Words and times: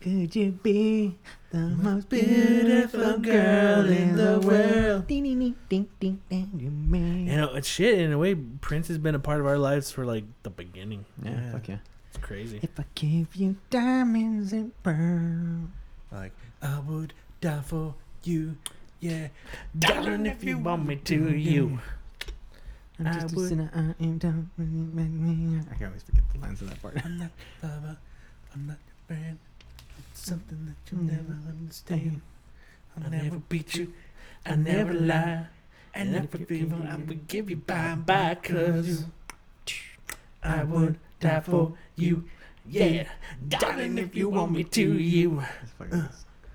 Could 0.00 0.36
you 0.36 0.52
be 0.52 1.18
the 1.50 1.58
most 1.58 2.08
beautiful 2.08 3.18
girl 3.18 3.86
in 3.88 4.14
the 4.16 4.38
world? 4.38 5.08
Ding, 5.08 5.24
ding, 5.24 5.38
ding, 5.40 5.54
ding, 5.68 5.88
ding, 5.98 6.20
ding, 6.30 6.50
you 6.62 6.70
may. 6.70 7.30
You 7.32 7.36
know, 7.36 7.54
it's 7.54 7.66
shit. 7.68 7.98
In 7.98 8.12
a 8.12 8.18
way, 8.18 8.34
Prince 8.36 8.86
has 8.88 8.98
been 8.98 9.16
a 9.16 9.18
part 9.18 9.40
of 9.40 9.46
our 9.46 9.58
lives 9.58 9.90
for 9.90 10.04
like 10.06 10.24
the 10.44 10.50
beginning. 10.50 11.04
Yeah, 11.22 11.50
fuck 11.50 11.66
yeah. 11.68 11.78
It's 12.10 12.18
crazy. 12.18 12.60
If 12.62 12.78
I 12.78 12.84
give 12.94 13.34
you 13.34 13.56
diamonds 13.70 14.52
and 14.52 14.70
pearls. 14.84 15.68
Like 16.12 16.32
I 16.62 16.78
would 16.80 17.12
die 17.40 17.60
for 17.62 17.94
you, 18.22 18.56
yeah. 19.00 19.28
Darling, 19.78 20.26
if 20.26 20.44
you 20.44 20.58
want 20.58 20.86
me 20.86 20.96
to, 20.96 21.36
you. 21.36 21.80
I'm 23.00 23.06
I 23.08 23.12
just 23.20 23.32
a 23.32 23.36
would- 23.36 23.48
sinner, 23.48 23.70
I 23.74 24.02
am 24.04 24.18
down. 24.18 24.50
I 24.58 25.74
can 25.74 25.86
always 25.88 26.02
forget 26.04 26.22
the 26.32 26.38
lines 26.40 26.62
of 26.62 26.68
that 26.70 26.80
part. 26.80 27.04
I'm 27.04 27.18
not 27.18 27.30
your 27.62 27.70
lover, 27.72 27.96
I'm 28.54 28.66
not 28.68 28.78
your 28.86 29.16
friend. 29.18 29.38
It's 30.18 30.26
something 30.26 30.58
that 30.66 30.90
you'll 30.92 31.04
never 31.04 31.38
understand. 31.48 32.20
I'll 33.00 33.08
never 33.08 33.36
beat 33.48 33.76
you, 33.76 33.92
I 34.44 34.56
never 34.56 34.92
lie. 34.92 35.46
And 35.94 36.16
if 36.16 36.34
I 36.34 36.38
feel 36.38 36.74
I 36.90 36.96
would 36.96 37.28
give 37.28 37.48
you 37.48 37.56
bye 37.56 37.94
bye, 37.94 38.36
cause 38.42 39.04
I 40.42 40.64
would 40.64 40.98
die 41.20 41.38
for 41.38 41.74
you, 41.94 42.24
yeah. 42.68 43.04
Darling, 43.48 43.96
if 43.98 44.16
you 44.16 44.28
want 44.28 44.50
me 44.52 44.64
to, 44.64 44.98
you. 44.98 45.36
That's 45.60 45.70
fucking. 45.78 46.00
Uh, 46.00 46.08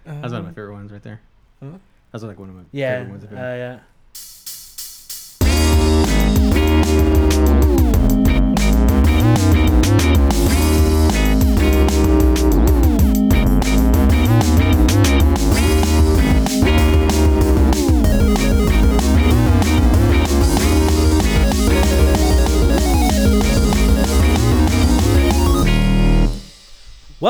That's 0.05 0.23
one 0.23 0.25
of 0.25 0.31
my 0.43 0.49
um, 0.49 0.55
favorite 0.55 0.73
ones 0.73 0.91
right 0.91 1.03
there. 1.03 1.21
Huh? 1.61 1.69
That's 2.11 2.23
like 2.25 2.37
one 2.39 2.49
of 2.49 2.55
my 2.55 2.63
Yeah. 2.73 2.97
favorite 2.99 3.11
ones. 3.11 3.23
Uh, 3.23 3.27
Of 3.27 3.31
him. 3.31 3.37
yeah. 3.37 3.79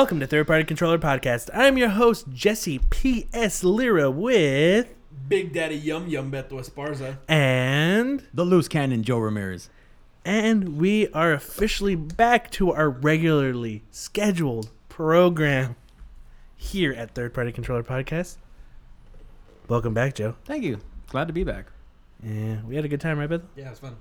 Welcome 0.04 0.20
to 0.20 0.28
Third 0.28 0.48
Party 0.48 0.66
Controller 0.66 1.00
Podcast. 1.00 1.50
I'm 1.54 1.78
your 1.78 1.88
host, 1.88 2.26
Jesse 2.34 2.82
P.S. 2.90 3.64
Lira 3.64 4.12
with. 4.12 4.94
Big 5.30 5.54
Daddy 5.54 5.78
Yum 5.78 6.10
Yum 6.10 6.30
Beto 6.30 6.60
Esparza. 6.60 7.20
And. 7.30 8.28
the 8.34 8.44
loose 8.44 8.68
cannon, 8.68 9.04
Joe 9.04 9.20
Ramirez. 9.20 9.70
And 10.26 10.78
we 10.78 11.08
are 11.14 11.32
officially 11.32 11.96
back 11.96 12.52
to 12.52 12.74
our 12.74 12.90
regularly 12.90 13.84
scheduled 13.92 14.72
program 14.90 15.78
here 16.58 16.92
at 16.92 17.16
Third 17.16 17.34
Party 17.34 17.54
Controller 17.54 17.84
Podcast. 17.84 18.36
Welcome 19.70 19.94
back, 19.94 20.16
Joe. 20.16 20.36
Thank 20.44 20.66
you. 20.66 20.82
Glad 21.08 21.28
to 21.28 21.34
be 21.34 21.46
back. 21.46 21.68
Yeah, 22.22 22.58
we 22.68 22.76
had 22.76 22.84
a 22.84 22.90
good 22.90 23.00
time, 23.00 23.20
right, 23.20 23.30
Beth? 23.30 23.44
Yeah, 23.56 23.70
it's 23.70 23.80
fun. 23.80 23.96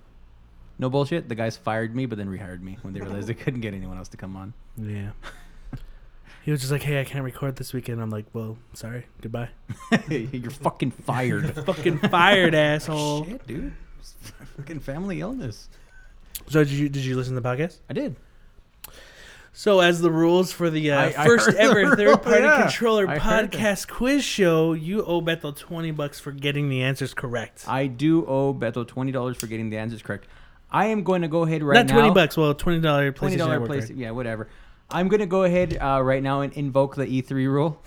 No 0.81 0.91
bullshit. 0.91 1.29
The 1.29 1.37
guys 1.37 1.57
fired 1.57 1.95
me, 1.95 2.07
but 2.07 2.19
then 2.19 2.27
rehired 2.27 2.61
me 2.61 2.77
when 2.83 2.93
they 2.93 3.01
realized 3.01 3.29
they 3.29 3.35
couldn't 3.35 3.61
get 3.61 3.73
anyone 3.73 3.99
else 3.99 4.09
to 4.09 4.17
come 4.17 4.35
on. 4.35 4.53
Yeah. 4.77 5.13
He 6.45 6.51
was 6.51 6.61
just 6.61 6.73
like, 6.73 6.83
hey, 6.83 7.01
I 7.01 7.05
can't 7.05 7.25
record 7.25 7.57
this 7.57 7.73
weekend. 7.73 8.01
I'm 8.01 8.11
like, 8.11 8.27
well, 8.33 8.59
sorry. 8.75 9.07
Goodbye. 9.21 9.51
You're 10.09 10.51
fucking 10.51 10.91
fired. 10.91 11.55
Fucking 11.65 11.99
fired, 11.99 12.55
asshole. 12.55 13.25
Shit, 13.27 13.47
dude. 13.47 13.73
Fucking 14.57 14.81
family 14.81 15.21
illness. 15.21 15.69
So, 16.49 16.65
did 16.65 16.73
you, 16.73 16.89
did 16.89 17.05
you 17.05 17.17
listen 17.17 17.35
to 17.35 17.41
the 17.41 17.49
podcast? 17.49 17.79
I 17.89 17.93
did. 17.93 18.17
So, 19.55 19.81
as 19.81 20.01
the 20.01 20.11
rules 20.11 20.51
for 20.51 20.71
the 20.71 20.93
uh, 20.93 21.01
I- 21.01 21.15
I 21.19 21.27
first 21.27 21.47
heard 21.47 21.55
the 21.57 21.61
ever 21.61 21.81
rule, 21.81 21.95
third 21.95 22.23
party 22.23 22.43
yeah. 22.45 22.63
controller 22.63 23.07
I 23.07 23.19
heard 23.19 23.53
that. 23.53 23.59
podcast 23.61 23.89
quiz 23.89 24.25
show, 24.25 24.73
you 24.73 25.05
owe 25.05 25.21
Bethel 25.21 25.53
20 25.53 25.91
bucks 25.93 26.19
for 26.19 26.33
getting 26.33 26.71
the 26.71 26.83
answers 26.83 27.13
correct. 27.15 27.65
I 27.69 27.87
do 27.87 28.25
owe 28.27 28.55
Beto 28.55 28.87
twenty 28.87 29.13
dollars 29.13 29.37
for 29.37 29.47
getting 29.47 29.69
the 29.71 29.77
answers 29.77 30.01
correct. 30.03 30.27
I 30.71 30.87
am 30.87 31.05
going 31.05 31.21
to 31.21 31.29
go 31.29 31.43
ahead 31.43 31.63
right 31.63 31.75
Not 31.75 31.87
now. 31.89 32.01
20 32.01 32.15
bucks, 32.15 32.37
well, 32.37 32.55
$20 32.55 32.81
PlayStation 32.81 33.15
Twenty 33.15 33.37
dollar 33.37 33.53
Network 33.61 33.69
place. 33.69 33.91
Yeah, 33.91 34.13
whatever. 34.13 34.49
I'm 34.93 35.09
gonna 35.09 35.27
go 35.27 35.45
ahead 35.45 35.79
uh, 35.81 36.01
right 36.03 36.23
now 36.23 36.41
and 36.43 36.53
invoke 36.53 36.97
the 36.97 37.07
E3 37.07 37.31
rule. 37.49 37.81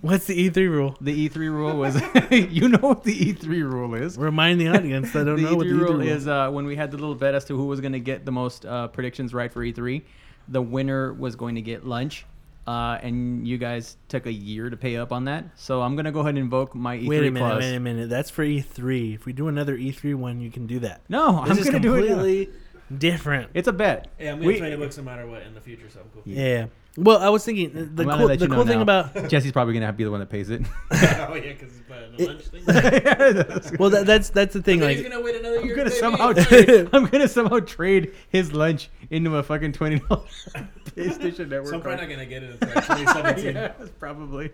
What's 0.00 0.26
the 0.26 0.48
E3 0.48 0.70
rule? 0.70 0.96
The 1.00 1.28
E3 1.28 1.36
rule 1.50 1.76
was, 1.76 2.00
you 2.30 2.68
know 2.68 2.78
what 2.78 3.02
the 3.02 3.18
E3 3.18 3.48
rule 3.68 3.94
is. 3.94 4.16
Remind 4.16 4.60
the 4.60 4.68
audience 4.68 5.12
that 5.12 5.24
don't 5.24 5.36
the 5.42 5.42
know 5.42 5.56
what 5.56 5.66
E3 5.66 5.70
the 5.70 5.74
E3 5.84 5.88
rule 5.88 6.00
is 6.02 6.28
uh, 6.28 6.50
when 6.50 6.66
we 6.66 6.76
had 6.76 6.92
the 6.92 6.96
little 6.96 7.16
bet 7.16 7.34
as 7.34 7.44
to 7.46 7.56
who 7.56 7.66
was 7.66 7.80
gonna 7.80 7.98
get 7.98 8.24
the 8.24 8.30
most 8.32 8.64
uh, 8.64 8.86
predictions 8.88 9.34
right 9.34 9.52
for 9.52 9.60
E3. 9.64 10.02
The 10.48 10.62
winner 10.62 11.12
was 11.12 11.34
going 11.36 11.56
to 11.56 11.60
get 11.60 11.84
lunch, 11.86 12.24
uh, 12.66 12.98
and 13.02 13.46
you 13.46 13.58
guys 13.58 13.96
took 14.08 14.24
a 14.26 14.32
year 14.32 14.70
to 14.70 14.76
pay 14.78 14.96
up 14.96 15.12
on 15.12 15.24
that. 15.24 15.44
So 15.56 15.82
I'm 15.82 15.94
gonna 15.96 16.12
go 16.12 16.20
ahead 16.20 16.30
and 16.30 16.38
invoke 16.38 16.74
my 16.76 16.96
E3 16.98 17.08
Wait 17.08 17.18
a 17.26 17.30
minute, 17.32 17.38
clause. 17.48 17.58
wait 17.62 17.74
a 17.74 17.80
minute. 17.80 18.08
That's 18.08 18.30
for 18.30 18.44
E3. 18.46 19.14
If 19.16 19.26
we 19.26 19.32
do 19.32 19.48
another 19.48 19.76
E3 19.76 20.14
one, 20.14 20.40
you 20.40 20.50
can 20.50 20.66
do 20.66 20.78
that. 20.78 21.00
No, 21.08 21.44
This 21.44 21.58
I'm 21.58 21.64
gonna 21.64 21.80
do 21.80 21.96
it. 21.96 22.06
completely 22.06 22.48
different. 22.96 23.50
It's 23.54 23.68
a 23.68 23.72
bet. 23.72 24.08
Yeah, 24.18 24.32
I'm 24.32 24.38
We- 24.40 24.54
gonna 24.58 24.70
20 24.70 24.76
bucks 24.84 24.96
no 24.96 25.02
matter 25.04 25.26
what 25.26 25.42
in 25.42 25.54
the 25.54 25.60
future, 25.60 25.88
so 25.88 26.00
I'm 26.00 26.06
cool. 26.10 26.22
Yeah. 26.24 26.66
Well, 26.96 27.18
I 27.18 27.28
was 27.28 27.44
thinking 27.44 27.70
uh, 27.70 27.86
the 27.94 28.02
I'm 28.02 28.08
gonna 28.08 28.18
cool, 28.18 28.36
the 28.36 28.48
cool 28.48 28.66
thing 28.66 28.78
now. 28.78 28.82
about 28.82 29.14
Jesse's 29.28 29.52
probably 29.52 29.74
gonna 29.74 29.86
have 29.86 29.94
to 29.94 29.98
be 29.98 30.04
the 30.04 30.10
one 30.10 30.18
that 30.18 30.30
pays 30.30 30.50
it. 30.50 30.62
oh 30.90 30.96
yeah, 30.96 31.52
because 31.52 31.70
it's 31.76 31.88
buying 31.88 32.16
the 32.16 32.26
lunch 32.26 32.42
thing. 32.48 33.76
well, 33.78 33.90
that, 33.90 34.04
that's 34.04 34.30
that's 34.30 34.52
the 34.52 34.62
thing. 34.62 34.80
Like, 34.80 34.96
he's 34.96 35.08
gonna 35.08 35.22
wait 35.22 35.36
another 35.36 35.60
I'm 35.60 35.66
year. 35.66 35.76
gonna 35.76 35.92
somehow 35.92 36.32
trade. 36.32 36.88
I'm 36.92 37.06
gonna 37.06 37.28
somehow 37.28 37.60
trade 37.60 38.12
his 38.30 38.52
lunch 38.52 38.90
into 39.10 39.36
a 39.36 39.44
fucking 39.44 39.74
twenty 39.74 40.00
dollars 40.00 40.48
PlayStation 40.86 41.48
Network. 41.50 41.66
So 41.68 41.74
I'm 41.76 41.82
probably 41.82 41.98
card. 41.98 42.00
not 42.00 42.08
gonna 42.10 42.26
get 42.26 42.42
it 42.42 42.50
until 42.60 42.68
like 42.74 42.84
2017. 42.86 43.54
yeah, 43.54 43.68
probably. 44.00 44.50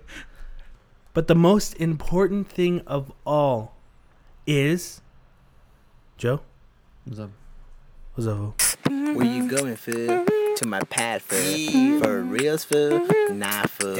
but 1.14 1.28
the 1.28 1.34
most 1.34 1.72
important 1.76 2.50
thing 2.50 2.80
of 2.86 3.10
all 3.24 3.74
is 4.46 5.00
Joe. 6.18 6.40
What's 7.06 7.20
up? 7.20 7.30
What's 8.14 8.28
up? 8.28 8.60
fool? 8.60 9.14
Where 9.16 9.26
you 9.26 9.48
going, 9.48 9.76
fool? 9.76 10.24
To 10.56 10.66
my 10.68 10.80
pad, 10.82 11.20
fool. 11.22 12.00
For 12.00 12.20
reals, 12.22 12.64
fool? 12.64 13.00
Nah, 13.30 13.64
fool. 13.66 13.98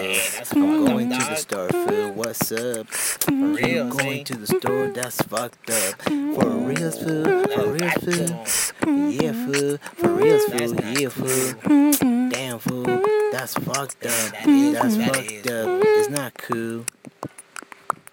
I'm 0.53 0.85
going 0.85 1.11
to 1.11 1.19
the 1.19 1.35
store, 1.35 1.69
fool. 1.69 2.13
What's 2.13 2.53
up? 2.53 2.87
For 2.89 3.33
reals, 3.33 3.91
I'm 3.91 3.97
going 3.97 4.25
to 4.25 4.37
the 4.37 4.47
store, 4.47 4.89
that's 4.89 5.21
fucked 5.23 5.69
up. 5.71 6.03
For 6.03 6.49
reals, 6.49 6.99
fool. 7.03 7.25
For 7.49 7.73
reals, 7.73 8.73
fool. 8.85 9.11
Yeah, 9.11 9.33
fool. 9.33 9.79
For 9.97 10.09
reals, 10.11 10.47
That's 10.47 10.73
fool. 10.73 11.01
Yeah, 11.01 11.09
fool. 11.09 12.29
Damn, 12.31 12.59
fool. 12.61 12.85
That's 13.33 13.55
fucked 13.55 14.07
up. 14.07 14.31
That 14.33 14.47
is- 14.49 14.75
That's 14.75 14.97
fucked 14.97 15.51
up. 15.51 15.83
It's 15.85 16.09
not 16.11 16.35
cool. 16.35 16.85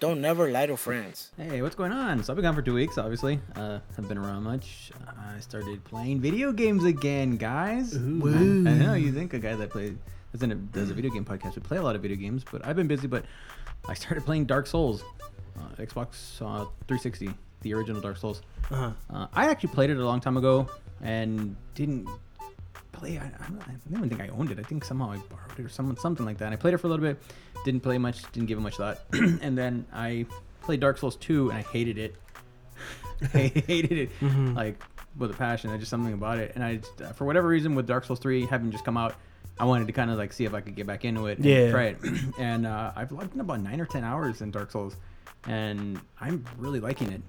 Don't 0.02 0.20
never 0.20 0.50
lie 0.50 0.66
to 0.66 0.76
friends. 0.76 1.30
Hey, 1.36 1.62
what's 1.62 1.76
going 1.76 1.92
on? 1.92 2.24
So 2.24 2.32
I've 2.32 2.36
been 2.36 2.42
gone 2.42 2.56
for 2.56 2.62
two 2.62 2.74
weeks. 2.74 2.98
Obviously, 2.98 3.38
uh, 3.54 3.78
haven't 3.90 4.08
been 4.08 4.18
around 4.18 4.42
much. 4.42 4.90
I 5.06 5.38
started 5.38 5.84
playing 5.84 6.20
video 6.20 6.50
games 6.50 6.82
again, 6.82 7.36
guys. 7.36 7.94
I 7.94 8.00
know 8.00 8.94
you 8.94 9.12
think 9.12 9.32
a 9.32 9.38
guy 9.38 9.54
that 9.54 9.70
plays 9.70 9.94
doesn't 10.32 10.50
a, 10.50 10.56
does 10.56 10.90
a 10.90 10.94
video 10.94 11.12
game 11.12 11.24
podcast 11.24 11.54
would 11.54 11.62
play 11.62 11.76
a 11.76 11.82
lot 11.82 11.94
of 11.94 12.02
video 12.02 12.16
games, 12.16 12.44
but 12.50 12.66
I've 12.66 12.74
been 12.74 12.88
busy. 12.88 13.06
But 13.06 13.26
I 13.88 13.94
started 13.94 14.24
playing 14.24 14.46
Dark 14.46 14.66
Souls, 14.66 15.04
uh, 15.56 15.68
Xbox 15.80 16.42
uh, 16.42 16.66
360, 16.88 17.30
the 17.60 17.72
original 17.72 18.00
Dark 18.00 18.16
Souls. 18.16 18.42
Uh-huh. 18.72 18.90
Uh, 19.08 19.28
I 19.32 19.50
actually 19.50 19.72
played 19.72 19.90
it 19.90 19.98
a 19.98 20.04
long 20.04 20.18
time 20.18 20.36
ago 20.36 20.68
and 21.00 21.54
didn't 21.76 22.08
play. 22.92 23.18
I, 23.18 23.24
I, 23.24 23.48
don't, 23.48 23.62
I 23.62 23.72
don't 23.90 24.04
even 24.04 24.08
think 24.08 24.20
I 24.20 24.28
owned 24.28 24.50
it. 24.50 24.58
I 24.58 24.62
think 24.62 24.84
somehow 24.84 25.10
I 25.12 25.16
borrowed 25.16 25.58
it 25.58 25.64
or 25.64 25.68
someone 25.68 25.96
something 25.96 26.24
like 26.26 26.38
that. 26.38 26.46
And 26.46 26.54
I 26.54 26.56
played 26.56 26.74
it 26.74 26.78
for 26.78 26.86
a 26.86 26.90
little 26.90 27.04
bit, 27.04 27.20
didn't 27.64 27.80
play 27.80 27.98
much, 27.98 28.30
didn't 28.32 28.46
give 28.48 28.58
it 28.58 28.60
much 28.62 28.76
thought, 28.76 29.00
and 29.12 29.56
then 29.56 29.84
I 29.92 30.26
played 30.60 30.80
Dark 30.80 30.98
Souls 30.98 31.16
2 31.16 31.50
and 31.50 31.58
I 31.58 31.62
hated 31.62 31.98
it. 31.98 32.14
I 33.34 33.52
hated 33.66 33.92
it 33.98 34.10
Mhm. 34.20 34.54
like 34.56 34.82
with 35.18 35.30
a 35.30 35.34
passion. 35.34 35.70
I 35.70 35.76
just 35.78 35.90
something 35.90 36.14
about 36.14 36.38
it, 36.38 36.52
and 36.54 36.64
I 36.64 36.76
just, 36.76 37.00
uh, 37.02 37.12
for 37.12 37.24
whatever 37.24 37.48
reason 37.48 37.74
with 37.74 37.86
Dark 37.86 38.04
Souls 38.04 38.18
3 38.18 38.46
having 38.46 38.70
just 38.70 38.84
come 38.84 38.96
out. 38.96 39.14
I 39.60 39.64
wanted 39.66 39.86
to 39.86 39.92
kind 39.92 40.10
of 40.10 40.16
like 40.16 40.32
see 40.32 40.44
if 40.46 40.54
I 40.54 40.60
could 40.62 40.74
get 40.74 40.86
back 40.86 41.04
into 41.04 41.26
it 41.26 41.36
and 41.38 41.44
Yeah. 41.46 41.70
try 41.70 41.84
it. 41.84 41.98
and 42.38 42.66
uh, 42.66 42.92
I've 42.96 43.12
logged 43.12 43.34
in 43.34 43.40
about 43.40 43.60
nine 43.60 43.80
or 43.80 43.86
ten 43.86 44.02
hours 44.02 44.40
in 44.40 44.50
Dark 44.50 44.70
Souls, 44.70 44.96
and 45.46 46.00
I'm 46.20 46.44
really 46.56 46.80
liking 46.80 47.12
it. 47.12 47.20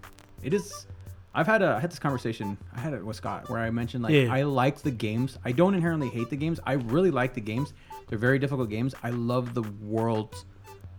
It 0.41 0.53
is. 0.53 0.87
I've 1.33 1.47
had 1.47 1.61
a 1.61 1.75
I 1.75 1.79
had 1.79 1.91
this 1.91 1.99
conversation 1.99 2.57
I 2.75 2.79
had 2.79 2.93
it 2.93 3.03
with 3.05 3.15
Scott 3.15 3.49
where 3.49 3.59
I 3.59 3.69
mentioned 3.71 4.03
like 4.03 4.13
Yeah. 4.13 4.33
I 4.33 4.43
like 4.43 4.77
the 4.79 4.91
games. 4.91 5.37
I 5.43 5.51
don't 5.51 5.73
inherently 5.73 6.09
hate 6.09 6.29
the 6.29 6.35
games. 6.37 6.59
I 6.65 6.73
really 6.73 7.11
like 7.11 7.33
the 7.33 7.41
games. 7.41 7.73
They're 8.07 8.19
very 8.19 8.37
difficult 8.39 8.69
games. 8.69 8.93
I 9.03 9.09
love 9.09 9.53
the 9.53 9.63
worlds 9.81 10.45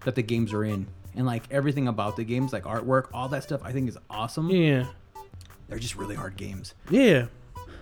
that 0.04 0.14
the 0.14 0.22
games 0.22 0.52
are 0.52 0.64
in 0.64 0.86
and 1.14 1.26
like 1.26 1.44
everything 1.50 1.88
about 1.88 2.16
the 2.16 2.24
games, 2.24 2.52
like 2.52 2.64
artwork, 2.64 3.08
all 3.14 3.28
that 3.28 3.42
stuff. 3.44 3.60
I 3.64 3.72
think 3.72 3.88
is 3.88 3.98
awesome. 4.10 4.50
Yeah. 4.50 4.86
They're 5.68 5.78
just 5.78 5.96
really 5.96 6.14
hard 6.16 6.36
games. 6.36 6.74
Yeah. 6.90 7.26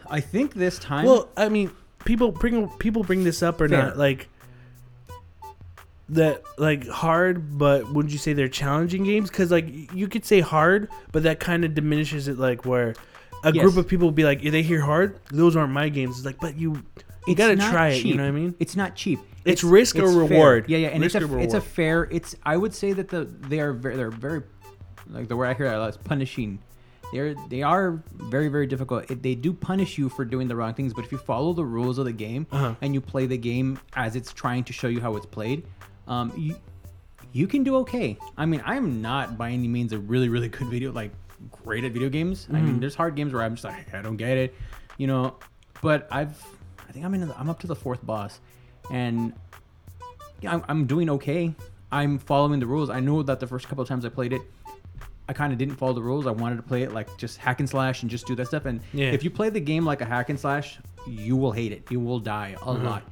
I 0.09 0.21
think 0.21 0.55
this 0.55 0.79
time. 0.79 1.07
Well, 1.07 1.29
I 1.37 1.49
mean, 1.49 1.71
people 2.05 2.33
bring 2.33 2.69
people 2.79 3.03
bring 3.03 3.25
this 3.25 3.43
up 3.43 3.61
or 3.61 3.69
Fair. 3.69 3.87
not 3.87 3.97
like 3.97 4.29
that 6.13 6.43
like 6.59 6.87
hard, 6.89 7.59
but 7.59 7.93
wouldn't 7.93 8.13
you 8.13 8.19
say 8.19 8.33
they're 8.33 8.49
challenging 8.49 9.05
games? 9.05 9.31
Because 9.31 9.51
like 9.51 9.93
you 9.93 10.09
could 10.09 10.25
say 10.25 10.41
hard, 10.41 10.89
but 11.11 11.23
that 11.25 11.41
kind 11.41 11.65
of 11.65 11.75
diminishes 11.75 12.29
it. 12.29 12.39
Like 12.39 12.65
where 12.65 12.95
a 13.45 13.53
Yes. 13.53 13.63
group 13.65 13.77
of 13.77 13.89
people 13.89 14.07
would 14.09 14.15
be 14.15 14.25
like, 14.25 14.43
if 14.45 14.53
they 14.53 14.63
hear 14.63 14.81
hard, 14.81 15.19
those 15.31 15.57
aren't 15.57 15.73
my 15.73 15.89
games. 15.89 16.17
It's 16.19 16.27
like, 16.27 16.39
but 16.41 16.57
you 16.57 16.75
you 17.27 17.33
It's 17.35 17.39
gotta 17.39 17.57
try 17.57 17.89
it. 17.91 18.05
You 18.05 18.15
know 18.17 18.23
what 18.25 18.29
I 18.29 18.33
mean? 18.33 18.55
It's 18.59 18.77
not 18.77 18.95
cheap. 18.95 19.21
It's 19.45 19.65
risk 19.65 19.97
or 19.97 20.07
fair. 20.09 20.19
reward. 20.19 20.65
Yeah, 20.69 20.79
yeah, 20.79 20.89
and 20.89 21.03
Risk 21.03 21.17
it's 21.17 21.25
a 21.25 21.35
or 21.35 21.41
it's 21.41 21.55
a 21.55 21.61
fair. 21.61 22.09
It's 22.11 22.37
I 22.45 22.57
would 22.57 22.73
say 22.75 22.93
that 22.93 23.09
the 23.09 23.25
they 23.25 23.59
are 23.61 23.73
very 23.73 23.97
they're 23.97 24.11
very 24.11 24.43
like 25.11 25.29
the 25.29 25.37
word 25.37 25.47
I 25.47 25.55
hear 25.55 25.67
a 25.67 25.79
lot 25.79 25.89
is 25.91 25.97
punishing. 25.97 26.61
They're 27.13 27.35
they 27.49 27.63
are 27.63 28.03
very 28.15 28.49
very 28.49 28.67
difficult. 28.67 29.11
It, 29.11 29.23
they 29.23 29.35
do 29.35 29.53
punish 29.53 29.99
you 29.99 30.09
for 30.09 30.25
doing 30.25 30.47
the 30.49 30.55
wrong 30.57 30.75
things, 30.75 30.95
but 30.95 31.05
if 31.05 31.11
you 31.13 31.19
follow 31.19 31.53
the 31.53 31.65
rules 31.65 31.99
of 31.99 32.05
the 32.05 32.13
game 32.13 32.47
Uh-huh. 32.53 32.75
and 32.81 32.95
you 32.95 33.01
play 33.01 33.27
the 33.27 33.37
game 33.37 33.79
as 33.97 34.15
it's 34.17 34.33
trying 34.33 34.63
to 34.65 34.73
show 34.73 34.87
you 34.89 35.01
how 35.01 35.17
it's 35.17 35.27
played, 35.27 35.65
um, 36.09 36.33
you 36.37 36.57
you 37.33 37.47
can 37.47 37.63
do 37.63 37.77
okay. 37.77 38.19
I 38.37 38.45
mean, 38.47 38.63
I'm 38.65 39.01
not 39.01 39.39
by 39.39 39.51
any 39.51 39.69
means 39.69 39.93
a 39.93 39.99
really 39.99 40.29
really 40.29 40.49
good 40.49 40.69
video 40.69 40.93
like 40.93 41.13
great 41.65 41.85
at 41.85 41.93
video 41.93 42.09
games. 42.09 42.47
I 42.51 42.55
Mm-hmm. 42.55 42.67
mean, 42.67 42.81
there's 42.81 42.95
hard 42.95 43.15
games 43.17 43.33
where 43.33 43.43
I'm 43.43 43.55
just 43.55 43.65
like 43.65 43.93
I 43.95 44.03
don't 44.03 44.17
get 44.17 44.37
it, 44.37 44.55
you 44.99 45.07
know. 45.07 45.37
But 45.81 46.07
I've 46.11 46.37
I 46.89 46.93
think 46.93 47.05
I'm 47.05 47.15
in 47.15 47.27
the, 47.29 47.39
I'm 47.39 47.49
up 47.49 47.59
to 47.61 47.67
the 47.67 47.75
fourth 47.77 48.05
boss, 48.05 48.41
and 48.91 49.33
yeah, 50.41 50.53
I'm, 50.55 50.65
I'm 50.69 50.87
doing 50.87 51.09
okay. 51.11 51.55
I'm 51.91 52.19
following 52.19 52.61
the 52.61 52.67
rules. 52.67 52.91
I 52.91 53.01
know 53.01 53.23
that 53.23 53.41
the 53.41 53.47
first 53.47 53.69
couple 53.69 53.83
of 53.83 53.89
times 53.89 54.05
I 54.05 54.09
played 54.09 54.33
it, 54.33 54.43
I 55.29 55.33
kind 55.33 55.53
of 55.53 55.59
didn't 55.59 55.77
follow 55.77 55.93
the 55.93 56.03
rules. 56.03 56.27
I 56.27 56.31
wanted 56.31 56.57
to 56.57 56.63
play 56.63 56.83
it 56.83 56.93
like 56.93 57.09
just 57.19 57.39
hack 57.39 57.61
and 57.61 57.69
slash 57.69 58.03
and 58.03 58.11
just 58.11 58.27
do 58.27 58.35
that 58.37 58.47
stuff. 58.47 58.65
And 58.67 58.81
Yeah. 58.93 59.13
if 59.13 59.23
you 59.25 59.31
play 59.31 59.51
the 59.51 59.61
game 59.61 59.85
like 59.85 60.01
a 60.01 60.05
hack 60.05 60.29
and 60.31 60.39
slash, 60.41 60.79
you 61.07 61.37
will 61.37 61.53
hate 61.53 61.71
it. 61.73 61.91
You 61.91 62.01
will 62.01 62.19
die 62.19 62.57
a 62.61 62.65
Mm-hmm. 62.65 62.85
lot. 62.85 63.03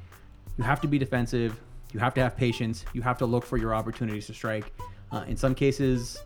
You 0.59 0.65
have 0.65 0.81
to 0.83 0.89
be 0.89 0.99
defensive. 0.99 1.59
You 1.93 2.01
have 2.01 2.15
to 2.15 2.23
have 2.23 2.37
patience. 2.37 2.85
You 2.93 3.03
have 3.03 3.19
to 3.19 3.27
look 3.27 3.45
for 3.45 3.57
your 3.57 3.75
opportunities 3.75 4.27
to 4.27 4.35
strike. 4.35 4.73
Uh, 5.13 5.25
in 5.27 5.37
some 5.37 5.55
cases, 5.55 6.19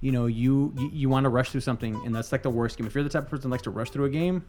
you 0.00 0.10
know, 0.12 0.26
you 0.26 0.72
you, 0.76 0.90
you 0.92 1.08
want 1.08 1.24
to 1.24 1.30
rush 1.30 1.50
through 1.50 1.60
something, 1.60 1.94
and 2.04 2.14
that's 2.14 2.32
like 2.32 2.42
the 2.42 2.50
worst 2.50 2.76
game. 2.78 2.86
If 2.86 2.94
you're 2.94 3.04
the 3.04 3.10
type 3.10 3.24
of 3.24 3.30
person 3.30 3.48
that 3.50 3.54
likes 3.54 3.62
to 3.64 3.70
rush 3.70 3.90
through 3.90 4.06
a 4.06 4.10
game, 4.10 4.44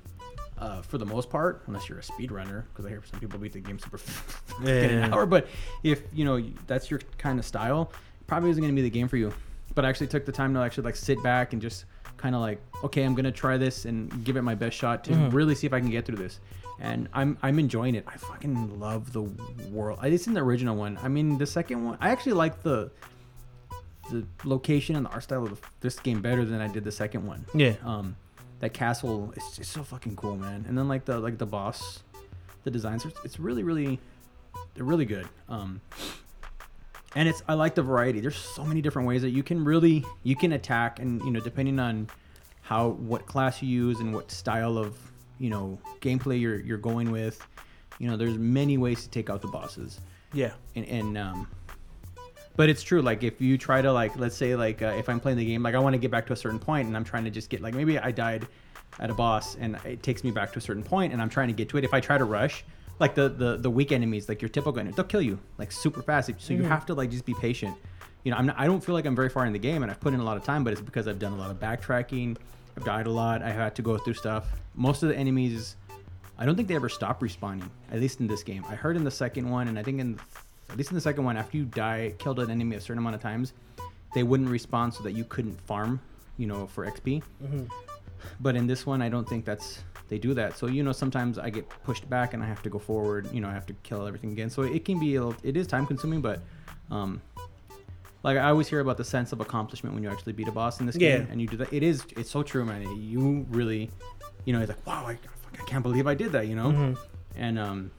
uh, 0.57 0.81
for 0.81 0.97
the 0.97 1.05
most 1.05 1.29
part, 1.29 1.63
unless 1.67 1.87
you're 1.87 1.99
a 1.99 2.01
speedrunner, 2.01 2.63
because 2.69 2.85
I 2.85 2.89
hear 2.89 3.01
some 3.09 3.19
people 3.19 3.37
beat 3.39 3.53
the 3.53 3.59
game 3.59 3.77
super 3.79 3.99
in 4.61 4.67
an 4.67 4.99
Yeah. 4.99 5.09
hour. 5.15 5.25
But 5.25 5.47
if 5.83 6.01
you 6.13 6.25
know 6.25 6.43
that's 6.67 6.89
your 6.89 6.99
kind 7.17 7.37
of 7.39 7.45
style, 7.45 7.91
probably 8.27 8.49
isn't 8.49 8.61
going 8.61 8.73
to 8.73 8.81
be 8.81 8.81
the 8.87 8.93
game 8.93 9.07
for 9.07 9.17
you. 9.17 9.31
But 9.75 9.85
I 9.85 9.89
actually 9.89 10.07
took 10.07 10.25
the 10.25 10.31
time 10.31 10.53
to 10.55 10.61
actually 10.61 10.85
like 10.85 10.95
sit 10.95 11.21
back 11.21 11.53
and 11.53 11.61
just 11.61 11.85
kind 12.17 12.33
of 12.33 12.41
like, 12.41 12.59
okay, 12.83 13.03
I'm 13.03 13.13
gonna 13.13 13.31
try 13.31 13.57
this 13.57 13.83
and 13.85 14.23
give 14.23 14.37
it 14.37 14.41
my 14.41 14.55
best 14.55 14.75
shot 14.77 15.03
to 15.05 15.13
really 15.29 15.53
see 15.53 15.67
if 15.67 15.73
I 15.73 15.79
can 15.81 15.89
get 15.89 16.05
through 16.05 16.15
this. 16.15 16.39
And 16.79 17.07
I'm 17.13 17.37
I'm 17.41 17.57
enjoying 17.59 17.95
it. 17.95 18.03
I 18.07 18.17
fucking 18.17 18.79
love 18.79 19.13
the 19.13 19.21
world. 19.71 19.99
I 20.01 20.07
It's 20.07 20.27
in 20.27 20.33
the 20.33 20.41
original 20.41 20.75
one. 20.75 20.99
I 21.01 21.07
mean, 21.07 21.37
the 21.37 21.45
second 21.45 21.83
one, 21.85 21.97
I 22.01 22.09
actually 22.09 22.33
like 22.33 22.63
the 22.63 22.91
the 24.11 24.25
location 24.43 24.95
and 24.95 25.05
the 25.05 25.09
art 25.09 25.23
style 25.23 25.43
of 25.45 25.59
this 25.79 25.97
game 25.99 26.21
better 26.21 26.45
than 26.45 26.61
I 26.61 26.67
did 26.67 26.83
the 26.83 26.91
second 26.91 27.25
one 27.25 27.43
Yeah. 27.55 27.73
um 27.83 28.15
that 28.59 28.71
castle 28.71 29.33
is 29.35 29.57
just 29.57 29.71
so 29.71 29.81
fucking 29.83 30.15
cool 30.15 30.35
man 30.37 30.63
and 30.67 30.77
then 30.77 30.87
like 30.87 31.05
the 31.05 31.17
like 31.19 31.39
the 31.39 31.45
boss 31.47 32.03
the 32.65 32.69
designs 32.69 33.03
it's 33.23 33.39
really 33.39 33.63
really 33.63 33.99
they're 34.75 34.83
really 34.85 35.05
good 35.05 35.27
um 35.49 35.81
and 37.15 37.27
it's 37.27 37.41
i 37.47 37.53
like 37.55 37.73
the 37.73 37.81
variety 37.81 38.19
there's 38.19 38.35
so 38.37 38.63
many 38.63 38.79
different 38.79 39.07
ways 39.07 39.23
that 39.23 39.31
you 39.31 39.41
can 39.41 39.65
really 39.65 40.05
you 40.21 40.35
can 40.35 40.51
attack 40.51 40.99
and 40.99 41.19
you 41.23 41.31
know 41.31 41.39
depending 41.39 41.79
on 41.79 42.07
how 42.61 42.89
what 42.89 43.25
class 43.25 43.61
you 43.63 43.67
use 43.69 43.99
and 44.01 44.13
what 44.13 44.29
style 44.31 44.77
of 44.77 44.95
you 45.39 45.49
know 45.49 45.79
gameplay 46.01 46.39
you're 46.39 46.59
you're 46.59 46.77
going 46.77 47.11
with. 47.11 47.45
You 47.99 48.09
know 48.09 48.17
there's 48.17 48.37
many 48.37 48.77
ways 48.77 49.03
to 49.03 49.09
take 49.09 49.29
out 49.29 49.41
the 49.41 49.47
bosses. 49.47 49.99
Yeah. 50.33 50.51
and, 50.75 50.85
and 50.85 51.17
um 51.17 51.47
but 52.57 52.69
it's 52.69 52.83
true 52.83 53.01
like 53.01 53.23
if 53.23 53.39
you 53.41 53.57
try 53.57 53.81
to 53.81 53.91
like 53.91 54.15
let's 54.17 54.35
say 54.35 54.55
like 54.55 54.81
uh, 54.81 54.93
if 54.97 55.07
i'm 55.07 55.19
playing 55.19 55.37
the 55.37 55.45
game 55.45 55.63
like 55.63 55.75
i 55.75 55.79
want 55.79 55.93
to 55.93 55.97
get 55.97 56.11
back 56.11 56.25
to 56.27 56.33
a 56.33 56.35
certain 56.35 56.59
point 56.59 56.87
and 56.87 56.95
i'm 56.95 57.03
trying 57.03 57.23
to 57.23 57.29
just 57.29 57.49
get 57.49 57.61
like 57.61 57.73
maybe 57.73 57.97
i 57.99 58.11
died 58.11 58.47
at 58.99 59.09
a 59.09 59.13
boss 59.13 59.55
and 59.55 59.77
it 59.85 60.01
takes 60.03 60.23
me 60.23 60.31
back 60.31 60.51
to 60.51 60.59
a 60.59 60.61
certain 60.61 60.83
point 60.83 61.13
and 61.13 61.21
i'm 61.21 61.29
trying 61.29 61.47
to 61.47 61.53
get 61.53 61.69
to 61.69 61.77
it. 61.77 61.83
If 61.83 61.93
i 61.93 61.99
try 61.99 62.17
to 62.17 62.25
rush 62.25 62.63
like 62.99 63.15
the 63.15 63.29
the, 63.29 63.57
the 63.57 63.69
weak 63.69 63.91
enemies 63.91 64.29
like 64.29 64.41
your 64.41 64.49
typical 64.49 64.79
enemies 64.79 64.95
they'll 64.95 65.05
kill 65.05 65.21
you 65.21 65.39
like 65.57 65.71
super 65.71 66.01
fast. 66.01 66.31
So 66.37 66.53
you 66.53 66.63
have 66.63 66.85
to 66.87 66.93
like 66.93 67.11
just 67.11 67.25
be 67.25 67.33
patient. 67.35 67.75
You 68.23 68.31
know 68.31 68.37
I'm 68.37 68.47
not, 68.47 68.57
i 68.57 68.65
don't 68.65 68.83
feel 68.83 68.95
like 68.95 69.05
i'm 69.05 69.15
very 69.15 69.29
far 69.29 69.45
in 69.45 69.53
the 69.53 69.59
game 69.59 69.83
and 69.83 69.91
i've 69.91 69.99
put 69.99 70.13
in 70.13 70.19
a 70.19 70.23
lot 70.23 70.35
of 70.35 70.43
time 70.43 70.63
but 70.63 70.73
it's 70.73 70.81
because 70.81 71.07
i've 71.07 71.19
done 71.19 71.33
a 71.33 71.37
lot 71.37 71.51
of 71.51 71.59
backtracking 71.59 72.37
i've 72.77 72.85
died 72.85 73.07
a 73.07 73.11
lot 73.11 73.41
i 73.41 73.51
had 73.51 73.75
to 73.75 73.81
go 73.81 73.97
through 73.97 74.13
stuff 74.13 74.47
most 74.75 75.03
of 75.03 75.09
the 75.09 75.15
enemies 75.15 75.75
I 76.37 76.45
don't 76.45 76.55
think 76.55 76.67
they 76.67 76.75
ever 76.75 76.89
stop 76.89 77.21
respawning. 77.21 77.69
At 77.91 77.99
least 77.99 78.19
in 78.19 78.27
this 78.27 78.43
game, 78.43 78.65
I 78.67 78.75
heard 78.75 78.97
in 78.97 79.03
the 79.03 79.11
second 79.11 79.49
one, 79.49 79.67
and 79.69 79.79
I 79.79 79.83
think 79.83 79.99
in 79.99 80.19
at 80.69 80.77
least 80.77 80.89
in 80.89 80.95
the 80.95 81.01
second 81.01 81.23
one, 81.23 81.37
after 81.37 81.57
you 81.57 81.65
die, 81.65 82.13
killed 82.17 82.39
an 82.39 82.49
enemy 82.49 82.75
a 82.75 82.81
certain 82.81 82.97
amount 82.97 83.15
of 83.15 83.21
times, 83.21 83.53
they 84.13 84.23
wouldn't 84.23 84.49
respawn 84.49 84.91
so 84.91 85.03
that 85.03 85.11
you 85.11 85.23
couldn't 85.23 85.59
farm, 85.61 85.99
you 86.37 86.47
know, 86.47 86.67
for 86.67 86.85
XP. 86.85 87.21
But 88.39 88.55
in 88.55 88.65
this 88.67 88.85
one, 88.85 89.01
I 89.01 89.09
don't 89.09 89.27
think 89.27 89.45
that's 89.45 89.83
they 90.09 90.17
do 90.17 90.33
that. 90.33 90.57
So 90.57 90.67
you 90.67 90.83
know, 90.83 90.91
sometimes 90.91 91.39
I 91.39 91.49
get 91.49 91.69
pushed 91.83 92.09
back 92.09 92.33
and 92.33 92.43
I 92.43 92.47
have 92.47 92.61
to 92.63 92.69
go 92.69 92.79
forward. 92.79 93.29
You 93.31 93.41
know, 93.41 93.47
I 93.47 93.53
have 93.53 93.65
to 93.67 93.73
kill 93.83 94.05
everything 94.05 94.31
again. 94.31 94.49
So 94.49 94.63
it 94.63 94.83
can 94.83 94.99
be 94.99 95.15
a 95.15 95.23
little, 95.23 95.39
it 95.43 95.55
is 95.55 95.67
time 95.67 95.85
consuming, 95.85 96.21
but 96.21 96.41
um, 96.91 97.21
like 98.25 98.37
I 98.37 98.49
always 98.49 98.67
hear 98.67 98.79
about 98.79 98.97
the 98.97 99.03
sense 99.05 99.31
of 99.31 99.39
accomplishment 99.39 99.93
when 99.95 100.03
you 100.03 100.09
actually 100.09 100.33
beat 100.33 100.47
a 100.47 100.51
boss 100.51 100.79
in 100.79 100.85
this 100.85 100.95
Yeah. 100.97 101.17
game, 101.19 101.27
and 101.31 101.41
you 101.41 101.47
do 101.47 101.57
that. 101.57 101.71
It 101.71 101.83
is 101.83 102.03
it's 102.17 102.29
so 102.29 102.41
true, 102.43 102.65
man. 102.65 102.81
You 102.97 103.45
really, 103.49 103.89
you 104.45 104.53
know, 104.53 104.59
it's 104.61 104.69
like 104.69 104.85
wow, 104.85 105.05
I, 105.07 105.17
I 105.53 105.63
can't 105.65 105.83
believe 105.83 106.07
I 106.07 106.15
did 106.15 106.31
that. 106.33 106.47
You 106.47 106.55
know, 106.55 106.69
Mhm. 106.71 106.97
and 107.37 107.57
um, 107.59 107.91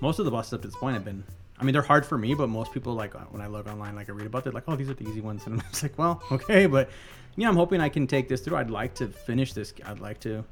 most 0.00 0.18
of 0.18 0.24
the 0.24 0.30
bosses 0.30 0.52
up 0.52 0.62
to 0.62 0.68
this 0.68 0.76
point 0.76 0.94
have 0.94 1.04
been. 1.04 1.24
I 1.60 1.64
mean, 1.64 1.72
they're 1.72 1.82
hard 1.82 2.06
for 2.06 2.16
me, 2.16 2.34
but 2.34 2.48
most 2.48 2.72
people 2.72 2.94
like 2.94 3.16
uh, 3.16 3.20
when 3.32 3.42
I 3.42 3.48
look 3.48 3.66
online, 3.66 3.96
like 3.96 4.08
I 4.08 4.12
read 4.12 4.26
about, 4.26 4.38
it, 4.40 4.44
they're 4.44 4.52
like, 4.52 4.64
"Oh, 4.68 4.76
these 4.76 4.88
are 4.90 4.94
the 4.94 5.08
easy 5.08 5.20
ones," 5.20 5.44
and 5.46 5.54
I'm 5.54 5.60
just 5.70 5.82
like, 5.82 5.98
"Well, 5.98 6.22
okay," 6.30 6.66
but 6.66 6.88
yeah, 7.36 7.48
I'm 7.48 7.56
hoping 7.56 7.80
I 7.80 7.88
can 7.88 8.06
take 8.06 8.28
this 8.28 8.40
through. 8.42 8.56
I'd 8.58 8.70
like 8.70 8.94
to 8.96 9.08
finish 9.08 9.52
this. 9.54 9.72
I'd 9.84 9.98
like 10.00 10.20
to 10.20 10.44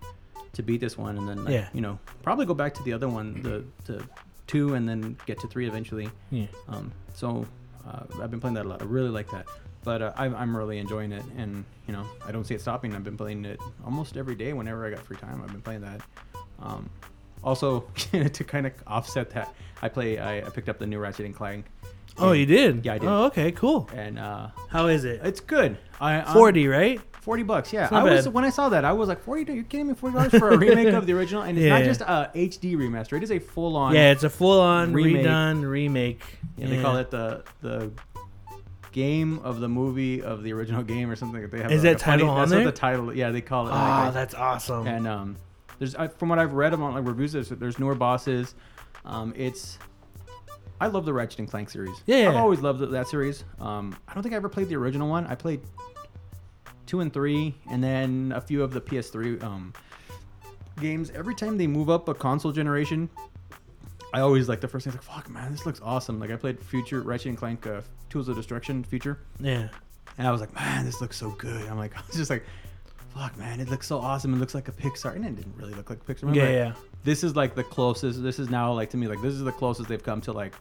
to 0.55 0.63
beat 0.63 0.81
this 0.81 0.97
one, 0.99 1.19
and 1.19 1.29
then 1.29 1.45
like, 1.45 1.53
Yeah. 1.55 1.69
you 1.75 1.81
know, 1.83 1.99
probably 2.23 2.47
go 2.47 2.55
back 2.55 2.73
to 2.75 2.83
the 2.83 2.93
other 2.95 3.09
one, 3.09 3.43
the 3.43 3.65
the 3.85 4.03
two, 4.49 4.75
and 4.75 4.89
then 4.89 5.17
get 5.27 5.39
to 5.41 5.47
three 5.49 5.69
eventually. 5.69 6.09
Yeah. 6.31 6.47
Um, 6.69 6.91
so 7.15 7.47
uh, 7.89 8.23
I've 8.23 8.31
been 8.31 8.41
playing 8.41 8.55
that 8.55 8.67
a 8.67 8.69
lot. 8.69 8.83
I 8.83 8.85
really 8.85 9.09
like 9.11 9.31
that, 9.31 9.47
but 9.85 10.03
uh, 10.03 10.13
I'm, 10.17 10.35
I'm 10.35 10.57
really 10.57 10.79
enjoying 10.79 11.13
it, 11.13 11.25
and 11.37 11.65
you 11.87 11.93
know 11.93 12.05
I 12.27 12.33
don't 12.33 12.45
see 12.47 12.55
it 12.55 12.61
stopping. 12.61 12.95
I've 12.95 13.05
been 13.05 13.17
playing 13.17 13.45
it 13.45 13.61
almost 13.85 14.17
every 14.17 14.35
day 14.35 14.53
whenever 14.53 14.87
I 14.87 14.91
got 14.91 15.01
free 15.01 15.17
time. 15.17 15.43
I've 15.43 15.53
been 15.53 15.63
playing 15.63 15.83
that. 15.83 16.01
Um, 16.61 16.89
also, 17.45 17.81
to 18.13 18.45
kind 18.45 18.67
of 18.67 18.73
offset 18.87 19.31
that, 19.31 19.55
I 19.83 19.89
play. 19.89 20.19
I, 20.19 20.39
I 20.39 20.51
picked 20.51 20.69
up 20.69 20.79
the 20.79 20.87
new 20.87 20.99
Ratchet 20.99 21.27
and 21.27 21.35
Clank. 21.35 21.67
Oh, 22.19 22.33
you 22.33 22.47
did? 22.47 22.85
Yeah, 22.85 22.95
I 22.95 22.99
did. 22.99 23.09
Oh, 23.09 23.25
okay, 23.27 23.53
cool. 23.53 23.91
And 23.95 24.19
uh, 24.19 24.49
How 24.71 24.87
is 24.87 25.05
it? 25.05 25.21
it's 25.23 25.41
good. 25.41 25.77
I 26.01 26.15
I'm- 26.21 26.33
40, 26.33 26.67
right? 26.67 27.01
40 27.27 27.43
bucks, 27.43 27.73
yeah. 27.73 27.89
I 27.91 28.05
was 28.05 28.25
bad. 28.27 28.35
when 28.35 28.45
I 28.45 28.51
saw 28.51 28.69
that, 28.69 28.85
I 28.85 28.93
was 28.93 29.09
like, 29.09 29.21
40. 29.23 29.53
You're 29.53 29.65
kidding 29.65 29.89
me? 29.89 29.95
40 29.95 30.15
dollars 30.17 30.31
for 30.31 30.51
a 30.51 30.57
remake 30.65 30.95
of 30.95 31.07
the 31.07 31.13
original, 31.13 31.43
and 31.43 31.59
it's 31.59 31.67
not 31.69 31.83
just 31.83 32.01
a 32.01 32.31
HD 32.37 32.77
remaster. 32.77 33.17
It 33.17 33.25
is 33.25 33.33
a 33.33 33.41
full 33.41 33.77
on. 33.77 33.95
Yeah, 33.97 34.13
it's 34.13 34.23
a 34.23 34.31
full 34.31 34.61
on 34.61 34.93
remake. 34.93 35.27
redone 35.27 35.69
remake. 35.69 36.23
Yeah, 36.57 36.69
they 36.69 36.81
call 36.81 36.97
it 36.99 37.11
the 37.11 37.43
the 37.63 37.91
game 38.93 39.41
of 39.41 39.59
the 39.59 39.69
movie 39.69 40.23
of 40.23 40.45
the 40.45 40.53
original 40.53 40.85
game 40.85 41.11
or 41.11 41.17
something. 41.17 41.47
They 41.51 41.63
have 41.63 41.73
Is 41.73 41.83
like 41.85 41.99
that 41.99 42.03
a 42.03 42.05
funny- 42.05 42.23
title 42.23 42.31
on 42.31 42.39
that's 42.39 42.51
there? 42.53 42.65
What 42.65 42.75
the 42.75 42.81
title, 42.81 43.13
yeah, 43.15 43.31
they 43.33 43.41
call 43.41 43.67
it. 43.67 43.73
Oh, 43.73 43.75
like, 43.75 44.15
that's 44.15 44.35
awesome. 44.35 44.87
and 44.87 45.07
um, 45.09 45.37
there's 45.81 45.97
from 46.19 46.29
what 46.29 46.39
I've 46.39 46.53
read 46.53 46.75
about 46.75 46.95
like 46.95 47.05
reviews, 47.05 47.33
there's, 47.33 47.49
there's 47.49 47.79
newer 47.81 47.95
bosses. 47.97 48.55
Um, 49.05 49.35
it's 49.37 49.79
I 50.81 50.87
love 50.87 51.05
the 51.05 51.13
Ratchet 51.13 51.41
and 51.41 51.51
Clank 51.51 51.71
series. 51.71 51.97
Yeah. 52.07 52.29
I've 52.29 52.37
always 52.37 52.61
loved 52.61 52.81
that 52.91 53.09
series. 53.09 53.45
Um, 53.59 53.97
I 54.07 54.15
don't 54.15 54.23
think 54.23 54.33
I 54.35 54.37
ever 54.37 54.49
played 54.49 54.69
the 54.69 54.77
original 54.77 55.09
one. 55.09 55.27
I 55.27 55.35
played 55.35 55.61
two 56.87 57.01
and 57.01 57.13
three, 57.13 57.55
and 57.71 57.83
then 57.83 58.33
a 58.35 58.41
few 58.41 58.63
of 58.63 58.73
the 58.73 58.81
PS3 58.81 59.43
um, 59.43 59.73
games. 60.81 61.11
Every 61.15 61.35
time 61.35 61.59
they 61.59 61.67
move 61.67 61.91
up 61.91 62.09
a 62.09 62.15
console 62.15 62.53
generation, 62.53 63.09
I 64.13 64.21
always 64.21 64.49
like 64.49 64.61
the 64.61 64.69
first 64.69 64.85
thing. 64.85 64.95
Like, 64.95 65.03
fuck, 65.03 65.29
man, 65.29 65.53
this 65.53 65.67
looks 65.67 65.81
awesome. 65.83 66.19
Like 66.21 66.31
I 66.31 66.37
played 66.37 66.63
Future 66.63 67.03
Ratchet 67.03 67.27
and 67.27 67.39
Clank 67.39 67.67
uh, 67.67 67.83
Tools 68.09 68.29
of 68.29 68.37
Destruction 68.37 68.85
Future, 68.85 69.19
yeah. 69.41 69.69
and 70.19 70.27
I 70.27 70.31
was 70.31 70.41
like, 70.41 70.55
man, 70.55 70.85
this 70.85 71.01
looks 71.01 71.17
so 71.17 71.31
good. 71.31 71.69
I'm 71.69 71.79
like, 71.79 71.97
I 71.99 72.03
was 72.07 72.17
just 72.17 72.31
like, 72.31 72.45
fuck, 73.15 73.37
man, 73.37 73.61
it 73.61 73.69
looks 73.69 73.87
so 73.87 73.99
awesome. 73.99 74.35
It 74.35 74.39
looks 74.39 74.55
like 74.55 74.69
a 74.69 74.73
Pixar, 74.73 75.17
and 75.17 75.25
it 75.25 75.37
didn't 75.37 75.57
really 75.57 75.75
look 75.75 75.91
like 75.91 76.05
Pixar. 76.07 76.35
Yeah, 76.35 76.51
yeah. 76.51 76.73
This 77.05 77.25
is 77.25 77.37
like 77.37 77.55
the 77.55 77.65
closest. 77.65 78.23
This 78.23 78.39
is 78.39 78.51
now 78.51 78.73
like 78.73 78.91
to 78.91 78.97
me 78.97 79.07
like 79.07 79.21
this 79.23 79.35
is 79.35 79.43
the 79.43 79.53
closest 79.53 79.89
they've 79.89 80.03
come 80.03 80.21
to 80.23 80.33
like 80.33 80.55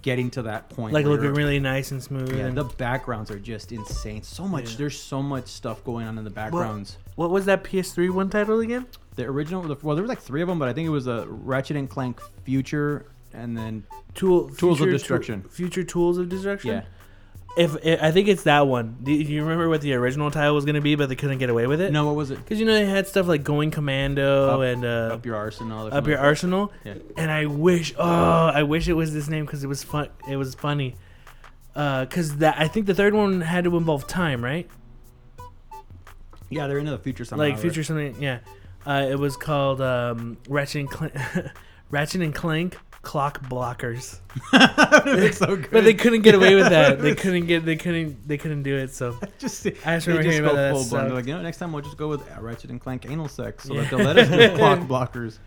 getting 0.00 0.30
to 0.30 0.42
that 0.42 0.68
point. 0.70 0.94
Like 0.94 1.04
looking 1.06 1.34
really 1.34 1.58
nice 1.60 1.90
and 1.90 2.02
smooth. 2.02 2.34
Yeah, 2.34 2.46
and- 2.46 2.56
the 2.56 2.64
backgrounds 2.64 3.30
are 3.30 3.38
just 3.38 3.72
insane. 3.72 4.22
So 4.22 4.48
much. 4.48 4.70
Yeah. 4.72 4.76
There's 4.78 4.98
so 4.98 5.22
much 5.22 5.48
stuff 5.48 5.84
going 5.84 6.06
on 6.06 6.16
in 6.18 6.24
the 6.24 6.30
backgrounds. 6.30 6.96
what 7.16 7.30
was 7.30 7.44
that 7.46 7.62
PS3 7.64 8.10
one 8.10 8.30
title 8.30 8.60
again? 8.60 8.86
The 9.16 9.24
original, 9.24 9.62
the, 9.62 9.76
well, 9.82 9.94
there 9.94 10.02
was 10.02 10.08
like 10.08 10.20
three 10.22 10.40
of 10.40 10.48
them, 10.48 10.58
but 10.58 10.68
I 10.68 10.72
think 10.72 10.86
it 10.86 10.90
was 10.90 11.06
a 11.06 11.26
Ratchet 11.28 11.76
and 11.76 11.88
Clank 11.90 12.20
Future, 12.44 13.04
and 13.34 13.56
then 13.56 13.84
Tool 14.14 14.48
Tools 14.48 14.80
of 14.80 14.88
Destruction. 14.88 15.42
Tool- 15.42 15.50
future 15.50 15.84
Tools 15.84 16.16
of 16.16 16.30
Destruction. 16.30 16.70
yeah, 16.70 16.82
If, 17.56 17.76
if 17.84 18.02
I 18.02 18.10
think 18.12 18.28
it's 18.28 18.44
that 18.44 18.66
one. 18.66 18.96
Do 19.02 19.12
you 19.12 19.42
remember 19.42 19.68
what 19.68 19.82
the 19.82 19.92
original 19.94 20.30
title 20.30 20.54
was 20.54 20.64
gonna 20.64 20.80
be, 20.80 20.94
but 20.94 21.08
they 21.10 21.16
couldn't 21.16 21.38
get 21.38 21.50
away 21.50 21.66
with 21.66 21.80
it? 21.80 21.92
no, 21.92 22.06
what 22.06 22.14
was 22.14 22.30
it? 22.30 22.36
Because 22.36 22.58
you 22.58 22.64
know 22.64 22.72
they 22.72 22.86
had 22.86 23.06
stuff 23.06 23.26
like 23.26 23.44
Going 23.44 23.70
Commando 23.70 24.48
Up- 24.48 24.60
and 24.60 24.84
uh, 24.84 25.10
Up 25.12 25.26
your 25.26 25.36
arsenal. 25.36 25.92
Up 25.92 26.06
Your. 26.06 26.18
Arsenal. 26.18 26.72
Yeah. 26.84 26.94
And 27.16 27.30
I 27.30 27.46
wish, 27.46 27.94
oh, 27.98 28.04
I 28.04 28.62
wish 28.62 28.88
it 28.88 28.94
was 28.94 29.12
this 29.12 29.28
name 29.28 29.44
because 29.44 29.62
it 29.64 29.66
was 29.66 29.82
fun. 29.82 30.08
It 30.28 30.36
was 30.36 30.54
funny. 30.54 30.96
Because 31.74 32.38
that 32.38 32.56
I 32.58 32.68
think 32.68 32.86
the 32.86 32.94
third 32.94 33.14
one 33.14 33.40
had 33.42 33.64
to 33.64 33.76
involve 33.76 34.06
time, 34.06 34.42
right? 34.42 34.68
Yeah, 36.48 36.66
they're 36.66 36.78
into 36.78 36.90
the 36.90 36.98
future 36.98 37.24
somehow. 37.24 37.44
like 37.44 37.54
right? 37.54 37.60
future 37.62 37.82
something. 37.84 38.16
Yeah. 38.20 38.40
Uh, 38.86 39.06
it 39.10 39.18
was 39.18 39.36
called 39.36 39.80
um, 39.80 40.36
Ratchet 40.48 40.80
and 40.80 40.90
Clank. 40.90 41.14
Ratchet 41.90 42.20
and 42.22 42.34
Clank 42.34 42.76
clock 43.02 43.42
blockers. 43.42 44.18
so 45.34 45.56
good. 45.56 45.70
But 45.70 45.84
they 45.84 45.94
couldn't 45.94 46.22
get 46.22 46.34
away 46.34 46.54
with 46.54 46.68
that. 46.70 47.00
They 47.00 47.14
couldn't 47.16 47.46
get. 47.46 47.64
They 47.64 47.76
couldn't. 47.76 48.26
They 48.26 48.38
couldn't 48.38 48.62
do 48.62 48.76
it. 48.76 48.90
So 48.94 49.18
just 49.38 49.66
I 49.66 49.96
just 49.96 50.06
remember 50.06 50.22
just 50.22 50.34
hearing 50.34 50.48
go 50.48 50.52
about 50.52 50.72
full 50.74 50.82
that 50.84 50.90
blown. 50.90 51.04
They're 51.06 51.14
like, 51.14 51.26
you 51.26 51.34
know, 51.34 51.42
next 51.42 51.58
time 51.58 51.72
we'll 51.72 51.82
just 51.82 51.96
go 51.96 52.08
with 52.08 52.22
Ratchet 52.38 52.70
and 52.70 52.80
Clank 52.80 53.06
anal 53.08 53.28
sex, 53.28 53.64
so 53.64 53.74
Yeah. 53.74 53.82
that 53.82 53.90
they'll 53.90 54.06
let 54.06 54.18
us 54.18 54.28
do 54.28 54.56
clock 54.56 54.78
blockers. 54.80 55.38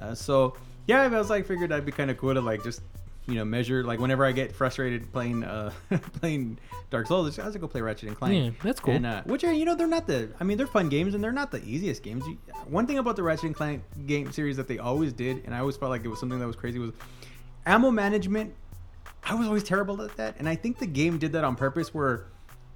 Uh, 0.00 0.14
so 0.14 0.56
yeah, 0.86 1.02
I 1.02 1.08
was 1.08 1.30
like, 1.30 1.46
figured 1.46 1.70
that'd 1.70 1.86
be 1.86 1.92
kind 1.92 2.10
of 2.10 2.18
cool 2.18 2.34
to 2.34 2.40
like 2.40 2.62
just 2.62 2.82
you 3.26 3.34
know 3.34 3.44
measure 3.44 3.82
like 3.82 3.98
whenever 3.98 4.24
I 4.24 4.32
get 4.32 4.54
frustrated 4.54 5.12
playing 5.12 5.44
uh 5.44 5.72
playing 6.20 6.58
Dark 6.90 7.06
Souls, 7.08 7.38
I 7.38 7.42
just 7.42 7.60
go 7.60 7.66
play 7.66 7.80
Ratchet 7.80 8.08
and 8.08 8.16
Clank. 8.16 8.44
Yeah, 8.44 8.50
that's 8.62 8.80
cool. 8.80 8.94
And 8.94 9.06
uh, 9.06 9.22
which 9.24 9.44
are 9.44 9.52
you 9.52 9.64
know 9.64 9.74
they're 9.74 9.86
not 9.86 10.06
the 10.06 10.30
I 10.40 10.44
mean 10.44 10.56
they're 10.56 10.66
fun 10.66 10.88
games 10.88 11.14
and 11.14 11.22
they're 11.22 11.32
not 11.32 11.50
the 11.50 11.62
easiest 11.64 12.02
games. 12.02 12.24
You, 12.26 12.38
one 12.68 12.86
thing 12.86 12.98
about 12.98 13.16
the 13.16 13.22
Ratchet 13.22 13.44
and 13.44 13.54
Clank 13.54 13.82
game 14.06 14.30
series 14.32 14.56
that 14.56 14.68
they 14.68 14.78
always 14.78 15.12
did, 15.12 15.44
and 15.44 15.54
I 15.54 15.58
always 15.58 15.76
felt 15.76 15.90
like 15.90 16.04
it 16.04 16.08
was 16.08 16.20
something 16.20 16.38
that 16.38 16.46
was 16.46 16.56
crazy, 16.56 16.78
was 16.78 16.92
ammo 17.64 17.90
management. 17.90 18.54
I 19.24 19.34
was 19.34 19.48
always 19.48 19.64
terrible 19.64 20.00
at 20.02 20.16
that, 20.18 20.36
and 20.38 20.48
I 20.48 20.54
think 20.54 20.78
the 20.78 20.86
game 20.86 21.18
did 21.18 21.32
that 21.32 21.42
on 21.42 21.56
purpose, 21.56 21.92
where 21.92 22.26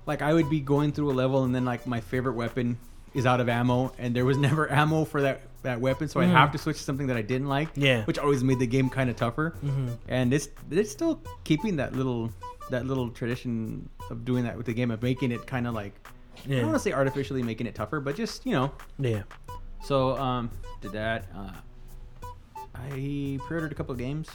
like 0.06 0.22
I 0.22 0.32
would 0.32 0.50
be 0.50 0.60
going 0.60 0.92
through 0.92 1.12
a 1.12 1.14
level 1.14 1.44
and 1.44 1.54
then 1.54 1.64
like 1.64 1.86
my 1.86 2.00
favorite 2.00 2.34
weapon 2.34 2.78
is 3.14 3.26
out 3.26 3.40
of 3.40 3.48
ammo, 3.48 3.92
and 3.98 4.14
there 4.14 4.24
was 4.24 4.36
never 4.48 4.70
ammo 4.70 5.04
for 5.04 5.22
that 5.22 5.42
that 5.62 5.78
weapon, 5.80 6.08
so 6.08 6.20
I 6.20 6.24
Mhm. 6.24 6.30
have 6.32 6.52
to 6.52 6.58
switch 6.58 6.78
to 6.78 6.82
something 6.82 7.06
that 7.08 7.18
I 7.18 7.22
didn't 7.22 7.48
like. 7.48 7.68
Yeah. 7.74 8.04
which 8.04 8.18
always 8.18 8.42
made 8.42 8.58
the 8.58 8.66
game 8.66 8.88
kind 8.88 9.10
of 9.10 9.16
tougher. 9.16 9.54
Mhm. 9.62 9.98
And 10.08 10.32
it's 10.32 10.48
it's 10.70 10.90
still 10.90 11.20
keeping 11.44 11.76
that 11.76 11.94
little 11.94 12.32
that 12.70 12.86
little 12.86 13.10
tradition 13.10 13.88
of 14.10 14.24
doing 14.24 14.44
that 14.44 14.56
with 14.56 14.64
the 14.66 14.72
game 14.72 14.90
of 14.90 15.02
making 15.02 15.32
it 15.32 15.46
kind 15.46 15.66
of 15.66 15.74
like 15.74 15.92
I 16.46 16.48
don't 16.48 16.62
want 16.66 16.74
to 16.76 16.78
say 16.80 16.92
artificially 16.92 17.42
making 17.42 17.66
it 17.66 17.74
tougher, 17.74 18.00
but 18.00 18.16
just 18.16 18.46
you 18.46 18.52
know. 18.52 18.72
Yeah. 18.98 19.22
So 19.82 20.16
um, 20.16 20.50
did 20.80 20.92
that. 20.92 21.26
Uh, 21.36 21.50
I 22.74 23.38
pre-ordered 23.46 23.72
a 23.72 23.74
couple 23.74 23.92
of 23.92 23.98
games. 23.98 24.28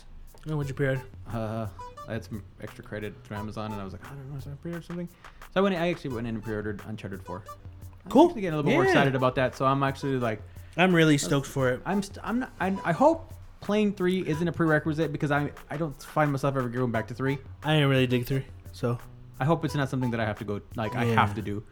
Oh, 0.49 0.55
what'd 0.57 0.69
you 0.69 0.75
pre-order? 0.75 1.01
Uh, 1.33 1.67
I 2.07 2.13
had 2.13 2.23
some 2.23 2.43
extra 2.61 2.83
credit 2.83 3.15
from 3.23 3.37
Amazon, 3.37 3.71
and 3.71 3.81
I 3.81 3.83
was 3.83 3.93
like, 3.93 4.05
I 4.05 4.09
don't 4.09 4.31
know, 4.33 4.39
should 4.39 4.51
I 4.51 4.55
pre-order 4.61 4.83
something? 4.83 5.09
So 5.53 5.59
I 5.59 5.61
went. 5.61 5.75
I 5.75 5.89
actually 5.89 6.13
went 6.13 6.27
in 6.27 6.35
and 6.35 6.43
pre-ordered 6.43 6.81
Uncharted 6.87 7.23
Four. 7.23 7.43
Cool. 8.09 8.27
actually 8.27 8.41
getting 8.41 8.53
a 8.53 8.57
little 8.57 8.69
bit 8.71 8.75
more 8.75 8.85
excited 8.85 9.15
about 9.15 9.35
that. 9.35 9.55
So 9.55 9.65
I'm 9.65 9.81
actually 9.83 10.17
like, 10.17 10.41
I'm 10.77 10.93
really 10.93 11.17
stoked 11.17 11.47
for 11.47 11.69
it. 11.69 11.81
I'm. 11.85 12.01
St- 12.03 12.19
I'm 12.23 12.39
not. 12.39 12.51
I, 12.59 12.75
I 12.83 12.91
hope 12.91 13.33
playing 13.61 13.93
three 13.93 14.21
isn't 14.27 14.47
a 14.47 14.51
prerequisite 14.51 15.11
because 15.11 15.31
I 15.31 15.51
I 15.69 15.77
don't 15.77 15.99
find 16.03 16.31
myself 16.31 16.55
ever 16.55 16.69
going 16.69 16.91
back 16.91 17.07
to 17.07 17.13
three. 17.13 17.37
I 17.63 17.73
didn't 17.73 17.89
really 17.89 18.07
dig 18.07 18.25
three, 18.25 18.45
so 18.73 18.97
I 19.39 19.45
hope 19.45 19.65
it's 19.65 19.75
not 19.75 19.89
something 19.89 20.11
that 20.11 20.19
I 20.19 20.25
have 20.25 20.37
to 20.39 20.45
go 20.45 20.61
like 20.75 20.95
I 20.95 21.05
have 21.05 21.33
to 21.35 21.41
do. 21.41 21.63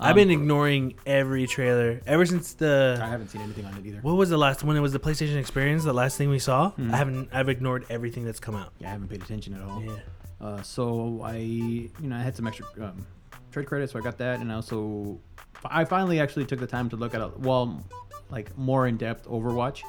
I've 0.00 0.12
Um, 0.12 0.16
been 0.16 0.30
ignoring 0.30 0.94
every 1.06 1.46
trailer 1.46 2.00
ever 2.06 2.24
since 2.26 2.54
the. 2.54 2.98
I 3.00 3.06
haven't 3.08 3.28
seen 3.28 3.40
anything 3.42 3.64
on 3.66 3.74
it 3.76 3.84
either. 3.86 3.98
What 4.00 4.14
was 4.14 4.30
the 4.30 4.38
last 4.38 4.64
one? 4.64 4.76
it 4.76 4.80
was 4.80 4.92
the 4.92 4.98
PlayStation 4.98 5.36
Experience? 5.36 5.84
The 5.84 5.92
last 5.92 6.16
thing 6.16 6.28
we 6.30 6.38
saw. 6.40 6.70
Mhm. 6.72 6.92
I 6.92 6.96
haven't. 6.96 7.28
I've 7.32 7.48
ignored 7.48 7.84
everything 7.90 8.24
that's 8.24 8.40
come 8.40 8.56
out. 8.56 8.72
Yeah, 8.80 8.88
I 8.88 8.92
haven't 8.92 9.08
paid 9.08 9.22
attention 9.22 9.54
at 9.54 9.60
all. 9.62 9.82
Yeah. 9.82 9.92
Uh, 10.40 10.62
so 10.62 11.20
I, 11.22 11.36
you 11.36 11.90
know, 12.00 12.16
I 12.16 12.20
had 12.22 12.34
some 12.34 12.48
extra 12.48 12.66
um, 12.80 13.06
trade 13.52 13.66
credit, 13.66 13.90
so 13.90 13.98
I 13.98 14.02
got 14.02 14.18
that, 14.18 14.40
and 14.40 14.50
I 14.50 14.56
also, 14.56 15.20
I 15.64 15.84
finally 15.84 16.20
actually 16.20 16.46
took 16.46 16.60
the 16.60 16.66
time 16.66 16.88
to 16.90 16.96
look 16.96 17.14
at 17.14 17.20
a 17.20 17.28
well, 17.38 17.82
like 18.30 18.56
more 18.58 18.86
in 18.86 18.96
depth 18.96 19.26
Overwatch, 19.28 19.82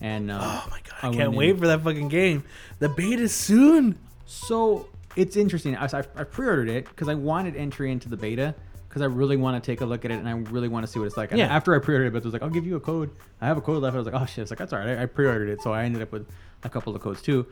and 0.00 0.30
um, 0.30 0.40
Oh 0.42 0.66
my 0.70 0.80
god! 0.80 0.94
I 1.02 1.08
I, 1.08 1.10
can't 1.12 1.32
in- 1.32 1.34
wait 1.34 1.58
for 1.58 1.66
that 1.68 1.82
fucking 1.82 2.08
game. 2.08 2.44
The 2.78 2.88
beta's 2.88 3.34
soon. 3.34 3.98
so 4.26 4.88
it's 5.14 5.36
interesting. 5.36 5.76
I, 5.76 5.86
I, 5.86 5.98
I 6.16 6.24
pre-ordered 6.24 6.68
it 6.68 6.84
because 6.88 7.08
I 7.08 7.14
wanted 7.14 7.56
entry 7.56 7.90
into 7.90 8.08
the 8.08 8.16
beta 8.18 8.54
because 8.88 9.00
I 9.02 9.06
really 9.06 9.36
want 9.36 9.62
to 9.62 9.66
take 9.70 9.80
a 9.80 9.86
look 9.86 10.04
at 10.04 10.10
it 10.10 10.14
and 10.14 10.28
I 10.28 10.32
really 10.50 10.68
want 10.68 10.84
to 10.84 10.92
see 10.92 10.98
what 10.98 11.06
it's 11.06 11.16
like. 11.16 11.30
And 11.30 11.38
Yeah. 11.38 11.46
after 11.54 11.74
I 11.74 11.78
pre-ordered 11.78 12.08
it, 12.08 12.12
but 12.12 12.18
it 12.18 12.24
was 12.24 12.32
like, 12.34 12.42
I'll 12.42 12.50
give 12.50 12.66
you 12.66 12.76
a 12.76 12.80
code. 12.80 13.10
I 13.40 13.46
have 13.46 13.56
a 13.56 13.60
code 13.62 13.82
left. 13.82 13.94
I 13.94 13.98
was 13.98 14.06
like, 14.06 14.20
oh 14.20 14.26
shit. 14.26 14.42
It's 14.42 14.50
like 14.50 14.58
that's 14.58 14.72
all 14.74 14.78
right. 14.78 14.98
I, 14.98 15.02
I 15.02 15.06
pre-ordered 15.06 15.48
it, 15.48 15.62
so 15.62 15.72
I 15.72 15.84
ended 15.84 16.02
up 16.02 16.12
with 16.12 16.26
a 16.64 16.68
couple 16.68 16.94
of 16.94 17.00
codes 17.02 17.22
too. 17.22 17.46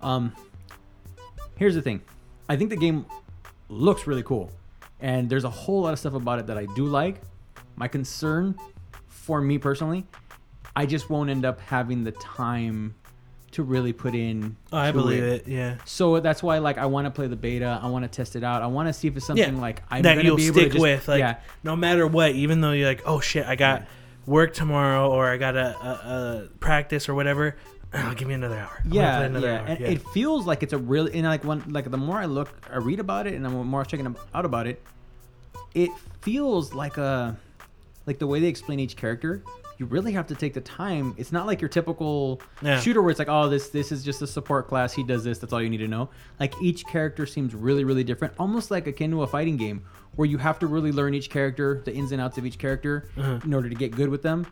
Um, 0.00 0.32
here's 1.56 1.74
the 1.74 1.82
thing. 1.82 2.02
I 2.48 2.56
think 2.56 2.70
the 2.70 2.76
game 2.76 3.04
looks 3.68 4.06
really 4.06 4.22
cool, 4.22 4.50
and 5.00 5.28
there's 5.28 5.44
a 5.44 5.50
whole 5.50 5.82
lot 5.82 5.92
of 5.92 5.98
stuff 5.98 6.14
about 6.14 6.38
it 6.38 6.46
that 6.48 6.58
I 6.58 6.66
do 6.74 6.86
like. 6.86 7.20
My 7.76 7.88
concern, 7.88 8.56
for 9.06 9.40
me 9.40 9.58
personally, 9.58 10.06
I 10.74 10.86
just 10.86 11.10
won't 11.10 11.30
end 11.30 11.44
up 11.44 11.60
having 11.60 12.04
the 12.04 12.12
time 12.12 12.94
to 13.52 13.62
really 13.62 13.92
put 13.92 14.14
in. 14.14 14.56
Oh, 14.72 14.76
I 14.78 14.90
believe 14.92 15.22
it. 15.22 15.48
Yeah. 15.48 15.76
so 15.84 16.20
that's 16.20 16.42
why, 16.42 16.58
like, 16.58 16.76
I 16.76 16.86
want 16.86 17.06
to 17.06 17.10
play 17.10 17.28
the 17.28 17.36
beta. 17.36 17.80
I 17.82 17.88
want 17.88 18.04
to 18.04 18.08
test 18.08 18.36
it 18.36 18.44
out. 18.44 18.62
I 18.62 18.66
want 18.66 18.88
to 18.88 18.92
see 18.92 19.08
if 19.08 19.16
it's 19.16 19.26
something 19.26 19.54
Yeah, 19.56 19.60
like 19.60 19.82
I'm 19.90 20.02
that 20.02 20.16
gonna 20.16 20.26
you'll 20.26 20.36
be 20.36 20.46
able 20.46 20.54
to 20.54 20.60
stick 20.60 20.72
just- 20.72 20.82
with, 20.82 21.08
like 21.08 21.20
yeah, 21.20 21.36
no 21.64 21.74
matter 21.76 22.06
what. 22.06 22.32
Even 22.32 22.60
though 22.60 22.72
you're 22.72 22.88
like, 22.88 23.02
oh 23.06 23.20
shit, 23.20 23.46
I 23.46 23.56
got 23.56 23.86
work 24.26 24.52
tomorrow 24.52 25.10
or 25.10 25.28
I 25.30 25.38
got 25.38 25.56
a, 25.56 25.68
a, 25.78 26.42
a 26.44 26.48
practice 26.60 27.08
or 27.08 27.14
whatever. 27.14 27.56
Oh, 27.94 28.14
give 28.16 28.28
me 28.28 28.34
another 28.34 28.56
hour. 28.58 28.80
I'm 28.84 28.92
yeah, 28.92 29.28
play 29.28 29.40
yeah. 29.42 29.58
hour. 29.60 29.66
And 29.66 29.80
yeah. 29.80 29.86
it 29.88 30.02
feels 30.08 30.46
like 30.46 30.62
it's 30.62 30.72
a 30.72 30.78
really 30.78 31.12
and 31.14 31.24
like 31.24 31.44
when 31.44 31.62
like 31.72 31.90
the 31.90 31.96
more 31.96 32.18
I 32.18 32.26
look, 32.26 32.48
I 32.70 32.76
read 32.78 33.00
about 33.00 33.26
it, 33.26 33.34
and 33.34 33.44
the 33.44 33.48
more 33.50 33.80
I'm 33.80 33.86
checking 33.86 34.14
out 34.34 34.44
about 34.44 34.66
it, 34.66 34.82
it 35.74 35.90
feels 36.22 36.74
like 36.74 36.96
a 36.98 37.36
like 38.06 38.18
the 38.18 38.26
way 38.26 38.40
they 38.40 38.48
explain 38.48 38.80
each 38.80 38.96
character. 38.96 39.42
You 39.78 39.86
really 39.86 40.10
have 40.12 40.26
to 40.26 40.34
take 40.34 40.54
the 40.54 40.60
time. 40.60 41.14
It's 41.18 41.30
not 41.30 41.46
like 41.46 41.60
your 41.60 41.68
typical 41.68 42.40
Yeah. 42.62 42.80
shooter 42.80 43.00
where 43.00 43.10
it's 43.12 43.20
like, 43.20 43.28
oh, 43.28 43.48
this 43.48 43.68
this 43.68 43.92
is 43.92 44.02
just 44.04 44.20
a 44.22 44.26
support 44.26 44.66
class. 44.66 44.92
He 44.92 45.04
does 45.04 45.22
this. 45.22 45.38
That's 45.38 45.52
all 45.52 45.62
you 45.62 45.70
need 45.70 45.76
to 45.78 45.86
know. 45.88 46.08
Like 46.40 46.52
each 46.60 46.84
character 46.86 47.26
seems 47.26 47.54
really 47.54 47.84
really 47.84 48.02
different, 48.04 48.34
almost 48.38 48.70
like 48.72 48.86
akin 48.88 49.12
to 49.12 49.22
a 49.22 49.26
fighting 49.26 49.56
game 49.56 49.84
where 50.16 50.26
you 50.26 50.36
have 50.38 50.58
to 50.58 50.66
really 50.66 50.90
learn 50.90 51.14
each 51.14 51.30
character, 51.30 51.80
the 51.84 51.94
ins 51.94 52.10
and 52.10 52.20
outs 52.20 52.38
of 52.38 52.44
each 52.44 52.58
character, 52.58 53.08
Uh-huh. 53.16 53.38
in 53.44 53.54
order 53.54 53.68
to 53.68 53.74
get 53.76 53.92
good 53.94 54.08
with 54.08 54.22
them 54.22 54.46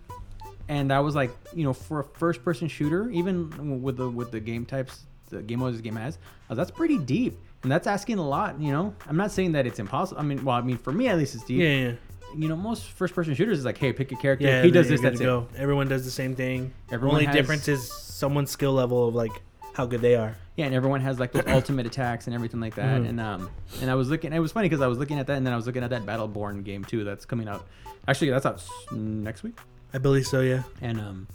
and 0.68 0.90
that 0.90 0.98
was 0.98 1.14
like 1.14 1.30
you 1.54 1.64
know 1.64 1.72
for 1.72 2.00
a 2.00 2.04
first 2.04 2.42
person 2.44 2.68
shooter 2.68 3.10
even 3.10 3.82
with 3.82 3.96
the 3.96 4.08
with 4.08 4.30
the 4.30 4.40
game 4.40 4.64
types 4.66 5.04
the 5.30 5.42
game 5.42 5.58
modes 5.60 5.76
this 5.76 5.82
game 5.82 5.96
has 5.96 6.18
uh, 6.50 6.54
that's 6.54 6.70
pretty 6.70 6.98
deep 6.98 7.38
and 7.62 7.70
that's 7.72 7.86
asking 7.86 8.18
a 8.18 8.26
lot 8.28 8.60
you 8.60 8.70
know 8.72 8.94
i'm 9.08 9.16
not 9.16 9.30
saying 9.30 9.52
that 9.52 9.66
it's 9.66 9.78
impossible 9.78 10.20
i 10.20 10.24
mean 10.24 10.44
well 10.44 10.56
i 10.56 10.60
mean 10.60 10.76
for 10.78 10.92
me 10.92 11.08
at 11.08 11.16
least 11.18 11.34
it's 11.34 11.44
deep 11.44 11.60
yeah, 11.60 11.68
yeah, 11.88 11.92
you 12.36 12.48
know 12.48 12.56
most 12.56 12.84
first 12.90 13.14
person 13.14 13.34
shooters 13.34 13.58
is 13.58 13.64
like 13.64 13.78
hey 13.78 13.92
pick 13.92 14.10
a 14.12 14.16
character 14.16 14.46
yeah. 14.46 14.62
he 14.62 14.70
does 14.70 14.88
this 14.88 15.00
that's 15.00 15.18
good 15.18 15.24
it 15.24 15.26
go. 15.26 15.48
Everyone 15.56 15.88
does 15.88 16.04
the 16.04 16.10
same 16.10 16.34
thing. 16.36 16.72
Everyone 16.92 17.16
Only 17.16 17.26
has- 17.26 17.34
difference 17.34 17.66
is 17.68 17.90
someone's 17.90 18.50
skill 18.50 18.72
level 18.72 19.08
of 19.08 19.14
like 19.14 19.32
how 19.74 19.84
good 19.86 20.00
they 20.00 20.16
are. 20.16 20.34
yeah 20.56 20.64
and 20.66 20.74
everyone 20.74 21.00
has 21.02 21.18
like 21.20 21.32
those 21.32 21.44
ultimate 21.58 21.86
attacks 21.86 22.26
and 22.26 22.34
everything 22.34 22.60
like 22.60 22.74
that 22.76 23.00
Mhm. 23.02 23.08
and 23.10 23.20
um 23.20 23.50
and 23.82 23.90
i 23.90 23.94
was 23.94 24.08
looking 24.08 24.32
it 24.32 24.38
was 24.38 24.52
funny 24.52 24.68
because 24.68 24.80
i 24.80 24.86
was 24.86 24.98
looking 24.98 25.18
at 25.18 25.26
that 25.26 25.36
and 25.36 25.44
then 25.46 25.52
i 25.52 25.56
was 25.56 25.66
looking 25.66 25.82
at 25.84 25.90
that 25.90 26.06
battleborn 26.06 26.64
game 26.64 26.82
too 26.84 27.04
that's 27.04 27.24
coming 27.26 27.46
out 27.46 27.66
actually 28.08 28.30
that's 28.30 28.46
out 28.46 28.62
next 28.92 29.42
week 29.42 29.58
I 29.94 29.98
believe 29.98 30.26
so. 30.26 30.40
Yeah. 30.40 30.62
and 30.80 31.00
um, 31.00 31.28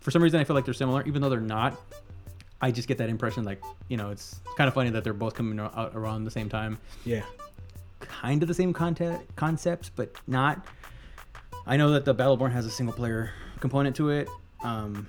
for 0.00 0.10
some 0.10 0.22
reason 0.22 0.40
I 0.40 0.44
feel 0.44 0.54
like 0.56 0.64
they're 0.64 0.74
similar, 0.74 1.02
even 1.06 1.22
though 1.22 1.28
they're 1.30 1.40
not. 1.40 1.80
I 2.60 2.70
just 2.70 2.88
get 2.88 2.98
that 2.98 3.08
impression, 3.10 3.44
like 3.44 3.62
you 3.88 3.96
know, 3.96 4.10
it's 4.10 4.40
kind 4.56 4.68
of 4.68 4.74
funny 4.74 4.90
that 4.90 5.04
they're 5.04 5.12
both 5.12 5.34
coming 5.34 5.58
out 5.60 5.92
around 5.94 6.24
the 6.24 6.30
same 6.30 6.48
time, 6.48 6.78
Yeah. 7.04 7.22
kind 8.00 8.42
of 8.42 8.48
the 8.48 8.54
same 8.54 8.72
content 8.72 9.20
concepts, 9.36 9.90
but 9.94 10.14
not. 10.26 10.66
I 11.66 11.76
know 11.76 11.90
that 11.92 12.04
the 12.04 12.14
Battleborn 12.14 12.52
has 12.52 12.64
a 12.66 12.70
single 12.70 12.94
player 12.94 13.32
component 13.60 13.96
to 13.96 14.10
it. 14.10 14.28
Um, 14.62 15.06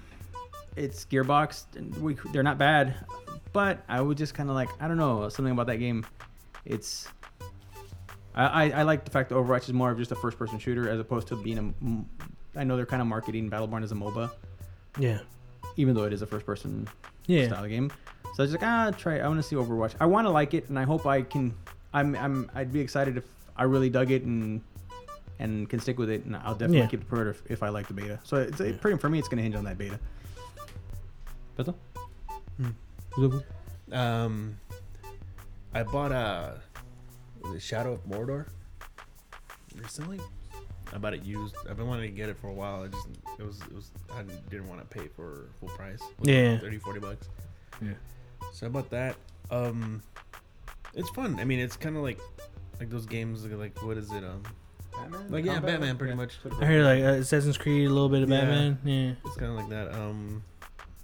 it's 0.75 1.06
Gearbox, 1.06 1.66
and 1.78 1.96
we, 2.02 2.18
they're 2.34 2.44
not 2.44 2.58
bad, 2.58 2.96
but 3.54 3.84
I 3.88 4.02
would 4.02 4.18
just 4.18 4.34
kind 4.34 4.50
of 4.50 4.56
like 4.56 4.70
I 4.82 4.88
don't 4.90 4.98
know 4.98 5.30
something 5.30 5.52
about 5.54 5.68
that 5.68 5.78
game. 5.78 6.06
It's 6.66 7.08
I, 8.34 8.46
I, 8.66 8.70
I 8.72 8.82
like 8.84 9.06
the 9.06 9.12
fact 9.12 9.30
that 9.30 9.36
Overwatch 9.36 9.64
is 9.64 9.74
more 9.74 9.92
of 9.92 9.98
just 9.98 10.12
a 10.12 10.16
first 10.16 10.38
person 10.38 10.60
shooter 10.60 10.90
as 10.90 11.00
opposed 11.00 11.28
to 11.30 11.36
being 11.38 11.58
a. 11.58 12.35
m- 12.55 12.59
I 12.59 12.63
know 12.63 12.75
they're 12.75 12.85
kind 12.85 13.01
of 13.01 13.07
marketing 13.07 13.50
Battleborn 13.50 13.83
as 13.83 13.91
a 13.91 13.95
MOBA, 13.95 14.31
Yeah. 15.00 15.19
even 15.77 15.95
though 15.95 16.03
it 16.03 16.13
is 16.13 16.21
a 16.21 16.27
first 16.27 16.45
person 16.45 16.88
Yeah. 17.27 17.47
style 17.47 17.67
game. 17.67 17.91
So 18.35 18.39
I 18.39 18.41
was 18.43 18.51
like, 18.51 18.63
ah, 18.63 18.91
try. 18.97 19.15
it. 19.15 19.21
I 19.21 19.27
want 19.27 19.39
to 19.39 19.43
see 19.43 19.55
Overwatch. 19.55 19.95
I 20.00 20.05
want 20.05 20.25
to 20.27 20.31
like 20.31 20.53
it, 20.53 20.67
and 20.69 20.77
I 20.77 20.83
hope 20.83 21.05
I 21.05 21.21
can. 21.21 21.53
I'm, 21.93 22.15
I'm, 22.15 22.51
I'd 22.53 22.74
be 22.74 22.81
excited 22.81 23.15
if 23.17 23.24
I 23.55 23.63
really 23.63 23.89
dug 23.89 24.12
it 24.12 24.24
and 24.24 24.62
and 25.39 25.69
can 25.69 25.79
stick 25.81 25.97
with 26.00 26.09
it, 26.09 26.24
and 26.25 26.35
I'll 26.38 26.53
definitely 26.53 26.77
Yeah. 26.79 26.88
keep 26.88 27.01
the 27.01 27.05
pre-order 27.05 27.31
if, 27.31 27.41
if 27.50 27.63
I 27.63 27.67
like 27.69 27.88
the 27.88 27.93
beta. 27.93 28.19
So 28.24 28.38
it's 28.38 28.59
it, 28.62 28.79
pretty 28.79 28.97
for 28.97 29.09
me, 29.09 29.19
it's 29.19 29.27
gonna 29.27 29.41
hinge 29.41 29.55
on 29.55 29.65
that 29.65 29.77
beta. 29.77 30.00
Beto? 31.57 31.75
Hmm. 32.57 33.39
Um, 33.93 34.57
I 35.74 35.83
bought 35.83 36.12
a 36.13 36.59
the 37.53 37.59
Shadow 37.59 37.93
of 37.93 38.05
Mordor 38.05 38.47
recently. 39.75 40.19
I 40.94 40.98
bought 40.98 41.13
it 41.13 41.24
used. 41.24 41.56
I've 41.70 41.77
been 41.77 41.88
wanting 41.88 42.10
to 42.10 42.15
get 42.15 42.30
it 42.30 42.38
for 42.39 42.48
a 42.48 42.54
while. 42.54 42.84
I 42.84 42.88
just 42.88 43.08
it 43.39 43.46
was 43.46 43.60
it 43.62 43.74
was 43.74 43.92
I 44.13 44.24
didn't 44.50 44.68
want 44.68 44.82
to 44.82 44.98
pay 44.98 45.08
for 45.08 45.50
full 45.60 45.70
price. 45.70 46.00
Yeah. 46.22 46.58
30 46.60 46.77
40 46.80 47.00
bucks. 47.00 47.30
Yeah. 47.82 47.89
So 48.54 48.68
I 48.68 48.70
bought 48.70 48.89
that. 48.92 49.15
Um, 49.51 50.01
it's 50.94 51.10
fun. 51.10 51.39
I 51.39 51.44
mean, 51.46 51.60
it's 51.60 51.75
kind 51.75 51.98
of 51.98 52.04
like 52.04 52.20
like 52.80 52.89
those 52.89 53.06
games 53.06 53.44
like, 53.46 53.58
like 53.58 53.84
what 53.86 53.98
is 53.98 54.12
it? 54.12 54.24
Um, 54.24 54.44
Batman? 54.94 55.30
like 55.30 55.46
yeah, 55.46 55.60
Batman 55.60 55.98
pretty 55.98 56.13
much. 56.15 56.38
I 56.62 56.65
heard 56.65 56.84
like 56.86 57.04
uh, 57.04 57.20
Assassin's 57.20 57.58
Creed, 57.58 57.88
a 57.88 57.94
little 57.94 58.10
bit 58.10 58.24
of 58.24 58.30
Yeah. 58.30 58.42
Batman. 58.42 58.80
Yeah. 58.86 59.12
It's 59.25 59.36
kind 59.38 59.51
of 59.51 59.58
like 59.58 59.70
that. 59.70 59.94
Um, 59.94 60.44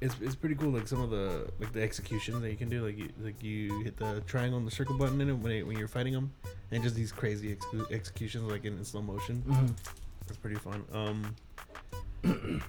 it's, 0.01 0.15
it's 0.19 0.35
pretty 0.35 0.55
cool. 0.55 0.71
Like 0.71 0.87
some 0.87 0.99
of 1.01 1.09
the 1.11 1.47
like 1.59 1.71
the 1.73 1.81
executions 1.81 2.41
that 2.41 2.49
you 2.49 2.57
can 2.57 2.69
do. 2.69 2.83
Like 2.85 2.97
you 2.97 3.09
like 3.21 3.41
you 3.43 3.81
hit 3.83 3.97
the 3.97 4.21
triangle 4.21 4.57
and 4.57 4.67
the 4.67 4.71
circle 4.71 4.97
button 4.97 5.21
in 5.21 5.29
it 5.29 5.33
when 5.33 5.51
it, 5.51 5.65
when 5.65 5.77
you're 5.77 5.87
fighting 5.87 6.13
them, 6.13 6.31
and 6.71 6.81
just 6.83 6.95
these 6.95 7.11
crazy 7.11 7.51
ex- 7.53 7.91
executions 7.91 8.45
like 8.51 8.65
in, 8.65 8.83
slow 8.83 9.01
motion. 9.01 9.37
hmm 9.41 9.67
That's 10.27 10.37
pretty 10.37 10.57
fun. 10.57 10.83
Um, 10.91 11.35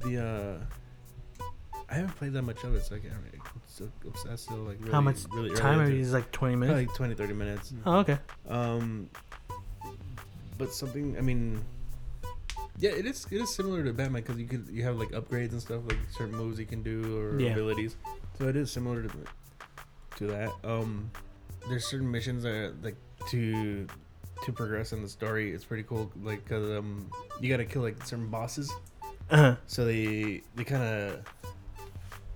the 0.00 0.58
uh, 1.40 1.44
I 1.88 1.94
haven't 1.94 2.16
played 2.16 2.32
that 2.32 2.42
much 2.42 2.64
of 2.64 2.74
it, 2.74 2.84
so 2.84 2.96
I 2.96 2.98
can't. 2.98 3.12
I'm 3.14 3.60
still 3.68 3.90
obsessed. 4.06 4.44
Still 4.44 4.56
like 4.58 4.78
really, 4.80 4.92
How 4.92 5.00
much 5.00 5.18
really 5.32 5.50
early 5.50 5.60
time 5.60 5.78
are 5.78 5.82
into 5.84 5.94
you? 5.94 6.00
it. 6.00 6.02
Is 6.02 6.12
like 6.12 6.30
20 6.32 6.56
Probably 6.56 6.68
minutes? 6.74 6.90
like 6.90 6.96
20, 6.96 7.14
30 7.14 7.32
minutes. 7.34 7.74
Oh, 7.86 7.96
okay. 7.98 8.18
Um, 8.48 9.08
but 10.58 10.72
something. 10.72 11.16
I 11.16 11.20
mean, 11.20 11.62
yeah, 12.78 12.90
it 12.90 13.06
is. 13.06 13.26
It 13.30 13.40
is 13.40 13.54
similar 13.54 13.82
to 13.84 13.92
Batman 13.92 14.22
because 14.22 14.38
you 14.38 14.46
could 14.46 14.68
you 14.70 14.82
have 14.84 14.96
like 14.96 15.10
upgrades 15.10 15.52
and 15.52 15.60
stuff, 15.60 15.82
like 15.86 15.98
certain 16.16 16.34
moves 16.36 16.58
you 16.58 16.66
can 16.66 16.82
do 16.82 17.18
or 17.18 17.40
Yeah. 17.40 17.52
abilities. 17.52 17.96
So 18.38 18.48
it 18.48 18.56
is 18.56 18.70
similar 18.70 19.02
to 19.02 19.10
to 20.16 20.26
that. 20.28 20.50
Um, 20.64 21.10
there's 21.68 21.86
certain 21.86 22.10
missions 22.10 22.42
that 22.42 22.50
are, 22.52 22.74
like 22.82 22.96
to 23.30 23.86
to 24.44 24.52
progress 24.52 24.92
in 24.92 25.02
the 25.02 25.08
story. 25.08 25.52
It's 25.52 25.64
pretty 25.64 25.84
cool. 25.84 26.10
Like, 26.22 26.46
cause 26.48 26.68
um, 26.78 27.10
you 27.40 27.48
gotta 27.48 27.64
kill 27.64 27.82
like 27.82 28.04
certain 28.04 28.28
bosses. 28.28 28.72
Uh-huh. 29.30 29.56
So 29.66 29.84
they 29.84 30.42
they 30.54 30.64
kind 30.64 30.82
of 30.82 31.24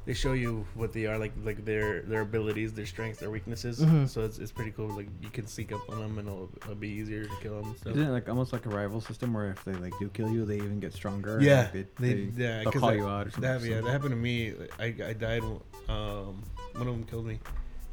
they 0.08 0.14
show 0.14 0.32
you 0.32 0.64
what 0.74 0.90
they 0.94 1.04
are 1.04 1.18
like 1.18 1.32
like 1.44 1.66
their 1.66 2.00
their 2.00 2.22
abilities, 2.22 2.72
their 2.72 2.86
strengths, 2.86 3.20
their 3.20 3.30
weaknesses. 3.30 3.78
Mhm. 3.80 4.08
So 4.08 4.22
it's, 4.24 4.38
it's 4.38 4.50
pretty 4.50 4.70
cool. 4.70 4.88
Like 4.88 5.08
you 5.20 5.28
can 5.28 5.46
sneak 5.46 5.70
up 5.70 5.82
on 5.90 5.98
them 6.00 6.16
and 6.18 6.26
it'll, 6.26 6.48
it'll 6.62 6.74
be 6.76 6.88
easier 6.88 7.24
to 7.26 7.36
kill 7.42 7.60
them. 7.60 7.74
Isn't 7.84 8.02
it 8.08 8.10
like 8.10 8.26
almost 8.26 8.54
like 8.54 8.64
a 8.64 8.70
rival 8.70 9.02
system 9.02 9.34
where 9.34 9.50
if 9.50 9.62
they 9.66 9.74
like 9.74 9.92
do 10.00 10.08
kill 10.08 10.30
you, 10.30 10.46
they 10.46 10.56
even 10.56 10.80
get 10.80 10.94
stronger? 10.94 11.36
and, 11.36 11.44
Yeah, 11.44 11.60
like, 11.60 11.72
they, 11.74 11.84
they, 12.00 12.14
they, 12.30 12.42
yeah, 12.42 12.62
they'll 12.62 12.72
call 12.72 12.88
that, 12.88 12.96
you 12.96 13.06
out 13.06 13.26
or 13.26 13.30
something. 13.32 13.42
that, 13.52 13.60
yeah, 13.62 13.82
that 13.82 13.90
happened 13.90 14.12
to 14.12 14.16
me. 14.16 14.54
I, 14.78 14.86
I 15.10 15.12
died. 15.12 15.42
Um, 15.90 16.42
one 16.72 16.86
of 16.88 16.94
them 16.94 17.04
killed 17.04 17.26
me, 17.26 17.38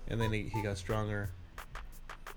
and 0.07 0.19
then 0.21 0.31
he, 0.31 0.43
he 0.43 0.61
got 0.61 0.77
stronger. 0.77 1.29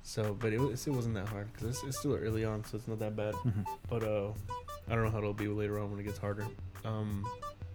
So, 0.03 0.35
but 0.35 0.53
it 0.53 0.61
it 0.61 0.91
wasn't 0.91 1.15
that 1.15 1.29
hard 1.29 1.53
because 1.53 1.69
it's, 1.69 1.85
it's 1.85 1.99
still 2.01 2.17
early 2.17 2.45
on, 2.45 2.65
so 2.65 2.79
it's 2.79 2.89
not 2.89 2.99
that 2.99 3.15
bad. 3.15 3.35
Mhm. 3.47 3.65
But 3.89 4.03
uh, 4.03 4.31
I 4.89 4.95
don't 4.97 5.05
know 5.05 5.11
how 5.11 5.19
it'll 5.19 5.35
be 5.35 5.47
later 5.47 5.79
on 5.79 5.91
when 5.93 6.01
it 6.01 6.05
gets 6.05 6.19
harder. 6.19 6.47
Um, 6.85 7.25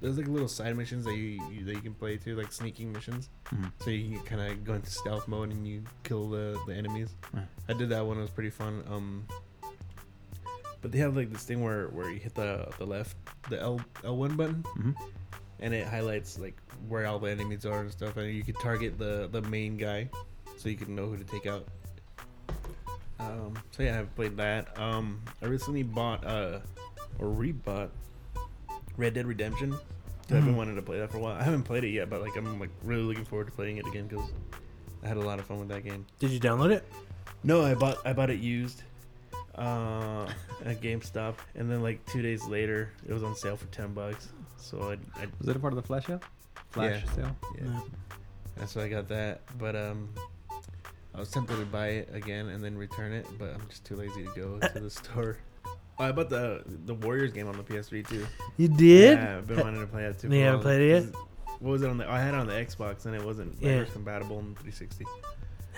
there's 0.04 0.18
like 0.18 0.28
little 0.28 0.50
side 0.50 0.76
missions 0.76 1.06
that 1.06 1.16
you, 1.16 1.42
you 1.50 1.64
that 1.64 1.74
you 1.76 1.82
can 1.82 1.94
play 1.94 2.18
too, 2.18 2.36
like 2.36 2.52
sneaking 2.52 2.92
missions. 2.92 3.30
Mhm. 3.56 3.72
So 3.84 3.90
you 3.90 4.18
can 4.20 4.26
kind 4.38 4.52
of 4.52 4.64
go 4.66 4.74
into 4.74 4.92
stealth 4.92 5.28
mode 5.30 5.52
and 5.52 5.66
you 5.66 5.82
kill 6.04 6.30
the, 6.30 6.60
the 6.68 6.76
enemies. 6.76 7.16
Yeah. 7.34 7.44
I 7.70 7.74
did 7.74 7.88
that 7.90 8.06
one; 8.06 8.18
it 8.18 8.22
was 8.22 8.30
pretty 8.30 8.50
fun. 8.50 8.84
Um, 8.92 9.26
but 10.82 10.92
they 10.92 10.98
have 11.00 11.16
like 11.16 11.32
this 11.32 11.44
thing 11.44 11.64
where 11.64 11.88
where 11.88 12.10
you 12.10 12.20
hit 12.20 12.36
the 12.36 12.68
the 12.78 12.86
left 12.86 13.16
the 13.50 13.60
L 13.62 13.80
L 14.04 14.18
one 14.18 14.36
button 14.36 14.64
Mhm. 14.78 14.96
and 15.62 15.74
it 15.74 15.88
highlights 15.88 16.38
like 16.38 16.58
where 16.90 17.06
all 17.08 17.18
the 17.20 17.32
enemies 17.32 17.66
are 17.66 17.80
and 17.80 17.90
stuff, 17.92 18.18
and 18.18 18.30
you 18.34 18.44
can 18.44 18.56
target 18.56 19.00
the 19.00 19.30
the 19.32 19.42
main 19.44 19.78
guy, 19.78 20.10
so 20.58 20.68
you 20.68 20.76
can 20.76 20.94
know 20.96 21.08
who 21.08 21.16
to 21.18 21.24
take 21.24 21.46
out. 21.48 21.66
Um, 23.20 23.54
so 23.72 23.84
yeah, 23.84 24.00
I've 24.00 24.14
played 24.16 24.36
that. 24.36 24.78
Um, 24.78 25.22
I 25.42 25.46
recently 25.46 25.84
bought 25.84 26.26
uh 26.26 26.60
or 27.20 27.28
rebought 27.28 27.90
Red 28.98 29.14
Dead 29.14 29.26
Redemption. 29.26 29.72
'cause 29.72 30.38
I've 30.38 30.46
been 30.46 30.56
wanting 30.56 30.76
to 30.78 30.82
play 30.82 31.00
that 31.00 31.12
for 31.12 31.18
a 31.18 31.20
while. 31.20 31.36
I 31.36 31.44
haven't 31.44 31.64
played 31.64 31.84
it 31.84 31.90
yet, 31.90 32.10
but 32.10 32.22
like 32.22 32.36
I'm 32.38 32.60
like 32.60 32.70
really 32.84 33.04
looking 33.04 33.26
forward 33.26 33.48
to 33.48 33.52
playing 33.52 33.78
it 33.78 33.86
again 33.88 34.08
because 34.08 34.32
I 35.04 35.08
had 35.10 35.18
a 35.18 35.22
lot 35.22 35.38
of 35.40 35.46
fun 35.46 35.60
with 35.60 35.68
that 35.70 35.84
game. 35.84 36.06
Did 36.20 36.32
you 36.32 36.40
download 36.40 36.72
it? 36.72 36.86
No, 37.44 37.62
I 37.64 37.74
bought 37.76 37.98
I 38.06 38.14
bought 38.14 38.30
it 38.30 38.40
used 38.40 38.84
uh, 39.56 40.26
at 40.66 40.82
GameStop, 40.82 41.36
and 41.56 41.70
then 41.70 41.82
like 41.84 42.04
two 42.06 42.22
days 42.22 42.46
later, 42.46 42.92
it 43.08 43.14
was 43.14 43.22
on 43.24 43.36
sale 43.36 43.58
for 43.58 43.66
ten 43.68 43.94
bucks. 43.94 44.30
So 44.58 44.82
I, 45.18 45.22
I 45.22 45.28
Was 45.40 45.50
it 45.50 45.56
a 45.58 45.60
part 45.60 45.74
of 45.74 45.78
the 45.78 45.84
flash 45.86 46.06
sale? 46.08 46.22
Flash 46.72 47.04
Yeah. 47.06 47.12
sale? 47.14 47.36
yeah, 47.58 47.64
No. 47.66 47.84
that's 48.56 48.76
why 48.76 48.84
I 48.84 48.88
got 48.90 49.10
that. 49.10 49.42
But 49.60 49.76
um, 49.76 50.08
I 51.14 51.20
was 51.20 51.30
tempted 51.30 51.58
to 51.60 51.66
buy 51.66 51.88
it 51.90 52.10
again 52.14 52.48
and 52.48 52.64
then 52.64 52.78
return 52.78 53.12
it, 53.12 53.28
but 53.38 53.54
I'm 53.54 53.68
just 53.70 53.84
too 53.86 53.98
lazy 53.98 54.24
to 54.24 54.32
go 54.36 54.58
to 54.70 54.80
the 54.80 54.90
store. 55.02 55.38
Oh, 56.00 56.04
I 56.06 56.12
bought 56.12 56.30
the 56.30 56.64
the 56.86 56.94
Warriors 56.96 57.32
game 57.32 57.48
on 57.48 57.56
the 57.58 57.64
PS3 57.64 58.08
too. 58.08 58.26
You 58.58 58.68
did? 58.68 59.18
Yeah, 59.20 59.38
I've 59.38 59.48
been 59.48 59.60
wanting 59.60 59.82
to 59.82 59.88
play 59.88 60.04
that 60.04 60.20
too. 60.20 60.28
You 60.32 60.42
haven't 60.44 60.62
played 60.62 60.82
it 60.82 61.04
yet? 61.04 61.16
What 61.60 61.72
was 61.72 61.82
it 61.84 61.90
on 61.90 61.98
the? 61.98 62.10
I 62.10 62.20
had 62.20 62.34
it 62.34 62.38
on 62.38 62.48
the 62.48 62.54
Xbox 62.54 63.06
and 63.06 63.16
it 63.16 63.24
wasn't 63.24 63.56
Yeah. 63.62 63.70
backwards 63.80 63.94
compatible 63.94 64.40
in 64.40 64.46
360. 64.56 65.06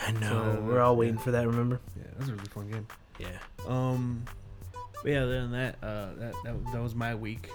I 0.07 0.12
know. 0.13 0.19
So, 0.55 0.62
We're 0.65 0.81
all 0.81 0.93
yeah. 0.93 1.00
waiting 1.00 1.17
for 1.17 1.31
that, 1.31 1.45
remember? 1.48 1.79
Yeah, 1.98 2.03
that 2.12 2.19
was 2.19 2.29
a 2.29 2.33
really 2.33 2.46
fun 2.48 2.70
game. 2.70 2.87
Yeah. 3.20 3.27
Um, 3.68 4.24
but 5.03 5.11
yeah, 5.11 5.24
other 5.24 5.42
than 5.42 5.51
that, 5.51 5.75
uh, 5.83 6.07
that, 6.18 6.33
that 6.44 6.72
that 6.74 6.81
was 6.81 6.96
my 6.96 7.13
week. 7.16 7.50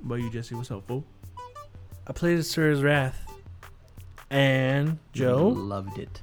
What 0.00 0.06
about 0.06 0.14
you, 0.16 0.30
Jesse? 0.30 0.54
What's 0.54 0.70
up, 0.70 0.86
fool? 0.86 1.04
I 2.06 2.12
played 2.12 2.38
Asura's 2.38 2.82
Wrath. 2.82 3.20
And 4.30 4.98
Joe? 5.12 5.48
Loved 5.48 5.98
it. 5.98 6.20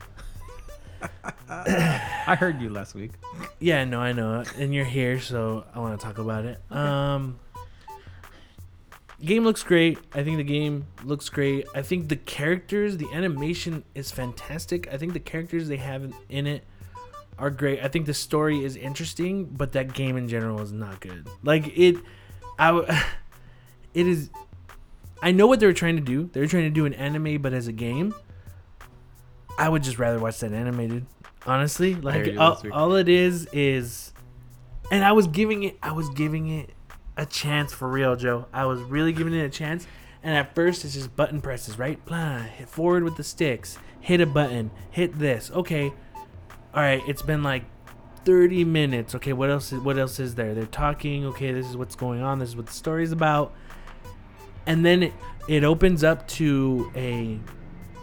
I 2.27 2.35
heard 2.35 2.61
you 2.61 2.69
last 2.69 2.95
week. 2.95 3.11
Yeah, 3.59 3.83
no, 3.85 3.99
I 3.99 4.11
know. 4.11 4.43
And 4.57 4.73
you're 4.73 4.85
here, 4.85 5.19
so 5.19 5.65
I 5.73 5.79
want 5.79 5.99
to 5.99 6.05
talk 6.05 6.17
about 6.17 6.45
it. 6.45 6.59
Um 6.71 7.39
Game 9.23 9.43
looks 9.45 9.63
great. 9.63 9.97
I 10.13 10.23
think 10.23 10.38
the 10.38 10.43
game 10.43 10.85
looks 11.03 11.29
great. 11.29 11.65
I 11.73 11.81
think 11.81 12.09
the 12.09 12.17
characters, 12.17 12.97
the 12.97 13.07
animation 13.13 13.83
is 13.95 14.11
fantastic. 14.11 14.91
I 14.93 14.97
think 14.97 15.13
the 15.13 15.21
characters 15.21 15.69
they 15.69 15.77
have 15.77 16.13
in 16.29 16.47
it 16.47 16.65
are 17.39 17.49
great. 17.49 17.81
I 17.81 17.88
think 17.88 18.07
the 18.07 18.13
story 18.13 18.63
is 18.63 18.75
interesting, 18.75 19.45
but 19.45 19.71
that 19.71 19.93
game 19.93 20.17
in 20.17 20.27
general 20.27 20.61
is 20.61 20.71
not 20.73 20.99
good. 20.99 21.27
Like 21.43 21.77
it 21.77 21.95
I 22.59 22.67
w- 22.67 22.88
it 23.93 24.07
is 24.07 24.29
I 25.21 25.31
know 25.31 25.47
what 25.47 25.59
they 25.59 25.65
were 25.65 25.73
trying 25.73 25.95
to 25.95 26.01
do. 26.03 26.29
They 26.33 26.41
were 26.41 26.47
trying 26.47 26.65
to 26.65 26.69
do 26.69 26.85
an 26.85 26.93
anime 26.93 27.41
but 27.41 27.53
as 27.53 27.67
a 27.67 27.71
game. 27.73 28.13
I 29.57 29.69
would 29.69 29.83
just 29.83 29.97
rather 29.97 30.19
watch 30.19 30.39
that 30.41 30.51
animated. 30.51 31.05
Honestly, 31.45 31.95
like 31.95 32.38
all, 32.38 32.62
all 32.71 32.95
it 32.95 33.08
is 33.08 33.47
is 33.53 34.13
and 34.91 35.03
I 35.03 35.12
was 35.12 35.27
giving 35.27 35.63
it 35.63 35.77
I 35.81 35.91
was 35.91 36.10
giving 36.10 36.47
it 36.47 36.71
a 37.17 37.25
chance 37.25 37.73
for 37.73 37.88
real, 37.88 38.15
Joe. 38.15 38.45
I 38.53 38.65
was 38.65 38.81
really 38.81 39.13
giving 39.13 39.34
it 39.34 39.43
a 39.43 39.49
chance. 39.49 39.88
And 40.23 40.36
at 40.36 40.55
first, 40.55 40.84
it's 40.84 40.95
just 40.95 41.15
button 41.15 41.39
presses, 41.39 41.77
right? 41.77 42.03
Blah, 42.05 42.39
hit 42.39 42.67
forward 42.67 43.03
with 43.03 43.15
the 43.15 43.23
sticks, 43.23 43.77
hit 44.01 44.21
a 44.21 44.25
button, 44.25 44.71
hit 44.89 45.19
this. 45.19 45.51
Okay, 45.51 45.93
all 46.73 46.81
right. 46.81 47.01
It's 47.08 47.21
been 47.21 47.43
like 47.43 47.63
30 48.25 48.65
minutes. 48.65 49.13
Okay, 49.15 49.34
what 49.34 49.49
else? 49.49 49.71
Is, 49.71 49.79
what 49.79 49.97
else 49.97 50.19
is 50.19 50.36
there? 50.36 50.53
They're 50.55 50.65
talking. 50.65 51.25
Okay, 51.27 51.51
this 51.51 51.69
is 51.69 51.77
what's 51.77 51.95
going 51.95 52.21
on. 52.21 52.39
This 52.39 52.49
is 52.49 52.55
what 52.55 52.65
the 52.65 52.73
story's 52.73 53.12
about. 53.12 53.53
And 54.65 54.84
then 54.84 55.03
it, 55.03 55.13
it 55.47 55.63
opens 55.63 56.03
up 56.03 56.27
to 56.29 56.91
a 56.95 57.39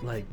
like 0.03 0.27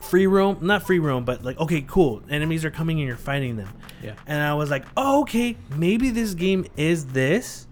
free 0.00 0.26
roam, 0.26 0.58
not 0.60 0.82
free 0.82 0.98
roam, 0.98 1.24
but 1.24 1.44
like 1.44 1.58
okay, 1.58 1.84
cool. 1.86 2.22
Enemies 2.28 2.64
are 2.64 2.70
coming 2.70 2.98
and 2.98 3.06
you're 3.06 3.16
fighting 3.16 3.56
them. 3.56 3.68
Yeah. 4.02 4.14
And 4.26 4.42
I 4.42 4.54
was 4.54 4.70
like, 4.70 4.84
oh, 4.96 5.22
okay, 5.22 5.56
maybe 5.76 6.10
this 6.10 6.34
game 6.34 6.66
is 6.76 7.06
this. 7.06 7.66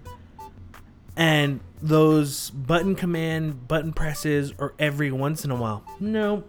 And 1.16 1.60
those 1.82 2.50
button 2.50 2.94
command, 2.94 3.66
button 3.66 3.92
presses 3.92 4.52
are 4.58 4.74
every 4.78 5.10
once 5.10 5.44
in 5.44 5.50
a 5.50 5.56
while. 5.56 5.84
No, 6.00 6.44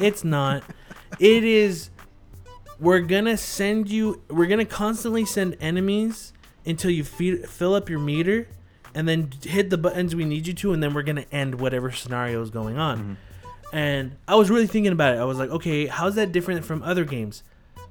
it's 0.00 0.24
not. 0.24 0.62
it 1.18 1.44
is. 1.44 1.90
We're 2.78 3.00
gonna 3.00 3.36
send 3.36 3.90
you. 3.90 4.22
We're 4.28 4.46
gonna 4.46 4.64
constantly 4.64 5.24
send 5.24 5.56
enemies 5.60 6.32
until 6.66 6.90
you 6.90 7.04
feed, 7.04 7.48
fill 7.48 7.74
up 7.74 7.88
your 7.88 7.98
meter, 7.98 8.48
and 8.94 9.08
then 9.08 9.30
hit 9.42 9.70
the 9.70 9.78
buttons 9.78 10.14
we 10.14 10.24
need 10.24 10.46
you 10.46 10.54
to, 10.54 10.72
and 10.72 10.82
then 10.82 10.94
we're 10.94 11.02
gonna 11.02 11.26
end 11.30 11.60
whatever 11.60 11.90
scenario 11.90 12.42
is 12.42 12.50
going 12.50 12.78
on. 12.78 12.98
Mm-hmm. 12.98 13.12
And 13.72 14.16
I 14.26 14.34
was 14.34 14.50
really 14.50 14.66
thinking 14.66 14.92
about 14.92 15.14
it. 15.14 15.18
I 15.18 15.24
was 15.24 15.38
like, 15.38 15.50
okay, 15.50 15.86
how's 15.86 16.16
that 16.16 16.32
different 16.32 16.64
from 16.64 16.82
other 16.82 17.04
games? 17.04 17.42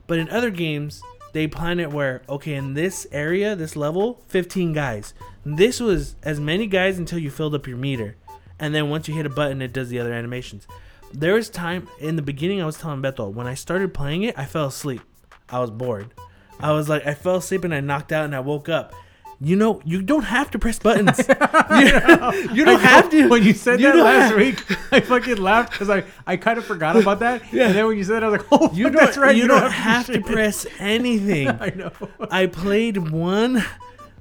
But 0.08 0.20
in 0.20 0.30
other 0.30 0.50
games, 0.50 1.02
they 1.34 1.48
plan 1.48 1.80
it 1.80 1.92
where, 1.92 2.22
okay, 2.28 2.56
in 2.56 2.74
this 2.74 3.08
area, 3.12 3.56
this 3.56 3.76
level, 3.76 4.24
15 4.28 4.74
guys. 4.74 5.14
This 5.46 5.80
was 5.80 6.16
as 6.24 6.40
many 6.40 6.68
guys 6.68 6.98
until 6.98 7.20
you 7.20 7.30
filled 7.30 7.56
up 7.56 7.68
your 7.68 7.78
meter. 7.78 8.16
And 8.60 8.76
then 8.76 8.90
once 8.90 9.08
you 9.08 9.14
hit 9.14 9.26
a 9.26 9.30
button, 9.30 9.62
it 9.62 9.72
does 9.72 9.90
the 9.90 10.00
other 10.00 10.14
animations. 10.14 10.68
There 11.14 11.34
was 11.34 11.50
time 11.50 11.88
in 12.00 12.18
the 12.18 12.22
beginning, 12.22 12.62
I 12.62 12.66
was 12.66 12.78
telling 12.78 13.02
Beto, 13.02 13.32
when 13.32 13.48
I 13.48 13.54
started 13.54 13.94
playing 13.94 14.24
it, 14.24 14.38
I 14.38 14.46
fell 14.46 14.66
asleep. 14.66 15.02
I 15.48 15.60
was 15.60 15.72
bored. 15.72 16.14
I 16.60 16.74
was 16.74 16.90
like, 16.90 17.08
I 17.08 17.14
fell 17.14 17.38
asleep 17.38 17.64
and 17.64 17.74
I 17.74 17.80
knocked 17.80 18.12
out 18.12 18.26
and 18.26 18.36
I 18.36 18.42
woke 18.42 18.68
up. 18.68 18.94
You 19.42 19.56
know, 19.56 19.82
you 19.86 20.02
don't 20.02 20.24
have 20.24 20.52
to 20.52 20.60
press 20.60 20.80
buttons. 20.80 21.18
you, 21.28 21.30
you 22.54 22.66
don't 22.66 22.82
have 22.82 23.10
to. 23.12 23.30
When 23.30 23.42
you 23.42 23.54
said 23.54 23.80
You 23.80 23.94
that 23.94 24.04
last 24.04 24.30
have- 24.32 24.38
week, 24.38 24.64
I 24.92 25.00
fucking 25.00 25.38
laughed 25.38 25.72
because 25.72 25.90
I, 25.90 26.04
I 26.28 26.36
kind 26.36 26.58
of 26.60 26.66
forgot 26.66 26.98
about 26.98 27.20
that. 27.20 27.42
Yeah. 27.54 27.68
And 27.68 27.76
then 27.76 27.88
when 27.88 27.98
you 27.98 28.04
said 28.04 28.22
it, 28.22 28.26
I 28.26 28.30
was 28.30 28.42
like, 28.42 28.48
oh, 28.52 28.70
You 28.74 28.90
don't, 28.90 28.96
that's 28.98 29.18
right. 29.18 29.34
you, 29.36 29.48
don't, 29.48 29.62
have 29.62 29.72
have 29.72 30.06
to 30.08 30.22
press 30.22 30.66
anything. 30.78 31.48
I 31.48 31.70
know. 31.70 31.92
I 32.30 32.48
played 32.48 32.98
one 33.12 33.64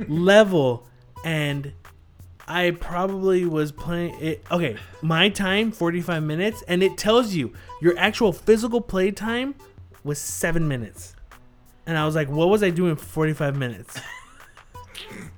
level 0.07 0.87
and 1.25 1.73
I 2.47 2.71
probably 2.71 3.45
was 3.45 3.73
playing 3.73 4.17
it. 4.21 4.45
Okay, 4.53 4.77
my 5.03 5.29
time 5.31 5.73
45 5.73 6.23
minutes, 6.23 6.63
and 6.69 6.83
it 6.83 6.97
tells 6.97 7.35
you 7.35 7.53
your 7.83 7.99
actual 7.99 8.33
physical 8.33 8.81
play 8.81 9.11
time 9.11 9.57
was 10.05 10.19
seven 10.21 10.69
minutes. 10.69 11.15
And 11.87 11.99
I 11.99 12.07
was 12.07 12.15
like, 12.15 12.29
what 12.29 12.49
was 12.49 12.63
I 12.63 12.71
doing 12.71 12.95
for 12.97 13.05
45 13.05 13.57
minutes? 13.57 14.01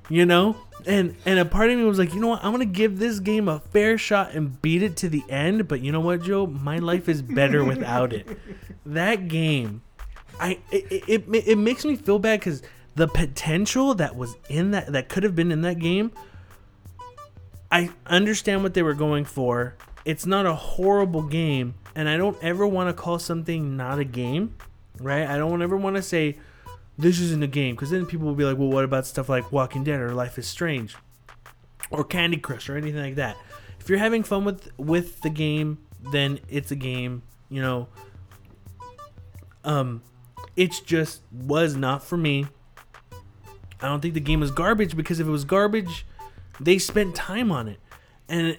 You 0.08 0.26
know? 0.26 0.56
And 0.86 1.14
and 1.26 1.38
a 1.38 1.44
part 1.44 1.70
of 1.70 1.78
me 1.78 1.84
was 1.84 1.98
like, 1.98 2.14
you 2.14 2.20
know 2.20 2.28
what? 2.28 2.44
I'm 2.44 2.52
gonna 2.52 2.64
give 2.64 2.98
this 2.98 3.20
game 3.20 3.48
a 3.48 3.60
fair 3.60 3.98
shot 3.98 4.32
and 4.32 4.60
beat 4.62 4.82
it 4.82 4.96
to 4.98 5.08
the 5.08 5.22
end. 5.28 5.68
But 5.68 5.80
you 5.80 5.92
know 5.92 6.00
what, 6.00 6.22
Joe? 6.22 6.46
My 6.46 6.78
life 6.78 7.08
is 7.08 7.20
better 7.22 7.64
without 7.64 8.12
it. 8.12 8.26
That 8.86 9.28
game 9.28 9.82
I 10.40 10.58
it, 10.72 10.86
it, 10.90 11.24
it, 11.28 11.48
it 11.48 11.58
makes 11.58 11.84
me 11.84 11.94
feel 11.96 12.18
bad 12.18 12.40
because 12.40 12.62
the 12.94 13.06
potential 13.06 13.94
that 13.94 14.16
was 14.16 14.34
in 14.48 14.70
that 14.72 14.92
that 14.92 15.08
could 15.08 15.22
have 15.22 15.36
been 15.36 15.52
in 15.52 15.60
that 15.62 15.78
game 15.78 16.10
I 17.70 17.90
understand 18.06 18.64
what 18.64 18.74
they 18.74 18.82
were 18.82 18.94
going 18.94 19.24
for. 19.24 19.76
It's 20.04 20.26
not 20.26 20.44
a 20.44 20.54
horrible 20.54 21.22
game, 21.22 21.74
and 21.94 22.08
I 22.08 22.16
don't 22.16 22.36
ever 22.42 22.66
want 22.66 22.88
to 22.88 23.00
call 23.00 23.20
something 23.20 23.76
not 23.76 24.00
a 24.00 24.04
game, 24.04 24.56
right? 24.98 25.24
I 25.24 25.36
don't 25.36 25.62
ever 25.62 25.76
want 25.76 25.94
to 25.94 26.02
say 26.02 26.38
this 27.00 27.18
isn't 27.20 27.42
a 27.42 27.46
game 27.46 27.74
because 27.74 27.90
then 27.90 28.06
people 28.06 28.26
will 28.26 28.34
be 28.34 28.44
like, 28.44 28.58
well, 28.58 28.68
what 28.68 28.84
about 28.84 29.06
stuff 29.06 29.28
like 29.28 29.50
Walking 29.52 29.84
Dead 29.84 30.00
or 30.00 30.12
Life 30.14 30.38
is 30.38 30.46
Strange 30.46 30.96
or 31.90 32.04
Candy 32.04 32.36
Crush 32.36 32.68
or 32.68 32.76
anything 32.76 33.00
like 33.00 33.14
that? 33.16 33.36
If 33.78 33.88
you're 33.88 33.98
having 33.98 34.22
fun 34.22 34.44
with 34.44 34.68
with 34.78 35.22
the 35.22 35.30
game, 35.30 35.78
then 36.12 36.38
it's 36.48 36.70
a 36.70 36.76
game. 36.76 37.22
You 37.48 37.62
know, 37.62 37.88
um, 39.64 40.02
it's 40.56 40.80
just 40.80 41.22
was 41.32 41.76
not 41.76 42.02
for 42.04 42.16
me. 42.16 42.46
I 43.82 43.88
don't 43.88 44.00
think 44.00 44.14
the 44.14 44.20
game 44.20 44.40
was 44.40 44.50
garbage 44.50 44.96
because 44.96 45.20
if 45.20 45.26
it 45.26 45.30
was 45.30 45.44
garbage, 45.44 46.06
they 46.60 46.78
spent 46.78 47.14
time 47.14 47.50
on 47.50 47.68
it, 47.68 47.80
and 48.28 48.58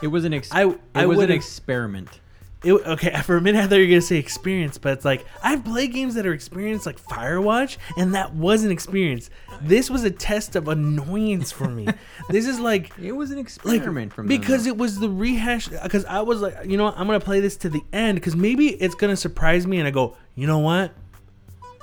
It 0.00 0.08
was 0.08 0.24
an 0.24 0.32
ex- 0.32 0.50
I- 0.52 0.64
it 0.70 0.80
I 0.94 1.06
was 1.06 1.18
an 1.20 1.30
experiment. 1.30 2.20
It 2.64 2.72
okay 2.72 3.20
for 3.24 3.36
a 3.36 3.40
minute 3.40 3.64
I 3.64 3.66
thought 3.66 3.76
you 3.76 3.82
were 3.82 3.88
gonna 3.88 4.00
say 4.00 4.16
experience, 4.16 4.78
but 4.78 4.92
it's 4.92 5.04
like 5.04 5.24
I've 5.42 5.64
played 5.64 5.92
games 5.92 6.14
that 6.14 6.26
are 6.26 6.32
experience 6.32 6.86
like 6.86 7.00
Firewatch, 7.00 7.76
and 7.96 8.14
that 8.14 8.34
was 8.34 8.64
an 8.64 8.70
experience. 8.70 9.30
This 9.60 9.90
was 9.90 10.04
a 10.04 10.10
test 10.10 10.56
of 10.56 10.68
annoyance 10.68 11.52
for 11.52 11.68
me. 11.68 11.86
this 12.30 12.46
is 12.46 12.58
like 12.58 12.90
It 12.98 13.12
was 13.12 13.30
an 13.30 13.36
like 13.36 13.46
experiment 13.46 14.12
from 14.12 14.26
them, 14.26 14.38
because 14.38 14.66
it 14.66 14.76
was 14.76 14.98
the 14.98 15.08
rehash. 15.08 15.68
Because 15.68 16.04
I 16.04 16.20
was 16.20 16.40
like, 16.40 16.56
you 16.64 16.76
know, 16.76 16.84
what, 16.84 16.98
I'm 16.98 17.06
gonna 17.06 17.20
play 17.20 17.40
this 17.40 17.56
to 17.58 17.68
the 17.68 17.82
end 17.92 18.16
because 18.16 18.36
maybe 18.36 18.68
it's 18.68 18.94
gonna 18.94 19.16
surprise 19.16 19.66
me, 19.66 19.78
and 19.78 19.86
I 19.86 19.90
go, 19.90 20.16
you 20.34 20.46
know 20.46 20.58
what? 20.58 20.92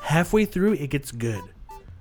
Halfway 0.02 0.46
through, 0.46 0.74
it 0.74 0.90
gets 0.90 1.12
good, 1.12 1.44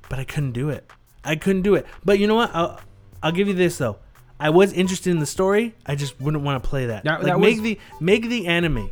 but 0.08 0.18
I 0.18 0.24
couldn't 0.24 0.52
do 0.52 0.70
it. 0.70 0.90
I 1.22 1.36
couldn't 1.36 1.62
do 1.62 1.74
it. 1.74 1.86
But 2.04 2.18
you 2.18 2.26
know 2.26 2.36
what? 2.36 2.50
I'll, 2.54 2.80
I'll 3.22 3.32
give 3.32 3.48
you 3.48 3.54
this 3.54 3.78
though. 3.78 3.98
I 4.40 4.50
was 4.50 4.72
interested 4.72 5.10
in 5.10 5.18
the 5.20 5.26
story. 5.26 5.74
I 5.86 5.94
just 5.94 6.20
wouldn't 6.20 6.42
want 6.42 6.62
to 6.62 6.68
play 6.68 6.86
that. 6.86 7.04
That- 7.04 7.22
like 7.22 7.32
that 7.32 7.38
make 7.40 7.54
was- 7.56 7.62
the 7.62 7.78
make 8.00 8.28
the 8.28 8.46
anime. 8.46 8.90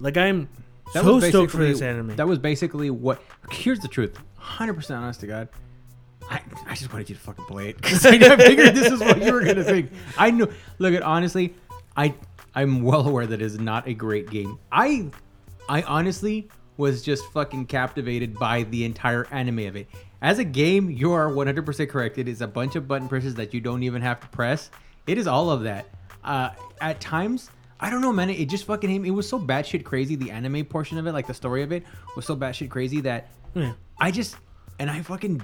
Like 0.00 0.16
I'm 0.16 0.48
That 0.94 1.04
so 1.04 1.16
was 1.16 1.24
stoked 1.28 1.50
for 1.52 1.58
basically- 1.58 1.72
this 1.72 1.82
anime. 1.82 2.16
That 2.16 2.28
was 2.28 2.38
basically 2.38 2.90
what. 2.90 3.20
Here's 3.50 3.80
the 3.80 3.88
truth. 3.88 4.16
100 4.36 4.74
percent 4.74 5.02
honest 5.02 5.20
to 5.20 5.26
God. 5.26 5.48
I, 6.30 6.40
I 6.66 6.74
just 6.74 6.90
wanted 6.92 7.10
you 7.10 7.16
to 7.16 7.20
fucking 7.20 7.44
play 7.44 7.68
it 7.70 7.76
because 7.76 8.06
I 8.06 8.18
figured 8.36 8.74
this 8.74 8.90
is 8.90 9.00
what 9.00 9.20
you 9.22 9.30
were 9.32 9.42
gonna 9.44 9.62
think. 9.64 9.90
I 10.16 10.30
knew. 10.30 10.50
Look 10.78 10.94
at 10.94 11.02
honestly, 11.02 11.54
I 11.96 12.14
I'm 12.54 12.82
well 12.82 13.06
aware 13.06 13.26
that 13.26 13.42
it 13.42 13.44
is 13.44 13.58
not 13.58 13.86
a 13.88 13.94
great 13.94 14.30
game. 14.30 14.58
I 14.72 15.10
I 15.68 15.82
honestly 15.82 16.48
was 16.76 17.02
just 17.02 17.24
fucking 17.32 17.66
captivated 17.66 18.38
by 18.38 18.62
the 18.64 18.84
entire 18.84 19.26
anime 19.30 19.60
of 19.60 19.76
it. 19.76 19.86
As 20.22 20.38
a 20.38 20.44
game, 20.44 20.90
you 20.90 21.12
are 21.12 21.28
100% 21.28 21.88
correct. 21.90 22.16
It 22.18 22.26
is 22.28 22.40
a 22.40 22.48
bunch 22.48 22.74
of 22.76 22.88
button 22.88 23.06
presses 23.08 23.34
that 23.34 23.52
you 23.52 23.60
don't 23.60 23.82
even 23.82 24.00
have 24.02 24.18
to 24.20 24.26
press. 24.28 24.70
It 25.06 25.18
is 25.18 25.26
all 25.26 25.50
of 25.50 25.62
that. 25.62 25.86
Uh, 26.22 26.50
at 26.80 27.00
times, 27.00 27.50
I 27.80 27.90
don't 27.90 28.00
know, 28.00 28.12
man. 28.12 28.30
It 28.30 28.48
just 28.48 28.64
fucking. 28.64 29.04
It 29.04 29.10
was 29.10 29.28
so 29.28 29.38
batshit 29.38 29.84
crazy. 29.84 30.16
The 30.16 30.30
anime 30.30 30.64
portion 30.64 30.98
of 30.98 31.06
it, 31.06 31.12
like 31.12 31.26
the 31.26 31.34
story 31.34 31.62
of 31.62 31.72
it, 31.72 31.84
was 32.16 32.24
so 32.24 32.36
batshit 32.36 32.70
crazy 32.70 33.00
that 33.02 33.28
Yeah. 33.54 33.72
I 33.98 34.10
just 34.10 34.36
and 34.78 34.90
I 34.90 35.02
fucking 35.02 35.42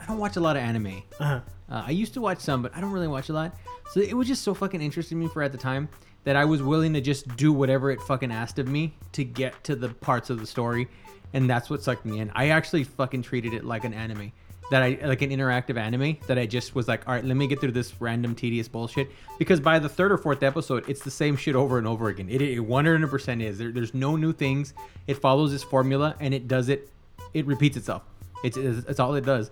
I 0.00 0.06
don't 0.06 0.18
watch 0.18 0.36
a 0.36 0.40
lot 0.40 0.56
of 0.56 0.62
anime. 0.62 1.02
Uh-huh. 1.18 1.40
Uh, 1.70 1.82
I 1.86 1.90
used 1.90 2.14
to 2.14 2.20
watch 2.20 2.40
some, 2.40 2.62
but 2.62 2.76
I 2.76 2.80
don't 2.80 2.92
really 2.92 3.08
watch 3.08 3.30
a 3.30 3.32
lot. 3.32 3.56
So 3.90 4.00
it 4.00 4.14
was 4.14 4.28
just 4.28 4.42
so 4.42 4.54
fucking 4.54 4.80
interesting 4.82 5.18
to 5.18 5.24
me 5.24 5.30
for 5.30 5.42
at 5.42 5.50
the 5.52 5.58
time 5.58 5.88
that 6.24 6.36
I 6.36 6.44
was 6.44 6.62
willing 6.62 6.92
to 6.94 7.00
just 7.00 7.36
do 7.36 7.52
whatever 7.52 7.90
it 7.90 8.00
fucking 8.02 8.30
asked 8.30 8.58
of 8.58 8.68
me 8.68 8.94
to 9.12 9.24
get 9.24 9.62
to 9.64 9.76
the 9.76 9.88
parts 9.88 10.30
of 10.30 10.40
the 10.40 10.46
story, 10.46 10.88
and 11.32 11.48
that's 11.48 11.68
what 11.70 11.82
sucked 11.82 12.04
me 12.04 12.18
in. 12.20 12.30
I 12.34 12.48
actually 12.48 12.84
fucking 12.84 13.22
treated 13.22 13.54
it 13.54 13.64
like 13.64 13.84
an 13.84 13.94
anime. 13.94 14.32
That 14.70 14.82
I 14.82 14.98
like 15.04 15.20
an 15.20 15.30
interactive 15.30 15.76
anime 15.76 16.16
that 16.26 16.38
I 16.38 16.46
just 16.46 16.74
was 16.74 16.88
like, 16.88 17.06
all 17.06 17.14
right, 17.14 17.24
let 17.24 17.36
me 17.36 17.46
get 17.46 17.60
through 17.60 17.72
this 17.72 18.00
random 18.00 18.34
tedious 18.34 18.66
bullshit. 18.66 19.10
Because 19.38 19.60
by 19.60 19.78
the 19.78 19.88
third 19.88 20.10
or 20.10 20.16
fourth 20.16 20.42
episode, 20.42 20.88
it's 20.88 21.02
the 21.02 21.10
same 21.10 21.36
shit 21.36 21.54
over 21.54 21.76
and 21.76 21.86
over 21.86 22.08
again. 22.08 22.28
It, 22.30 22.40
it 22.40 22.58
100% 22.58 23.42
is. 23.42 23.58
There, 23.58 23.70
there's 23.70 23.92
no 23.92 24.16
new 24.16 24.32
things. 24.32 24.72
It 25.06 25.14
follows 25.14 25.52
this 25.52 25.62
formula 25.62 26.16
and 26.18 26.32
it 26.32 26.48
does 26.48 26.70
it. 26.70 26.88
It 27.34 27.46
repeats 27.46 27.76
itself. 27.76 28.02
It's, 28.42 28.56
it's, 28.56 28.86
it's 28.88 29.00
all 29.00 29.14
it 29.14 29.26
does. 29.26 29.50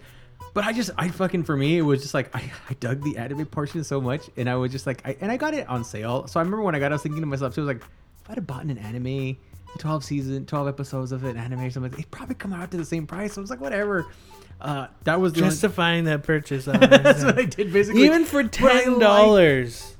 But 0.55 0.65
I 0.65 0.73
just, 0.73 0.91
I 0.97 1.09
fucking, 1.09 1.45
for 1.45 1.57
me, 1.57 1.79
it 1.79 1.83
was 1.83 2.03
just 2.03 2.15
like, 2.15 2.35
I, 2.37 2.51
I 2.69 2.75
dug 2.75 3.03
the 3.03 3.19
anime 3.19 3.47
portion 3.47 3.85
so 3.85 4.01
much. 4.01 4.31
And 4.37 4.49
I 4.49 4.57
was 4.57 4.73
just 4.73 4.87
like, 4.87 5.07
I, 5.07 5.17
and 5.21 5.31
I 5.31 5.37
got 5.37 5.55
it 5.55 5.69
on 5.69 5.85
sale. 5.85 6.27
So 6.27 6.41
I 6.41 6.43
remember 6.43 6.63
when 6.63 6.75
I 6.75 6.79
got 6.79 6.87
it, 6.87 6.93
I 6.93 6.95
was 6.95 7.03
thinking 7.03 7.21
to 7.21 7.27
myself, 7.27 7.55
so 7.55 7.63
I 7.63 7.67
was 7.67 7.75
like, 7.75 7.85
if 8.23 8.31
I'd 8.31 8.37
have 8.37 8.47
bought 8.47 8.65
an 8.65 8.79
anime, 8.79 9.37
12 9.79 10.05
season, 10.05 10.47
12 10.47 10.69
episodes 10.69 11.13
of 11.13 11.25
an 11.25 11.37
anime 11.37 11.61
or 11.61 11.71
something, 11.71 11.93
it'd 11.93 12.11
probably 12.11 12.35
come 12.35 12.53
out 12.53 12.71
to 12.71 12.77
the 12.77 12.85
same 12.85 13.07
price. 13.07 13.35
So 13.35 13.41
I 13.41 13.43
was 13.43 13.51
like, 13.51 13.61
whatever. 13.61 14.07
Uh, 14.63 14.87
that 15.05 15.21
was 15.21 15.33
only- 15.33 15.49
Justifying 15.49 16.05
that 16.05 16.23
purchase. 16.23 16.69
I 16.69 16.77
that's 16.77 17.25
what. 17.25 17.37
I 17.39 17.45
did 17.47 17.73
basically. 17.73 18.05
Even 18.05 18.25
for 18.25 18.45
ten 18.45 18.99
dollars. 19.01 19.97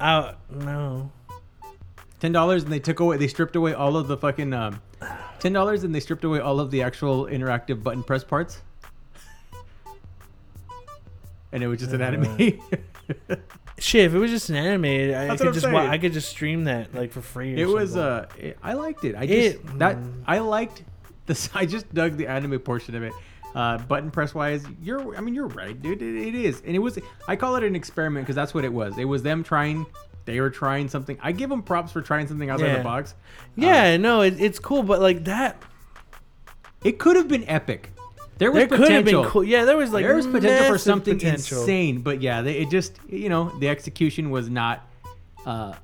Out 0.00 0.38
no. 0.50 1.12
ten 2.18 2.32
dollars 2.32 2.64
and 2.64 2.72
they 2.72 2.80
took 2.80 2.98
away 3.00 3.16
they 3.16 3.28
stripped 3.28 3.54
away 3.54 3.72
all 3.74 3.96
of 3.96 4.08
the 4.08 4.16
fucking 4.16 4.52
um 4.52 4.80
ten 5.38 5.52
dollars 5.52 5.84
and 5.84 5.94
they 5.94 6.00
stripped 6.00 6.24
away 6.24 6.40
all 6.40 6.58
of 6.58 6.70
the 6.70 6.82
actual 6.82 7.26
interactive 7.26 7.82
button 7.82 8.02
press 8.02 8.24
parts 8.24 8.62
and 11.52 11.62
it 11.62 11.66
was 11.66 11.78
just 11.80 11.92
an 11.92 12.00
anime 12.00 12.60
Shit, 13.78 14.04
if 14.04 14.14
it 14.14 14.18
was 14.18 14.30
just 14.30 14.50
an 14.50 14.56
anime, 14.56 14.84
I 15.14 15.28
what 15.28 15.38
could 15.38 15.54
just 15.54 15.70
wa- 15.70 15.86
I 15.86 15.96
could 15.96 16.12
just 16.12 16.28
stream 16.28 16.64
that 16.64 16.94
like 16.94 17.12
for 17.12 17.22
free. 17.22 17.54
Or 17.54 17.58
it 17.64 17.68
was 17.68 17.92
something. 17.92 18.44
uh 18.44 18.48
it, 18.48 18.58
i 18.62 18.74
liked 18.74 19.04
it 19.04 19.14
i 19.16 19.26
just 19.26 19.56
It- 19.56 19.78
that 19.78 19.96
mm. 19.96 20.22
i 20.26 20.38
liked 20.38 20.82
this 21.26 21.48
i 21.54 21.64
just 21.66 21.92
dug 21.94 22.16
the 22.16 22.26
anime 22.26 22.58
portion 22.60 22.94
of 22.94 23.02
it 23.02 23.12
uh 23.54 23.78
button 23.78 24.10
press 24.10 24.34
wise 24.34 24.64
you're 24.80 25.16
i 25.16 25.20
mean 25.20 25.34
you're 25.34 25.48
right 25.48 25.80
dude 25.82 26.00
it, 26.02 26.28
it 26.28 26.34
is 26.34 26.62
and 26.66 26.76
it 26.76 26.78
was 26.78 26.98
i 27.26 27.34
call 27.34 27.56
it 27.56 27.64
an 27.64 27.74
experiment 27.74 28.24
because 28.24 28.36
that's 28.36 28.54
what 28.54 28.64
it 28.64 28.72
was 28.72 28.96
it 28.98 29.04
was 29.04 29.22
them 29.22 29.42
trying 29.42 29.84
they 30.24 30.40
were 30.40 30.50
trying 30.50 30.88
something 30.88 31.18
i 31.20 31.32
give 31.32 31.50
them 31.50 31.62
props 31.62 31.90
for 31.90 32.00
trying 32.02 32.28
something 32.28 32.48
outside 32.50 32.66
Yeah. 32.68 32.78
the 32.78 32.84
box 32.84 33.14
yeah, 33.56 33.96
no, 33.96 34.20
it, 34.22 34.40
it's 34.40 34.58
cool, 34.60 34.82
but 34.84 35.00
like 35.00 35.24
that, 35.24 35.60
it 36.84 36.98
could 36.98 37.16
have 37.16 37.28
been 37.28 37.46
epic 37.48 37.90
there 38.38 38.50
was 38.50 38.60
there 38.60 38.68
could 38.68 38.78
have 38.78 38.88
potential 39.04 39.22
been 39.22 39.30
cool. 39.30 39.44
Yeah, 39.44 39.64
there 39.66 39.76
was 39.76 39.92
like 39.92 40.04
there 40.04 40.14
was 40.16 40.26
potential 40.26 40.66
for 40.66 40.78
something 40.78 41.18
potential. 41.18 41.60
insane, 41.60 42.00
but 42.00 42.22
yeah, 42.22 42.40
they, 42.40 42.54
it 42.58 42.70
just 42.70 42.98
you 43.08 43.28
know 43.28 43.50
the 43.58 43.68
execution 43.68 44.30
was 44.30 44.48
not. 44.48 44.88
uh 45.44 45.74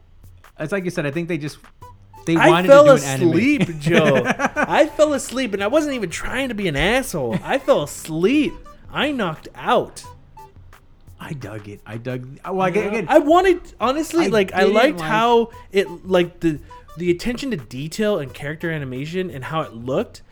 It's 0.59 0.73
like 0.73 0.85
you 0.85 0.91
said. 0.91 1.05
I 1.05 1.11
think 1.11 1.29
they 1.29 1.37
just 1.37 1.59
they 2.27 2.37
I 2.37 2.49
wanted 2.51 2.69
fell 2.69 2.85
to 2.85 2.97
do 3.01 3.05
an 3.05 3.09
anime. 3.09 3.29
asleep, 3.31 3.79
Joe. 3.81 4.23
I 4.27 4.87
fell 4.87 5.15
asleep, 5.15 5.55
and 5.55 5.63
I 5.63 5.69
wasn't 5.69 5.95
even 5.95 6.11
trying 6.11 6.49
to 6.49 6.55
be 6.55 6.69
an 6.69 6.77
asshole. 6.77 7.39
I 7.43 7.59
fell 7.59 7.83
asleep. 7.83 8.53
I 8.93 9.13
knocked 9.13 9.49
out. 9.55 10.05
I 11.19 11.33
dug 11.33 11.69
it. 11.69 11.81
I 11.87 11.97
dug. 11.97 12.39
Uh, 12.47 12.53
well, 12.53 12.67
again, 12.67 12.89
again 12.89 13.07
I 13.09 13.19
wanted 13.19 13.61
honestly, 13.81 14.27
I 14.27 14.29
like 14.29 14.53
I 14.53 14.65
liked 14.65 14.99
like- 14.99 15.09
how 15.09 15.51
it 15.73 16.07
like 16.07 16.41
the 16.41 16.61
the 16.99 17.11
attention 17.11 17.51
to 17.53 17.57
detail 17.57 18.19
and 18.19 18.33
character 18.33 18.71
animation 18.71 19.31
and 19.31 19.45
how 19.45 19.63
it 19.63 19.73
looked. 19.75 20.23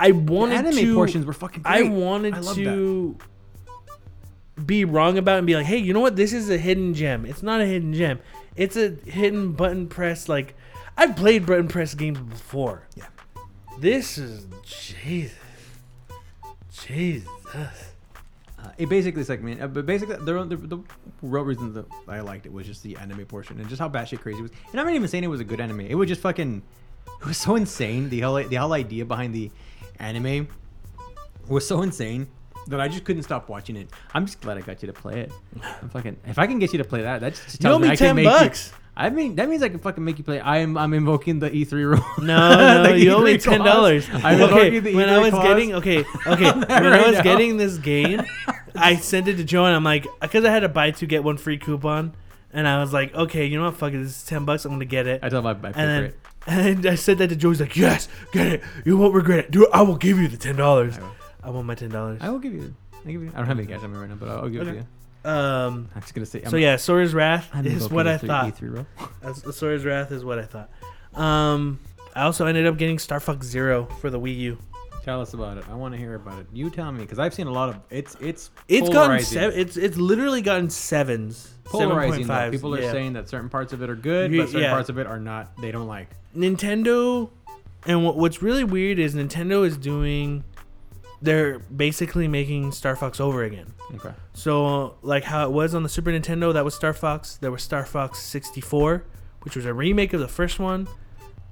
I 0.00 0.10
the 0.10 0.18
wanted 0.18 0.54
anime 0.56 0.74
to. 0.76 0.94
portions 0.94 1.24
were 1.26 1.32
fucking 1.32 1.62
I 1.64 1.82
wanted 1.82 2.34
I 2.34 2.54
to 2.54 3.16
be 4.64 4.84
wrong 4.84 5.18
about 5.18 5.34
it 5.36 5.38
and 5.38 5.46
be 5.46 5.54
like, 5.56 5.66
hey, 5.66 5.78
you 5.78 5.92
know 5.92 6.00
what? 6.00 6.16
This 6.16 6.32
is 6.32 6.50
a 6.50 6.58
hidden 6.58 6.94
gem. 6.94 7.24
It's 7.24 7.42
not 7.42 7.60
a 7.60 7.66
hidden 7.66 7.94
gem. 7.94 8.18
It's 8.56 8.76
a 8.76 8.90
hidden 9.06 9.52
button 9.52 9.88
press. 9.88 10.28
Like 10.28 10.54
I've 10.96 11.16
played 11.16 11.46
button 11.46 11.68
press 11.68 11.94
games 11.94 12.18
before. 12.18 12.86
Yeah. 12.96 13.06
This 13.78 14.18
is 14.18 14.46
Jesus. 14.62 15.36
Jesus. 16.84 17.28
Uh, 18.58 18.68
it 18.78 18.88
basically 18.88 19.20
is 19.20 19.28
like 19.28 19.42
man, 19.42 19.60
uh, 19.60 19.66
but 19.66 19.86
basically 19.86 20.16
the, 20.16 20.44
the 20.44 20.56
the 20.56 20.78
real 21.20 21.42
reason 21.44 21.74
that 21.74 21.86
I 22.06 22.20
liked 22.20 22.46
it 22.46 22.52
was 22.52 22.66
just 22.66 22.82
the 22.84 22.96
anime 22.96 23.24
portion 23.26 23.58
and 23.58 23.68
just 23.68 23.80
how 23.80 23.88
batshit 23.88 24.20
crazy 24.20 24.38
it 24.38 24.42
was. 24.42 24.50
And 24.70 24.80
I'm 24.80 24.86
not 24.86 24.94
even 24.94 25.08
saying 25.08 25.24
it 25.24 25.28
was 25.28 25.40
a 25.40 25.44
good 25.44 25.60
anime. 25.60 25.80
It 25.80 25.94
was 25.96 26.08
just 26.08 26.20
fucking. 26.20 26.62
It 27.20 27.26
was 27.26 27.36
so 27.38 27.56
insane. 27.56 28.08
The 28.08 28.20
whole 28.20 28.42
the 28.42 28.56
whole 28.56 28.72
idea 28.72 29.04
behind 29.04 29.34
the 29.34 29.50
anime 29.98 30.46
was 31.48 31.66
so 31.66 31.82
insane 31.82 32.28
that 32.68 32.80
I 32.80 32.86
just 32.86 33.02
couldn't 33.04 33.24
stop 33.24 33.48
watching 33.48 33.76
it. 33.76 33.88
I'm 34.14 34.26
just 34.26 34.40
glad 34.40 34.56
I 34.58 34.60
got 34.60 34.80
you 34.82 34.86
to 34.86 34.92
play 34.92 35.20
it. 35.22 35.32
I'm 35.82 35.88
fucking. 35.88 36.16
If 36.26 36.38
I 36.38 36.46
can 36.46 36.60
get 36.60 36.72
you 36.72 36.78
to 36.78 36.84
play 36.84 37.02
that, 37.02 37.20
that's 37.20 37.42
just 37.44 37.64
You 37.64 37.70
owe 37.70 37.78
me 37.80 37.88
I 37.88 37.96
can 37.96 38.08
10 38.08 38.16
make 38.16 38.24
you- 38.24 38.30
bucks. 38.30 38.72
I 38.94 39.08
mean, 39.08 39.36
that 39.36 39.48
means 39.48 39.62
I 39.62 39.70
can 39.70 39.78
fucking 39.78 40.04
make 40.04 40.18
you 40.18 40.24
play. 40.24 40.40
I'm 40.40 40.76
I'm 40.76 40.92
invoking 40.92 41.38
the 41.38 41.48
E3 41.50 41.72
rule. 41.72 42.04
No, 42.18 42.82
no, 42.84 42.92
you 42.94 43.12
owe 43.12 43.22
me 43.22 43.38
ten 43.38 43.60
dollars. 43.60 44.06
I'm 44.12 44.40
Okay, 44.42 44.66
invoking 44.76 44.82
the 44.82 44.94
when 44.94 45.08
I 45.08 45.14
E3 45.18 45.20
was 45.22 45.30
clause. 45.30 45.46
getting 45.46 45.74
okay, 45.76 45.98
okay, 46.26 46.52
when 46.52 46.70
I 46.92 47.06
was 47.06 47.16
now. 47.16 47.22
getting 47.22 47.56
this 47.56 47.78
game, 47.78 48.22
I 48.76 48.96
sent 48.96 49.28
it 49.28 49.36
to 49.36 49.44
Joe 49.44 49.64
and 49.64 49.74
I'm 49.74 49.84
like, 49.84 50.06
because 50.20 50.44
I 50.44 50.50
had 50.50 50.62
a 50.64 50.68
buy 50.68 50.90
two 50.90 51.06
get 51.06 51.24
one 51.24 51.38
free 51.38 51.56
coupon, 51.56 52.14
and 52.52 52.68
I 52.68 52.80
was 52.80 52.92
like, 52.92 53.14
okay, 53.14 53.46
you 53.46 53.58
know 53.58 53.64
what, 53.64 53.76
fuck 53.76 53.92
it, 53.94 53.98
this 53.98 54.18
is 54.18 54.24
ten 54.26 54.44
bucks, 54.44 54.64
I'm 54.66 54.72
gonna 54.72 54.84
get 54.84 55.06
it. 55.06 55.20
I 55.22 55.30
told 55.30 55.44
my, 55.44 55.54
my 55.54 55.72
then, 55.72 56.12
and 56.46 56.84
I 56.86 56.96
said 56.96 57.16
that 57.18 57.28
to 57.28 57.36
Joe. 57.36 57.48
He's 57.50 57.60
like, 57.60 57.76
yes, 57.76 58.08
get 58.32 58.46
it. 58.48 58.62
You 58.84 58.96
won't 58.98 59.14
regret 59.14 59.38
it. 59.38 59.50
dude. 59.50 59.68
I 59.72 59.82
will 59.82 59.96
give 59.96 60.18
you 60.18 60.28
the 60.28 60.36
ten 60.36 60.56
dollars. 60.56 60.98
I. 60.98 61.48
I 61.48 61.50
want 61.50 61.66
my 61.66 61.74
ten 61.74 61.88
dollars. 61.88 62.18
I 62.20 62.28
will 62.28 62.38
give 62.40 62.52
you. 62.52 62.74
I 63.06 63.10
give 63.10 63.22
you. 63.22 63.30
I 63.34 63.38
don't 63.38 63.46
have 63.46 63.58
any 63.58 63.66
cash 63.66 63.82
on 63.82 63.90
me 63.92 63.98
right 63.98 64.08
now, 64.08 64.16
but 64.16 64.28
I'll, 64.28 64.38
I'll 64.42 64.48
give 64.50 64.62
it 64.62 64.70
to 64.70 64.74
you. 64.76 64.86
Um. 65.24 65.88
I'm 65.94 66.00
just 66.00 66.14
gonna 66.14 66.26
say. 66.26 66.44
So 66.44 66.56
yeah, 66.56 66.76
Sora's 66.76 67.14
Wrath 67.14 67.48
I'm 67.52 67.66
is 67.66 67.88
what 67.88 68.04
the 68.04 68.14
I 68.14 68.16
E3 68.18 68.26
thought. 68.26 68.56
E3 68.56 68.60
rule. 68.62 69.52
Sora's 69.52 69.84
Wrath 69.84 70.10
is 70.12 70.24
what 70.24 70.38
I 70.38 70.44
thought. 70.44 70.70
Um. 71.14 71.78
I 72.14 72.24
also 72.24 72.44
ended 72.46 72.66
up 72.66 72.76
getting 72.76 72.98
Star 72.98 73.20
Fox 73.20 73.46
Zero 73.46 73.86
for 74.00 74.10
the 74.10 74.20
Wii 74.20 74.36
U. 74.38 74.58
Tell 75.02 75.20
us 75.20 75.32
about 75.34 75.56
it. 75.58 75.64
I 75.70 75.74
want 75.74 75.94
to 75.94 75.98
hear 75.98 76.14
about 76.14 76.38
it. 76.38 76.46
You 76.52 76.70
tell 76.70 76.92
me 76.92 77.00
because 77.00 77.18
I've 77.18 77.34
seen 77.34 77.46
a 77.46 77.50
lot 77.52 77.70
of 77.70 77.80
it's 77.90 78.16
it's 78.20 78.50
It's 78.68 78.88
gotten 78.88 79.18
seven. 79.20 79.58
It's 79.58 79.76
it's 79.76 79.96
literally 79.96 80.42
gotten 80.42 80.70
sevens. 80.70 81.54
polarizing. 81.64 82.26
though. 82.26 82.34
7.5s, 82.34 82.50
People 82.52 82.74
are 82.74 82.80
yeah. 82.82 82.92
saying 82.92 83.12
that 83.14 83.28
certain 83.28 83.48
parts 83.48 83.72
of 83.72 83.82
it 83.82 83.90
are 83.90 83.96
good, 83.96 84.30
but 84.30 84.46
certain 84.46 84.60
yeah. 84.60 84.70
parts 84.72 84.90
of 84.90 84.98
it 84.98 85.06
are 85.06 85.18
not. 85.18 85.56
They 85.60 85.72
don't 85.72 85.88
like. 85.88 86.08
Nintendo, 86.36 87.30
and 87.86 88.04
what, 88.04 88.16
what's 88.16 88.42
really 88.42 88.62
weird 88.64 88.98
is 88.98 89.14
Nintendo 89.14 89.66
is 89.66 89.76
doing. 89.76 90.44
They're 91.22 91.60
basically 91.60 92.28
making 92.28 92.72
Star 92.72 92.96
Fox 92.96 93.20
over 93.20 93.44
again. 93.44 93.72
Okay. 93.94 94.12
So, 94.34 94.96
like 95.02 95.24
how 95.24 95.46
it 95.46 95.52
was 95.52 95.74
on 95.74 95.82
the 95.82 95.88
Super 95.88 96.10
Nintendo, 96.10 96.52
that 96.52 96.64
was 96.64 96.74
Star 96.74 96.92
Fox. 96.92 97.36
There 97.36 97.50
was 97.50 97.62
Star 97.62 97.86
Fox 97.86 98.18
64, 98.18 99.04
which 99.42 99.56
was 99.56 99.64
a 99.64 99.72
remake 99.72 100.12
of 100.12 100.20
the 100.20 100.28
first 100.28 100.58
one, 100.58 100.88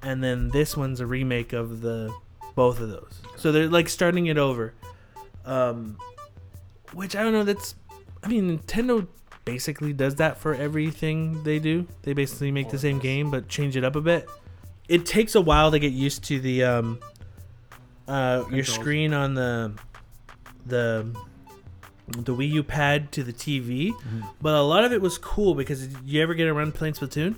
and 0.03 0.23
then 0.23 0.49
this 0.49 0.77
one's 0.77 1.01
a 1.01 1.07
remake 1.07 1.53
of 1.53 1.81
the 1.81 2.13
both 2.55 2.81
of 2.81 2.91
those. 2.91 3.23
So 3.37 3.53
they're 3.53 3.69
like 3.69 3.89
starting 3.89 4.27
it 4.27 4.37
over. 4.37 4.75
Um, 5.45 5.97
which 6.93 7.17
I 7.17 7.23
don't 7.23 7.33
know. 7.33 7.45
That's, 7.45 7.75
I 8.23 8.29
mean, 8.29 8.59
Nintendo 8.59 9.07
basically 9.45 9.93
does 9.93 10.17
that 10.17 10.39
for 10.39 10.55
everything 10.55 11.43
they 11.43 11.59
do. 11.59 11.87
They 12.03 12.13
basically 12.13 12.51
make 12.51 12.71
the 12.71 12.79
same 12.79 12.99
game 12.99 13.31
but 13.31 13.49
change 13.49 13.77
it 13.77 13.85
up 13.85 13.97
a 13.97 14.01
bit. 14.01 14.29
It 14.89 15.07
takes 15.07 15.35
a 15.35 15.41
while 15.41 15.71
to 15.71 15.79
get 15.79 15.93
used 15.93 16.25
to 16.25 16.41
the 16.41 16.65
um, 16.65 17.01
uh, 18.11 18.45
your 18.51 18.65
screen 18.65 19.15
on 19.15 19.35
the 19.35 19.73
the 20.67 21.07
the 22.09 22.35
Wii 22.35 22.51
U 22.51 22.63
pad 22.65 23.13
to 23.13 23.23
the 23.23 23.33
TV, 23.33 23.93
but 24.43 24.55
a 24.55 24.63
lot 24.63 24.85
of 24.85 24.93
it 24.93 25.01
was 25.01 25.17
cool 25.19 25.55
because 25.55 25.87
did 25.87 25.97
you 26.05 26.21
ever 26.23 26.35
get 26.35 26.49
around 26.49 26.75
playing 26.75 26.95
Splatoon? 26.95 27.37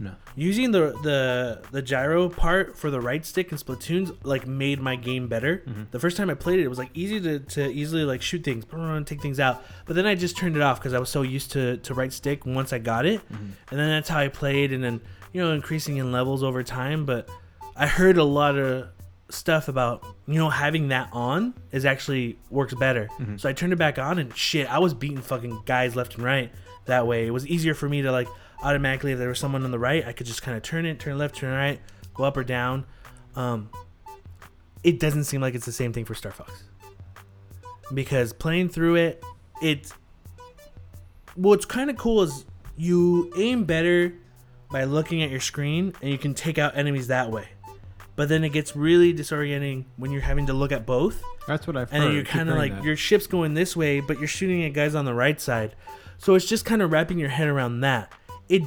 No. 0.00 0.12
Using 0.36 0.70
the 0.70 0.92
the 1.02 1.60
the 1.72 1.82
gyro 1.82 2.28
part 2.28 2.78
for 2.78 2.88
the 2.90 3.00
right 3.00 3.26
stick 3.26 3.50
in 3.50 3.58
Splatoon's 3.58 4.12
like 4.24 4.46
made 4.46 4.80
my 4.80 4.94
game 4.96 5.26
better. 5.26 5.64
Mhm. 5.66 5.90
The 5.90 5.98
first 5.98 6.16
time 6.16 6.30
I 6.30 6.34
played 6.34 6.60
it, 6.60 6.62
it 6.62 6.68
was 6.68 6.78
like 6.78 6.90
easy 6.94 7.20
to, 7.20 7.40
to 7.40 7.68
easily 7.70 8.04
like 8.04 8.22
shoot 8.22 8.44
things, 8.44 8.64
take 9.06 9.20
things 9.20 9.40
out. 9.40 9.64
But 9.86 9.96
then 9.96 10.06
I 10.06 10.14
just 10.14 10.36
turned 10.36 10.54
it 10.56 10.62
off 10.62 10.78
because 10.78 10.94
I 10.94 11.00
was 11.00 11.08
so 11.10 11.22
used 11.22 11.50
to, 11.52 11.78
to 11.78 11.94
right 11.94 12.12
stick 12.12 12.46
once 12.46 12.72
I 12.72 12.78
got 12.78 13.06
it, 13.06 13.20
Mhm. 13.28 13.38
and 13.70 13.78
then 13.80 13.88
that's 13.88 14.08
how 14.08 14.18
I 14.20 14.28
played, 14.28 14.72
and 14.72 14.82
then 14.84 15.00
you 15.32 15.42
know 15.42 15.52
increasing 15.52 15.96
in 15.96 16.12
levels 16.12 16.42
over 16.44 16.62
time. 16.62 17.04
But 17.04 17.28
I 17.76 17.86
heard 17.88 18.16
a 18.18 18.24
lot 18.24 18.56
of 18.56 18.88
stuff 19.30 19.68
about 19.68 20.02
you 20.26 20.34
know 20.36 20.48
having 20.50 20.88
that 20.88 21.08
on 21.12 21.54
is 21.72 21.84
actually 21.84 22.38
works 22.50 22.74
better. 22.74 23.08
Mhm. 23.18 23.38
So 23.38 23.48
I 23.48 23.52
turned 23.52 23.72
it 23.72 23.76
back 23.76 23.98
on, 23.98 24.18
and 24.18 24.34
shit, 24.36 24.70
I 24.72 24.78
was 24.78 24.94
beating 24.94 25.20
fucking 25.20 25.62
guys 25.66 25.94
left 25.96 26.14
and 26.14 26.24
right 26.24 26.50
that 26.86 27.06
way. 27.06 27.26
It 27.26 27.30
was 27.30 27.46
easier 27.46 27.74
for 27.74 27.88
me 27.88 28.02
to 28.02 28.10
like 28.12 28.28
automatically 28.62 29.12
if 29.12 29.18
there 29.18 29.28
was 29.28 29.38
someone 29.38 29.64
on 29.64 29.70
the 29.70 29.78
right, 29.78 30.06
I 30.06 30.12
could 30.12 30.26
just 30.26 30.42
kind 30.42 30.56
of 30.56 30.62
turn 30.62 30.86
it, 30.86 30.98
turn 30.98 31.18
left, 31.18 31.36
turn 31.36 31.52
right, 31.54 31.80
go 32.14 32.24
up 32.24 32.36
or 32.36 32.44
down. 32.44 32.84
Um, 33.36 33.70
it 34.82 34.98
doesn't 34.98 35.24
seem 35.24 35.40
like 35.40 35.54
it's 35.54 35.66
the 35.66 35.72
same 35.72 35.92
thing 35.92 36.04
for 36.04 36.14
Star 36.14 36.32
Fox 36.32 36.64
because 37.92 38.32
playing 38.32 38.68
through 38.68 38.96
it, 38.96 39.22
it's 39.62 39.92
what's 41.34 41.64
kind 41.64 41.90
of 41.90 41.96
cool 41.96 42.22
is 42.22 42.44
you 42.76 43.32
aim 43.36 43.64
better 43.64 44.12
by 44.70 44.84
looking 44.84 45.22
at 45.22 45.30
your 45.30 45.40
screen 45.40 45.92
and 46.02 46.10
you 46.10 46.18
can 46.18 46.34
take 46.34 46.58
out 46.58 46.76
enemies 46.76 47.08
that 47.08 47.30
way. 47.30 47.48
But 48.18 48.28
then 48.28 48.42
it 48.42 48.48
gets 48.48 48.74
really 48.74 49.14
disorienting 49.14 49.84
when 49.96 50.10
you're 50.10 50.22
having 50.22 50.46
to 50.46 50.52
look 50.52 50.72
at 50.72 50.84
both 50.84 51.22
That's 51.46 51.68
what 51.68 51.76
I've 51.76 51.92
and 51.92 52.02
heard. 52.02 52.08
then 52.08 52.14
you're 52.16 52.24
kind 52.24 52.50
of 52.50 52.56
like 52.56 52.74
that. 52.74 52.82
your 52.82 52.96
ship's 52.96 53.28
going 53.28 53.54
this 53.54 53.76
way, 53.76 54.00
but 54.00 54.18
you're 54.18 54.26
shooting 54.26 54.64
at 54.64 54.72
guys 54.72 54.96
on 54.96 55.04
the 55.04 55.14
right 55.14 55.40
side. 55.40 55.76
So 56.18 56.34
it's 56.34 56.44
just 56.44 56.64
kind 56.64 56.82
of 56.82 56.90
wrapping 56.90 57.20
your 57.20 57.28
head 57.28 57.46
around 57.46 57.78
that. 57.82 58.12
It 58.48 58.64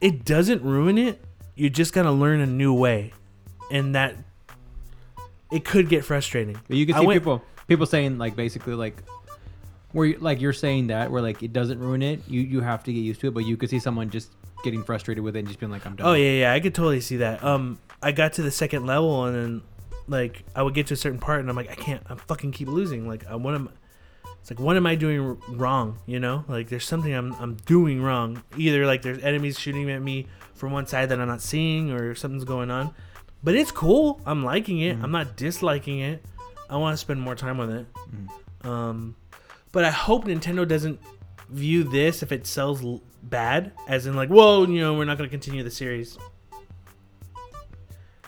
it 0.00 0.24
doesn't 0.26 0.62
ruin 0.62 0.98
it. 0.98 1.24
You 1.54 1.70
just 1.70 1.92
gotta 1.94 2.12
learn 2.12 2.40
a 2.40 2.46
new 2.46 2.74
way, 2.74 3.12
and 3.70 3.94
that 3.94 4.16
it 5.50 5.64
could 5.64 5.88
get 5.88 6.04
frustrating. 6.04 6.60
But 6.68 6.76
you 6.76 6.84
can 6.86 6.96
see 7.00 7.06
went- 7.06 7.18
people 7.22 7.42
people 7.66 7.86
saying 7.86 8.18
like 8.18 8.36
basically 8.36 8.74
like 8.74 9.02
where 9.92 10.14
like 10.18 10.40
you're 10.40 10.52
saying 10.52 10.88
that 10.88 11.10
where 11.10 11.22
like 11.22 11.42
it 11.42 11.52
doesn't 11.52 11.78
ruin 11.78 12.02
it. 12.02 12.20
You 12.28 12.40
you 12.42 12.60
have 12.60 12.84
to 12.84 12.92
get 12.92 13.00
used 13.00 13.20
to 13.22 13.28
it, 13.28 13.34
but 13.34 13.46
you 13.46 13.56
could 13.56 13.70
see 13.70 13.78
someone 13.78 14.10
just 14.10 14.32
getting 14.64 14.82
frustrated 14.82 15.22
with 15.22 15.36
it 15.36 15.40
and 15.40 15.48
just 15.48 15.60
being 15.60 15.70
like 15.70 15.86
I'm 15.86 15.94
done. 15.94 16.06
Oh 16.06 16.14
yeah, 16.14 16.40
yeah, 16.40 16.52
I 16.52 16.60
could 16.60 16.74
totally 16.74 17.00
see 17.00 17.18
that. 17.18 17.44
Um, 17.44 17.78
I 18.02 18.12
got 18.12 18.32
to 18.34 18.42
the 18.42 18.50
second 18.50 18.86
level 18.86 19.24
and 19.24 19.36
then 19.36 19.62
like 20.08 20.44
I 20.54 20.62
would 20.62 20.74
get 20.74 20.88
to 20.88 20.94
a 20.94 20.96
certain 20.96 21.20
part 21.20 21.40
and 21.40 21.48
I'm 21.48 21.56
like 21.56 21.70
I 21.70 21.74
can't, 21.74 22.02
I 22.08 22.16
fucking 22.16 22.52
keep 22.52 22.68
losing. 22.68 23.06
Like 23.06 23.26
I 23.26 23.36
what 23.36 23.54
am, 23.54 23.70
it's 24.40 24.50
like 24.50 24.58
what 24.58 24.76
am 24.76 24.86
I 24.86 24.94
doing 24.94 25.38
wrong? 25.48 25.98
You 26.06 26.18
know, 26.18 26.44
like 26.48 26.68
there's 26.68 26.86
something 26.86 27.12
I'm 27.12 27.32
I'm 27.34 27.54
doing 27.66 28.02
wrong. 28.02 28.42
Either 28.56 28.86
like 28.86 29.02
there's 29.02 29.22
enemies 29.22 29.58
shooting 29.58 29.90
at 29.90 30.02
me 30.02 30.26
from 30.54 30.72
one 30.72 30.86
side 30.86 31.10
that 31.10 31.20
I'm 31.20 31.28
not 31.28 31.42
seeing 31.42 31.92
or 31.92 32.14
something's 32.14 32.44
going 32.44 32.70
on. 32.70 32.94
But 33.42 33.54
it's 33.54 33.70
cool. 33.70 34.20
I'm 34.24 34.42
liking 34.42 34.80
it. 34.80 34.96
I'm 35.02 35.12
not 35.12 35.36
disliking 35.36 36.00
it. 36.00 36.24
I 36.70 36.78
want 36.78 36.94
to 36.94 36.98
spend 36.98 37.20
more 37.20 37.34
time 37.34 37.58
with 37.58 37.70
it. 37.70 37.86
Um, 38.62 39.16
but 39.70 39.84
I 39.84 39.90
hope 39.90 40.24
Nintendo 40.24 40.66
doesn't 40.66 40.98
view 41.50 41.84
this 41.84 42.22
if 42.22 42.32
it 42.32 42.46
sells 42.46 42.82
bad, 43.28 43.72
as 43.88 44.06
in 44.06 44.14
like, 44.14 44.28
whoa, 44.28 44.66
you 44.66 44.80
know, 44.80 44.94
we're 44.94 45.04
not 45.04 45.18
going 45.18 45.28
to 45.28 45.32
continue 45.32 45.62
the 45.62 45.70
series. 45.70 46.18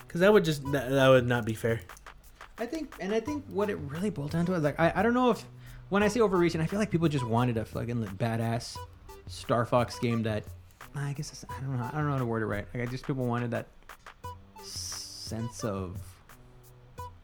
Because 0.05 0.21
that 0.21 0.31
would 0.33 0.45
just 0.45 0.63
that, 0.71 0.89
that 0.89 1.07
would 1.09 1.27
not 1.27 1.45
be 1.45 1.53
fair. 1.53 1.81
I 2.57 2.65
think, 2.65 2.95
and 2.99 3.13
I 3.13 3.19
think 3.19 3.45
what 3.49 3.69
it 3.69 3.77
really 3.77 4.09
boiled 4.09 4.31
down 4.31 4.45
to 4.47 4.53
is 4.53 4.63
like 4.63 4.79
I, 4.79 4.91
I 4.95 5.03
don't 5.03 5.13
know 5.13 5.29
if 5.31 5.45
when 5.89 6.01
I 6.01 6.07
say 6.07 6.21
overreaching, 6.21 6.59
I 6.61 6.65
feel 6.65 6.79
like 6.79 6.89
people 6.89 7.07
just 7.07 7.25
wanted 7.25 7.57
a 7.57 7.65
fucking 7.65 8.01
like, 8.01 8.17
badass 8.17 8.77
Star 9.27 9.65
Fox 9.65 9.99
game 9.99 10.23
that 10.23 10.43
I 10.95 11.13
guess 11.13 11.31
it's, 11.31 11.45
I 11.49 11.59
don't 11.61 11.77
know 11.77 11.83
I 11.83 11.97
don't 11.97 12.05
know 12.05 12.13
how 12.13 12.17
to 12.19 12.25
word 12.25 12.41
it 12.41 12.47
right. 12.47 12.65
Like 12.73 12.83
I 12.83 12.85
just 12.91 13.05
people 13.05 13.25
wanted 13.25 13.51
that 13.51 13.67
sense 14.63 15.63
of 15.63 15.97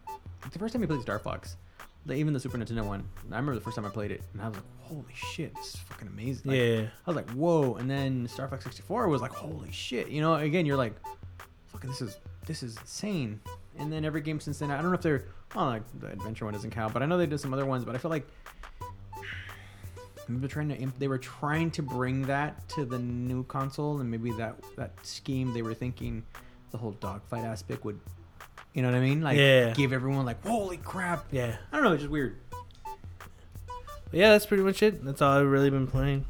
like, 0.05 0.51
the 0.51 0.59
first 0.59 0.73
time 0.73 0.81
you 0.81 0.87
played 0.87 1.01
Star 1.01 1.19
Fox, 1.19 1.57
the, 2.05 2.13
even 2.15 2.33
the 2.33 2.39
Super 2.39 2.57
Nintendo 2.57 2.85
one. 2.85 3.03
I 3.31 3.35
remember 3.35 3.55
the 3.55 3.61
first 3.61 3.75
time 3.75 3.85
I 3.85 3.89
played 3.89 4.11
it, 4.11 4.21
and 4.33 4.41
I 4.41 4.47
was 4.47 4.57
like, 4.57 4.65
"Holy 4.81 5.13
shit, 5.13 5.55
this 5.55 5.75
is 5.75 5.79
fucking 5.81 6.07
amazing!" 6.07 6.51
Like, 6.51 6.59
yeah. 6.59 6.81
I 7.05 7.09
was 7.09 7.15
like, 7.15 7.29
"Whoa!" 7.31 7.75
And 7.75 7.89
then 7.89 8.27
Star 8.27 8.47
Fox 8.47 8.63
64 8.63 9.07
was 9.07 9.21
like, 9.21 9.31
"Holy 9.31 9.71
shit!" 9.71 10.09
You 10.09 10.21
know, 10.21 10.35
again, 10.35 10.65
you're 10.65 10.77
like, 10.77 10.93
"Fucking, 11.67 11.89
this 11.89 12.01
is 12.01 12.17
this 12.45 12.63
is 12.63 12.77
insane." 12.77 13.39
And 13.79 13.91
then 13.91 14.05
every 14.05 14.21
game 14.21 14.39
since 14.39 14.59
then, 14.59 14.69
I 14.69 14.75
don't 14.81 14.91
know 14.91 14.93
if 14.93 15.01
they're, 15.01 15.25
well, 15.55 15.65
like 15.65 15.81
the 15.99 16.07
adventure 16.07 16.45
one 16.45 16.53
doesn't 16.53 16.71
count, 16.71 16.93
but 16.93 17.01
I 17.01 17.07
know 17.07 17.17
they 17.17 17.25
did 17.25 17.39
some 17.39 17.53
other 17.53 17.65
ones. 17.65 17.83
But 17.85 17.95
I 17.95 17.97
feel 17.97 18.11
like 18.11 18.27
they're 20.29 20.47
trying 20.47 20.69
to, 20.69 20.99
they 20.99 21.07
were 21.07 21.17
trying 21.17 21.71
to 21.71 21.81
bring 21.81 22.21
that 22.23 22.67
to 22.69 22.85
the 22.85 22.99
new 22.99 23.43
console, 23.45 23.99
and 23.99 24.09
maybe 24.11 24.31
that 24.33 24.55
that 24.77 24.91
scheme 25.05 25.53
they 25.53 25.61
were 25.61 25.73
thinking, 25.73 26.23
the 26.71 26.77
whole 26.77 26.91
dogfight 26.91 27.43
aspect 27.43 27.83
would, 27.85 27.99
you 28.73 28.81
know 28.81 28.89
what 28.89 28.97
I 28.97 29.01
mean? 29.01 29.21
Like, 29.21 29.37
Yeah. 29.37 29.71
give 29.73 29.93
everyone 29.93 30.25
like, 30.25 30.45
"Holy 30.45 30.77
crap!" 30.77 31.25
Yeah. 31.31 31.55
I 31.71 31.75
don't 31.75 31.83
know, 31.85 31.93
it's 31.93 32.01
just 32.03 32.11
weird. 32.11 32.35
But 32.81 34.19
yeah, 34.19 34.29
that's 34.31 34.45
pretty 34.45 34.63
much 34.63 34.83
it. 34.83 35.03
That's 35.03 35.21
all 35.21 35.39
I've 35.39 35.47
really 35.47 35.69
been 35.69 35.87
playing. 35.87 36.25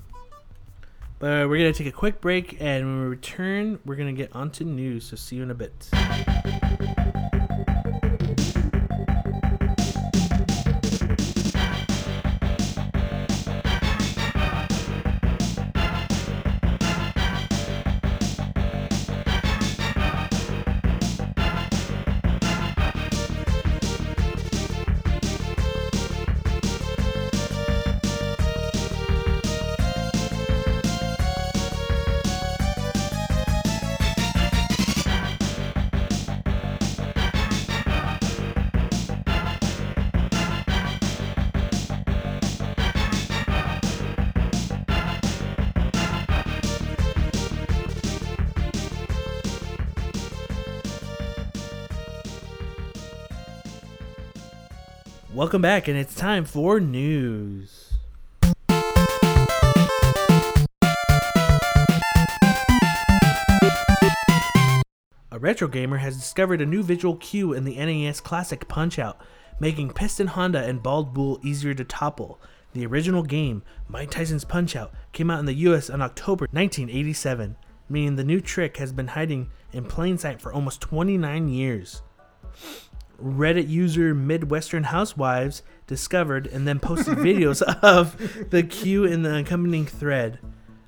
But 1.20 1.48
we're 1.48 1.58
gonna 1.58 1.74
take 1.74 1.88
a 1.88 1.92
quick 1.92 2.20
break, 2.22 2.58
and 2.62 2.86
when 2.86 3.02
we 3.02 3.08
return, 3.08 3.80
we're 3.86 3.96
gonna 3.96 4.14
get 4.14 4.36
onto 4.36 4.64
news. 4.66 5.06
So 5.06 5.16
see 5.16 5.38
you 5.38 5.44
in 5.44 5.52
a 5.52 5.56
bit. 5.56 5.90
Welcome 55.44 55.62
back, 55.62 55.90
and 55.90 55.98
it's 55.98 56.16
time 56.16 56.46
for 56.46 56.80
news. 56.80 57.96
A 65.30 65.38
retro 65.38 65.68
gamer 65.68 65.98
has 65.98 66.16
discovered 66.16 66.62
a 66.62 66.66
new 66.66 66.82
visual 66.82 67.18
cue 67.18 67.52
in 67.52 67.66
the 67.66 67.76
NES 67.76 68.22
Classic 68.22 68.66
Punch 68.70 68.98
Out, 68.98 69.20
making 69.60 69.90
Piston 69.90 70.28
Honda 70.28 70.64
and 70.64 70.82
Bald 70.82 71.14
Bull 71.14 71.42
easier 71.44 71.74
to 71.74 71.84
topple. 71.84 72.40
The 72.72 72.86
original 72.86 73.24
game, 73.24 73.64
Mike 73.90 74.12
Tyson's 74.12 74.46
Punch 74.46 74.78
Out, 74.78 74.94
came 75.12 75.30
out 75.30 75.42
in 75.42 75.46
the 75.46 75.68
US 75.68 75.90
in 75.90 76.02
October 76.02 76.48
1987. 76.52 77.58
meaning 77.90 78.16
the 78.16 78.24
new 78.24 78.40
trick 78.40 78.78
has 78.78 78.94
been 78.94 79.08
hiding 79.08 79.50
in 79.74 79.84
plain 79.84 80.18
sight 80.18 80.40
for 80.40 80.54
almost 80.54 80.80
29 80.80 81.50
years. 81.50 82.02
Reddit 83.24 83.70
user 83.70 84.14
Midwestern 84.14 84.84
Housewives 84.84 85.64
discovered 85.88 86.46
and 86.48 86.68
then 86.68 86.80
posted 86.80 87.18
videos 87.18 87.62
of 87.82 88.50
the 88.50 88.64
cue 88.64 89.06
in 89.06 89.24
the 89.24 89.38
accompanying 89.38 89.86
thread. 89.86 90.40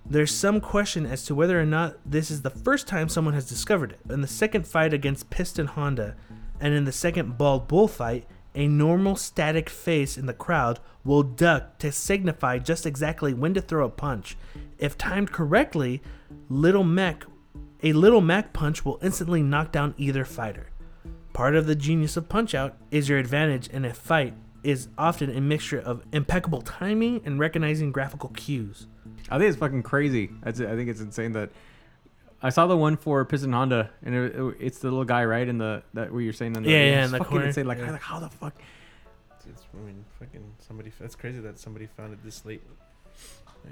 There's 0.07 0.35
some 0.35 0.61
question 0.61 1.05
as 1.05 1.23
to 1.25 1.35
whether 1.35 1.59
or 1.59 1.65
not 1.65 1.97
this 2.05 2.29
is 2.29 2.41
the 2.41 2.49
first 2.49 2.87
time 2.87 3.09
someone 3.09 3.33
has 3.33 3.47
discovered 3.47 3.93
it. 3.93 3.99
In 4.11 4.21
the 4.21 4.27
second 4.27 4.67
fight 4.67 4.93
against 4.93 5.29
Piston 5.29 5.65
Honda, 5.65 6.15
and 6.59 6.73
in 6.73 6.85
the 6.85 6.91
second 6.91 7.37
bald 7.37 7.67
bull 7.67 7.87
fight, 7.87 8.27
a 8.53 8.67
normal 8.67 9.15
static 9.15 9.69
face 9.69 10.17
in 10.17 10.25
the 10.25 10.33
crowd 10.33 10.79
will 11.03 11.23
duck 11.23 11.77
to 11.79 11.91
signify 11.91 12.59
just 12.59 12.85
exactly 12.85 13.33
when 13.33 13.53
to 13.53 13.61
throw 13.61 13.85
a 13.85 13.89
punch. 13.89 14.37
If 14.77 14.97
timed 14.97 15.31
correctly, 15.31 16.01
Little 16.49 16.83
Mac, 16.83 17.25
a 17.81 17.93
Little 17.93 18.21
Mac 18.21 18.53
punch 18.53 18.85
will 18.85 18.99
instantly 19.01 19.41
knock 19.41 19.71
down 19.71 19.93
either 19.97 20.23
fighter. 20.23 20.67
Part 21.35 21.55
of 21.57 21.67
the 21.67 21.75
genius 21.75 22.15
of 22.15 22.29
Punch 22.29 22.55
Out 22.55 22.77
is 22.91 23.09
your 23.09 23.17
advantage 23.19 23.67
in 23.67 23.83
a 23.83 23.93
fight 23.93 24.33
is 24.63 24.87
often 24.97 25.29
a 25.35 25.41
mixture 25.41 25.77
of 25.79 26.01
impeccable 26.13 26.61
timing 26.61 27.21
and 27.25 27.37
recognizing 27.37 27.91
graphical 27.91 28.29
cues. 28.29 28.87
I 29.29 29.37
think 29.37 29.49
it's 29.49 29.57
fucking 29.59 29.83
crazy. 29.83 30.31
I 30.45 30.53
think 30.53 30.89
it's 30.89 31.01
insane 31.01 31.33
that 31.33 31.49
I 32.41 32.49
saw 32.51 32.67
the 32.67 32.77
one 32.77 32.95
for 32.95 33.25
Piston 33.25 33.51
Honda, 33.51 33.89
and 34.01 34.15
it, 34.15 34.33
it- 34.33 34.55
it's 34.61 34.79
the 34.79 34.87
little 34.89 35.03
guy 35.03 35.25
right 35.25 35.45
in 35.45 35.57
the 35.57 35.83
that 35.93 36.13
where 36.13 36.21
you're 36.21 36.31
saying 36.31 36.55
in 36.55 36.63
the 36.63 36.69
Yeah, 36.69 36.77
yeah, 36.77 36.83
it's 36.99 37.05
in 37.07 37.11
the 37.11 37.17
fucking 37.17 37.29
corner. 37.31 37.45
insane. 37.47 37.67
Like, 37.67 37.79
Yeah. 37.79 37.91
like 37.91 38.01
how 38.01 38.19
the 38.21 38.29
fuck? 38.29 38.55
It's, 39.35 39.45
it's, 39.47 39.63
I 39.73 39.85
mean, 39.85 40.05
fucking 40.17 40.53
somebody. 40.65 40.93
That's 40.97 41.15
crazy 41.15 41.41
that 41.41 41.59
somebody 41.59 41.87
found 41.97 42.13
it 42.13 42.23
this 42.23 42.45
late. 42.45 42.63
Yeah. 43.65 43.71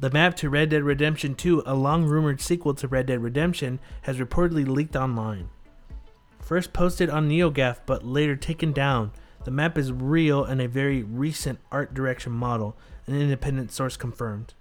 The 0.00 0.10
map 0.10 0.34
to 0.36 0.50
Red 0.50 0.70
Dead 0.70 0.82
Redemption 0.82 1.36
2, 1.36 1.62
a 1.64 1.74
long 1.76 2.04
rumored 2.06 2.40
sequel 2.40 2.74
to 2.74 2.88
Red 2.88 3.06
Dead 3.06 3.22
Redemption, 3.22 3.78
has 4.02 4.16
reportedly 4.16 4.66
leaked 4.66 4.96
online. 4.96 5.48
First 6.40 6.72
posted 6.72 7.08
on 7.10 7.28
NeoGAF 7.28 7.78
but 7.86 8.04
later 8.04 8.36
taken 8.36 8.72
down, 8.72 9.12
the 9.44 9.50
map 9.50 9.78
is 9.78 9.92
real 9.92 10.44
and 10.44 10.60
a 10.60 10.68
very 10.68 11.02
recent 11.02 11.60
art 11.70 11.94
direction 11.94 12.32
model, 12.32 12.76
an 13.06 13.18
independent 13.18 13.72
source 13.72 13.96
confirmed. 13.96 14.54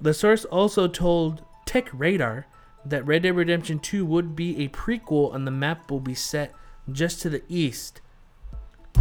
The 0.00 0.14
source 0.14 0.44
also 0.44 0.88
told 0.88 1.44
Tech 1.64 1.88
Radar 1.92 2.46
that 2.84 3.06
Red 3.06 3.22
Dead 3.22 3.36
Redemption 3.36 3.78
2 3.78 4.04
would 4.04 4.36
be 4.36 4.64
a 4.64 4.68
prequel 4.68 5.34
and 5.34 5.46
the 5.46 5.50
map 5.50 5.90
will 5.90 6.00
be 6.00 6.14
set 6.14 6.52
just 6.90 7.20
to 7.22 7.30
the 7.30 7.42
east. 7.48 8.00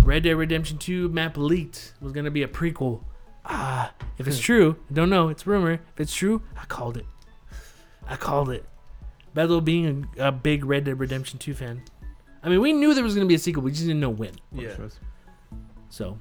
Red 0.01 0.23
Dead 0.23 0.35
Redemption 0.35 0.77
2 0.77 1.09
map 1.09 1.37
leaked 1.37 1.93
was 2.01 2.11
going 2.11 2.25
to 2.25 2.31
be 2.31 2.43
a 2.43 2.47
prequel. 2.47 3.03
Ah, 3.45 3.93
if 4.17 4.27
it's 4.27 4.39
true, 4.39 4.77
I 4.89 4.93
don't 4.93 5.09
know. 5.09 5.29
It's 5.29 5.45
rumor. 5.45 5.73
If 5.73 5.99
it's 5.99 6.15
true, 6.15 6.41
I 6.59 6.65
called 6.65 6.97
it. 6.97 7.05
I 8.07 8.15
called 8.15 8.49
it. 8.49 8.65
Bezel 9.35 9.61
being 9.61 10.07
a, 10.17 10.29
a 10.29 10.31
big 10.31 10.65
Red 10.65 10.85
Dead 10.85 10.99
Redemption 10.99 11.37
2 11.37 11.53
fan. 11.53 11.83
I 12.41 12.49
mean, 12.49 12.61
we 12.61 12.73
knew 12.73 12.93
there 12.95 13.03
was 13.03 13.13
going 13.13 13.25
to 13.25 13.29
be 13.29 13.35
a 13.35 13.39
sequel. 13.39 13.61
We 13.61 13.71
just 13.71 13.83
didn't 13.83 13.99
know 13.99 14.09
when. 14.09 14.31
Yeah. 14.51 14.75
So, 15.89 16.17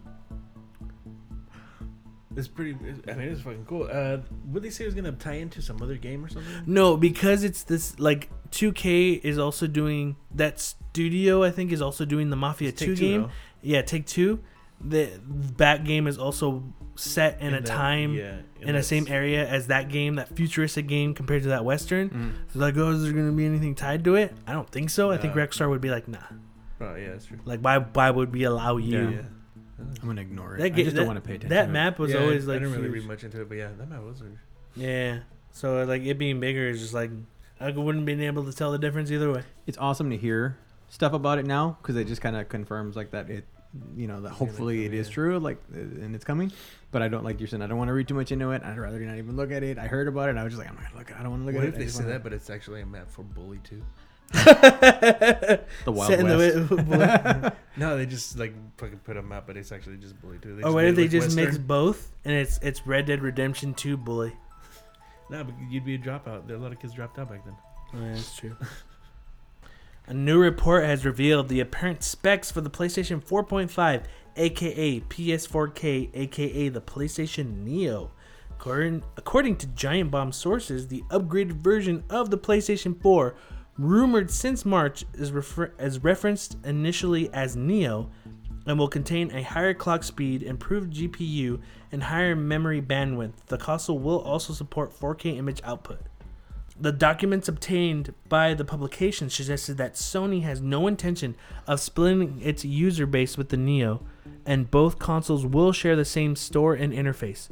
It's 2.36 2.48
pretty. 2.48 2.76
It's, 2.84 3.00
I 3.08 3.14
mean, 3.14 3.28
it's 3.28 3.40
fucking 3.42 3.64
cool. 3.66 3.88
Uh, 3.90 4.18
would 4.46 4.62
they 4.62 4.70
say 4.70 4.84
it 4.84 4.88
was 4.88 4.94
gonna 4.94 5.12
tie 5.12 5.34
into 5.34 5.62
some 5.62 5.80
other 5.80 5.96
game 5.96 6.24
or 6.24 6.28
something? 6.28 6.52
no, 6.66 6.96
because 6.96 7.44
it's 7.44 7.62
this, 7.62 7.98
like, 8.00 8.28
2K 8.50 9.20
is 9.24 9.38
also 9.38 9.66
doing, 9.66 10.16
that 10.34 10.58
studio, 10.60 11.44
I 11.44 11.50
think, 11.50 11.70
is 11.72 11.80
also 11.80 12.04
doing 12.04 12.30
the 12.30 12.36
Mafia 12.36 12.70
It's 12.70 12.80
2 12.80 12.86
Take-Two, 12.88 13.00
game. 13.00 13.22
though. 13.22 13.30
Yeah, 13.62 13.82
Take 13.82 14.06
Two. 14.06 14.40
The 14.80 15.10
back 15.26 15.84
game 15.84 16.06
is 16.06 16.18
also 16.18 16.62
set 16.96 17.40
in, 17.40 17.54
a 17.54 17.60
that- 17.60 17.66
time 17.66 18.14
yeah, 18.14 18.38
in 18.60 18.74
the 18.74 18.82
same 18.82 19.06
area 19.08 19.48
as 19.48 19.66
that 19.68 19.88
game, 19.88 20.16
that 20.16 20.28
futuristic 20.36 20.86
game 20.86 21.14
compared 21.14 21.42
to 21.44 21.48
that 21.50 21.64
Western. 21.64 22.10
Mm. 22.10 22.32
So 22.52 22.58
like, 22.58 22.76
oh, 22.76 22.90
is 22.90 23.02
there 23.02 23.12
gonna 23.12 23.32
be 23.32 23.46
anything 23.46 23.74
tied 23.74 24.04
to 24.04 24.14
it? 24.16 24.34
I 24.46 24.52
don't 24.52 24.68
think 24.70 24.90
so. 24.90 25.10
I 25.10 25.16
think 25.16 25.34
No. 25.34 25.42
Rockstar 25.46 25.68
would 25.70 25.80
be 25.80 25.90
like, 25.90 26.06
nah. 26.08 26.18
Oh 26.80 26.94
yeah, 26.96 27.10
that's 27.10 27.26
true. 27.26 27.38
Like, 27.44 27.60
why? 27.60 27.78
Why 27.78 28.10
would 28.10 28.32
we 28.32 28.44
allow 28.44 28.76
you? 28.76 29.08
Yeah. 29.10 29.22
I'm 30.02 30.06
gonna 30.08 30.20
ignore 30.20 30.54
it. 30.56 30.58
That 30.58 30.64
I 30.66 30.68
just 30.70 30.90
that- 30.90 30.96
don't 30.96 31.06
want 31.06 31.16
to 31.16 31.26
pay 31.26 31.34
attention. 31.36 31.50
That 31.50 31.64
to 31.64 31.68
it. 31.70 31.72
map 31.72 31.98
was 31.98 32.12
Yeah, 32.12 32.20
always 32.20 32.48
I 32.48 32.54
didn't 32.54 32.72
really 32.72 32.84
huge. 32.84 32.94
read 32.94 33.06
much 33.06 33.24
into 33.24 33.40
it, 33.40 33.48
but 33.48 33.56
yeah, 33.58 33.70
that 33.78 33.88
map 33.88 34.02
was. 34.02 34.20
weird. 34.20 34.38
yeah. 34.76 35.18
So 35.52 35.84
like 35.84 36.02
it 36.02 36.18
being 36.18 36.40
bigger 36.40 36.68
is 36.68 36.80
just 36.80 36.94
like 36.94 37.10
I 37.60 37.70
wouldn't 37.70 38.04
been 38.06 38.20
able 38.20 38.44
to 38.44 38.52
tell 38.52 38.70
the 38.72 38.78
difference 38.78 39.10
either 39.10 39.32
way. 39.32 39.42
It's 39.66 39.78
awesome 39.78 40.10
to 40.10 40.16
hear 40.16 40.58
stuff 40.88 41.12
about 41.12 41.38
it 41.38 41.46
now 41.46 41.78
because 41.80 41.96
it 41.96 42.06
just 42.06 42.20
kind 42.20 42.36
of 42.36 42.48
confirms 42.48 42.94
like 42.96 43.10
that 43.12 43.30
it, 43.30 43.44
you 43.96 44.06
know, 44.06 44.20
that 44.20 44.30
hopefully 44.30 44.84
it 44.84 44.94
is 44.94 45.08
true, 45.08 45.38
like, 45.38 45.58
and 45.72 46.14
it's 46.14 46.24
coming. 46.24 46.52
But 46.92 47.02
I 47.02 47.08
don't 47.08 47.24
like 47.24 47.40
you're 47.40 47.48
saying. 47.48 47.62
I 47.62 47.66
don't 47.66 47.78
want 47.78 47.88
to 47.88 47.92
read 47.94 48.06
too 48.06 48.14
much 48.14 48.30
into 48.30 48.50
it. 48.52 48.62
I'd 48.62 48.78
rather 48.78 49.00
not 49.00 49.18
even 49.18 49.36
look 49.36 49.50
at 49.50 49.62
it. 49.64 49.78
I 49.78 49.86
heard 49.88 50.06
about 50.08 50.28
it. 50.28 50.30
and 50.30 50.40
I 50.40 50.44
was 50.44 50.52
just 50.52 50.60
like, 50.62 50.68
I'm 50.70 50.76
not 50.76 50.84
gonna 50.84 50.98
look. 50.98 51.12
I 51.18 51.22
don't 51.22 51.30
want 51.32 51.42
to 51.42 51.46
look 51.46 51.54
What 51.56 51.64
at 51.64 51.68
if 51.70 51.74
it. 51.74 51.80
I 51.80 51.84
they 51.84 51.90
say 51.90 52.04
that, 52.04 52.22
but 52.22 52.32
it's 52.32 52.50
actually 52.50 52.82
a 52.82 52.86
map 52.86 53.10
for 53.10 53.22
Bully 53.22 53.58
too? 53.64 53.82
The 54.32 55.60
Wild 55.92 56.10
Set 56.10 56.20
in 56.20 56.28
the 56.28 56.36
West. 56.70 56.88
way- 57.42 57.50
No, 57.76 57.96
they 57.96 58.06
just 58.06 58.38
like 58.38 58.54
fucking 58.78 58.98
put 59.00 59.16
a 59.16 59.22
map, 59.22 59.44
but 59.46 59.56
it's 59.56 59.72
actually 59.72 59.96
just 59.96 60.20
Bully 60.20 60.38
too. 60.38 60.56
They 60.56 60.62
oh, 60.62 60.70
or 60.70 60.74
what 60.74 60.84
if 60.84 60.96
they 60.96 61.02
look 61.02 61.10
just 61.10 61.36
mix 61.36 61.58
both 61.58 62.10
and 62.24 62.32
it's 62.34 62.58
it's 62.62 62.86
Red 62.86 63.06
Dead 63.06 63.20
Redemption 63.22 63.74
2 63.74 63.96
Bully? 63.96 64.32
No, 65.30 65.42
but 65.44 65.54
you'd 65.68 65.84
be 65.84 65.94
a 65.94 65.98
dropout. 65.98 66.46
There 66.46 66.56
a 66.56 66.58
lot 66.60 66.72
of 66.72 66.78
kids 66.80 66.94
dropped 66.94 67.18
out 67.18 67.28
back 67.30 67.44
then. 67.44 67.54
Oh, 67.94 67.98
yeah, 68.00 68.12
that's 68.14 68.36
true. 68.36 68.56
A 70.06 70.12
new 70.12 70.38
report 70.38 70.84
has 70.84 71.06
revealed 71.06 71.48
the 71.48 71.60
apparent 71.60 72.02
specs 72.02 72.50
for 72.50 72.60
the 72.60 72.68
PlayStation 72.68 73.24
4.5, 73.24 74.02
aka 74.36 75.00
PS4K, 75.00 76.10
aka 76.12 76.68
the 76.68 76.80
PlayStation 76.82 77.64
Neo. 77.64 78.10
According, 78.50 79.02
according 79.16 79.56
to 79.56 79.66
Giant 79.68 80.10
Bomb 80.10 80.30
sources, 80.32 80.88
the 80.88 81.02
upgraded 81.08 81.62
version 81.62 82.04
of 82.10 82.30
the 82.30 82.36
PlayStation 82.36 83.00
4, 83.00 83.34
rumored 83.78 84.30
since 84.30 84.66
March, 84.66 85.06
is, 85.14 85.32
refer- 85.32 85.72
is 85.78 86.04
referenced 86.04 86.58
initially 86.66 87.32
as 87.32 87.56
Neo 87.56 88.10
and 88.66 88.78
will 88.78 88.88
contain 88.88 89.30
a 89.30 89.42
higher 89.42 89.72
clock 89.72 90.04
speed, 90.04 90.42
improved 90.42 90.92
GPU, 90.92 91.62
and 91.92 92.02
higher 92.02 92.36
memory 92.36 92.82
bandwidth. 92.82 93.46
The 93.46 93.56
console 93.56 93.98
will 93.98 94.20
also 94.20 94.52
support 94.52 94.92
4K 94.98 95.38
image 95.38 95.62
output. 95.64 96.00
The 96.78 96.90
documents 96.90 97.48
obtained 97.48 98.14
by 98.28 98.52
the 98.54 98.64
publication 98.64 99.30
suggested 99.30 99.76
that 99.76 99.94
Sony 99.94 100.42
has 100.42 100.60
no 100.60 100.88
intention 100.88 101.36
of 101.68 101.78
splitting 101.80 102.40
its 102.42 102.64
user 102.64 103.06
base 103.06 103.38
with 103.38 103.50
the 103.50 103.56
Neo, 103.56 104.04
and 104.44 104.70
both 104.70 104.98
consoles 104.98 105.46
will 105.46 105.72
share 105.72 105.94
the 105.94 106.04
same 106.04 106.34
store 106.34 106.74
and 106.74 106.92
interface. 106.92 107.48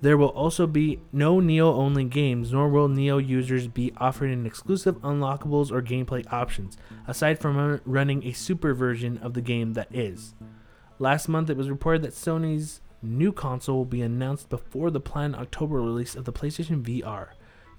There 0.00 0.16
will 0.16 0.28
also 0.28 0.66
be 0.66 1.00
no 1.12 1.40
Neo 1.40 1.74
only 1.74 2.04
games, 2.04 2.52
nor 2.52 2.68
will 2.68 2.88
Neo 2.88 3.18
users 3.18 3.68
be 3.68 3.92
offered 3.98 4.30
an 4.30 4.46
exclusive 4.46 4.96
unlockables 5.02 5.70
or 5.70 5.82
gameplay 5.82 6.30
options, 6.32 6.76
aside 7.06 7.38
from 7.38 7.80
running 7.84 8.24
a 8.24 8.32
super 8.32 8.72
version 8.72 9.18
of 9.18 9.34
the 9.34 9.42
game 9.42 9.74
that 9.74 9.94
is. 9.94 10.34
Last 10.98 11.28
month, 11.28 11.50
it 11.50 11.56
was 11.56 11.70
reported 11.70 12.02
that 12.02 12.12
Sony's 12.12 12.80
new 13.02 13.32
console 13.32 13.76
will 13.76 13.84
be 13.84 14.02
announced 14.02 14.48
before 14.48 14.90
the 14.90 15.00
planned 15.00 15.36
October 15.36 15.76
release 15.80 16.14
of 16.14 16.24
the 16.24 16.32
PlayStation 16.32 16.82
VR. 16.82 17.28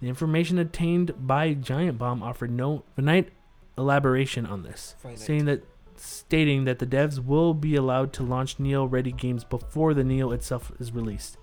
The 0.05 0.09
information 0.09 0.59
obtained 0.59 1.15
by 1.25 1.55
Giant 1.55 1.97
Bomb 1.97 2.21
offered 2.21 2.51
no 2.51 2.83
finite 2.95 3.29
elaboration 3.75 4.45
on 4.45 4.61
this, 4.61 4.93
Finite. 4.99 5.17
saying 5.17 5.45
that 5.45 5.63
stating 5.95 6.65
that 6.65 6.77
the 6.77 6.85
devs 6.85 7.17
will 7.17 7.55
be 7.55 7.75
allowed 7.75 8.13
to 8.13 8.21
launch 8.21 8.59
Neo 8.59 8.85
ready 8.85 9.11
games 9.11 9.43
before 9.43 9.95
the 9.95 10.03
Neo 10.03 10.29
itself 10.29 10.71
is 10.77 10.91
released. 10.91 11.37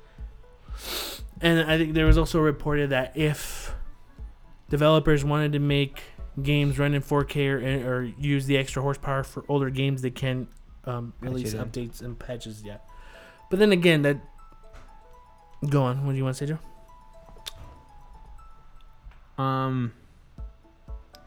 And 1.41 1.69
I 1.69 1.77
think 1.77 1.95
there 1.95 2.07
was 2.07 2.17
also 2.17 2.39
reported 2.39 2.91
that 2.91 3.17
if 3.17 3.75
developers 4.71 5.25
wanted 5.25 5.55
to 5.55 5.59
make 5.59 6.01
games 6.41 6.79
run 6.79 6.95
in 6.95 7.03
4K 7.03 7.49
or, 7.49 7.93
or 7.93 8.03
use 8.17 8.47
the 8.47 8.57
extra 8.59 8.81
horsepower 8.81 9.25
for 9.25 9.45
older 9.49 9.71
games, 9.71 10.03
they 10.03 10.11
can 10.11 10.47
um, 10.85 11.15
release 11.19 11.53
updates 11.55 12.01
and 12.01 12.17
patches. 12.17 12.63
Yeah, 12.63 12.77
but 13.51 13.59
then 13.59 13.73
again, 13.73 14.03
that 14.03 14.19
go 15.69 15.83
on. 15.83 16.07
What 16.07 16.13
do 16.13 16.19
you 16.19 16.23
want 16.23 16.37
to 16.37 16.47
say, 16.47 16.53
Joe? 16.53 16.61
Um. 19.39 19.93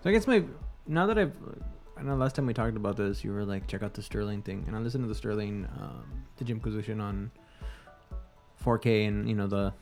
So 0.04 0.10
I 0.10 0.14
guess 0.14 0.28
my 0.28 0.44
now 0.88 1.08
that 1.08 1.18
I've 1.18 1.36
I 1.98 2.04
know 2.04 2.16
last 2.16 2.36
time 2.36 2.46
we 2.46 2.54
talked 2.54 2.76
about 2.76 2.98
this, 2.98 3.24
you 3.24 3.32
were 3.32 3.46
like 3.46 3.68
check 3.68 3.82
out 3.82 3.94
the 3.94 4.02
Sterling 4.02 4.42
thing, 4.42 4.66
and 4.68 4.76
I 4.76 4.80
listened 4.80 5.04
to 5.04 5.08
the 5.08 5.16
Sterling, 5.16 5.68
um, 5.80 6.26
the 6.38 6.44
Jimquisition 6.44 7.00
on 7.00 7.32
4K 8.64 9.08
and 9.08 9.30
you 9.30 9.36
know 9.36 9.48
the 9.48 9.74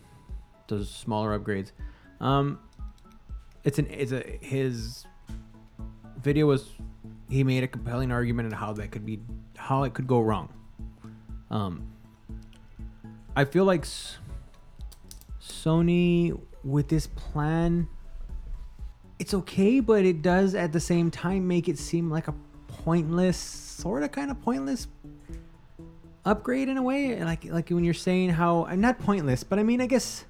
those 0.67 0.89
smaller 0.89 1.37
upgrades. 1.37 1.71
Um, 2.19 2.59
it's 3.63 3.79
an 3.79 3.87
it's 3.89 4.11
a 4.11 4.21
his 4.41 5.05
video 6.21 6.45
was 6.45 6.69
he 7.29 7.43
made 7.43 7.63
a 7.63 7.67
compelling 7.67 8.11
argument 8.11 8.53
on 8.53 8.59
how 8.59 8.73
that 8.73 8.91
could 8.91 9.05
be 9.05 9.19
how 9.57 9.83
it 9.83 9.93
could 9.93 10.07
go 10.07 10.21
wrong. 10.21 10.53
Um, 11.49 11.87
I 13.35 13.45
feel 13.45 13.65
like 13.65 13.81
S- 13.81 14.17
Sony 15.41 16.39
with 16.63 16.89
this 16.89 17.07
plan 17.07 17.87
it's 19.19 19.33
okay, 19.33 19.79
but 19.79 20.05
it 20.05 20.21
does 20.21 20.55
at 20.55 20.73
the 20.73 20.79
same 20.79 21.11
time 21.11 21.47
make 21.47 21.69
it 21.69 21.77
seem 21.77 22.09
like 22.09 22.27
a 22.27 22.35
pointless, 22.67 23.37
sort 23.37 24.03
of 24.03 24.11
kind 24.11 24.31
of 24.31 24.41
pointless 24.41 24.87
upgrade 26.25 26.69
in 26.69 26.77
a 26.77 26.83
way. 26.83 27.23
Like 27.23 27.45
like 27.45 27.69
when 27.69 27.83
you're 27.83 27.93
saying 27.93 28.29
how 28.31 28.65
I'm 28.65 28.81
not 28.81 28.99
pointless, 28.99 29.43
but 29.43 29.59
I 29.59 29.63
mean 29.63 29.81
I 29.81 29.87
guess 29.87 30.25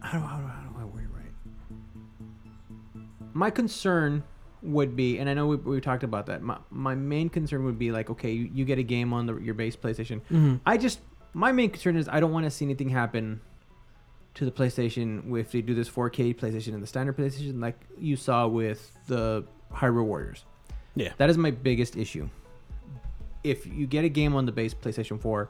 how 0.00 0.18
do, 0.18 0.24
how 0.24 0.38
do, 0.38 0.46
how 0.46 0.62
do 0.62 0.76
I 0.78 0.84
word 0.84 1.04
it 1.04 1.08
right? 1.14 3.04
My 3.32 3.50
concern 3.50 4.22
would 4.62 4.96
be, 4.96 5.18
and 5.18 5.28
I 5.28 5.34
know 5.34 5.46
we, 5.46 5.56
we 5.56 5.80
talked 5.80 6.04
about 6.04 6.26
that. 6.26 6.42
My, 6.42 6.56
my 6.70 6.94
main 6.94 7.28
concern 7.28 7.64
would 7.64 7.78
be 7.78 7.92
like, 7.92 8.08
okay, 8.08 8.32
you, 8.32 8.50
you 8.52 8.64
get 8.64 8.78
a 8.78 8.82
game 8.82 9.12
on 9.12 9.26
the, 9.26 9.36
your 9.36 9.54
base 9.54 9.76
PlayStation. 9.76 10.20
Mm-hmm. 10.30 10.56
I 10.64 10.76
just 10.78 11.00
my 11.34 11.52
main 11.52 11.70
concern 11.70 11.96
is 11.96 12.08
I 12.08 12.20
don't 12.20 12.32
want 12.32 12.44
to 12.44 12.50
see 12.50 12.64
anything 12.64 12.88
happen 12.88 13.40
to 14.34 14.44
the 14.44 14.50
PlayStation 14.50 15.38
if 15.38 15.52
they 15.52 15.62
do 15.62 15.74
this 15.74 15.88
4K 15.88 16.36
PlayStation 16.36 16.74
and 16.74 16.82
the 16.82 16.86
standard 16.86 17.16
PlayStation, 17.16 17.60
like 17.60 17.78
you 17.98 18.16
saw 18.16 18.46
with 18.46 18.92
the 19.06 19.44
Hyrule 19.72 20.04
Warriors. 20.04 20.44
Yeah. 20.96 21.12
that 21.18 21.30
is 21.30 21.38
my 21.38 21.50
biggest 21.50 21.96
issue. 21.96 22.28
If 23.42 23.66
you 23.66 23.86
get 23.86 24.04
a 24.04 24.08
game 24.08 24.34
on 24.34 24.46
the 24.46 24.52
base 24.52 24.74
PlayStation 24.74 25.20
4 25.20 25.48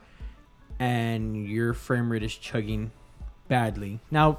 and 0.78 1.48
your 1.48 1.74
frame 1.74 2.10
rate 2.10 2.22
is 2.22 2.34
chugging 2.34 2.90
badly, 3.48 4.00
now 4.10 4.38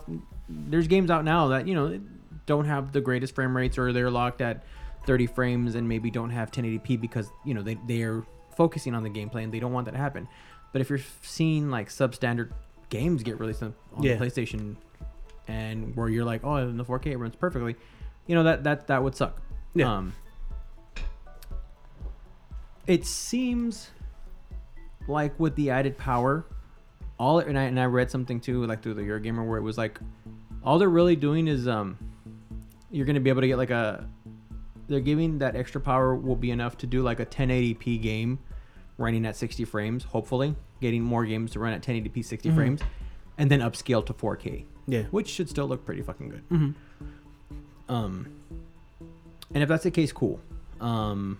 there's 0.49 0.87
games 0.87 1.09
out 1.09 1.23
now 1.23 1.47
that 1.49 1.67
you 1.67 1.73
know 1.73 1.99
don't 2.45 2.65
have 2.65 2.91
the 2.91 3.01
greatest 3.01 3.33
frame 3.33 3.55
rates 3.55 3.77
or 3.77 3.93
they're 3.93 4.11
locked 4.11 4.41
at 4.41 4.63
30 5.05 5.27
frames 5.27 5.75
and 5.75 5.87
maybe 5.87 6.11
don't 6.11 6.31
have 6.31 6.51
1080p 6.51 6.99
because 6.99 7.29
you 7.45 7.53
know 7.53 7.61
they 7.61 7.77
they're 7.87 8.23
focusing 8.55 8.93
on 8.93 9.03
the 9.03 9.09
gameplay 9.09 9.43
and 9.43 9.53
they 9.53 9.59
don't 9.59 9.73
want 9.73 9.85
that 9.85 9.91
to 9.91 9.97
happen. 9.97 10.27
But 10.71 10.81
if 10.81 10.89
you're 10.89 10.99
seeing 11.21 11.69
like 11.69 11.89
substandard 11.89 12.51
games 12.89 13.23
get 13.23 13.39
released 13.39 13.63
on, 13.63 13.73
on 13.95 14.03
Yeah. 14.03 14.15
the 14.15 14.25
PlayStation 14.25 14.75
and 15.47 15.95
where 15.95 16.09
you're 16.09 16.25
like, 16.25 16.43
oh, 16.43 16.55
in 16.57 16.77
the 16.77 16.85
4K 16.85 17.07
it 17.07 17.17
runs 17.17 17.35
perfectly, 17.35 17.75
you 18.27 18.35
know 18.35 18.43
that 18.43 18.63
that 18.63 18.87
that 18.87 19.03
would 19.03 19.15
suck. 19.15 19.41
Yeah. 19.73 19.93
Um, 19.93 20.13
it 22.87 23.05
seems 23.05 23.89
like 25.07 25.37
with 25.39 25.55
the 25.55 25.69
added 25.69 25.97
power, 25.97 26.45
all 27.19 27.39
and 27.39 27.57
I 27.57 27.63
and 27.63 27.79
I 27.79 27.85
read 27.85 28.09
something 28.11 28.39
too, 28.39 28.65
like 28.65 28.81
through 28.81 28.95
the 28.95 29.01
Eurogamer, 29.01 29.47
where 29.47 29.57
it 29.57 29.63
was 29.63 29.77
like, 29.77 29.99
all 30.63 30.79
they're 30.79 30.89
really 30.89 31.15
doing 31.15 31.47
is 31.47 31.67
um, 31.67 31.97
you're 32.91 33.05
gonna 33.05 33.19
be 33.19 33.29
able 33.29 33.41
to 33.41 33.47
get 33.47 33.57
like 33.57 33.71
a, 33.71 34.07
they're 34.87 34.99
giving 34.99 35.39
that 35.39 35.55
extra 35.55 35.81
power 35.81 36.15
will 36.15 36.35
be 36.35 36.51
enough 36.51 36.77
to 36.79 36.87
do 36.87 37.01
like 37.01 37.19
a 37.19 37.25
1080p 37.25 38.01
game, 38.01 38.39
running 38.97 39.25
at 39.25 39.35
60 39.35 39.65
frames, 39.65 40.03
hopefully 40.05 40.55
getting 40.81 41.03
more 41.03 41.25
games 41.25 41.51
to 41.51 41.59
run 41.59 41.73
at 41.73 41.81
1080p 41.81 42.21
60 42.23 42.49
Mhm. 42.49 42.55
frames, 42.55 42.81
and 43.37 43.49
then 43.51 43.59
upscale 43.59 44.05
to 44.05 44.13
4K, 44.13 44.65
Yeah. 44.87 45.03
which 45.11 45.27
should 45.29 45.49
still 45.49 45.67
look 45.67 45.85
pretty 45.85 46.01
fucking 46.01 46.29
good. 46.29 46.49
Mm-hmm. 46.49 47.91
Um, 47.93 48.27
and 49.53 49.61
if 49.63 49.69
that's 49.69 49.83
the 49.83 49.91
case, 49.91 50.11
cool. 50.11 50.39
Um, 50.81 51.37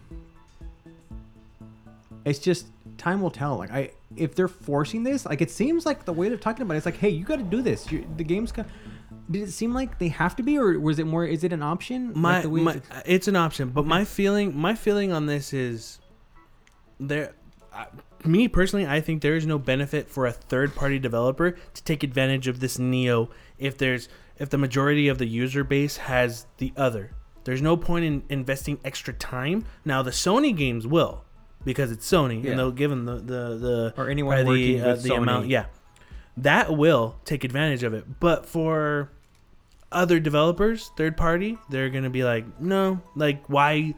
it's 2.24 2.40
just 2.40 2.68
time 2.98 3.22
will 3.22 3.32
tell. 3.32 3.58
Like 3.58 3.72
I, 3.72 3.92
if 4.16 4.36
they're 4.36 4.48
forcing 4.48 5.04
this, 5.04 5.26
like 5.26 5.42
it 5.42 5.52
seems 5.52 5.86
like 5.86 6.06
the 6.06 6.14
way 6.14 6.30
they're 6.30 6.38
talking 6.38 6.62
about 6.64 6.76
it, 6.76 6.78
it's 6.78 6.86
like, 6.86 6.98
hey, 6.98 7.10
you 7.10 7.24
got 7.24 7.38
to 7.38 7.44
do 7.44 7.62
this. 7.62 7.92
you 7.92 8.06
the 8.18 8.24
game's. 8.24 8.52
Did 9.32 9.42
it 9.42 9.52
seem 9.52 9.74
like 9.74 9.98
they 9.98 10.10
have 10.10 10.36
to 10.36 10.44
be, 10.44 10.58
or 10.58 10.80
was 10.80 11.00
it 11.00 11.08
more? 11.08 11.26
Is 11.26 11.44
it 11.44 11.52
an 11.52 11.64
option? 11.64 12.08
Like 12.10 12.16
my, 12.16 12.42
the 12.42 12.50
way 12.50 12.62
my 12.62 12.72
it's- 12.76 13.04
it's 13.06 13.28
an 13.28 13.36
option 13.36 13.70
but 13.70 13.86
my 13.86 14.06
feeling 14.06 14.56
my 14.58 14.76
feeling 14.76 15.12
on 15.12 15.26
this 15.26 15.52
is 15.54 16.00
there 17.00 17.34
me 18.24 18.48
personally 18.48 18.88
i 18.88 19.00
think 19.00 19.22
there 19.22 19.36
is 19.36 19.46
no 19.46 19.60
benefit 19.60 20.10
for 20.10 20.26
a 20.26 20.32
third 20.32 20.74
party 20.76 20.98
developer 20.98 21.52
to 21.74 21.84
take 21.84 22.02
advantage 22.04 22.48
of 22.48 22.60
this 22.60 22.80
neo 22.80 23.30
if 23.60 23.78
there's 23.78 24.10
if 24.38 24.50
the 24.50 24.58
majority 24.58 25.08
of 25.08 25.18
the 25.20 25.26
user 25.28 25.64
base 25.64 25.98
has 25.98 26.48
the 26.58 26.74
other 26.76 27.12
there's 27.44 27.62
no 27.62 27.78
point 27.78 28.04
in 28.04 28.24
investing 28.30 28.80
extra 28.84 29.14
time 29.14 29.64
now 29.84 30.02
the 30.02 30.12
sony 30.12 30.56
games 30.56 30.88
will 30.88 31.24
because 31.64 31.92
it's 31.92 32.10
sony 32.10 32.44
Yeah. 32.44 32.52
and 32.52 32.60
they'll 32.60 32.72
give 32.72 32.90
them 32.90 33.06
the 33.06 33.16
the, 33.16 33.58
the 33.58 33.94
or 33.98 34.10
anyone 34.10 34.38
working 34.46 34.78
the, 34.78 34.82
uh, 34.82 34.96
the 34.96 35.10
Sony. 35.10 35.18
amount 35.18 35.48
yeah 35.48 35.66
that 36.38 36.76
will 36.76 37.16
take 37.26 37.44
advantage 37.44 37.84
of 37.84 37.94
it 37.94 38.20
but 38.20 38.46
for 38.48 39.12
other 39.92 40.20
developers 40.20 40.90
third 40.98 41.16
party 41.16 41.58
they're 41.70 41.90
gonna 41.90 42.10
be 42.10 42.24
like 42.24 42.60
no 42.60 43.00
like 43.16 43.48
why 43.48 43.94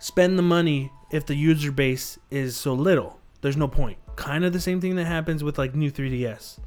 spend 0.00 0.38
the 0.38 0.42
money 0.42 0.90
if 1.12 1.26
the 1.26 1.34
user 1.34 1.70
base 1.72 2.18
is 2.30 2.56
so 2.56 2.74
little 2.74 3.18
there's 3.42 3.56
no 3.56 3.68
point. 3.68 3.98
Kind 4.16 4.44
of 4.44 4.52
the 4.52 4.60
same 4.60 4.80
thing 4.80 4.96
that 4.96 5.04
happens 5.06 5.42
with 5.42 5.58
like 5.58 5.74
new 5.74 5.90
3ds 5.90 6.58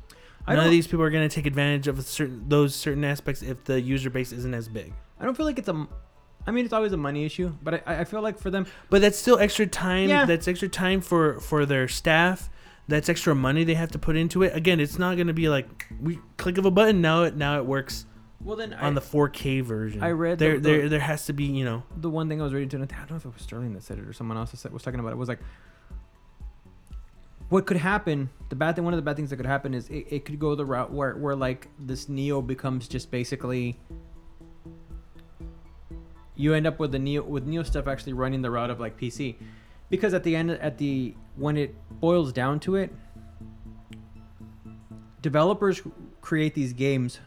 I 0.47 0.55
none 0.55 0.65
of 0.65 0.71
these 0.71 0.85
people 0.87 1.01
are 1.03 1.09
gonna 1.09 1.29
take 1.29 1.45
advantage 1.45 1.87
of 1.87 2.03
certain 2.05 2.47
those 2.47 2.75
certain 2.75 3.03
aspects 3.03 3.41
if 3.41 3.63
the 3.63 3.81
user 3.81 4.09
base 4.09 4.31
isn't 4.31 4.53
as 4.53 4.67
big. 4.67 4.93
I 5.19 5.25
don't 5.25 5.35
feel 5.35 5.45
like 5.45 5.57
it's 5.57 5.69
a. 5.69 5.87
I 6.47 6.51
mean, 6.51 6.65
it's 6.65 6.73
always 6.73 6.91
a 6.91 6.97
money 6.97 7.25
issue, 7.25 7.51
but 7.63 7.81
I, 7.87 8.01
I 8.01 8.03
feel 8.03 8.21
like 8.21 8.37
for 8.37 8.51
them, 8.51 8.67
but 8.91 9.01
that's 9.01 9.17
still 9.17 9.39
extra 9.39 9.65
time 9.65 10.09
Yeah. 10.09 10.25
that's 10.25 10.47
extra 10.47 10.67
time 10.69 11.01
for 11.01 11.39
for 11.39 11.65
their 11.65 11.87
staff. 11.87 12.49
That's 12.87 13.09
extra 13.09 13.33
money 13.33 13.63
they 13.63 13.73
have 13.73 13.89
to 13.93 13.97
put 13.99 14.15
into 14.15 14.43
it. 14.43 14.55
Again 14.55 14.79
it's 14.79 14.99
not 14.99 15.15
going 15.15 15.25
to 15.27 15.33
be 15.33 15.49
like 15.49 15.87
we 15.99 16.19
click 16.37 16.59
of 16.59 16.65
a 16.65 16.71
button 16.71 17.01
now 17.01 17.23
it 17.23 17.35
now 17.35 17.57
it 17.57 17.65
works 17.65 18.05
well, 18.43 18.55
then 18.55 18.73
on 18.73 18.93
the 18.95 19.01
4k 19.01 19.63
version 19.63 20.03
I 20.03 20.11
read 20.11 20.39
there 20.39 20.53
the- 20.53 20.59
the- 20.59 20.77
there 20.77 20.89
there 20.89 20.99
has 20.99 21.25
to 21.27 21.33
be 21.33 21.45
you 21.45 21.65
know 21.65 21.83
the 21.97 22.09
one 22.09 22.27
thing 22.29 22.41
I 22.41 22.43
was 22.43 22.53
reading 22.53 22.69
to, 22.69 22.77
I 22.77 22.99
don't 22.99 23.11
know 23.11 23.15
if 23.17 23.25
it 23.25 23.33
was 23.33 23.41
Sterling 23.41 23.73
that 23.73 23.83
said 23.83 23.97
it 23.97 24.05
or 24.07 24.13
someone 24.13 24.37
else 24.37 24.51
that 24.51 24.71
was 24.71 24.83
talking 24.83 24.99
about 24.99 25.11
it, 25.13 25.17
was 25.17 25.29
like, 25.29 25.39
what 27.49 27.65
could 27.65 27.77
happen? 27.77 28.29
The 28.49 28.55
bad 28.55 28.75
thing, 28.75 28.83
one 28.83 28.93
of 28.93 28.97
the 28.97 29.03
bad 29.03 29.15
things 29.15 29.29
that 29.29 29.37
could 29.37 29.45
happen 29.45 29.73
is 29.73 29.87
it, 29.89 30.07
it 30.09 30.25
could 30.25 30.39
go 30.39 30.55
the 30.55 30.65
route 30.65 30.91
where, 30.91 31.15
where 31.15 31.35
like 31.35 31.67
this 31.79 32.09
Neo 32.09 32.41
becomes 32.41 32.87
just 32.87 33.11
basically. 33.11 33.79
You 36.37 36.53
end 36.53 36.67
up 36.67 36.79
with 36.79 36.91
the 36.91 36.99
Neo 36.99 37.23
with 37.23 37.45
Neo 37.45 37.63
stuff 37.63 37.87
actually 37.87 38.11
running 38.13 38.41
the 38.41 38.51
route 38.51 38.69
of 38.69 38.79
like 38.79 38.99
PC, 38.99 39.35
because 39.89 40.13
at 40.13 40.23
the 40.23 40.35
end 40.35 40.51
at 40.51 40.77
the 40.77 41.15
when 41.37 41.55
it 41.55 41.73
boils 42.01 42.33
down 42.33 42.59
to 42.61 42.75
it, 42.75 42.93
developers 45.21 45.81
create 46.21 46.53
these 46.53 46.73
games 46.73 47.19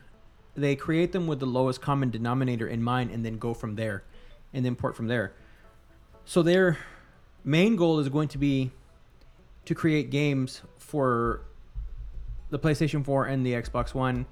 they 0.60 0.76
create 0.76 1.12
them 1.12 1.26
with 1.26 1.40
the 1.40 1.46
lowest 1.46 1.80
common 1.80 2.10
denominator 2.10 2.66
in 2.66 2.82
mind 2.82 3.10
and 3.10 3.24
then 3.24 3.38
go 3.38 3.54
from 3.54 3.76
there 3.76 4.04
and 4.52 4.64
then 4.64 4.74
port 4.74 4.96
from 4.96 5.06
there 5.06 5.32
so 6.24 6.42
their 6.42 6.78
main 7.44 7.76
goal 7.76 7.98
is 7.98 8.08
going 8.08 8.28
to 8.28 8.38
be 8.38 8.70
to 9.64 9.74
create 9.74 10.10
games 10.10 10.62
for 10.78 11.42
the 12.50 12.58
playstation 12.58 13.04
4 13.04 13.26
and 13.26 13.44
the 13.44 13.52
xbox 13.54 13.94
one 13.94 14.26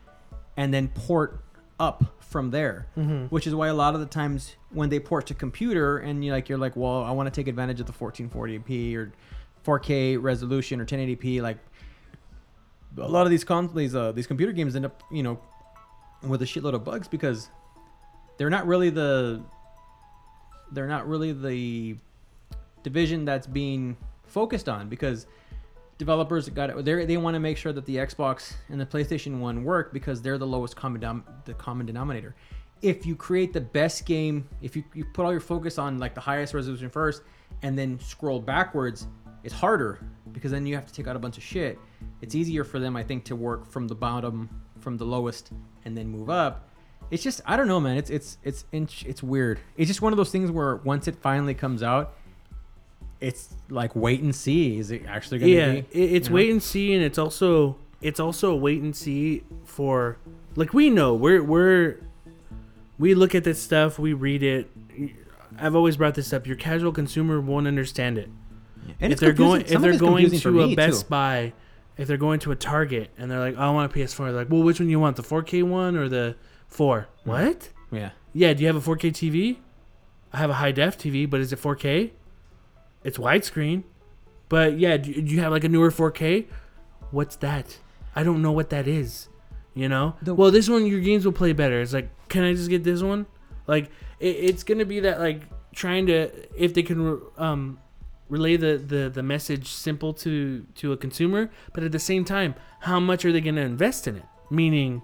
and 0.56 0.72
then 0.72 0.88
port 0.88 1.42
up 1.78 2.16
from 2.20 2.50
there 2.50 2.86
mm-hmm. 2.96 3.26
which 3.26 3.46
is 3.46 3.54
why 3.54 3.68
a 3.68 3.74
lot 3.74 3.94
of 3.94 4.00
the 4.00 4.06
times 4.06 4.56
when 4.70 4.88
they 4.88 4.98
port 4.98 5.26
to 5.26 5.34
computer 5.34 5.98
and 5.98 6.24
you 6.24 6.32
like 6.32 6.48
you're 6.48 6.58
like 6.58 6.74
well 6.74 7.02
i 7.02 7.10
want 7.10 7.26
to 7.26 7.30
take 7.30 7.48
advantage 7.48 7.80
of 7.80 7.86
the 7.86 7.92
1440p 7.92 8.94
or 8.96 9.12
4k 9.64 10.20
resolution 10.20 10.80
or 10.80 10.86
1080p 10.86 11.42
like 11.42 11.58
a 12.98 13.08
lot 13.08 13.26
of 13.26 13.30
these 13.30 13.44
con- 13.44 13.70
these 13.74 13.94
uh, 13.94 14.12
these 14.12 14.26
computer 14.26 14.52
games 14.52 14.74
end 14.76 14.86
up 14.86 15.02
you 15.10 15.22
know 15.22 15.38
with 16.28 16.42
a 16.42 16.44
shitload 16.44 16.74
of 16.74 16.84
bugs 16.84 17.08
because 17.08 17.48
they're 18.36 18.50
not 18.50 18.66
really 18.66 18.90
the 18.90 19.42
they're 20.72 20.88
not 20.88 21.08
really 21.08 21.32
the 21.32 21.96
division 22.82 23.24
that's 23.24 23.46
being 23.46 23.96
focused 24.26 24.68
on 24.68 24.88
because 24.88 25.26
developers 25.98 26.48
got 26.48 26.84
they 26.84 27.04
they 27.04 27.16
want 27.16 27.34
to 27.34 27.40
make 27.40 27.56
sure 27.56 27.72
that 27.72 27.86
the 27.86 27.96
Xbox 27.96 28.54
and 28.68 28.80
the 28.80 28.86
PlayStation 28.86 29.38
1 29.38 29.64
work 29.64 29.92
because 29.92 30.20
they're 30.20 30.38
the 30.38 30.46
lowest 30.46 30.76
common 30.76 31.22
the 31.44 31.54
common 31.54 31.86
denominator. 31.86 32.34
If 32.82 33.06
you 33.06 33.16
create 33.16 33.52
the 33.54 33.60
best 33.60 34.04
game, 34.04 34.46
if 34.60 34.76
you, 34.76 34.84
you 34.92 35.06
put 35.14 35.24
all 35.24 35.32
your 35.32 35.40
focus 35.40 35.78
on 35.78 35.98
like 35.98 36.14
the 36.14 36.20
highest 36.20 36.52
resolution 36.52 36.90
first 36.90 37.22
and 37.62 37.78
then 37.78 37.98
scroll 37.98 38.38
backwards, 38.38 39.06
it's 39.44 39.54
harder 39.54 39.98
because 40.32 40.50
then 40.50 40.66
you 40.66 40.74
have 40.74 40.86
to 40.86 40.92
take 40.92 41.06
out 41.06 41.16
a 41.16 41.18
bunch 41.18 41.38
of 41.38 41.42
shit. 41.42 41.78
It's 42.20 42.34
easier 42.34 42.64
for 42.64 42.78
them 42.78 42.94
I 42.94 43.02
think 43.02 43.24
to 43.24 43.36
work 43.36 43.66
from 43.66 43.88
the 43.88 43.94
bottom 43.94 44.50
from 44.80 44.96
the 44.98 45.04
lowest 45.04 45.50
and 45.84 45.96
then 45.96 46.08
move 46.08 46.30
up. 46.30 46.68
It's 47.10 47.22
just 47.22 47.40
I 47.46 47.56
don't 47.56 47.68
know, 47.68 47.80
man. 47.80 47.96
It's 47.96 48.10
it's 48.10 48.38
it's 48.42 48.64
it's, 48.72 49.02
it's 49.02 49.22
weird. 49.22 49.60
It's 49.76 49.88
just 49.88 50.02
one 50.02 50.12
of 50.12 50.16
those 50.16 50.30
things 50.30 50.50
where 50.50 50.76
once 50.76 51.06
it 51.06 51.16
finally 51.16 51.54
comes 51.54 51.82
out, 51.82 52.14
it's 53.20 53.54
like 53.68 53.94
wait 53.94 54.20
and 54.22 54.34
see. 54.34 54.78
Is 54.78 54.90
it 54.90 55.02
actually 55.06 55.38
gonna 55.38 55.52
yeah 55.52 55.72
be? 55.72 55.78
it, 55.78 55.86
it's 55.92 56.26
you 56.26 56.30
know? 56.30 56.34
wait 56.34 56.50
and 56.50 56.62
see 56.62 56.94
and 56.94 57.04
it's 57.04 57.18
also 57.18 57.76
it's 58.00 58.20
also 58.20 58.52
a 58.52 58.56
wait 58.56 58.82
and 58.82 58.94
see 58.94 59.42
for 59.64 60.18
like 60.54 60.74
we 60.74 60.90
know 60.90 61.14
we're 61.14 61.42
we're 61.42 61.98
we 62.98 63.14
look 63.14 63.34
at 63.34 63.44
this 63.44 63.60
stuff 63.62 63.98
we 63.98 64.12
read 64.12 64.42
it 64.42 64.70
i've 65.58 65.74
always 65.74 65.96
brought 65.96 66.14
this 66.14 66.32
up 66.32 66.46
your 66.46 66.56
casual 66.56 66.92
consumer 66.92 67.40
won't 67.40 67.66
understand 67.66 68.18
it 68.18 68.28
And 69.00 69.12
if 69.12 69.12
it's 69.12 69.20
they're 69.20 69.32
going 69.32 69.62
if 69.62 69.80
they're 69.80 69.96
going 69.96 70.30
to 70.30 70.62
a 70.62 70.74
best 70.74 71.02
too. 71.02 71.08
buy 71.08 71.52
if 71.96 72.06
they're 72.06 72.16
going 72.16 72.38
to 72.40 72.52
a 72.52 72.56
target 72.56 73.10
and 73.18 73.30
they're 73.30 73.40
like 73.40 73.54
oh, 73.56 73.62
i 73.62 73.70
want 73.70 73.90
a 73.90 73.94
ps4 73.94 74.16
they're 74.18 74.32
like 74.32 74.50
well 74.50 74.62
which 74.62 74.80
one 74.80 74.86
do 74.86 74.90
you 74.90 75.00
want 75.00 75.16
the 75.16 75.22
4k 75.22 75.62
one 75.62 75.96
or 75.96 76.08
the 76.08 76.36
4 76.68 77.08
what? 77.24 77.70
Yeah. 77.90 78.10
yeah 78.32 78.52
do 78.52 78.62
you 78.62 78.66
have 78.66 78.76
a 78.76 78.96
4k 78.96 79.12
tv 79.12 79.56
i 80.32 80.38
have 80.38 80.50
a 80.50 80.54
high 80.54 80.72
def 80.72 80.98
tv 80.98 81.28
but 81.28 81.40
is 81.40 81.52
it 81.52 81.60
4k 81.60 82.10
it's 83.04 83.18
widescreen. 83.18 83.84
But 84.48 84.78
yeah 84.78 84.96
do, 84.96 85.12
do 85.14 85.32
you 85.32 85.40
have 85.40 85.52
like 85.52 85.64
a 85.64 85.68
newer 85.68 85.90
4k 85.90 86.46
what's 87.12 87.36
that? 87.36 87.78
I 88.16 88.24
don't 88.24 88.42
know 88.42 88.52
what 88.52 88.70
that 88.70 88.88
is 88.88 89.28
you 89.74 89.88
know? 89.88 90.16
The- 90.22 90.34
well 90.34 90.50
this 90.50 90.68
one 90.68 90.86
your 90.86 91.00
games 91.00 91.24
will 91.24 91.32
play 91.32 91.52
better. 91.52 91.80
It's 91.80 91.92
like 91.92 92.10
can 92.28 92.42
i 92.42 92.52
just 92.52 92.68
get 92.68 92.82
this 92.82 93.02
one? 93.02 93.26
Like 93.66 93.90
it, 94.18 94.36
it's 94.36 94.64
gonna 94.64 94.84
be 94.84 95.00
that 95.00 95.20
like 95.20 95.42
trying 95.74 96.06
to 96.06 96.30
if 96.60 96.74
they 96.74 96.82
can 96.82 97.20
um 97.38 97.78
relay 98.28 98.56
the, 98.56 98.76
the 98.78 99.08
the 99.08 99.22
message 99.22 99.68
simple 99.68 100.12
to 100.12 100.64
to 100.74 100.92
a 100.92 100.96
consumer 100.96 101.50
but 101.72 101.84
at 101.84 101.92
the 101.92 101.98
same 101.98 102.24
time 102.24 102.54
how 102.80 102.98
much 103.00 103.24
are 103.24 103.32
they 103.32 103.40
going 103.40 103.54
to 103.56 103.62
invest 103.62 104.06
in 104.08 104.16
it 104.16 104.24
meaning 104.50 105.02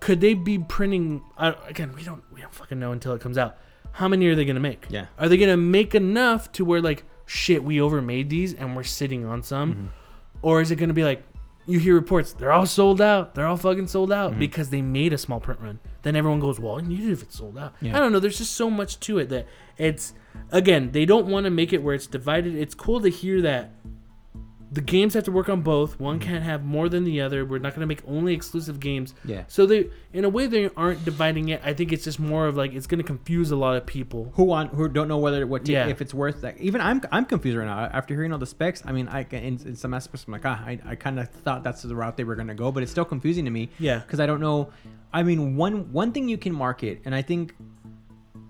could 0.00 0.22
they 0.22 0.32
be 0.32 0.58
printing? 0.58 1.22
Uh, 1.36 1.52
again, 1.68 1.92
we 1.94 2.02
don't 2.02 2.22
we 2.32 2.40
don't 2.40 2.54
fucking 2.54 2.78
know 2.80 2.90
until 2.92 3.12
it 3.12 3.20
comes 3.20 3.36
out. 3.36 3.58
How 3.92 4.08
many 4.08 4.26
are 4.28 4.34
they 4.34 4.46
gonna 4.46 4.58
make? 4.58 4.86
Yeah. 4.88 5.06
Are 5.18 5.28
they 5.28 5.36
gonna 5.36 5.58
make 5.58 5.94
enough 5.94 6.50
to 6.52 6.64
where 6.64 6.80
like 6.80 7.04
shit 7.26 7.62
we 7.62 7.82
overmade 7.82 8.30
these 8.30 8.54
and 8.54 8.74
we're 8.74 8.82
sitting 8.82 9.26
on 9.26 9.42
some, 9.42 9.74
Mm-hmm. 9.74 9.86
or 10.40 10.62
is 10.62 10.70
it 10.70 10.76
gonna 10.76 10.94
be 10.94 11.04
like 11.04 11.22
you 11.70 11.78
hear 11.78 11.94
reports 11.94 12.32
they're 12.32 12.52
all 12.52 12.66
sold 12.66 13.00
out, 13.00 13.34
they're 13.34 13.46
all 13.46 13.56
fucking 13.56 13.86
sold 13.88 14.12
out 14.12 14.30
Mm-hmm. 14.32 14.40
because 14.40 14.70
they 14.70 14.82
made 14.82 15.12
a 15.12 15.18
small 15.18 15.40
print 15.40 15.60
run. 15.60 15.78
Then 16.02 16.16
everyone 16.16 16.40
goes, 16.40 16.58
well, 16.58 16.78
I 16.78 16.82
need 16.82 17.00
it 17.00 17.12
if 17.12 17.22
it's 17.22 17.36
sold 17.38 17.58
out. 17.58 17.74
Yeah. 17.80 17.96
I 17.96 18.00
don't 18.00 18.12
know. 18.12 18.20
There's 18.20 18.38
just 18.38 18.54
so 18.54 18.70
much 18.70 18.98
to 19.00 19.18
it 19.18 19.28
that 19.30 19.46
it's 19.78 20.14
again 20.52 20.92
they 20.92 21.04
don't 21.04 21.26
want 21.26 21.44
to 21.44 21.50
make 21.50 21.72
it 21.72 21.82
where 21.82 21.94
it's 21.94 22.06
divided. 22.06 22.54
It's 22.54 22.74
cool 22.74 23.00
to 23.00 23.08
hear 23.08 23.40
that 23.42 23.70
the 24.72 24.80
games 24.80 25.14
have 25.14 25.24
to 25.24 25.32
work 25.32 25.48
on 25.48 25.62
both. 25.62 25.98
One 25.98 26.20
Mm-hmm. 26.20 26.28
can't 26.28 26.44
have 26.44 26.64
more 26.64 26.88
than 26.88 27.02
the 27.02 27.20
other. 27.20 27.44
We're 27.44 27.58
not 27.58 27.74
going 27.74 27.80
to 27.80 27.86
make 27.86 28.02
only 28.06 28.32
exclusive 28.34 28.78
games. 28.78 29.14
Yeah. 29.24 29.42
So 29.48 29.66
they, 29.66 29.90
in 30.12 30.24
a 30.24 30.28
way, 30.28 30.46
they 30.46 30.70
aren't 30.76 31.04
dividing 31.04 31.48
it. 31.48 31.60
I 31.64 31.72
think 31.74 31.92
it's 31.92 32.04
just 32.04 32.20
more 32.20 32.46
of 32.46 32.56
like 32.56 32.72
it's 32.72 32.86
going 32.86 32.98
to 32.98 33.04
confuse 33.04 33.50
a 33.50 33.56
lot 33.56 33.76
of 33.76 33.84
people. 33.84 34.30
who 34.36 34.44
want 34.44 34.72
who 34.72 34.88
don't 34.88 35.08
know 35.08 35.18
whether 35.18 35.44
what 35.46 35.64
to, 35.64 35.72
Yeah. 35.72 35.88
if 35.88 36.00
it's 36.00 36.14
worth 36.14 36.40
that. 36.42 36.56
Even 36.58 36.80
I'm 36.80 37.00
I'm 37.10 37.24
confused 37.24 37.56
right 37.58 37.66
now 37.66 37.80
after 37.80 38.14
hearing 38.14 38.32
all 38.32 38.38
the 38.38 38.46
specs. 38.46 38.82
I 38.86 38.92
mean, 38.92 39.08
I 39.08 39.26
in, 39.32 39.58
in 39.66 39.74
some 39.74 39.92
aspects 39.92 40.24
I'm 40.28 40.32
like, 40.34 40.46
ah, 40.46 40.62
I, 40.64 40.78
I 40.86 40.94
kind 40.94 41.18
of 41.18 41.28
thought 41.28 41.64
that's 41.64 41.82
the 41.82 41.96
route 41.96 42.16
they 42.16 42.24
were 42.24 42.36
gonna 42.36 42.54
go, 42.54 42.70
but 42.70 42.82
it's 42.84 42.92
still 42.92 43.04
confusing 43.04 43.44
to 43.46 43.50
me. 43.50 43.70
Yeah. 43.80 43.98
because 43.98 44.20
I 44.20 44.26
don't 44.26 44.40
know. 44.40 44.70
I 45.12 45.24
mean, 45.24 45.56
one 45.56 45.92
one 45.92 46.12
thing 46.12 46.28
you 46.28 46.38
can 46.38 46.52
market, 46.54 47.02
and 47.04 47.12
I 47.12 47.22
think 47.22 47.54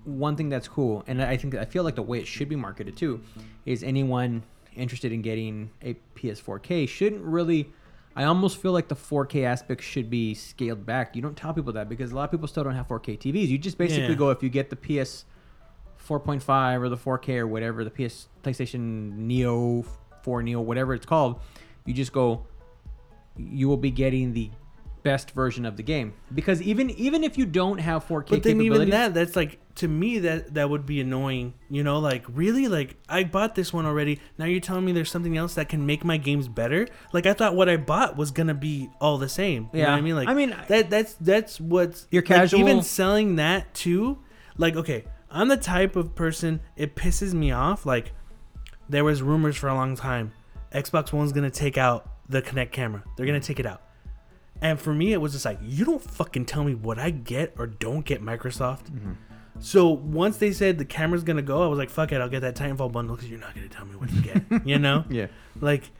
one 0.03 0.35
thing 0.35 0.49
that's 0.49 0.67
cool, 0.67 1.03
and 1.07 1.21
I 1.21 1.37
think 1.37 1.55
I 1.55 1.65
feel 1.65 1.83
like 1.83 1.95
the 1.95 2.01
way 2.01 2.19
it 2.19 2.27
should 2.27 2.49
be 2.49 2.55
marketed 2.55 2.95
too, 2.97 3.21
is 3.65 3.83
anyone 3.83 4.43
interested 4.75 5.11
in 5.11 5.21
getting 5.21 5.71
a 5.81 5.95
PS4K 6.15 6.87
shouldn't 6.87 7.21
really. 7.23 7.69
I 8.15 8.25
almost 8.25 8.57
feel 8.57 8.73
like 8.73 8.89
the 8.89 8.95
4K 8.95 9.45
aspect 9.45 9.81
should 9.83 10.09
be 10.09 10.33
scaled 10.33 10.85
back. 10.85 11.15
You 11.15 11.21
don't 11.21 11.37
tell 11.37 11.53
people 11.53 11.71
that 11.73 11.87
because 11.87 12.11
a 12.11 12.15
lot 12.15 12.25
of 12.25 12.31
people 12.31 12.47
still 12.47 12.63
don't 12.65 12.75
have 12.75 12.87
4K 12.87 13.17
TVs. 13.17 13.47
You 13.47 13.57
just 13.57 13.77
basically 13.77 14.09
Yeah. 14.09 14.15
go 14.15 14.29
if 14.31 14.43
you 14.43 14.49
get 14.49 14.69
the 14.69 14.75
PS 14.75 15.23
4.5 15.97 16.81
or 16.81 16.89
the 16.89 16.97
4K 16.97 17.37
or 17.37 17.47
whatever 17.47 17.83
the 17.83 17.89
PS 17.91 18.27
PlayStation 18.43 19.13
Neo 19.15 19.85
4 20.23 20.43
Neo 20.43 20.59
whatever 20.59 20.93
it's 20.93 21.05
called, 21.05 21.39
you 21.85 21.93
just 21.93 22.11
go 22.11 22.45
you 23.37 23.69
will 23.69 23.77
be 23.77 23.91
getting 23.91 24.33
the 24.33 24.51
best 25.03 25.31
version 25.31 25.65
of 25.65 25.77
the 25.77 25.83
game 25.83 26.13
because 26.33 26.61
even 26.61 26.89
even 26.91 27.23
if 27.23 27.37
you 27.37 27.45
don't 27.45 27.79
have 27.79 28.07
4K 28.07 28.29
But 28.29 28.43
then 28.43 28.61
even 28.61 28.89
that, 28.91 29.13
that's 29.13 29.35
like 29.35 29.59
to 29.75 29.87
me 29.87 30.19
that 30.19 30.53
that 30.53 30.69
would 30.69 30.85
be 30.85 30.99
annoying. 31.01 31.53
You 31.69 31.83
know, 31.83 31.99
like 31.99 32.23
really, 32.29 32.67
like 32.67 32.97
I 33.09 33.23
bought 33.23 33.55
this 33.55 33.71
one 33.73 33.85
already. 33.85 34.19
Now 34.37 34.45
you're 34.45 34.59
telling 34.59 34.85
me 34.85 34.91
there's 34.91 35.09
something 35.09 35.37
else 35.37 35.55
that 35.55 35.69
can 35.69 35.85
make 35.85 36.03
my 36.03 36.17
games 36.17 36.47
better. 36.47 36.87
Like 37.13 37.25
I 37.25 37.33
thought 37.33 37.55
what 37.55 37.69
I 37.69 37.77
bought 37.77 38.17
was 38.17 38.31
gonna 38.31 38.53
be 38.53 38.89
all 38.99 39.17
the 39.17 39.29
same. 39.29 39.69
You 39.73 39.79
know 39.79 39.85
Yeah. 39.85 39.91
what 39.91 39.97
I 39.97 40.01
mean? 40.01 40.15
Like 40.15 40.27
I 40.27 40.33
mean, 40.33 40.55
that 40.67 40.89
that's 40.89 41.13
that's 41.15 41.59
what's 41.59 42.07
Your 42.11 42.21
like, 42.21 42.27
casual- 42.27 42.59
even 42.59 42.81
selling 42.83 43.37
that 43.37 43.73
too. 43.73 44.19
Like 44.57 44.75
okay, 44.75 45.05
I'm 45.29 45.47
the 45.47 45.57
type 45.57 45.95
of 45.95 46.13
person 46.15 46.59
it 46.75 46.95
pisses 46.95 47.33
me 47.33 47.51
off. 47.51 47.85
Like 47.85 48.11
there 48.89 49.03
was 49.03 49.21
rumors 49.21 49.55
for 49.55 49.69
a 49.69 49.73
long 49.73 49.95
time, 49.95 50.33
Xbox 50.73 51.11
One's 51.13 51.31
gonna 51.31 51.49
take 51.49 51.77
out 51.77 52.07
the 52.29 52.41
Kinect 52.41 52.71
camera. 52.71 53.03
They're 53.15 53.25
gonna 53.25 53.39
take 53.39 53.59
it 53.59 53.65
out. 53.65 53.81
And 54.61 54.79
for 54.79 54.93
me, 54.93 55.11
it 55.11 55.17
was 55.17 55.33
just 55.33 55.45
like, 55.45 55.59
you 55.61 55.85
don't 55.85 56.01
fucking 56.01 56.45
tell 56.45 56.63
me 56.63 56.75
what 56.75 56.99
I 56.99 57.09
get 57.09 57.53
or 57.57 57.67
don't 57.67 58.05
get, 58.05 58.21
Microsoft. 58.21 58.91
Mm-hmm. 58.91 59.13
So 59.59 59.89
once 59.89 60.37
they 60.37 60.51
said 60.51 60.77
the 60.77 60.85
camera's 60.85 61.23
gonna 61.23 61.41
go, 61.41 61.63
I 61.63 61.67
was 61.67 61.77
like, 61.77 61.89
fuck 61.89 62.11
it, 62.11 62.21
I'll 62.21 62.29
get 62.29 62.41
that 62.41 62.55
Titanfall 62.55 62.91
bundle 62.91 63.15
because 63.15 63.29
you're 63.29 63.39
not 63.39 63.53
gonna 63.53 63.69
tell 63.69 63.85
me 63.85 63.95
what 63.95 64.11
you 64.11 64.21
get. 64.21 64.43
you 64.65 64.79
know? 64.79 65.03
yeah. 65.09 65.27
Like 65.59 65.91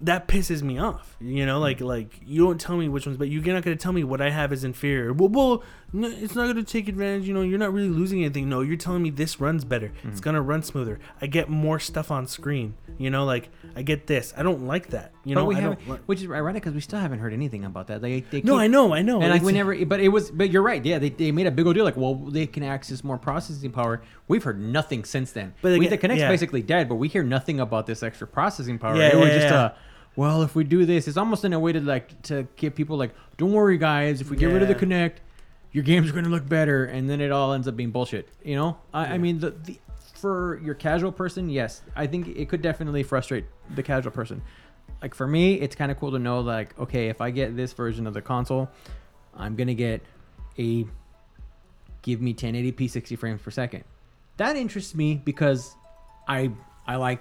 that 0.00 0.28
pisses 0.28 0.62
me 0.62 0.78
off. 0.78 1.16
You 1.20 1.46
know, 1.46 1.58
like 1.58 1.80
like 1.80 2.20
you 2.24 2.44
don't 2.44 2.60
tell 2.60 2.76
me 2.76 2.88
which 2.88 3.06
ones, 3.06 3.18
but 3.18 3.28
you're 3.28 3.42
not 3.52 3.62
gonna 3.62 3.76
tell 3.76 3.92
me 3.92 4.04
what 4.04 4.20
I 4.20 4.30
have 4.30 4.52
is 4.52 4.64
inferior. 4.64 5.12
Well, 5.12 5.28
well 5.28 5.62
no, 5.94 6.08
it's 6.08 6.34
not 6.34 6.48
gonna 6.48 6.64
take 6.64 6.88
advantage. 6.88 7.28
You 7.28 7.34
know, 7.34 7.42
you're 7.42 7.58
not 7.58 7.72
really 7.72 7.88
losing 7.88 8.24
anything. 8.24 8.48
No, 8.48 8.62
you're 8.62 8.76
telling 8.76 9.02
me 9.02 9.10
this 9.10 9.40
runs 9.40 9.64
better. 9.64 9.88
Mm-hmm. 9.88 10.08
It's 10.08 10.20
gonna 10.20 10.42
run 10.42 10.64
smoother. 10.64 10.98
I 11.20 11.28
get 11.28 11.48
more 11.48 11.78
stuff 11.78 12.10
on 12.10 12.26
screen. 12.26 12.74
You 12.98 13.10
know, 13.10 13.24
like 13.24 13.48
I 13.76 13.82
get 13.82 14.08
this. 14.08 14.34
I 14.36 14.42
don't 14.42 14.66
like 14.66 14.88
that. 14.88 15.12
You 15.24 15.36
but 15.36 15.40
know, 15.40 15.46
we 15.46 15.54
I 15.54 15.60
haven't, 15.60 15.78
don't. 15.78 15.88
Like, 15.90 16.00
which 16.06 16.20
is 16.20 16.28
ironic 16.28 16.62
because 16.62 16.74
we 16.74 16.80
still 16.80 16.98
haven't 16.98 17.20
heard 17.20 17.32
anything 17.32 17.64
about 17.64 17.86
that. 17.86 18.02
They, 18.02 18.20
they 18.22 18.42
no, 18.42 18.58
I 18.58 18.66
know, 18.66 18.92
I 18.92 19.02
know. 19.02 19.20
and 19.20 19.30
like 19.30 19.36
It's- 19.36 19.46
we 19.46 19.52
never, 19.52 19.86
but 19.86 20.00
it 20.00 20.08
was, 20.08 20.32
but 20.32 20.50
you're 20.50 20.62
right. 20.62 20.84
Yeah, 20.84 20.98
they, 20.98 21.10
they 21.10 21.30
made 21.30 21.46
a 21.46 21.52
big 21.52 21.64
old 21.64 21.76
deal. 21.76 21.84
Like, 21.84 21.96
well, 21.96 22.14
they 22.16 22.46
can 22.46 22.64
access 22.64 23.04
more 23.04 23.16
processing 23.16 23.70
power. 23.70 24.02
We've 24.26 24.42
heard 24.42 24.60
nothing 24.60 25.04
since 25.04 25.30
then. 25.30 25.54
But 25.62 25.78
we, 25.78 25.86
the 25.86 25.96
Kinect's 25.96 26.20
yeah. 26.20 26.28
basically 26.28 26.62
dead, 26.62 26.88
but 26.88 26.96
we 26.96 27.06
hear 27.06 27.22
nothing 27.22 27.60
about 27.60 27.86
this 27.86 28.02
extra 28.02 28.26
processing 28.26 28.78
power. 28.78 28.96
Yeah, 28.96 29.12
it 29.12 29.16
was 29.16 29.30
just 29.30 29.48
yeah. 29.48 29.66
a, 29.66 29.72
well, 30.16 30.42
if 30.42 30.54
we 30.54 30.64
do 30.64 30.84
this, 30.86 31.08
it's 31.08 31.16
almost 31.16 31.44
in 31.44 31.52
a 31.52 31.58
way 31.58 31.72
to 31.72 31.80
like 31.80 32.20
to 32.22 32.46
give 32.56 32.74
people 32.74 32.96
like, 32.96 33.14
don't 33.36 33.52
worry, 33.52 33.78
guys, 33.78 34.20
if 34.20 34.30
we 34.30 34.36
get 34.36 34.46
rid 34.46 34.62
of 34.62 34.68
the 34.68 34.74
Yeah. 34.74 34.78
Your 35.74 35.82
games 35.82 36.08
are 36.08 36.12
going 36.12 36.24
to 36.24 36.30
look 36.30 36.48
better, 36.48 36.84
and 36.84 37.10
then 37.10 37.20
it 37.20 37.32
all 37.32 37.52
ends 37.52 37.66
up 37.66 37.76
being 37.76 37.90
bullshit. 37.90 38.28
You 38.44 38.54
know, 38.54 38.78
I, 38.94 39.06
I 39.14 39.18
mean, 39.18 39.40
the, 39.40 39.50
the 39.50 39.78
for 40.24 40.60
your 40.62 40.74
casual 40.74 41.12
person, 41.12 41.50
yes, 41.50 41.82
I 41.94 42.06
think 42.06 42.28
it 42.28 42.48
could 42.48 42.62
definitely 42.62 43.02
frustrate 43.02 43.44
the 43.74 43.82
casual 43.82 44.12
person. 44.12 44.40
Like 45.02 45.14
for 45.14 45.26
me, 45.26 45.54
it's 45.54 45.74
kind 45.74 45.90
of 45.90 45.98
cool 45.98 46.12
to 46.12 46.18
know 46.18 46.40
like, 46.40 46.78
okay, 46.78 47.08
if 47.08 47.20
I 47.20 47.30
get 47.30 47.56
this 47.56 47.72
version 47.72 48.06
of 48.06 48.14
the 48.14 48.22
console, 48.22 48.70
I'm 49.36 49.56
gonna 49.56 49.74
get 49.74 50.00
a 50.58 50.86
give 52.02 52.20
me 52.22 52.34
1080p 52.34 52.88
60 52.88 53.16
frames 53.16 53.42
per 53.42 53.50
second. 53.50 53.84
That 54.36 54.56
interests 54.56 54.94
me 54.94 55.16
because 55.16 55.74
I 56.28 56.52
I 56.86 56.96
like 56.96 57.20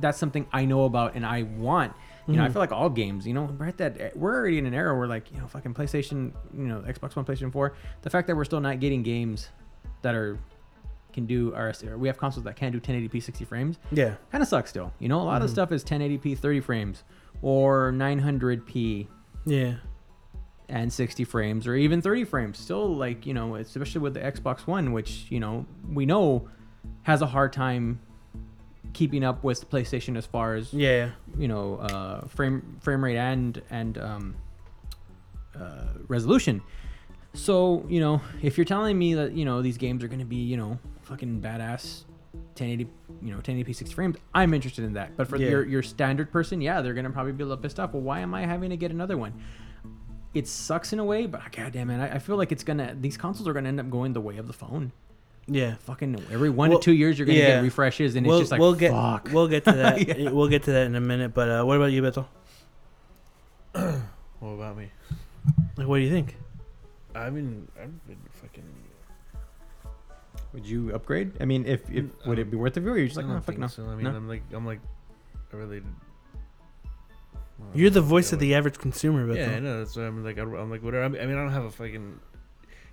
that's 0.00 0.18
something 0.18 0.46
I 0.52 0.64
know 0.64 0.86
about 0.86 1.14
and 1.14 1.26
I 1.26 1.42
want. 1.42 1.92
You 2.30 2.36
know, 2.36 2.44
I 2.44 2.48
Mhm. 2.48 2.52
feel 2.52 2.60
like 2.60 2.72
all 2.72 2.88
games, 2.90 3.26
you 3.26 3.34
know, 3.34 3.44
we're 3.58 3.66
at 3.66 3.78
that 3.78 4.16
we're 4.16 4.34
already 4.34 4.58
in 4.58 4.66
an 4.66 4.74
era 4.74 4.96
where 4.96 5.08
like, 5.08 5.32
you 5.32 5.38
know, 5.38 5.46
fucking 5.46 5.74
PlayStation, 5.74 6.32
you 6.56 6.66
know, 6.68 6.80
Xbox 6.86 7.16
One, 7.16 7.24
PlayStation 7.24 7.52
4, 7.52 7.72
the 8.02 8.10
fact 8.10 8.26
that 8.28 8.36
we're 8.36 8.44
still 8.44 8.60
not 8.60 8.78
getting 8.80 9.02
games 9.02 9.48
that 10.02 10.14
are 10.14 10.38
can 11.12 11.26
do 11.26 11.52
RS 11.54 11.82
we 11.82 12.06
have 12.06 12.16
consoles 12.18 12.44
that 12.44 12.54
can 12.54 12.70
do 12.70 12.78
1080p 12.78 13.20
60 13.20 13.44
frames 13.44 13.78
yeah. 13.90 14.14
kind 14.30 14.42
of 14.42 14.48
sucks 14.48 14.70
still. 14.70 14.92
You 15.00 15.08
know, 15.08 15.20
a 15.20 15.24
lot 15.24 15.42
of 15.42 15.48
Mhm. 15.48 15.52
stuff 15.54 15.72
is 15.72 15.82
1080p 15.82 16.36
30 16.36 16.60
frames 16.60 17.02
or 17.42 17.90
900p 17.90 19.08
Yeah. 19.44 19.74
and 20.68 20.92
60 20.92 21.24
frames 21.24 21.66
or 21.66 21.74
even 21.74 22.00
30 22.00 22.22
frames 22.24 22.58
still 22.58 22.94
like 22.94 23.26
you 23.26 23.34
know 23.34 23.56
especially 23.56 24.00
with 24.00 24.14
the 24.14 24.20
xbox 24.20 24.68
one 24.68 24.92
which 24.92 25.26
you 25.30 25.40
know 25.40 25.66
we 25.92 26.06
know 26.06 26.48
has 27.02 27.22
a 27.22 27.26
hard 27.26 27.52
time 27.52 27.98
keeping 28.92 29.24
up 29.24 29.42
with 29.44 29.68
playstation 29.70 30.16
as 30.16 30.26
far 30.26 30.54
as 30.54 30.72
Yeah. 30.72 31.10
you 31.38 31.48
know 31.48 31.76
uh, 31.76 32.26
frame 32.28 32.78
frame 32.80 33.04
rate 33.04 33.16
and 33.16 33.60
and 33.70 33.98
um, 33.98 34.36
uh, 35.58 35.84
resolution. 36.08 36.62
So 37.34 37.84
you 37.88 38.00
know 38.00 38.20
if 38.42 38.58
you're 38.58 38.64
telling 38.64 38.98
me 38.98 39.14
that 39.14 39.32
you 39.32 39.44
know 39.44 39.62
these 39.62 39.76
games 39.78 40.02
are 40.02 40.08
going 40.08 40.18
to 40.20 40.24
be 40.24 40.36
you 40.36 40.56
know 40.56 40.78
fucking 41.02 41.40
badass 41.40 42.04
1080 42.32 42.86
you 43.22 43.32
know 43.34 43.38
1080p 43.40 43.74
60 43.74 43.94
frames 43.94 44.16
i'm 44.34 44.54
interested 44.54 44.84
in 44.84 44.92
that. 44.94 45.16
But 45.16 45.28
for 45.28 45.36
Yeah. 45.36 45.48
your 45.50 45.66
your 45.66 45.82
standard 45.82 46.30
person 46.32 46.60
yeah 46.60 46.80
they're 46.80 46.94
going 46.94 47.04
to 47.04 47.10
probably 47.10 47.32
be 47.32 47.42
a 47.42 47.46
little 47.46 47.62
pissed 47.62 47.78
off. 47.80 47.92
Well 47.92 48.02
why 48.02 48.20
am 48.20 48.34
i 48.34 48.42
having 48.46 48.70
to 48.70 48.76
get 48.76 48.90
another 48.90 49.16
one? 49.16 49.32
It 50.34 50.46
sucks 50.46 50.92
in 50.92 50.98
a 51.00 51.04
way 51.04 51.26
but 51.26 51.40
god 51.52 51.72
damn 51.72 51.90
it 51.90 52.00
I, 52.00 52.16
I 52.16 52.18
feel 52.18 52.36
like 52.36 52.52
it's 52.52 52.62
gonna 52.64 52.96
these 53.00 53.16
consoles 53.16 53.48
are 53.48 53.52
gonna 53.52 53.68
end 53.68 53.80
up 53.80 53.90
going 53.90 54.12
the 54.12 54.20
way 54.20 54.36
of 54.36 54.46
the 54.46 54.52
phone 54.52 54.92
Yeah. 55.52 55.74
fucking 55.80 56.22
every 56.30 56.48
one 56.50 56.70
Well, 56.70 56.78
to 56.78 56.84
two 56.84 56.92
years 56.92 57.18
you're 57.18 57.26
gonna 57.26 57.38
yeah. 57.38 57.46
get 57.56 57.62
refreshes 57.64 58.14
and 58.16 58.26
we'll, 58.26 58.36
it's 58.38 58.42
just 58.42 58.52
like 58.52 58.60
we'll 58.60 58.74
get 58.74 58.92
fuck 58.92 59.28
we'll 59.32 59.48
get 59.48 59.64
to 59.64 59.72
that. 59.72 60.06
Yeah. 60.18 60.30
We'll 60.30 60.48
get 60.48 60.62
to 60.64 60.72
that 60.72 60.86
in 60.86 60.94
a 60.94 61.00
minute. 61.00 61.34
But 61.34 61.48
uh, 61.50 61.64
what 61.64 61.76
about 61.76 61.92
you, 61.92 62.02
Beto? 62.02 62.26
What 63.72 64.48
about 64.52 64.76
me? 64.76 64.90
Like, 65.76 65.86
what 65.86 65.96
do 65.98 66.02
you 66.02 66.10
think? 66.10 66.36
I 67.14 67.30
mean, 67.30 67.68
I've 67.80 68.06
been 68.06 68.18
fucking. 68.40 68.64
Would 70.52 70.66
you 70.66 70.92
upgrade? 70.94 71.32
I 71.40 71.44
mean, 71.44 71.64
if, 71.66 71.88
if 71.90 72.06
would 72.26 72.38
it 72.38 72.50
be 72.50 72.56
worth 72.56 72.76
it 72.76 72.80
for 72.80 72.86
you? 72.86 72.92
Or 72.94 72.98
you're 72.98 73.06
just 73.06 73.16
like, 73.16 73.26
I 73.26 73.28
no, 73.28 73.34
don't 73.34 73.42
fuck 73.42 73.46
think 73.54 73.60
no. 73.60 73.66
so. 73.68 73.84
I 73.86 73.94
mean, 73.94 74.04
No? 74.04 74.10
I'm 74.10 74.28
like, 74.28 74.42
I'm 74.52 74.66
like, 74.66 74.80
I 75.52 75.56
really. 75.56 75.82
You're 77.74 77.90
the 77.90 78.00
voice 78.00 78.32
of 78.32 78.38
the 78.38 78.54
average 78.54 78.78
consumer, 78.78 79.26
Beto. 79.26 79.36
Yeah, 79.36 79.56
I 79.56 79.60
know. 79.60 79.78
That's 79.80 79.94
why 79.94 80.04
I'm 80.04 80.24
like, 80.24 80.38
I- 80.38 80.42
I'm 80.42 80.70
like, 80.70 80.82
whatever. 80.82 81.04
I 81.04 81.08
mean, 81.08 81.36
I 81.36 81.42
don't 81.42 81.52
have 81.52 81.64
a 81.64 81.70
fucking 81.70 82.18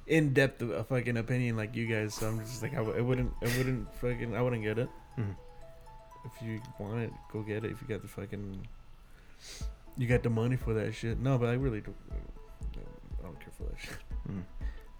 in 0.07 0.33
depth 0.33 0.61
a 0.61 0.83
fucking 0.83 1.17
opinion 1.17 1.57
like 1.57 1.75
you 1.75 1.85
guys. 1.85 2.13
So 2.13 2.27
I'm 2.27 2.39
just 2.39 2.61
like, 2.61 2.73
I, 2.73 2.77
w- 2.77 2.97
I 2.97 3.01
wouldn't, 3.01 3.31
I 3.41 3.45
wouldn't 3.57 3.93
fucking, 3.95 4.35
I 4.35 4.41
wouldn't 4.41 4.63
get 4.63 4.79
it. 4.79 4.89
Mhm. 5.19 5.35
If 6.25 6.41
you 6.45 6.61
want 6.79 6.99
it, 7.01 7.11
go 7.31 7.41
get 7.41 7.63
it. 7.63 7.71
If 7.71 7.81
you 7.81 7.87
got 7.87 8.01
the 8.01 8.07
fucking, 8.07 8.67
you 9.97 10.07
got 10.07 10.23
the 10.23 10.29
money 10.29 10.55
for 10.57 10.73
that 10.73 10.93
shit. 10.93 11.19
No, 11.19 11.37
but 11.37 11.49
I 11.49 11.53
really 11.53 11.81
don't. 11.81 11.95
I 13.19 13.23
don't 13.23 13.39
care 13.39 13.51
for 13.57 13.63
that 13.63 13.79
shit. 13.79 13.97
Mm. 14.29 14.43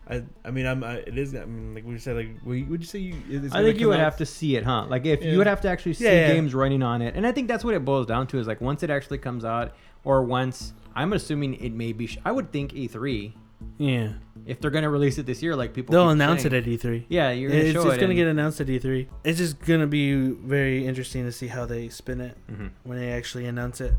I, 0.09 0.47
I 0.47 0.51
mean, 0.51 0.65
I'm. 0.65 0.83
I, 0.83 0.95
it 0.99 1.17
is. 1.17 1.35
I 1.35 1.43
mean, 1.45 1.75
like 1.75 1.85
we 1.85 1.97
said, 1.97 2.15
like, 2.15 2.29
would 2.45 2.69
would 2.69 2.79
you 2.79 2.87
say 2.87 2.99
you? 2.99 3.15
I 3.51 3.61
think 3.61 3.79
you 3.79 3.87
would 3.89 3.97
out- 3.99 4.03
have 4.03 4.17
to 4.17 4.25
see 4.25 4.55
it, 4.55 4.63
huh? 4.63 4.85
Like 4.87 5.05
if 5.05 5.21
Yeah. 5.21 5.31
you 5.31 5.37
would 5.37 5.47
have 5.47 5.59
to 5.61 5.69
actually 5.69 5.93
see 5.95 6.05
Yeah, 6.05 6.11
yeah. 6.27 6.33
games 6.33 6.55
running 6.55 6.81
on 6.81 7.01
it, 7.01 7.15
and 7.15 7.27
I 7.27 7.31
think 7.33 7.49
that's 7.49 7.65
what 7.65 7.73
it 7.73 7.83
boils 7.83 8.05
down 8.07 8.25
to 8.27 8.39
is 8.39 8.47
like 8.47 8.61
once 8.61 8.83
it 8.83 8.89
actually 8.89 9.17
comes 9.17 9.43
out, 9.43 9.75
or 10.05 10.23
once 10.23 10.73
I'm 10.95 11.11
assuming 11.11 11.55
it 11.55 11.73
may 11.73 11.91
be. 11.91 12.07
Sh- 12.07 12.19
I 12.23 12.31
would 12.31 12.51
think 12.53 12.71
E3 12.71 13.33
Yeah. 13.77 14.13
if 14.45 14.61
they're 14.61 14.71
gonna 14.71 14.89
release 14.89 15.17
it 15.17 15.25
this 15.25 15.41
year, 15.43 15.55
like 15.55 15.73
people. 15.73 15.93
They'll 15.93 16.09
announce 16.09 16.43
saying. 16.43 16.53
it 16.53 16.57
at 16.57 16.65
E3. 16.67 17.05
Yeah, 17.09 17.31
you're 17.31 17.49
gonna 17.49 17.61
It's 17.61 17.73
show 17.73 17.83
just 17.83 17.97
it. 17.97 17.99
gonna 17.99 18.11
and- 18.11 18.17
get 18.17 18.27
announced 18.27 18.61
at 18.61 18.67
E3. 18.67 19.07
It's 19.23 19.37
just 19.39 19.59
gonna 19.61 19.87
be 19.87 20.13
very 20.29 20.85
interesting 20.85 21.25
to 21.25 21.31
see 21.31 21.47
how 21.47 21.65
they 21.65 21.89
spin 21.89 22.21
it 22.21 22.37
Mhm. 22.51 22.69
when 22.83 22.97
they 22.97 23.11
actually 23.11 23.45
announce 23.45 23.81
it. 23.81 23.93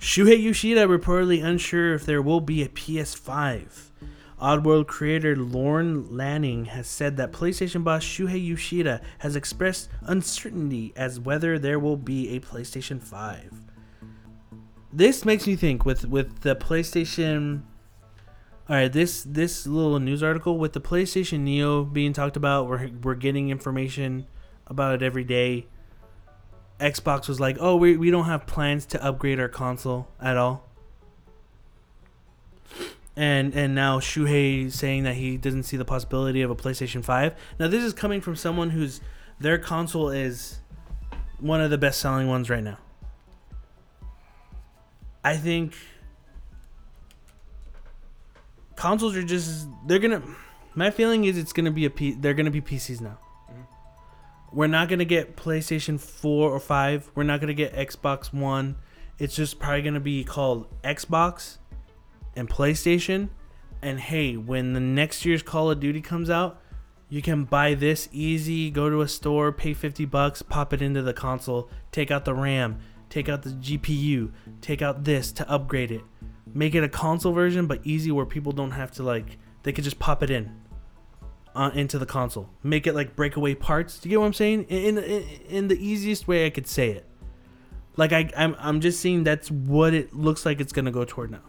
Shuhei 0.00 0.40
Yoshida 0.42 0.86
reportedly 0.86 1.42
unsure 1.44 1.94
if 1.94 2.04
there 2.06 2.22
will 2.22 2.40
be 2.40 2.62
a 2.62 2.68
PS5. 2.68 3.90
Oddworld 4.40 4.86
creator 4.86 5.34
Lorne 5.34 6.06
Lanning 6.16 6.66
has 6.66 6.86
said 6.86 7.16
that 7.16 7.32
PlayStation 7.32 7.82
boss 7.82 8.04
Shuhei 8.04 8.44
Yoshida 8.46 9.00
has 9.18 9.34
expressed 9.34 9.88
uncertainty 10.02 10.92
as 10.96 11.18
whether 11.18 11.58
there 11.58 11.78
will 11.80 11.96
be 11.96 12.28
a 12.30 12.40
PlayStation 12.40 13.02
5. 13.02 13.52
This 14.92 15.24
makes 15.24 15.46
me 15.46 15.56
think 15.56 15.84
with 15.84 16.04
with 16.06 16.40
the 16.40 16.54
PlayStation 16.56 17.62
all 18.68 18.76
right, 18.76 18.92
this 18.92 19.22
this 19.22 19.66
little 19.66 19.98
news 19.98 20.22
article 20.22 20.58
with 20.58 20.74
the 20.74 20.80
PlayStation 20.80 21.40
Neo 21.40 21.84
being 21.84 22.12
talked 22.12 22.36
about, 22.36 22.68
we're 22.68 22.90
we're 23.02 23.14
getting 23.14 23.48
information 23.48 24.26
about 24.66 24.94
it 24.94 25.02
every 25.02 25.24
day. 25.24 25.66
Xbox 26.78 27.28
was 27.28 27.40
like, 27.40 27.56
"Oh, 27.60 27.76
we 27.76 27.96
we 27.96 28.10
don't 28.10 28.26
have 28.26 28.46
plans 28.46 28.84
to 28.86 29.02
upgrade 29.02 29.40
our 29.40 29.48
console 29.48 30.08
at 30.20 30.36
all." 30.36 30.68
And 33.16 33.54
and 33.54 33.74
now 33.74 34.00
Shuhei 34.00 34.70
saying 34.70 35.04
that 35.04 35.14
he 35.14 35.38
doesn't 35.38 35.62
see 35.62 35.78
the 35.78 35.86
possibility 35.86 36.42
of 36.42 36.50
a 36.50 36.54
PlayStation 36.54 37.02
5. 37.02 37.34
Now 37.58 37.68
this 37.68 37.82
is 37.82 37.94
coming 37.94 38.20
from 38.20 38.36
someone 38.36 38.70
whose 38.70 39.00
their 39.40 39.56
console 39.56 40.10
is 40.10 40.60
one 41.40 41.62
of 41.62 41.70
the 41.70 41.78
best 41.78 42.00
selling 42.00 42.28
ones 42.28 42.50
right 42.50 42.62
now. 42.62 42.78
I 45.24 45.36
think 45.38 45.74
consoles 48.78 49.16
are 49.16 49.24
just 49.24 49.66
they're 49.86 49.98
gonna 49.98 50.22
my 50.76 50.90
feeling 50.90 51.24
is 51.24 51.36
it's 51.36 51.52
gonna 51.52 51.72
be 51.72 51.84
a 51.84 51.90
P, 51.90 52.12
they're 52.12 52.34
gonna 52.34 52.52
be 52.52 52.60
PCs 52.60 53.00
now. 53.00 53.18
Mm. 53.50 53.66
We're 54.52 54.68
not 54.68 54.88
gonna 54.88 55.04
get 55.04 55.36
PlayStation 55.36 55.98
4 55.98 56.50
or 56.50 56.60
5. 56.60 57.10
We're 57.16 57.24
not 57.24 57.40
gonna 57.40 57.54
get 57.54 57.74
Xbox 57.74 58.32
One. 58.32 58.76
It's 59.18 59.34
just 59.34 59.58
probably 59.58 59.82
gonna 59.82 59.98
be 59.98 60.22
called 60.22 60.68
Xbox 60.82 61.58
and 62.36 62.48
PlayStation. 62.48 63.30
And 63.82 63.98
hey, 63.98 64.36
when 64.36 64.74
the 64.74 64.80
next 64.80 65.24
year's 65.24 65.42
Call 65.42 65.72
of 65.72 65.80
Duty 65.80 66.00
comes 66.00 66.30
out, 66.30 66.60
you 67.08 67.20
can 67.20 67.44
buy 67.44 67.74
this 67.74 68.08
easy, 68.12 68.70
go 68.70 68.88
to 68.88 69.00
a 69.00 69.08
store, 69.08 69.50
pay 69.50 69.74
50 69.74 70.04
bucks, 70.04 70.42
pop 70.42 70.72
it 70.72 70.80
into 70.80 71.02
the 71.02 71.12
console, 71.12 71.68
take 71.90 72.12
out 72.12 72.24
the 72.24 72.34
RAM, 72.34 72.78
take 73.08 73.28
out 73.28 73.42
the 73.42 73.50
GPU, 73.50 74.30
take 74.60 74.82
out 74.82 75.02
this 75.02 75.32
to 75.32 75.50
upgrade 75.50 75.90
it. 75.90 76.02
Make 76.54 76.74
it 76.74 76.82
a 76.84 76.88
console 76.88 77.32
version, 77.32 77.66
but 77.66 77.80
easy 77.84 78.10
where 78.10 78.26
people 78.26 78.52
don't 78.52 78.72
have 78.72 78.90
to 78.92 79.02
like, 79.02 79.38
they 79.62 79.72
could 79.72 79.84
just 79.84 79.98
pop 79.98 80.22
it 80.22 80.30
in 80.30 80.54
uh, 81.54 81.70
into 81.74 81.98
the 81.98 82.06
console. 82.06 82.48
Make 82.62 82.86
it 82.86 82.94
like 82.94 83.16
breakaway 83.16 83.54
parts. 83.54 83.98
Do 83.98 84.08
you 84.08 84.14
get 84.14 84.20
what 84.20 84.26
I'm 84.26 84.32
saying? 84.32 84.64
In, 84.64 84.98
in 84.98 85.22
in 85.48 85.68
the 85.68 85.78
easiest 85.78 86.26
way 86.28 86.46
I 86.46 86.50
could 86.50 86.66
say 86.66 86.90
it. 86.90 87.04
Like 87.96 88.12
I 88.12 88.30
I'm 88.36 88.54
I'm 88.58 88.80
just 88.80 89.00
saying 89.00 89.24
that's 89.24 89.50
what 89.50 89.92
it 89.94 90.14
looks 90.14 90.46
like 90.46 90.60
it's 90.60 90.72
gonna 90.72 90.90
go 90.92 91.04
toward 91.04 91.30
now. 91.30 91.40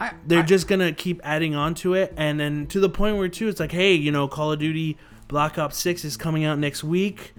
I, 0.00 0.12
They're 0.26 0.40
I- 0.40 0.46
just 0.46 0.68
gonna 0.68 0.92
keep 0.92 1.20
adding 1.24 1.54
on 1.54 1.74
to 1.76 1.94
it, 1.94 2.14
and 2.16 2.38
then 2.38 2.66
to 2.68 2.80
the 2.80 2.88
point 2.88 3.16
where 3.16 3.28
too, 3.28 3.48
it's 3.48 3.60
like, 3.60 3.72
hey, 3.72 3.94
you 3.94 4.12
know, 4.12 4.28
Call 4.28 4.52
of 4.52 4.58
Duty 4.58 4.96
Black 5.26 5.58
Ops 5.58 5.76
Six 5.76 6.04
is 6.04 6.16
coming 6.16 6.44
out 6.44 6.58
next 6.58 6.82
week. 6.84 7.34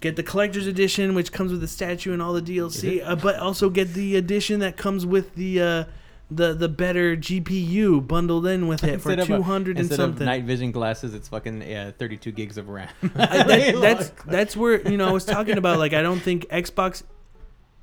Get 0.00 0.16
the 0.16 0.22
collector's 0.22 0.66
edition, 0.66 1.14
which 1.14 1.32
comes 1.32 1.50
with 1.52 1.60
the 1.62 1.68
statue 1.68 2.12
and 2.12 2.20
all 2.20 2.34
the 2.34 2.42
DLC, 2.42 3.02
uh, 3.04 3.16
but 3.16 3.36
also 3.38 3.70
get 3.70 3.94
the 3.94 4.16
edition 4.16 4.60
that 4.60 4.76
comes 4.76 5.06
with 5.06 5.34
the 5.36 5.60
uh, 5.60 5.84
the 6.30 6.52
the 6.54 6.68
better 6.68 7.16
GPU 7.16 8.06
bundled 8.06 8.46
in 8.46 8.66
with 8.68 8.84
it 8.84 9.00
for 9.00 9.10
instead 9.12 9.20
of 9.20 9.30
a- 9.30 9.36
two 9.38 9.42
hundred 9.42 9.76
and 9.78 9.86
instead 9.86 10.00
of 10.00 10.10
something. 10.10 10.26
night 10.26 10.44
vision 10.44 10.70
glasses, 10.70 11.14
it's 11.14 11.28
fucking 11.28 11.62
uh, 11.62 11.92
32 11.98 12.30
gigs 12.32 12.58
of 12.58 12.68
RAM. 12.68 12.88
I- 13.16 13.42
that, 13.42 13.74
that's 13.80 14.10
that's 14.26 14.56
where 14.56 14.86
you 14.88 14.96
know 14.98 15.08
I 15.08 15.12
was 15.12 15.24
talking 15.24 15.56
about. 15.56 15.78
Like 15.78 15.94
I 15.94 16.02
don't 16.02 16.20
think 16.20 16.46
Xbox 16.48 17.02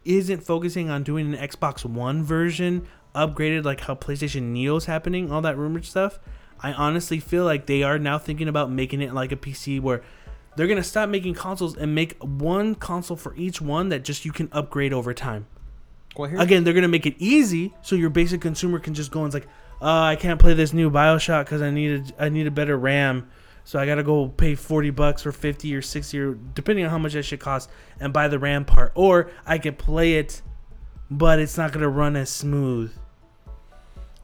isn't 0.05 0.43
focusing 0.43 0.89
on 0.89 1.03
doing 1.03 1.33
an 1.33 1.39
Xbox 1.49 1.85
One 1.85 2.23
version 2.23 2.87
upgraded 3.15 3.63
like 3.63 3.81
how 3.81 3.95
PlayStation 3.95 4.51
Neo's 4.51 4.85
happening. 4.85 5.31
All 5.31 5.41
that 5.41 5.57
rumored 5.57 5.85
stuff. 5.85 6.19
I 6.59 6.73
honestly 6.73 7.19
feel 7.19 7.43
like 7.43 7.65
they 7.65 7.83
are 7.83 7.97
now 7.99 8.17
thinking 8.17 8.47
about 8.47 8.71
making 8.71 9.01
it 9.01 9.13
like 9.13 9.31
a 9.31 9.35
PC 9.35 9.81
where 9.81 10.01
they're 10.55 10.67
gonna 10.67 10.83
stop 10.83 11.09
making 11.09 11.33
consoles 11.35 11.75
and 11.75 11.93
make 11.95 12.15
one 12.21 12.75
console 12.75 13.17
for 13.17 13.35
each 13.35 13.61
one 13.61 13.89
that 13.89 14.03
just 14.03 14.25
you 14.25 14.31
can 14.31 14.49
upgrade 14.51 14.93
over 14.93 15.13
time. 15.13 15.47
well, 16.15 16.29
Again, 16.39 16.63
they're 16.63 16.73
gonna 16.73 16.87
make 16.87 17.05
it 17.05 17.15
easy 17.19 17.73
so 17.81 17.95
your 17.95 18.09
basic 18.09 18.41
consumer 18.41 18.79
can 18.79 18.93
just 18.93 19.11
go 19.11 19.23
and 19.23 19.27
it's 19.27 19.33
like, 19.33 19.47
uh, 19.81 20.01
I 20.03 20.15
can't 20.15 20.39
play 20.39 20.53
this 20.53 20.71
new 20.73 20.89
Bioshock 20.89 21.45
because 21.45 21.61
I 21.61 21.69
need 21.69 22.13
a 22.17 22.23
I 22.25 22.29
need 22.29 22.47
a 22.47 22.51
better 22.51 22.77
RAM, 22.77 23.29
so 23.65 23.79
I 23.79 23.85
gotta 23.85 24.03
go 24.03 24.29
pay 24.29 24.55
forty 24.55 24.91
bucks 24.91 25.25
or 25.25 25.31
fifty 25.31 25.75
or 25.75 25.81
sixty 25.81 26.19
or 26.19 26.35
depending 26.35 26.85
on 26.85 26.91
how 26.91 26.97
much 26.97 27.13
that 27.13 27.23
shit 27.23 27.39
costs 27.39 27.71
and 27.99 28.13
buy 28.13 28.27
the 28.27 28.39
RAM 28.39 28.63
part, 28.65 28.91
or 28.95 29.29
I 29.45 29.57
could 29.57 29.77
play 29.77 30.13
it, 30.15 30.41
but 31.11 31.39
it's 31.39 31.57
not 31.57 31.71
gonna 31.73 31.89
run 31.89 32.15
as 32.15 32.29
smooth. 32.29 32.93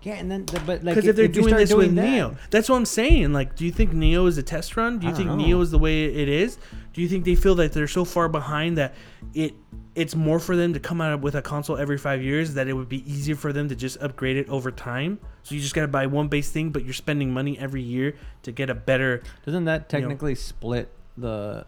Yeah, 0.02 0.14
and 0.14 0.30
then 0.32 0.46
the- 0.46 0.60
but 0.62 0.84
like 0.84 0.96
Because 0.96 1.06
if, 1.08 1.16
they're 1.16 1.26
you 1.26 1.32
doing 1.32 1.56
this 1.56 1.74
with 1.74 1.96
that- 1.96 2.02
Neo, 2.04 2.38
that's 2.50 2.70
what 2.70 2.78
I'm 2.78 2.86
saying. 2.86 3.34
Like, 3.34 3.56
do 3.56 3.66
you 3.66 3.72
think 3.72 3.94
Neo 3.94 4.26
is 4.26 4.38
a 4.38 4.44
test 4.44 4.76
run? 4.78 5.00
Do 5.00 5.08
you 5.08 5.14
think 5.16 5.28
know. 5.28 5.36
Neo 5.36 5.62
is 5.62 5.72
the 5.72 5.80
way 5.80 6.06
it 6.06 6.30
is? 6.30 6.58
Do 6.94 7.02
you 7.02 7.08
think 7.08 7.26
they 7.26 7.36
feel 7.36 7.56
that 7.56 7.74
they're 7.74 7.88
so 7.88 8.06
far 8.06 8.28
behind 8.30 8.78
that 8.78 8.96
it 9.34 9.54
it's 9.96 10.16
more 10.16 10.40
for 10.40 10.56
them 10.56 10.74
to 10.74 10.80
come 10.80 11.02
out 11.02 11.20
with 11.20 11.36
a 11.36 11.42
console 11.42 11.76
every 11.78 11.98
five 11.98 12.22
years 12.24 12.54
that 12.54 12.68
it 12.70 12.74
would 12.74 12.88
be 12.88 13.10
easier 13.12 13.36
for 13.36 13.52
them 13.52 13.68
to 13.68 13.76
just 13.76 14.02
upgrade 14.02 14.38
it 14.38 14.48
over 14.50 14.72
time? 14.72 15.20
So 15.44 15.56
you 15.56 15.62
just 15.62 15.76
gotta 15.76 15.88
buy 15.88 16.06
one 16.06 16.28
base 16.30 16.50
thing, 16.52 16.70
but 16.70 16.86
you're 16.86 16.94
spending 16.94 17.34
money 17.34 17.58
every 17.60 17.82
year 17.82 18.16
to 18.44 18.52
get 18.52 18.70
a 18.70 18.76
better. 18.76 19.22
Doesn't 19.46 19.66
that 19.66 19.92
you 19.92 20.00
know- 20.00 20.08
technically 20.08 20.36
split 20.36 20.90
the 21.18 21.66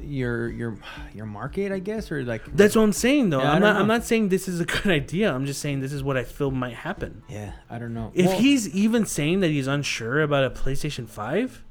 your 0.00 0.48
your 0.50 0.78
your 1.14 1.26
market? 1.26 1.72
I 1.72 1.78
guess 1.78 2.10
or 2.10 2.24
like 2.24 2.44
That's 2.56 2.74
what 2.76 2.82
I'm 2.82 2.92
saying 2.92 3.30
though. 3.30 3.40
Yeah, 3.40 3.52
I 3.52 3.54
I'm 3.56 3.62
don't 3.62 3.72
not. 3.74 3.80
I'm 3.82 3.86
not 3.88 4.04
saying 4.04 4.28
this 4.30 4.48
is 4.48 4.60
a 4.60 4.64
good 4.64 4.86
idea. 5.02 5.32
I'm 5.32 5.46
just 5.46 5.60
saying 5.60 5.80
this 5.80 5.92
is 5.92 6.02
what 6.02 6.16
I 6.16 6.24
feel 6.24 6.50
might 6.50 6.74
happen. 6.74 7.22
yeah. 7.28 7.52
I 7.68 7.78
don't 7.78 7.92
know. 7.94 8.10
If 8.14 8.26
Well, 8.26 8.38
he's 8.38 8.68
even 8.74 9.04
saying 9.06 9.40
that 9.40 9.48
he's 9.50 9.66
unsure 9.66 10.22
about 10.22 10.44
a 10.44 10.50
PlayStation 10.50 11.08
5, 11.08 11.64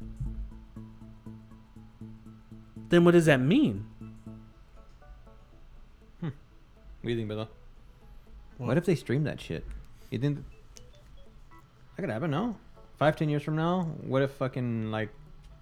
then 2.90 3.04
what 3.06 3.12
does 3.12 3.26
that 3.26 3.40
mean? 3.40 3.86
Hmm. 6.20 6.28
what 6.28 6.34
do 7.04 7.10
you 7.10 7.16
think, 7.18 7.30
Bella? 7.30 7.48
What? 8.58 8.78
if 8.78 8.86
they 8.86 8.96
stream 8.96 9.24
that 9.24 9.42
shit? 9.42 9.66
You 10.12 10.20
think 10.20 10.44
that 11.96 12.02
could 12.02 12.10
happen? 12.10 12.32
No, 12.32 12.56
five 12.98 13.16
ten 13.16 13.30
years 13.30 13.42
from 13.44 13.56
now, 13.56 13.84
what 14.02 14.22
if 14.22 14.32
fucking 14.32 14.92
like 14.92 15.10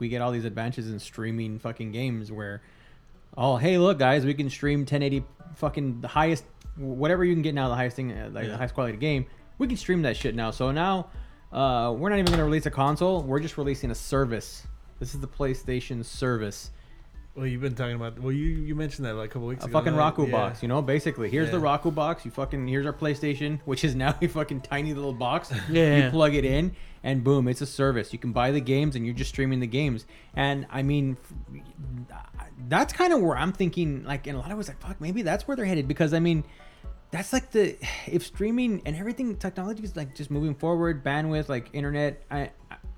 we 0.01 0.09
get 0.09 0.21
all 0.21 0.31
these 0.31 0.43
advances 0.43 0.89
in 0.89 0.99
streaming 0.99 1.59
fucking 1.59 1.91
games 1.93 2.31
where, 2.31 2.61
oh 3.37 3.55
hey 3.55 3.77
look 3.77 3.99
guys, 3.99 4.25
we 4.25 4.33
can 4.33 4.49
stream 4.49 4.79
1080 4.81 5.23
fucking 5.55 6.01
the 6.01 6.07
highest 6.09 6.43
whatever 6.75 7.23
you 7.23 7.33
can 7.33 7.41
get 7.41 7.53
now 7.53 7.69
the 7.69 7.75
highest 7.75 7.95
thing 7.95 8.11
uh, 8.11 8.29
like 8.33 8.47
the 8.47 8.57
highest 8.57 8.73
quality 8.73 8.97
game. 8.97 9.27
We 9.59 9.67
can 9.67 9.77
stream 9.77 10.01
that 10.01 10.17
shit 10.17 10.33
now. 10.33 10.51
So 10.51 10.71
now, 10.71 11.07
uh, 11.53 11.93
we're 11.95 12.09
not 12.09 12.17
even 12.17 12.31
gonna 12.31 12.43
release 12.43 12.65
a 12.65 12.71
console. 12.71 13.21
We're 13.21 13.39
just 13.39 13.57
releasing 13.57 13.91
a 13.91 13.95
service. 13.95 14.65
This 14.99 15.13
is 15.13 15.21
the 15.21 15.27
PlayStation 15.27 16.03
service. 16.03 16.71
Well, 17.35 17.47
you've 17.47 17.61
been 17.61 17.75
talking 17.75 17.95
about. 17.95 18.19
Well, 18.19 18.31
you 18.33 18.45
you 18.47 18.75
mentioned 18.75 19.05
that 19.05 19.13
like 19.15 19.29
a 19.29 19.33
couple 19.33 19.47
weeks 19.47 19.63
ago. 19.63 19.67
a 19.67 19.69
ago. 19.71 19.79
fucking 19.79 19.93
no? 19.93 19.99
Roku 19.99 20.25
Yeah. 20.25 20.31
box, 20.31 20.61
you 20.61 20.67
know. 20.67 20.81
Basically, 20.81 21.29
here's 21.29 21.49
the 21.49 21.57
Yeah. 21.57 21.63
Roku 21.63 21.89
box. 21.91 22.25
You 22.25 22.31
fucking 22.31 22.67
here's 22.67 22.85
our 22.85 22.91
PlayStation, 22.93 23.59
which 23.65 23.83
is 23.85 23.95
now 23.95 24.15
a 24.21 24.27
fucking 24.27 24.61
tiny 24.61 24.93
little 24.93 25.13
box. 25.13 25.51
Yeah. 25.69 26.05
You 26.05 26.09
plug 26.11 26.35
it 26.35 26.43
in, 26.43 26.75
and 27.03 27.23
boom, 27.23 27.47
it's 27.47 27.61
a 27.61 27.65
service. 27.65 28.11
You 28.11 28.19
can 28.19 28.33
buy 28.33 28.51
the 28.51 28.59
games, 28.59 28.95
and 28.97 29.05
you're 29.05 29.15
just 29.15 29.29
streaming 29.29 29.61
the 29.61 29.67
games. 29.67 30.05
And 30.33 30.65
I 30.69 30.81
mean, 30.83 31.17
f- 31.49 31.61
that's 32.67 32.91
kind 32.93 33.13
of 33.13 33.21
where 33.21 33.37
I'm 33.37 33.53
thinking. 33.53 34.03
Like, 34.03 34.27
in 34.27 34.35
a 34.35 34.39
lot 34.39 34.51
of 34.51 34.57
ways, 34.57 34.67
like, 34.67 34.81
fuck, 34.81 34.99
maybe 34.99 35.21
that's 35.21 35.47
where 35.47 35.55
they're 35.55 35.65
headed. 35.65 35.87
Because 35.87 36.13
I 36.13 36.19
mean, 36.19 36.43
that's 37.11 37.31
like 37.31 37.51
the 37.51 37.77
if 38.07 38.25
streaming 38.25 38.81
and 38.85 38.95
everything 38.95 39.37
technology 39.37 39.83
is 39.83 39.95
like 39.95 40.15
just 40.15 40.31
moving 40.31 40.53
forward, 40.53 41.01
bandwidth, 41.03 41.47
like 41.47 41.69
internet. 41.71 42.23
I 42.29 42.51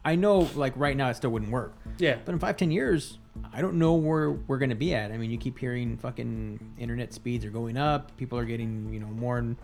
I 0.04 0.16
know 0.16 0.50
like 0.56 0.74
right 0.76 0.98
now 0.98 1.10
it 1.10 1.18
still 1.18 1.30
wouldn't 1.30 1.52
work. 1.52 1.76
Yeah. 2.00 2.18
But 2.26 2.34
in 2.34 2.40
five, 2.40 2.58
ten 2.58 2.72
years, 2.72 3.20
I 3.54 3.62
don't 3.62 3.76
know 3.76 3.94
where 3.96 4.32
we're 4.32 4.58
gonna 4.60 4.76
be 4.76 4.94
at. 4.94 5.12
I 5.12 5.18
mean, 5.18 5.32
you 5.32 5.38
keep 5.38 5.58
hearing 5.58 5.98
fucking 5.98 6.60
internet 6.78 7.14
speeds 7.14 7.46
are 7.46 7.50
going 7.50 7.78
up. 7.78 8.16
People 8.18 8.38
are 8.38 8.46
getting, 8.46 8.92
you 8.94 9.00
know, 9.00 9.08
more 9.08 9.38
and 9.38 9.56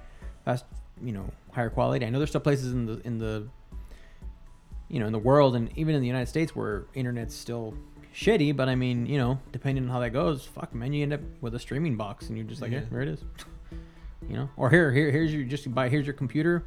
fast, 0.45 0.65
you 1.03 1.11
know, 1.11 1.29
higher 1.51 1.69
quality. 1.69 2.05
I 2.05 2.09
know 2.09 2.17
there's 2.19 2.29
still 2.29 2.41
places 2.41 2.73
in 2.73 2.85
the 2.85 2.99
in 3.05 3.17
the 3.19 3.47
you 4.89 4.99
know 4.99 5.05
in 5.05 5.11
the 5.13 5.19
world 5.19 5.55
and 5.55 5.69
even 5.77 5.93
in 5.93 6.01
the 6.01 6.07
United 6.07 6.27
States 6.27 6.55
where 6.55 6.85
internet's 6.95 7.35
still 7.35 7.75
shitty. 8.15 8.55
But 8.55 8.69
I 8.69 8.75
mean, 8.75 9.05
you 9.05 9.17
know, 9.17 9.39
depending 9.51 9.83
on 9.85 9.89
how 9.91 9.99
that 9.99 10.11
goes, 10.13 10.45
fuck 10.45 10.73
man, 10.73 10.91
you 10.93 11.03
end 11.03 11.13
up 11.13 11.21
with 11.41 11.53
a 11.55 11.59
streaming 11.59 11.95
box 11.95 12.27
and 12.29 12.37
you're 12.37 12.47
just 12.47 12.61
like, 12.61 12.71
yeah, 12.71 12.79
Yeah. 12.79 12.85
there 12.91 13.01
it 13.01 13.07
is. 13.09 13.23
You 14.27 14.35
know, 14.35 14.49
or 14.57 14.69
here, 14.69 14.91
here, 14.91 15.11
here's 15.11 15.33
your 15.33 15.43
just 15.43 15.73
buy. 15.73 15.89
Here's 15.89 16.05
your 16.05 16.13
computer. 16.13 16.63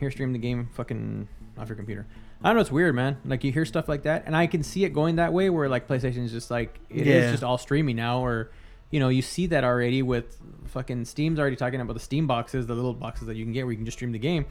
Here, 0.00 0.10
stream 0.10 0.32
the 0.32 0.38
game, 0.38 0.68
fucking 0.74 1.26
off 1.58 1.68
your 1.68 1.76
computer. 1.76 2.06
I 2.42 2.48
don't 2.48 2.56
know. 2.56 2.60
It's 2.60 2.70
weird, 2.70 2.94
man. 2.94 3.18
Like 3.24 3.42
you 3.44 3.50
hear 3.52 3.64
stuff 3.64 3.88
like 3.88 4.02
that, 4.04 4.24
and 4.26 4.36
I 4.36 4.46
can 4.46 4.62
see 4.62 4.84
it 4.84 4.90
going 4.90 5.16
that 5.16 5.32
way, 5.32 5.50
where 5.50 5.68
like 5.68 5.88
PlayStation 5.88 6.24
is 6.24 6.30
just 6.32 6.50
like 6.50 6.78
it 6.88 7.06
is 7.06 7.24
Yeah. 7.24 7.30
just 7.32 7.42
all 7.42 7.58
streaming 7.58 7.96
now, 7.96 8.24
or 8.24 8.50
you 8.90 9.00
know, 9.00 9.08
you 9.08 9.22
see 9.22 9.46
that 9.48 9.64
already 9.64 10.02
with 10.02 10.40
fucking 10.66 11.04
Steam's 11.04 11.38
already 11.38 11.56
talking 11.56 11.80
about 11.80 11.94
the 11.94 12.00
Steam 12.00 12.26
boxes, 12.26 12.66
the 12.66 12.74
little 12.74 12.94
boxes 12.94 13.26
that 13.26 13.36
you 13.36 13.44
can 13.44 13.52
get 13.52 13.64
where 13.64 13.72
you 13.72 13.76
can 13.76 13.84
just 13.84 13.98
stream 13.98 14.12
the 14.12 14.18
game. 14.18 14.46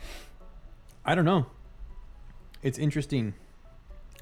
I 1.05 1.15
don't 1.15 1.25
know. 1.25 1.45
It's 2.61 2.77
interesting. 2.77 3.33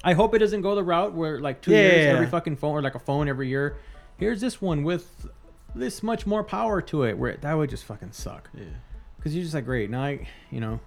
I 0.04 0.12
hope 0.12 0.34
it 0.34 0.38
doesn't 0.38 0.60
go 0.62 0.74
the 0.74 0.84
route 0.84 1.14
where 1.14 1.40
like 1.40 1.60
two 1.60 1.72
Yeah, 1.72 1.78
years 1.78 2.04
yeah, 2.06 2.12
every 2.12 2.26
fucking 2.26 2.56
phone 2.56 2.74
or 2.76 2.82
like 2.82 2.94
a 2.94 2.98
phone 3.00 3.28
every 3.28 3.48
year. 3.48 3.76
Here's 4.18 4.40
this 4.40 4.60
one 4.62 4.84
with 4.84 5.26
this 5.74 6.02
much 6.02 6.26
more 6.26 6.44
power 6.44 6.80
to 6.82 7.02
it. 7.02 7.18
Where 7.18 7.36
that 7.36 7.54
would 7.54 7.70
just 7.70 7.84
fucking 7.84 8.12
suck. 8.12 8.48
Yeah. 8.54 8.64
Because 9.16 9.34
you're 9.34 9.42
just 9.42 9.54
like, 9.54 9.64
great, 9.64 9.90
now 9.90 10.02
I, 10.04 10.28
you 10.52 10.60
know, 10.60 10.78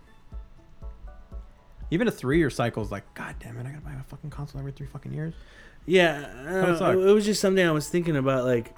even 1.92 2.08
a 2.08 2.12
three-year 2.12 2.50
cycle 2.50 2.84
is 2.84 2.92
like, 2.92 3.12
god 3.14 3.36
damn 3.40 3.58
it, 3.58 3.66
I 3.66 3.70
gotta 3.72 3.82
buy 3.84 3.94
a 4.00 4.04
fucking 4.04 4.30
console 4.30 4.60
every 4.60 4.72
three 4.72 4.88
fucking 4.88 5.14
years. 5.14 5.34
Yeah, 5.86 6.30
I 6.42 6.44
don't 6.44 6.54
would 6.62 6.68
know. 6.68 6.76
suck. 6.78 6.94
it 6.94 7.14
was 7.14 7.26
just 7.26 7.42
something 7.42 7.66
I 7.66 7.72
was 7.72 7.88
thinking 7.90 8.16
about. 8.16 8.46
Like, 8.46 8.76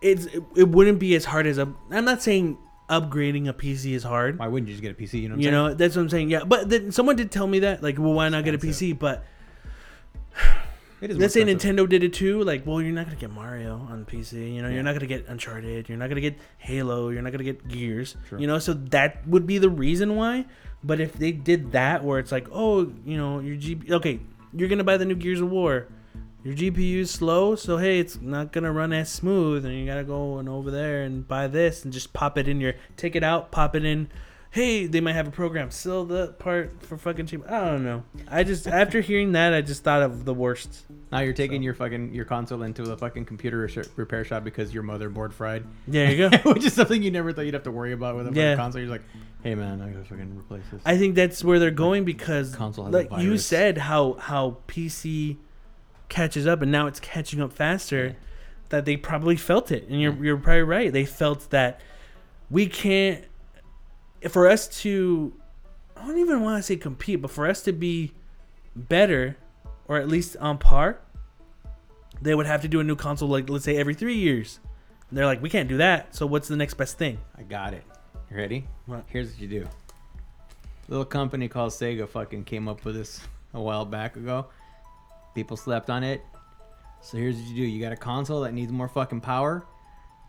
it's 0.00 0.26
it, 0.26 0.42
it 0.56 0.68
wouldn't 0.68 0.98
be 0.98 1.14
as 1.14 1.24
hard 1.24 1.46
as 1.46 1.58
a. 1.58 1.72
I'm 1.90 2.04
not 2.04 2.22
saying 2.22 2.58
upgrading 2.88 3.48
a 3.48 3.52
PC 3.52 3.92
is 3.92 4.02
hard. 4.02 4.38
Why 4.38 4.48
wouldn't 4.48 4.68
you 4.68 4.74
just 4.74 4.82
get 4.82 4.92
a 4.92 4.94
PC? 4.94 5.14
You 5.22 5.28
know, 5.28 5.34
what 5.34 5.36
I'm 5.36 5.40
you 5.40 5.44
saying? 5.44 5.52
know, 5.54 5.74
that's 5.74 5.96
what 5.96 6.02
I'm 6.02 6.08
saying. 6.10 6.30
Yeah, 6.30 6.44
but 6.44 6.68
then 6.68 6.90
someone 6.92 7.16
did 7.16 7.30
tell 7.30 7.46
me 7.46 7.60
that. 7.60 7.82
Like, 7.82 7.98
well, 7.98 8.12
why 8.14 8.28
not 8.28 8.44
get 8.44 8.54
a 8.54 8.58
PC? 8.58 8.98
But 8.98 9.24
it 11.00 11.10
is. 11.10 11.18
let's 11.18 11.34
say. 11.34 11.42
Nintendo 11.44 11.88
did 11.88 12.02
it 12.02 12.12
too. 12.14 12.42
Like, 12.44 12.66
well, 12.66 12.80
you're 12.80 12.92
not 12.92 13.06
gonna 13.06 13.16
get 13.18 13.30
Mario 13.30 13.74
on 13.90 14.04
PC. 14.06 14.54
You 14.54 14.62
know, 14.62 14.68
Yeah. 14.68 14.74
you're 14.74 14.82
not 14.82 14.94
gonna 14.94 15.06
get 15.06 15.26
Uncharted. 15.28 15.88
You're 15.88 15.98
not 15.98 16.08
gonna 16.08 16.20
get 16.20 16.38
Halo. 16.58 17.10
You're 17.10 17.22
not 17.22 17.32
gonna 17.32 17.44
get 17.44 17.68
Gears. 17.68 18.16
True. 18.28 18.40
You 18.40 18.46
know, 18.46 18.58
so 18.58 18.72
that 18.74 19.26
would 19.28 19.46
be 19.46 19.58
the 19.58 19.70
reason 19.70 20.16
why. 20.16 20.46
But 20.84 21.00
if 21.00 21.14
they 21.14 21.32
did 21.32 21.72
that, 21.72 22.04
where 22.04 22.18
it's 22.18 22.32
like, 22.32 22.48
oh, 22.50 22.92
you 23.04 23.16
know, 23.16 23.38
your 23.38 23.56
GP, 23.56 23.90
okay, 23.92 24.20
you're 24.52 24.68
gonna 24.68 24.84
buy 24.84 24.96
the 24.96 25.04
new 25.04 25.14
Gears 25.14 25.40
of 25.40 25.50
War. 25.50 25.88
Your 26.44 26.54
GPU 26.54 26.98
is 26.98 27.10
slow, 27.10 27.54
so 27.54 27.76
hey, 27.76 28.00
it's 28.00 28.20
not 28.20 28.52
gonna 28.52 28.72
run 28.72 28.92
as 28.92 29.08
smooth, 29.08 29.64
and 29.64 29.74
you 29.74 29.86
gotta 29.86 30.02
go 30.02 30.38
and 30.38 30.48
over 30.48 30.70
there 30.72 31.02
and 31.02 31.26
buy 31.26 31.46
this 31.46 31.84
and 31.84 31.92
just 31.92 32.12
pop 32.12 32.36
it 32.36 32.48
in 32.48 32.60
your, 32.60 32.74
take 32.96 33.14
it 33.14 33.22
out, 33.22 33.52
pop 33.52 33.76
it 33.76 33.84
in. 33.84 34.08
Hey, 34.52 34.86
they 34.86 35.00
might 35.00 35.14
have 35.14 35.26
a 35.26 35.30
program, 35.30 35.70
sell 35.70 36.04
the 36.04 36.28
part 36.34 36.82
for 36.82 36.98
fucking 36.98 37.24
cheap. 37.26 37.42
I 37.50 37.64
don't 37.70 37.84
know. 37.84 38.04
I 38.28 38.44
just 38.44 38.66
after 38.68 39.00
hearing 39.00 39.32
that, 39.32 39.54
I 39.54 39.62
just 39.62 39.82
thought 39.82 40.02
of 40.02 40.26
the 40.26 40.34
worst. 40.34 40.84
Now 41.10 41.20
you're 41.20 41.32
taking 41.32 41.62
So- 41.62 41.64
your 41.64 41.74
fucking 41.74 42.12
your 42.14 42.26
console 42.26 42.62
into 42.62 42.82
the 42.82 42.96
fucking 42.98 43.24
computer 43.24 43.66
repair 43.96 44.24
shop 44.24 44.44
because 44.44 44.74
your 44.74 44.82
motherboard 44.82 45.32
fried, 45.32 45.64
There 45.88 46.10
you 46.12 46.28
go. 46.28 46.36
which 46.52 46.66
is 46.66 46.74
something 46.74 47.02
you 47.02 47.10
never 47.10 47.32
thought 47.32 47.46
you'd 47.46 47.54
have 47.54 47.62
to 47.62 47.70
worry 47.70 47.92
about 47.92 48.14
with 48.14 48.26
a 48.26 48.28
fucking 48.28 48.42
Yeah. 48.42 48.56
console. 48.56 48.82
You're 48.82 48.90
like, 48.90 49.04
hey 49.42 49.54
man, 49.54 49.80
I 49.80 49.88
gotta 49.88 50.04
fucking 50.04 50.36
replace 50.38 50.64
this. 50.70 50.82
I 50.84 50.98
think 50.98 51.14
that's 51.14 51.42
where 51.42 51.58
they're 51.58 51.70
going 51.70 52.04
because, 52.04 52.54
Console 52.54 52.90
like 52.90 53.08
you 53.18 53.38
said, 53.38 53.78
how 53.78 54.14
how 54.14 54.58
PC 54.68 55.38
catches 56.10 56.46
up 56.46 56.60
and 56.60 56.70
now 56.70 56.86
it's 56.88 57.00
catching 57.00 57.40
up 57.40 57.54
faster. 57.54 58.08
Yeah. 58.08 58.12
That 58.68 58.84
they 58.86 58.96
probably 58.96 59.36
felt 59.36 59.70
it, 59.70 59.86
and 59.88 60.00
you're 60.00 60.12
Yeah. 60.14 60.22
you're 60.22 60.36
probably 60.38 60.62
right. 60.62 60.92
They 60.92 61.04
felt 61.06 61.48
that 61.50 61.80
we 62.50 62.66
can't. 62.66 63.24
For 64.28 64.48
us 64.48 64.68
to, 64.82 65.32
I 65.96 66.06
don't 66.06 66.18
even 66.18 66.42
want 66.42 66.58
to 66.58 66.62
say 66.62 66.76
compete, 66.76 67.20
but 67.20 67.30
for 67.30 67.46
us 67.46 67.62
to 67.62 67.72
be 67.72 68.12
better, 68.74 69.36
or 69.88 69.98
at 69.98 70.08
least 70.08 70.36
on 70.36 70.58
par, 70.58 71.00
they 72.20 72.34
would 72.34 72.46
have 72.46 72.62
to 72.62 72.68
do 72.68 72.80
a 72.80 72.84
new 72.84 72.96
console 72.96 73.28
like 73.28 73.50
let's 73.50 73.64
say 73.64 73.76
every 73.76 73.94
three 73.94 74.16
years. 74.16 74.60
And 75.08 75.18
they're 75.18 75.26
like, 75.26 75.42
we 75.42 75.50
can't 75.50 75.68
do 75.68 75.78
that. 75.78 76.14
So 76.14 76.24
what's 76.24 76.48
the 76.48 76.56
next 76.56 76.74
best 76.74 76.96
thing? 76.96 77.18
I 77.36 77.42
got 77.42 77.74
it. 77.74 77.84
You 78.30 78.36
ready? 78.36 78.66
What? 78.86 79.04
Here's 79.08 79.30
what 79.30 79.40
you 79.40 79.48
do. 79.48 79.68
Little 80.88 81.04
company 81.04 81.48
called 81.48 81.72
Sega 81.72 82.08
fucking 82.08 82.44
came 82.44 82.68
up 82.68 82.84
with 82.84 82.94
this 82.94 83.20
a 83.54 83.60
while 83.60 83.84
back 83.84 84.16
ago. 84.16 84.46
People 85.34 85.56
slept 85.56 85.90
on 85.90 86.02
it. 86.04 86.22
So 87.02 87.18
here's 87.18 87.36
what 87.36 87.46
you 87.48 87.56
do. 87.56 87.62
You 87.62 87.82
got 87.82 87.92
a 87.92 87.96
console 87.96 88.40
that 88.42 88.54
needs 88.54 88.70
more 88.70 88.88
fucking 88.88 89.20
power. 89.20 89.66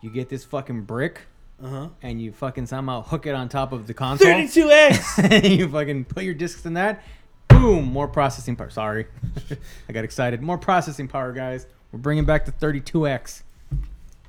You 0.02 0.10
get 0.10 0.28
this 0.28 0.44
fucking 0.44 0.82
brick 0.82 1.22
Uh 1.62 1.68
huh. 1.68 1.88
and 2.02 2.20
you 2.20 2.32
fucking 2.32 2.66
somehow 2.66 3.02
hook 3.02 3.26
it 3.26 3.34
on 3.34 3.48
top 3.48 3.72
of 3.72 3.86
the 3.86 3.94
console. 3.94 4.26
Thirty-two 4.26 4.70
X. 4.70 5.18
and 5.18 5.44
you 5.58 5.68
fucking 5.68 6.04
put 6.06 6.24
your 6.24 6.34
discs 6.34 6.66
in 6.66 6.74
that. 6.74 7.02
Boom, 7.48 7.84
more 7.84 8.08
processing 8.08 8.56
power. 8.56 8.70
Sorry. 8.70 9.06
I 9.88 9.92
got 9.92 10.04
excited. 10.04 10.42
More 10.42 10.58
processing 10.58 11.08
power, 11.08 11.32
guys. 11.32 11.66
We're 11.92 12.00
bringing 12.00 12.24
back 12.24 12.44
the 12.44 12.52
32X. 12.52 13.42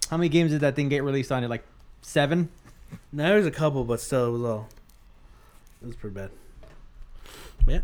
How 0.10 0.18
many 0.18 0.30
games 0.30 0.52
did 0.52 0.62
that 0.62 0.76
thing 0.76 0.88
get 0.88 1.04
released 1.04 1.32
on 1.32 1.44
it? 1.44 1.50
Like 1.50 1.64
seven? 2.04 2.50
Now 3.12 3.30
there's 3.30 3.48
a 3.48 3.52
couple, 3.52 3.84
but 3.84 4.00
still, 4.00 4.28
it 4.28 4.32
was 4.32 4.44
all. 4.44 4.70
It 5.82 5.88
was 5.88 5.96
pretty 5.96 6.14
bad. 6.14 6.30
Yeah. 7.68 7.80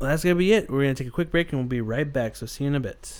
Well, 0.00 0.08
that's 0.10 0.24
gonna 0.24 0.34
be 0.36 0.52
it. 0.54 0.70
We're 0.70 0.82
gonna 0.82 0.94
take 0.94 1.06
a 1.08 1.10
quick 1.12 1.30
break 1.30 1.52
and 1.52 1.60
we'll 1.60 1.68
be 1.68 1.80
right 1.82 2.10
back. 2.10 2.34
So 2.36 2.46
see 2.46 2.64
you 2.64 2.68
in 2.68 2.74
a 2.74 2.80
bit. 2.80 3.14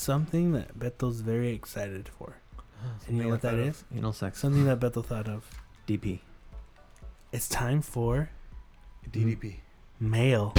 Something 0.00 0.52
that 0.52 0.78
Bethel's 0.78 1.20
very 1.20 1.50
excited 1.52 2.08
for. 2.08 2.36
And 3.06 3.16
you 3.18 3.24
know 3.24 3.28
what 3.28 3.42
that 3.42 3.54
is? 3.54 3.84
You 3.90 3.98
Anal 3.98 4.12
sex. 4.14 4.40
Something 4.40 4.64
that 4.64 4.80
Bethel 4.80 5.02
thought 5.02 5.28
of. 5.28 5.48
DP. 5.86 6.20
It's 7.32 7.48
time 7.48 7.82
for 7.82 8.30
DDP. 9.12 9.56
mail. 10.00 10.54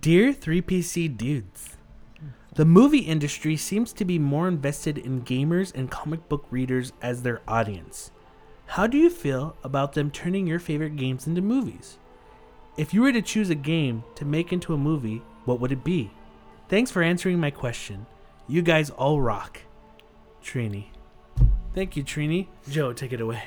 Dear 0.00 0.32
3PC 0.32 1.18
dudes, 1.18 1.76
the 2.54 2.64
movie 2.64 3.00
industry 3.00 3.54
seems 3.54 3.92
to 3.92 4.06
be 4.06 4.18
more 4.18 4.48
invested 4.48 4.96
in 4.96 5.26
gamers 5.26 5.74
and 5.74 5.90
comic 5.90 6.26
book 6.26 6.46
readers 6.48 6.94
as 7.02 7.22
their 7.22 7.42
audience. 7.46 8.10
How 8.64 8.86
do 8.86 8.96
you 8.96 9.10
feel 9.10 9.56
about 9.62 9.92
them 9.92 10.10
turning 10.10 10.46
your 10.46 10.58
favorite 10.58 10.96
games 10.96 11.26
into 11.26 11.42
movies? 11.42 11.98
If 12.78 12.94
you 12.94 13.02
were 13.02 13.12
to 13.12 13.20
choose 13.20 13.50
a 13.50 13.54
game 13.54 14.02
to 14.14 14.24
make 14.24 14.54
into 14.54 14.72
a 14.72 14.78
movie, 14.78 15.20
what 15.44 15.60
would 15.60 15.72
it 15.72 15.84
be? 15.84 16.10
Thanks 16.70 16.90
for 16.90 17.02
answering 17.02 17.38
my 17.38 17.50
question. 17.50 18.06
You 18.48 18.62
guys 18.62 18.88
all 18.88 19.20
rock. 19.20 19.60
Trini. 20.42 20.86
Thank 21.74 21.94
you, 21.94 22.04
Trini. 22.04 22.46
Joe, 22.70 22.94
take 22.94 23.12
it 23.12 23.20
away. 23.20 23.42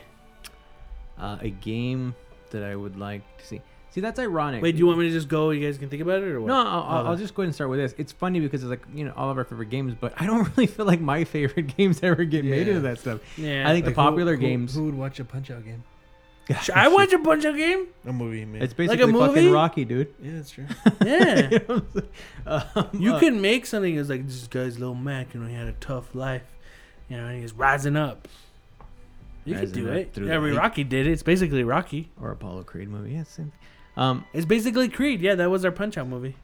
Uh, 1.18 1.38
a 1.41 1.49
game 1.49 2.14
that 2.51 2.64
I 2.64 2.76
would 2.76 2.99
like 2.99 3.24
to 3.39 3.45
see. 3.45 3.62
See, 3.93 4.01
that's 4.01 4.17
ironic. 4.19 4.63
Wait, 4.63 4.71
do 4.71 4.79
you 4.79 4.87
want 4.87 4.97
me 4.97 5.07
to 5.07 5.13
just 5.13 5.27
go? 5.27 5.51
You 5.51 5.63
guys 5.65 5.77
can 5.77 5.87
think 5.87 6.01
about 6.01 6.23
it, 6.23 6.29
or 6.29 6.41
what? 6.41 6.47
No, 6.47 6.55
I'll, 6.57 6.65
I'll, 6.65 7.05
Oh. 7.05 7.09
I'll 7.11 7.15
just 7.15 7.35
go 7.35 7.43
ahead 7.43 7.49
and 7.49 7.53
start 7.55 7.69
with 7.69 7.77
this. 7.79 7.93
It's 7.99 8.11
funny 8.11 8.39
because 8.39 8.63
it's 8.63 8.69
like 8.71 8.81
you 8.93 9.05
know 9.05 9.13
all 9.15 9.29
of 9.29 9.37
our 9.37 9.43
favorite 9.43 9.69
games, 9.69 9.93
but 9.99 10.13
I 10.19 10.25
don't 10.25 10.49
really 10.57 10.65
feel 10.67 10.85
like 10.87 10.99
my 10.99 11.23
favorite 11.25 11.67
games 11.77 11.99
ever 12.01 12.23
get 12.25 12.43
made 12.43 12.65
Yeah. 12.67 12.73
into 12.73 12.79
that 12.81 12.99
stuff. 12.99 13.19
Yeah. 13.37 13.69
I 13.69 13.73
think 13.73 13.85
Like, 13.85 13.93
the 13.95 14.01
popular 14.01 14.33
who, 14.35 14.41
who- 14.41 14.47
games. 14.47 14.73
Who 14.75 14.85
would 14.85 14.95
watch 14.95 15.19
a 15.19 15.25
Punch 15.25 15.51
Out 15.51 15.63
game? 15.63 15.83
Should 16.61 16.75
I 16.75 16.89
watch 16.89 17.13
a 17.13 17.19
bunch 17.19 17.45
of 17.45 17.55
game? 17.55 17.87
A 18.05 18.11
movie, 18.11 18.43
man. 18.43 18.61
It's 18.63 18.73
a 18.73 18.75
basically 18.75 19.05
movie? 19.13 19.27
fucking 19.35 19.51
Rocky, 19.51 19.85
dude. 19.85 20.13
yeah, 20.21 20.31
that's 20.35 20.49
true. 20.51 20.65
Yeah. 21.05 21.49
You 21.51 21.59
know 21.59 21.65
what 21.67 21.69
I'm 21.69 21.87
saying? 21.93 22.69
Um, 22.93 23.01
You 23.01 23.13
uh, 23.13 23.19
could 23.19 23.33
make 23.35 23.65
something 23.65 23.95
that's 23.95 24.09
like 24.09 24.25
this 24.27 24.45
guy's 24.47 24.77
little 24.77 24.93
Mac, 24.95 25.33
you 25.33 25.39
know, 25.39 25.47
he 25.47 25.53
had 25.55 25.67
a 25.67 25.73
tough 25.73 26.13
life, 26.13 26.41
you 27.07 27.15
know, 27.15 27.27
and 27.27 27.39
he's 27.41 27.53
rising 27.53 27.95
up. 27.95 28.27
You 29.45 29.53
could 29.55 29.69
Rising 29.69 29.83
do 29.85 29.89
up 29.91 29.95
it. 29.97 30.13
through 30.13 30.27
Yeah, 30.27 30.39
the- 30.39 30.53
Rocky 30.57 30.83
did 30.83 31.07
it. 31.07 31.11
It's 31.11 31.23
basically 31.23 31.63
Rocky. 31.63 32.09
or 32.21 32.31
Apollo 32.31 32.63
Creed 32.63 32.89
movie. 32.89 33.11
Yeah, 33.13 33.23
same. 33.23 33.45
thing. 33.45 33.51
Um, 33.95 34.25
It's 34.33 34.45
basically 34.45 34.89
Creed. 34.89 35.21
Yeah, 35.21 35.35
that 35.35 35.49
was 35.49 35.63
our 35.65 35.71
Punch 35.71 35.97
Out 35.97 36.07
movie. 36.07 36.35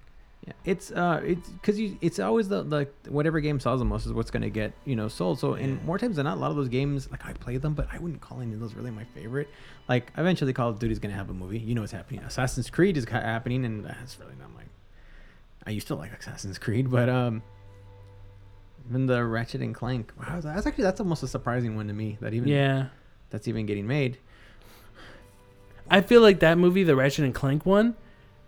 yeah, 0.45 0.53
it's 0.65 0.91
uh, 0.91 1.21
it's 1.23 1.49
because 1.49 1.79
you, 1.79 1.97
it's 2.01 2.19
always 2.19 2.47
the 2.47 2.63
like 2.63 2.93
whatever 3.07 3.39
game 3.39 3.59
sells 3.59 3.79
the 3.79 3.85
most 3.85 4.05
is 4.05 4.13
what's 4.13 4.31
gonna 4.31 4.49
get 4.49 4.71
you 4.85 4.95
know 4.95 5.07
sold. 5.07 5.39
So, 5.39 5.53
and 5.55 5.83
more 5.83 5.97
times 5.97 6.15
than 6.17 6.25
not, 6.25 6.37
a 6.37 6.39
lot 6.39 6.51
of 6.51 6.57
those 6.57 6.69
games 6.69 7.09
like 7.11 7.25
I 7.25 7.33
play 7.33 7.57
them, 7.57 7.73
but 7.73 7.87
I 7.91 7.97
wouldn't 7.99 8.21
call 8.21 8.41
any 8.41 8.53
of 8.53 8.59
those 8.59 8.73
really 8.75 8.91
my 8.91 9.03
favorite. 9.03 9.49
Like 9.87 10.11
eventually, 10.17 10.53
Call 10.53 10.69
of 10.69 10.79
Duty's 10.79 10.99
gonna 10.99 11.13
have 11.15 11.29
a 11.29 11.33
movie. 11.33 11.59
You 11.59 11.75
know 11.75 11.81
what's 11.81 11.91
happening. 11.93 12.21
Assassin's 12.23 12.69
Creed 12.69 12.97
is 12.97 13.05
happening, 13.05 13.65
and 13.65 13.83
that's 13.83 14.19
really 14.19 14.35
not 14.39 14.53
my. 14.53 14.61
I 15.65 15.71
used 15.71 15.87
to 15.87 15.95
like 15.95 16.13
Assassin's 16.13 16.57
Creed, 16.59 16.89
but 16.89 17.09
um, 17.09 17.41
Even 18.89 19.05
the 19.07 19.23
Ratchet 19.25 19.61
and 19.61 19.75
Clank. 19.75 20.11
Wow, 20.19 20.39
that's 20.39 20.65
actually 20.65 20.83
that's 20.83 20.99
almost 20.99 21.23
a 21.23 21.27
surprising 21.27 21.75
one 21.75 21.87
to 21.87 21.93
me. 21.93 22.17
That 22.21 22.33
even 22.33 22.47
Yeah. 22.47 22.87
that's 23.29 23.47
even 23.47 23.65
getting 23.65 23.87
made. 23.87 24.17
I 25.89 26.01
feel 26.01 26.21
like 26.21 26.39
that 26.41 26.57
movie, 26.57 26.83
the 26.83 26.95
Ratchet 26.95 27.25
and 27.25 27.33
Clank 27.33 27.65
one, 27.65 27.95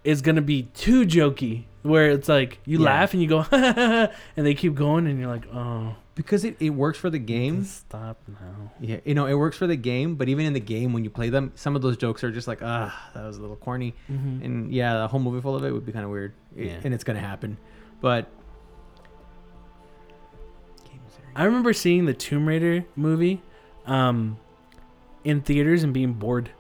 is 0.04 0.22
gonna 0.22 0.42
be 0.42 0.64
too 0.74 1.06
jokey. 1.06 1.66
Where 1.84 2.12
it's 2.12 2.30
like 2.30 2.60
you 2.66 2.78
Yeah. 2.80 2.86
laugh 2.86 3.14
and 3.14 3.22
you 3.24 3.28
go, 3.28 3.44
and 3.52 4.10
they 4.46 4.54
keep 4.54 4.76
going, 4.76 5.08
and 5.08 5.20
you're 5.20 5.28
like, 5.30 5.48
oh, 5.52 5.96
Because 6.14 6.44
it, 6.46 6.56
it 6.60 6.70
works 6.70 7.00
for 7.00 7.10
the 7.10 7.18
game. 7.18 7.64
stop 7.64 8.20
now. 8.28 8.72
Yeah, 8.80 8.98
you 9.04 9.16
know, 9.16 9.26
it 9.26 9.34
works 9.34 9.58
for 9.58 9.66
the 9.66 9.76
game, 9.76 10.14
but 10.16 10.30
even 10.30 10.46
in 10.46 10.54
the 10.54 10.60
game 10.60 10.94
when 10.94 11.04
you 11.04 11.10
play 11.10 11.30
them, 11.30 11.52
some 11.56 11.76
of 11.76 11.82
those 11.82 11.98
jokes 11.98 12.24
are 12.24 12.30
just 12.32 12.48
like, 12.48 12.60
ah, 12.62 13.10
that 13.16 13.24
was 13.26 13.38
a 13.38 13.42
little 13.42 13.56
corny. 13.56 13.96
Mhm. 14.12 14.46
And 14.46 14.72
yeah, 14.72 15.00
the 15.00 15.08
whole 15.08 15.20
movie 15.20 15.42
full 15.42 15.56
of 15.56 15.64
it 15.64 15.72
would 15.72 15.86
be 15.86 15.92
kind 15.92 16.06
of 16.06 16.12
weird. 16.12 16.34
It- 16.56 16.68
Yeah. 16.68 16.80
And 16.84 16.94
it's 16.94 17.04
gonna 17.04 17.20
happen. 17.20 17.58
But 18.00 18.28
I 21.36 21.46
remember 21.46 21.74
seeing 21.74 22.06
the 22.06 22.14
Tomb 22.14 22.46
Raider 22.48 22.86
movie, 22.96 23.42
um, 23.86 24.38
in 25.24 25.42
theaters 25.42 25.84
and 25.84 25.94
being 25.94 26.14
bored. 26.14 26.52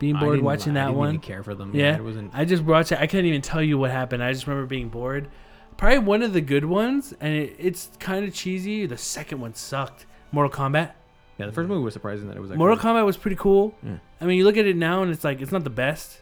Being 0.00 0.16
I 0.16 0.20
bored 0.20 0.32
didn't- 0.38 0.44
watching 0.46 0.72
I 0.72 0.74
that 0.80 0.86
didn't 0.86 0.98
one. 0.98 1.08
Even 1.10 1.20
care 1.20 1.42
for 1.44 1.54
them. 1.54 1.70
Yeah. 1.72 1.94
it 1.96 2.02
wasn't. 2.02 2.32
I 2.34 2.44
just 2.44 2.64
watched 2.64 2.90
it. 2.90 2.98
I 2.98 3.06
couldn't 3.06 3.26
even 3.26 3.42
tell 3.42 3.62
you 3.62 3.78
what 3.78 3.92
happened. 3.92 4.24
I 4.24 4.32
just 4.32 4.46
remember 4.48 4.66
being 4.66 4.88
bored. 4.88 5.28
Probably 5.76 5.98
one 6.00 6.22
of 6.22 6.32
the 6.32 6.40
good 6.40 6.64
ones, 6.64 7.14
and 7.20 7.32
it, 7.34 7.54
it's 7.58 7.90
kind 8.00 8.26
of 8.26 8.34
cheesy. 8.34 8.84
The 8.86 8.98
second 8.98 9.40
one 9.40 9.54
sucked. 9.54 10.06
Mortal 10.32 10.50
Kombat. 10.50 10.92
Yeah, 11.38 11.46
the 11.46 11.52
first 11.52 11.68
movie 11.68 11.82
was 11.84 11.94
surprising 11.94 12.26
that 12.28 12.36
it 12.36 12.40
was. 12.40 12.50
Actually, 12.50 12.58
Mortal 12.58 12.76
Kombat 12.78 13.06
was 13.06 13.16
pretty 13.16 13.36
cool. 13.36 13.74
Yeah. 13.82 13.98
I 14.20 14.24
mean, 14.26 14.36
you 14.36 14.44
look 14.44 14.56
at 14.56 14.66
it 14.66 14.76
now, 14.76 15.02
and 15.02 15.10
it's 15.12 15.22
like 15.24 15.40
it's 15.40 15.52
not 15.52 15.64
the 15.64 15.70
best. 15.70 16.20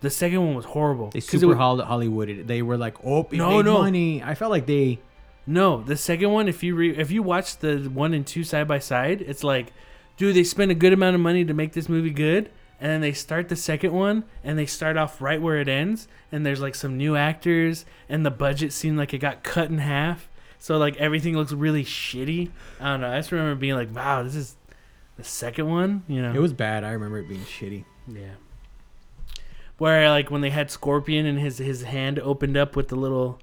The 0.00 0.10
second 0.10 0.44
one 0.44 0.54
was 0.54 0.64
horrible. 0.66 1.10
They 1.10 1.20
'Cause 1.20 1.28
it 1.34 1.40
super 1.40 1.48
was- 1.48 1.58
Hol- 1.58 1.82
Hollywooded. 1.82 2.46
They 2.46 2.60
were 2.62 2.76
like, 2.76 2.96
oh, 3.04 3.20
it 3.30 3.32
No, 3.32 3.56
made 3.56 3.64
no. 3.64 3.78
money. 3.78 4.22
I 4.22 4.34
felt 4.34 4.50
like 4.50 4.66
they. 4.66 5.00
No, 5.46 5.82
the 5.82 5.96
second 5.96 6.30
one, 6.30 6.48
if 6.48 6.62
you 6.62 6.74
re- 6.74 6.96
if 6.96 7.10
you 7.10 7.22
watch 7.22 7.58
the 7.58 7.78
one 7.92 8.12
and 8.14 8.26
two 8.26 8.44
side 8.44 8.66
by 8.68 8.78
side, 8.78 9.22
it's 9.22 9.42
like, 9.44 9.72
dude, 10.16 10.34
they 10.36 10.44
spent 10.44 10.70
a 10.70 10.74
good 10.74 10.92
amount 10.94 11.14
of 11.14 11.20
money 11.20 11.44
to 11.44 11.52
make 11.54 11.72
this 11.72 11.88
movie 11.88 12.10
good, 12.10 12.50
and 12.84 12.92
then 12.92 13.00
they 13.00 13.14
start 13.14 13.48
the 13.48 13.56
second 13.56 13.94
one, 13.94 14.24
and 14.44 14.58
they 14.58 14.66
start 14.66 14.98
off 14.98 15.22
right 15.22 15.40
where 15.40 15.58
it 15.58 15.68
ends, 15.68 16.06
and 16.30 16.44
there's 16.44 16.60
like 16.60 16.74
some 16.74 16.98
new 16.98 17.16
actors, 17.16 17.86
and 18.10 18.26
the 18.26 18.30
budget 18.30 18.74
seemed 18.74 18.98
like 18.98 19.14
it 19.14 19.18
got 19.20 19.42
cut 19.42 19.70
in 19.70 19.78
half, 19.78 20.28
so 20.58 20.76
like 20.76 20.94
everything 20.98 21.34
looks 21.34 21.50
really 21.50 21.82
shitty. 21.82 22.50
I 22.78 22.90
don't 22.90 23.00
know. 23.00 23.10
I 23.10 23.16
just 23.16 23.32
remember 23.32 23.54
being 23.54 23.74
like, 23.74 23.94
wow, 23.94 24.22
this 24.22 24.34
is 24.34 24.56
the 25.16 25.24
second 25.24 25.66
one, 25.66 26.02
you 26.08 26.20
know? 26.20 26.34
It 26.34 26.40
was 26.40 26.52
bad. 26.52 26.84
I 26.84 26.90
remember 26.90 27.20
it 27.20 27.26
being 27.26 27.40
shitty. 27.40 27.86
yeah. 28.06 28.34
Where 29.78 30.10
like 30.10 30.30
when 30.30 30.42
they 30.42 30.50
had 30.50 30.70
Scorpion 30.70 31.24
and 31.24 31.38
his 31.38 31.56
his 31.56 31.84
hand 31.84 32.18
opened 32.18 32.58
up 32.58 32.76
with 32.76 32.88
the 32.88 32.96
little 32.96 33.40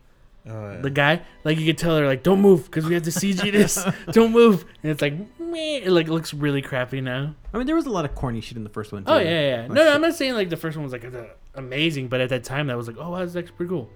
Oh, 0.49 0.71
yeah. 0.71 0.81
the 0.81 0.89
guy 0.89 1.21
like 1.43 1.59
you 1.59 1.67
could 1.67 1.77
tell 1.77 1.95
they're 1.95 2.07
like 2.07 2.23
don't 2.23 2.41
move 2.41 2.65
because 2.65 2.87
we 2.87 2.95
have 2.95 3.03
to 3.03 3.11
cg 3.11 3.51
this 3.51 3.85
don't 4.11 4.31
move 4.31 4.65
and 4.81 4.91
it's 4.91 5.01
like 5.01 5.13
meh, 5.39 5.81
it 5.83 5.91
like 5.91 6.07
looks 6.07 6.33
really 6.33 6.63
crappy 6.63 6.99
now 6.99 7.35
I 7.53 7.57
mean, 7.57 7.67
there 7.67 7.75
was 7.75 7.85
a 7.85 7.91
lot 7.91 8.05
of 8.05 8.15
corny 8.15 8.41
shit 8.41 8.57
in 8.57 8.63
the 8.63 8.69
first 8.69 8.91
one. 8.91 9.03
Too. 9.03 9.11
oh 9.11 9.19
yeah 9.19 9.49
yeah. 9.49 9.61
Like 9.61 9.71
no, 9.71 9.85
no 9.85 9.93
i'm 9.93 10.01
not 10.01 10.15
saying 10.15 10.33
like 10.33 10.49
the 10.49 10.57
first 10.57 10.77
one 10.77 10.83
was 10.83 10.93
like 10.93 11.05
uh, 11.05 11.25
amazing 11.53 12.07
but 12.07 12.21
at 12.21 12.29
that 12.29 12.43
time 12.43 12.67
that 12.67 12.77
was 12.77 12.87
like 12.87 12.97
oh 12.99 13.11
wow, 13.11 13.25
that's 13.25 13.51
pretty 13.51 13.69
cool 13.69 13.89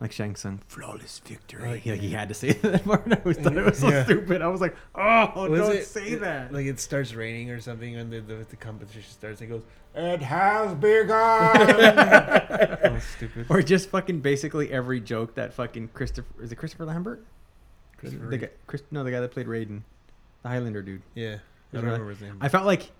Like 0.00 0.12
Shang 0.12 0.36
Tsung, 0.36 0.60
flawless 0.68 1.18
victory. 1.24 1.68
Like, 1.68 1.80
He, 1.80 1.90
like, 1.90 2.00
he 2.00 2.10
had 2.10 2.28
to 2.28 2.34
say 2.34 2.52
that 2.62 2.84
part. 2.84 3.02
I 3.10 3.16
always 3.16 3.36
thought 3.36 3.56
it 3.56 3.64
was 3.64 3.78
so 3.78 3.88
Yeah. 3.88 4.04
stupid. 4.04 4.42
I 4.42 4.46
was 4.46 4.60
like, 4.60 4.76
oh, 4.94 5.48
Was 5.48 5.60
don't 5.60 5.76
it- 5.76 5.86
say 5.86 6.10
it- 6.10 6.20
that. 6.20 6.52
Like 6.52 6.66
it 6.66 6.78
starts 6.78 7.14
raining 7.14 7.50
or 7.50 7.60
something, 7.60 7.96
and 7.96 8.12
the, 8.12 8.20
the, 8.20 8.46
the 8.48 8.56
competition 8.56 9.10
starts. 9.10 9.40
And 9.40 9.50
it 9.50 9.54
goes, 9.54 9.62
"It 9.96 10.22
has 10.22 10.72
begun." 10.74 11.56
oh, 12.84 12.98
stupid. 13.16 13.46
Or 13.48 13.60
just 13.60 13.90
fucking 13.90 14.20
basically 14.20 14.70
every 14.70 15.00
joke 15.00 15.34
that 15.34 15.52
fucking 15.54 15.88
Christopher 15.94 16.28
is 16.42 16.52
it 16.52 16.56
Christopher 16.56 16.84
Lambert? 16.84 17.24
Christopher 17.96 18.24
The 18.26 18.30
Reeve. 18.30 18.40
guy, 18.42 18.48
Chris, 18.68 18.82
no, 18.92 19.02
the 19.02 19.10
guy 19.10 19.18
that 19.20 19.32
played 19.32 19.46
Raiden, 19.46 19.82
the 20.44 20.48
Highlander 20.48 20.82
dude. 20.82 21.02
Yeah, 21.16 21.38
I 21.72 21.76
don't 21.76 21.82
it- 21.82 21.86
remember 21.86 22.10
his 22.10 22.20
name. 22.20 22.38
I 22.40 22.48
felt 22.48 22.66
like 22.66 22.90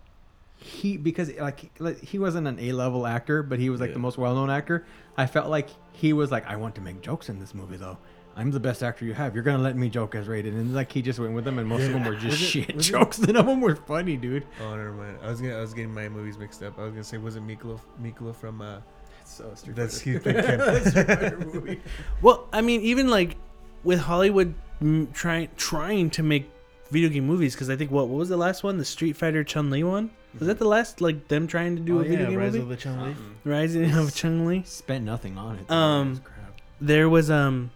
he 0.61 0.97
because 0.97 1.33
like 1.37 1.71
like, 1.79 2.01
he 2.03 2.19
wasn't 2.19 2.47
an 2.47 2.59
A 2.59 2.73
level 2.73 3.07
actor, 3.07 3.43
but 3.43 3.59
he 3.59 3.71
was 3.71 3.81
like 3.81 3.93
the 3.93 3.99
most 3.99 4.19
well 4.19 4.35
known 4.35 4.51
actor. 4.51 4.85
I 5.17 5.27
felt 5.27 5.49
like 5.49 5.69
he 5.93 6.13
was 6.13 6.31
like, 6.31 6.47
I 6.47 6.57
want 6.57 6.75
to 6.77 6.81
make 6.81 7.01
jokes 7.01 7.29
in 7.29 7.39
this 7.39 7.55
movie 7.55 7.77
though. 7.77 7.97
I'm 8.37 8.51
the 8.53 8.61
best 8.61 8.83
actor 8.85 9.05
you 9.05 9.15
have. 9.15 9.35
You're 9.35 9.43
gonna 9.43 9.63
let 9.63 9.77
me 9.77 9.89
joke 9.89 10.15
as 10.15 10.27
Raiden, 10.29 10.49
and 10.55 10.75
like 10.75 10.93
he 10.93 11.03
just 11.03 11.19
went 11.19 11.33
with 11.33 11.45
them, 11.45 11.59
and 11.59 11.69
most 11.69 11.83
of 11.87 11.93
them 11.93 12.05
were 12.05 12.15
just 12.15 12.27
Was 12.27 12.39
shit 12.39 12.71
it- 12.71 12.79
jokes. 12.79 13.19
None 13.21 13.35
of 13.37 13.47
them 13.47 13.61
were 13.61 13.75
funny, 13.77 14.17
dude. 14.17 14.47
oh, 14.63 14.71
never 14.77 14.93
mind. 14.93 15.19
I 15.23 15.29
was 15.31 15.41
gonna, 15.41 15.57
I 15.57 15.61
was 15.61 15.75
getting 15.75 15.93
my 15.95 16.09
movies 16.09 16.39
mixed 16.39 16.63
up. 16.63 16.79
I 16.79 16.83
was 16.83 16.93
gonna 16.93 17.03
say, 17.05 17.19
was 17.19 17.37
it 17.37 17.45
Miklo, 17.47 17.81
Miklo 18.03 18.35
from? 18.35 18.61
Uh, 18.61 18.79
So 19.25 19.53
Street 19.55 19.77
that's 19.77 20.01
Fighter. 20.03 20.19
Heath 20.19 20.59
That's 20.59 20.91
Street 20.91 21.07
Fighter 21.07 21.39
movie. 21.53 21.81
well 22.23 22.49
i 22.53 22.61
mean 22.63 22.81
even 22.81 23.09
like 23.09 23.37
with 23.85 23.99
hollywood 24.01 24.55
mm, 24.83 25.13
trying 25.13 25.49
trying 25.59 26.09
to 26.11 26.23
make 26.23 26.51
video 26.91 27.11
game 27.11 27.27
movies 27.27 27.55
because 27.55 27.69
i 27.69 27.77
think 27.77 27.91
what 27.91 28.09
what 28.09 28.19
was 28.19 28.31
the 28.31 28.37
last 28.39 28.63
one 28.65 28.79
the 28.79 28.85
street 28.87 29.17
fighter 29.17 29.45
chun 29.45 29.69
li 29.69 29.83
one 29.85 30.11
was 30.39 30.47
that 30.49 30.59
the 30.59 30.67
last 30.69 31.01
like 31.01 31.29
them 31.29 31.47
trying 31.47 31.77
to 31.77 31.83
do 31.83 31.99
oh, 31.99 32.01
a 32.01 32.05
video 32.05 32.25
yeah, 32.25 32.31
game 32.31 32.39
Rise 32.39 32.53
movie? 32.53 32.63
of 32.63 32.69
the 32.69 32.77
Chun 32.77 33.03
Li. 33.05 33.15
rising 33.45 33.91
of 33.93 34.15
chun 34.15 34.47
li 34.47 34.63
Spent 34.67 35.05
nothing 35.05 35.39
on 35.39 35.59
it. 35.59 35.71
Um, 35.71 36.07
It 36.07 36.11
was 36.11 36.19
crap. 36.21 36.61
there 36.81 37.09
was 37.09 37.31
um 37.31 37.71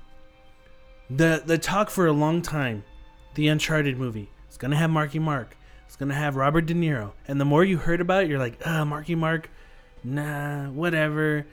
the 1.11 1.43
the 1.45 1.59
talk 1.59 1.91
for 1.91 2.07
a 2.07 2.13
long 2.13 2.43
time 2.43 2.85
the 3.35 3.49
uncharted 3.49 3.97
movie. 3.99 4.31
It's 4.49 4.57
gonna 4.59 4.77
have 4.77 4.91
marky 4.91 5.19
mark. 5.19 5.57
It's 5.87 5.97
gonna 5.97 6.15
have 6.15 6.37
robert 6.37 6.67
de 6.67 6.75
niro. 6.75 7.13
And 7.29 7.41
the 7.41 7.45
more 7.45 7.65
you 7.65 7.79
heard 7.79 8.01
about 8.01 8.25
it 8.25 8.31
you're 8.31 8.39
like 8.39 8.61
ah 8.67 8.85
marky 8.85 9.15
mark 9.15 9.51
nah 10.05 10.67
whatever. 10.71 11.47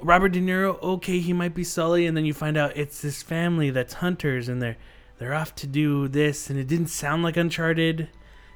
Robert 0.00 0.28
de 0.30 0.40
niro 0.40 0.80
okay 0.82 1.18
he 1.20 1.32
might 1.32 1.54
be 1.54 1.64
sully 1.64 2.06
and 2.06 2.16
then 2.16 2.24
you 2.24 2.34
find 2.34 2.56
out 2.56 2.76
it's 2.76 3.00
this 3.00 3.22
family 3.22 3.70
that's 3.70 3.94
hunters 3.94 4.48
and 4.48 4.60
they're 4.60 4.76
they're 5.18 5.32
off 5.34 5.54
to 5.56 5.66
do 5.66 6.06
this 6.08 6.50
and 6.50 6.58
it 6.58 6.66
didn't 6.68 6.88
sound 6.88 7.22
like 7.22 7.36
uncharted 7.38 8.08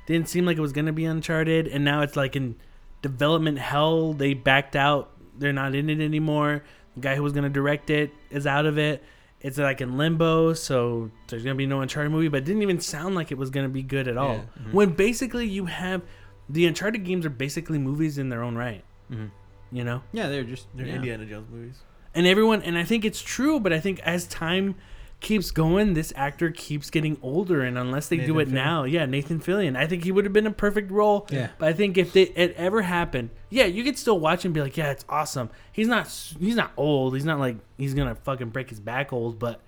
didn't 0.06 0.28
seem 0.28 0.44
like 0.46 0.56
it 0.56 0.60
was 0.60 0.72
gonna 0.72 0.92
be 0.92 1.04
uncharted 1.04 1.66
and 1.68 1.84
now 1.84 2.02
it's 2.02 2.16
like 2.16 2.36
in 2.36 2.56
development 3.02 3.58
hell 3.58 4.12
they 4.12 4.34
backed 4.34 4.76
out 4.76 5.10
they're 5.38 5.52
not 5.52 5.74
in 5.74 5.88
it 5.88 6.00
anymore 6.00 6.62
the 6.94 7.00
guy 7.00 7.14
who 7.14 7.22
was 7.22 7.32
gonna 7.32 7.48
direct 7.48 7.90
it 7.90 8.12
is 8.30 8.46
out 8.46 8.66
of 8.66 8.76
it 8.78 9.02
it's 9.40 9.56
like 9.56 9.80
in 9.80 9.96
limbo 9.96 10.52
so 10.52 11.10
there's 11.28 11.42
gonna 11.42 11.54
be 11.54 11.66
no 11.66 11.80
uncharted 11.80 12.10
movie 12.12 12.28
but 12.28 12.38
it 12.38 12.44
didn't 12.44 12.62
even 12.62 12.80
sound 12.80 13.14
like 13.14 13.30
it 13.32 13.38
was 13.38 13.50
gonna 13.50 13.68
be 13.68 13.82
good 13.82 14.06
at 14.08 14.16
all 14.16 14.34
Yeah. 14.34 14.72
when 14.72 14.90
basically 14.90 15.46
you 15.46 15.66
have 15.66 16.02
the 16.48 16.66
uncharted 16.66 17.04
games 17.04 17.24
are 17.24 17.30
basically 17.30 17.78
movies 17.78 18.18
in 18.18 18.28
their 18.28 18.42
own 18.42 18.56
right 18.56 18.84
Mhm. 19.10 19.30
you 19.72 19.84
know 19.84 20.02
Yeah, 20.12 20.28
they're 20.28 20.44
just 20.44 20.66
They're 20.74 20.86
yeah. 20.86 20.96
Indiana 20.96 21.24
Jones 21.24 21.48
movies. 21.50 21.78
and 22.14 22.26
everyone 22.26 22.62
and 22.62 22.76
i 22.76 22.84
think 22.84 23.04
it's 23.04 23.22
true 23.22 23.60
but 23.60 23.72
i 23.72 23.80
think 23.80 24.00
as 24.00 24.26
time 24.26 24.74
keeps 25.20 25.50
going 25.50 25.92
this 25.92 26.12
actor 26.16 26.50
keeps 26.50 26.88
getting 26.88 27.18
older 27.22 27.60
and 27.62 27.76
unless 27.76 28.08
they 28.08 28.16
do 28.16 28.38
it 28.38 28.48
Fillion. 28.48 28.52
now 28.52 28.84
yeah 28.84 29.04
nathan 29.04 29.38
fillion 29.38 29.76
i 29.76 29.86
think 29.86 30.02
he 30.02 30.10
would 30.10 30.24
have 30.24 30.32
been 30.32 30.46
a 30.46 30.50
perfect 30.50 30.90
role 30.90 31.26
Yeah. 31.30 31.50
but 31.58 31.68
i 31.68 31.72
think 31.74 31.98
if 31.98 32.14
they, 32.14 32.22
it 32.22 32.54
ever 32.56 32.80
happened 32.82 33.28
yeah 33.50 33.66
you 33.66 33.84
could 33.84 33.98
still 33.98 34.18
watch 34.18 34.46
and 34.46 34.54
be 34.54 34.62
like 34.62 34.78
yeah 34.78 34.90
it's 34.90 35.04
awesome 35.10 35.50
he's 35.72 35.88
not 35.88 36.06
he's 36.40 36.56
not 36.56 36.72
old 36.78 37.12
he's 37.14 37.26
not 37.26 37.38
like 37.38 37.56
he's 37.76 37.92
gonna 37.92 38.14
fucking 38.14 38.48
break 38.48 38.70
his 38.70 38.80
back 38.80 39.12
old 39.12 39.38
but 39.38 39.60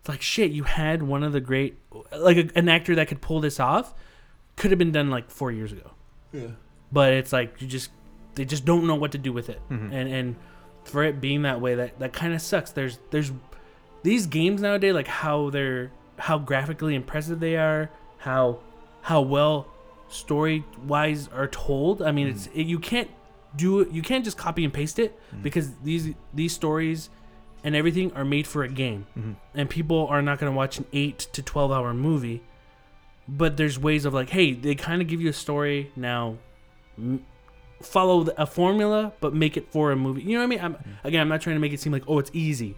it's 0.00 0.08
like 0.08 0.22
shit 0.22 0.50
you 0.52 0.62
had 0.64 1.02
one 1.02 1.22
of 1.22 1.32
the 1.34 1.40
great 1.40 1.78
like 2.16 2.38
a, 2.38 2.48
an 2.58 2.70
actor 2.70 2.94
that 2.94 3.06
could 3.08 3.20
pull 3.20 3.40
this 3.40 3.60
off 3.60 3.94
could 4.56 4.70
have 4.70 4.78
been 4.78 4.92
done 4.92 5.10
like 5.10 5.30
four 5.30 5.52
years 5.52 5.70
ago 5.70 5.90
Yeah. 6.32 6.46
but 6.90 7.12
it's 7.12 7.32
like 7.32 7.60
you 7.60 7.66
just 7.68 7.90
they 8.36 8.46
just 8.46 8.64
don't 8.64 8.86
know 8.86 8.94
what 8.94 9.12
to 9.12 9.18
do 9.18 9.34
with 9.34 9.50
it 9.50 9.60
Mhm. 9.70 9.92
and 9.92 10.08
and 10.12 10.36
for 10.84 11.02
it 11.04 11.20
being 11.20 11.42
that 11.42 11.60
way 11.60 11.74
that 11.74 11.98
that 11.98 12.12
kind 12.14 12.32
of 12.32 12.40
sucks 12.40 12.70
there's 12.70 12.98
there's 13.10 13.30
these 14.04 14.26
games 14.26 14.60
nowadays 14.60 14.94
like 14.94 15.08
how 15.08 15.50
they're 15.50 15.90
how 16.18 16.38
graphically 16.38 16.94
impressive 16.94 17.40
they 17.40 17.56
are 17.56 17.90
how 18.18 18.60
how 19.02 19.20
well 19.20 19.66
story 20.08 20.64
wise 20.86 21.28
are 21.28 21.48
told. 21.48 22.00
I 22.00 22.12
mean 22.12 22.28
it's 22.28 22.46
hmm. 22.46 22.60
it, 22.60 22.66
you 22.66 22.78
can't 22.78 23.10
do 23.56 23.80
it 23.80 23.90
you 23.90 24.02
can't 24.02 24.24
just 24.24 24.36
copy 24.36 24.62
and 24.62 24.72
paste 24.72 24.98
it 24.98 25.18
hmm. 25.30 25.42
because 25.42 25.74
these 25.82 26.14
these 26.32 26.52
stories 26.52 27.10
and 27.64 27.74
everything 27.74 28.12
are 28.12 28.24
made 28.24 28.46
for 28.46 28.62
a 28.62 28.68
game. 28.68 29.06
Mhm. 29.18 29.36
and 29.54 29.70
people 29.70 30.06
are 30.08 30.22
not 30.22 30.38
going 30.38 30.52
to 30.52 30.56
watch 30.56 30.78
an 30.78 30.84
8 30.92 31.18
to 31.32 31.42
12 31.42 31.72
hour 31.72 31.94
movie 31.94 32.42
but 33.26 33.56
there's 33.56 33.78
ways 33.78 34.04
of 34.04 34.12
like 34.12 34.30
hey 34.30 34.52
they 34.52 34.74
kind 34.74 35.00
of 35.00 35.08
give 35.08 35.20
you 35.20 35.30
a 35.30 35.34
story 35.34 35.90
now. 35.96 36.36
M- 36.98 37.24
follow 37.80 38.22
the, 38.24 38.40
a 38.40 38.46
formula 38.46 39.12
but 39.20 39.34
make 39.34 39.56
it 39.56 39.70
for 39.70 39.92
a 39.92 39.96
movie. 39.96 40.22
You 40.22 40.34
know 40.34 40.38
what 40.38 40.44
i 40.44 40.48
mean? 40.48 40.60
I'm, 40.60 40.74
hmm. 40.74 40.90
again 41.06 41.20
i'm 41.22 41.28
not 41.28 41.40
trying 41.40 41.56
to 41.56 41.60
make 41.60 41.72
it 41.72 41.80
seem 41.80 41.92
like 41.92 42.04
oh 42.06 42.18
it's 42.18 42.30
easy 42.34 42.76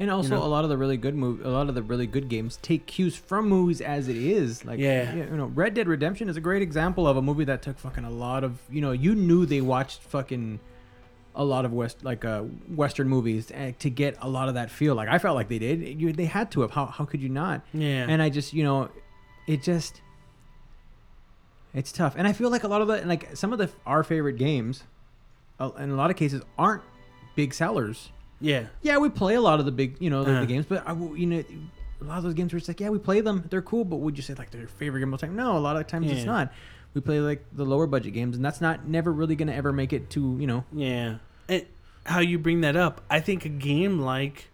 And 0.00 0.10
also, 0.10 0.30
know? 0.36 0.42
a 0.42 0.46
lot 0.46 0.64
of 0.64 0.70
the 0.70 0.76
really 0.76 0.96
good 0.96 1.14
mov- 1.14 1.44
a 1.44 1.48
lot 1.48 1.68
of 1.68 1.74
the 1.76 1.82
really 1.82 2.06
good 2.08 2.28
games 2.28 2.58
take 2.62 2.86
cues 2.86 3.14
from 3.14 3.48
movies 3.48 3.80
as 3.80 4.08
it 4.08 4.16
is. 4.16 4.64
Like, 4.64 4.80
Yeah. 4.80 5.14
you 5.14 5.24
know, 5.36 5.46
Red 5.46 5.74
Dead 5.74 5.86
Redemption 5.86 6.28
is 6.28 6.36
a 6.36 6.40
great 6.40 6.62
example 6.62 7.06
of 7.06 7.16
a 7.16 7.22
movie 7.22 7.44
that 7.44 7.62
took 7.62 7.78
fucking 7.78 8.04
a 8.04 8.10
lot 8.10 8.42
of, 8.42 8.58
you 8.68 8.80
know, 8.80 8.90
you 8.90 9.14
knew 9.14 9.46
they 9.46 9.60
watched 9.60 10.02
fucking 10.02 10.58
a 11.36 11.44
lot 11.44 11.64
of 11.64 11.72
west 11.72 12.04
like 12.04 12.24
uh 12.24 12.42
western 12.68 13.08
movies 13.08 13.50
uh, 13.50 13.72
to 13.80 13.90
get 13.90 14.16
a 14.20 14.28
lot 14.28 14.48
of 14.48 14.54
that 14.54 14.70
feel. 14.70 14.94
Like 14.96 15.08
I 15.08 15.18
felt 15.18 15.34
like 15.36 15.48
they 15.48 15.58
did. 15.58 16.00
You 16.00 16.12
they 16.12 16.26
had 16.26 16.50
to 16.52 16.62
have. 16.62 16.72
How 16.72 16.86
how 16.86 17.04
could 17.04 17.20
you 17.20 17.28
not? 17.28 17.62
yeah 17.72 18.06
And 18.08 18.20
I 18.22 18.30
just, 18.30 18.52
you 18.52 18.62
know, 18.64 18.88
it 19.46 19.62
just 19.62 20.00
it's 21.72 21.90
tough. 21.92 22.14
And 22.16 22.26
I 22.26 22.32
feel 22.32 22.50
like 22.50 22.64
a 22.64 22.68
lot 22.68 22.82
of 22.82 22.88
the 22.88 23.04
like 23.06 23.36
some 23.36 23.52
of 23.52 23.58
the 23.58 23.70
our 23.86 24.02
favorite 24.04 24.38
games 24.38 24.84
uh, 25.60 25.70
in 25.78 25.90
a 25.90 25.94
lot 25.96 26.10
of 26.10 26.16
cases 26.16 26.42
aren't 26.58 26.82
big 27.36 27.52
sellers 27.54 28.10
yeah 28.44 28.66
yeah, 28.82 28.98
we 28.98 29.08
play 29.08 29.34
a 29.34 29.40
lot 29.40 29.58
of 29.60 29.66
the 29.66 29.72
big, 29.72 29.96
you 30.00 30.10
know, 30.10 30.22
the, 30.24 30.30
Uh-huh. 30.32 30.40
the 30.40 30.46
games, 30.46 30.66
but 30.68 30.82
I, 30.86 30.90
w- 30.90 31.14
you 31.14 31.26
know, 31.26 31.42
a 32.00 32.04
lot 32.04 32.18
of 32.18 32.24
those 32.24 32.34
games 32.34 32.52
where 32.52 32.58
it's 32.58 32.68
like, 32.68 32.80
yeah, 32.80 32.90
we 32.90 32.98
play 32.98 33.20
them, 33.22 33.44
they're 33.50 33.62
cool, 33.62 33.84
but 33.84 33.96
would 33.96 34.16
you 34.16 34.22
say 34.22 34.34
like 34.34 34.50
they're 34.50 34.60
your 34.60 34.68
favorite 34.68 35.00
game 35.00 35.08
of 35.08 35.14
all 35.14 35.18
time? 35.18 35.34
No, 35.36 35.56
a 35.56 35.58
lot 35.58 35.76
of 35.76 35.86
times 35.86 36.10
it's 36.10 36.24
not. 36.24 36.52
We 36.92 37.00
play 37.00 37.18
like 37.20 37.44
the 37.52 37.64
lower 37.64 37.86
budget 37.86 38.12
games, 38.14 38.36
and 38.36 38.44
that's 38.44 38.60
not 38.60 38.86
never 38.86 39.10
really 39.12 39.34
gonna 39.36 39.52
ever 39.54 39.72
make 39.72 39.92
it 39.92 40.10
to 40.10 40.36
you 40.38 40.46
know. 40.46 40.64
Yeah. 40.72 41.16
And 41.48 41.66
how 42.06 42.20
you 42.20 42.38
bring 42.38 42.60
that 42.60 42.76
up, 42.76 43.00
I 43.10 43.20
think 43.20 43.44
a 43.44 43.48
game 43.48 43.98
like 44.00 44.50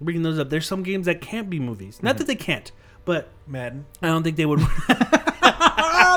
bringing 0.00 0.22
those 0.22 0.38
up. 0.38 0.50
There's 0.50 0.66
some 0.66 0.82
games 0.82 1.06
that 1.06 1.20
can't 1.20 1.48
be 1.50 1.58
movies. 1.58 1.96
Mm-hmm. 1.96 2.06
Not 2.06 2.18
that 2.18 2.26
they 2.28 2.36
can't, 2.36 2.70
but 3.04 3.28
Madden. 3.46 3.86
I 4.02 4.06
don't 4.08 4.22
think 4.22 4.36
they 4.36 4.46
would. 4.46 4.60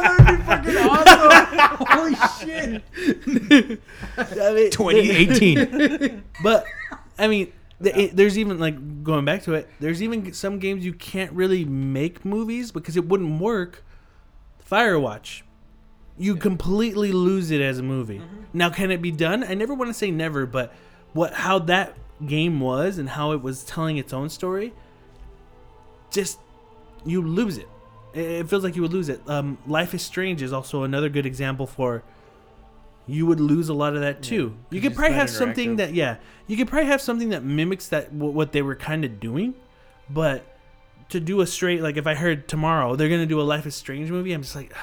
Be 0.04 0.38
fucking 0.38 0.78
awesome. 0.78 1.86
Holy 1.88 2.16
shit! 2.40 2.84
I 4.18 4.54
mean, 4.54 4.70
2018. 4.72 6.24
But 6.44 6.66
I 7.18 7.28
mean, 7.28 7.52
the, 7.80 8.00
it, 8.00 8.16
there's 8.16 8.38
even 8.38 8.60
like 8.60 9.04
going 9.04 9.26
back 9.26 9.44
to 9.44 9.54
it. 9.54 9.70
There's 9.80 10.02
even 10.02 10.34
some 10.34 10.60
games 10.60 10.86
you 10.86 10.94
can't 10.94 11.32
really 11.34 11.66
make 11.66 12.24
movies 12.26 12.72
because 12.72 12.98
it 12.98 13.08
wouldn't 13.08 13.40
work. 13.42 13.84
Firewatch, 14.70 15.42
you 16.18 16.36
completely 16.36 17.12
lose 17.12 17.52
it 17.52 17.62
as 17.62 17.80
a 17.80 17.84
movie. 17.84 18.22
Now, 18.54 18.70
can 18.70 18.92
it 18.92 19.02
be 19.02 19.12
done? 19.12 19.44
I 19.44 19.54
never 19.54 19.74
want 19.74 19.90
to 19.90 19.94
say 19.94 20.10
never, 20.10 20.46
but 20.46 20.74
what 21.14 21.34
how 21.34 21.60
that 21.60 21.96
game 22.26 22.60
was 22.60 22.98
and 22.98 23.10
how 23.10 23.34
it 23.34 23.42
was 23.42 23.64
telling 23.64 23.98
its 23.98 24.14
own 24.14 24.30
story, 24.30 24.74
just 26.12 26.40
you 27.06 27.22
lose 27.22 27.58
it. 27.58 27.68
It, 28.14 28.26
it 28.26 28.50
feels 28.50 28.64
like 28.64 28.76
you 28.76 28.82
would 28.82 28.94
lose 28.94 29.10
it. 29.10 29.22
Um, 29.28 29.58
Life 29.68 29.94
is 29.94 30.02
Strange 30.02 30.42
is 30.42 30.54
also 30.54 30.84
another 30.84 31.10
good 31.10 31.26
example 31.26 31.68
for. 31.68 32.04
You 33.06 33.26
would 33.26 33.40
lose 33.42 33.70
a 33.70 33.74
lot 33.74 33.96
of 33.96 34.02
that 34.02 34.22
too. 34.24 34.56
You 34.70 34.80
could 34.82 34.96
probably 34.96 35.16
have 35.16 35.30
something 35.30 35.76
that 35.78 35.94
yeah, 35.94 36.18
you 36.48 36.56
could 36.58 36.68
probably 36.70 36.88
have 36.88 37.02
something 37.02 37.30
that 37.30 37.44
mimics 37.44 37.90
that 37.90 38.10
wh- 38.10 38.34
what 38.34 38.52
they 38.54 38.62
were 38.62 38.76
kind 38.76 39.04
of 39.04 39.20
doing, 39.20 39.54
but 40.10 40.44
to 41.10 41.20
do 41.20 41.42
a 41.42 41.48
straight 41.48 41.82
like 41.82 41.98
if 41.98 42.08
I 42.08 42.16
heard 42.16 42.48
tomorrow 42.48 42.96
they're 42.96 43.10
gonna 43.10 43.26
do 43.26 43.42
a 43.42 43.44
Life 43.44 43.66
is 43.66 43.76
Strange 43.76 44.10
movie, 44.10 44.32
I'm 44.34 44.42
just 44.42 44.56
like, 44.56 44.74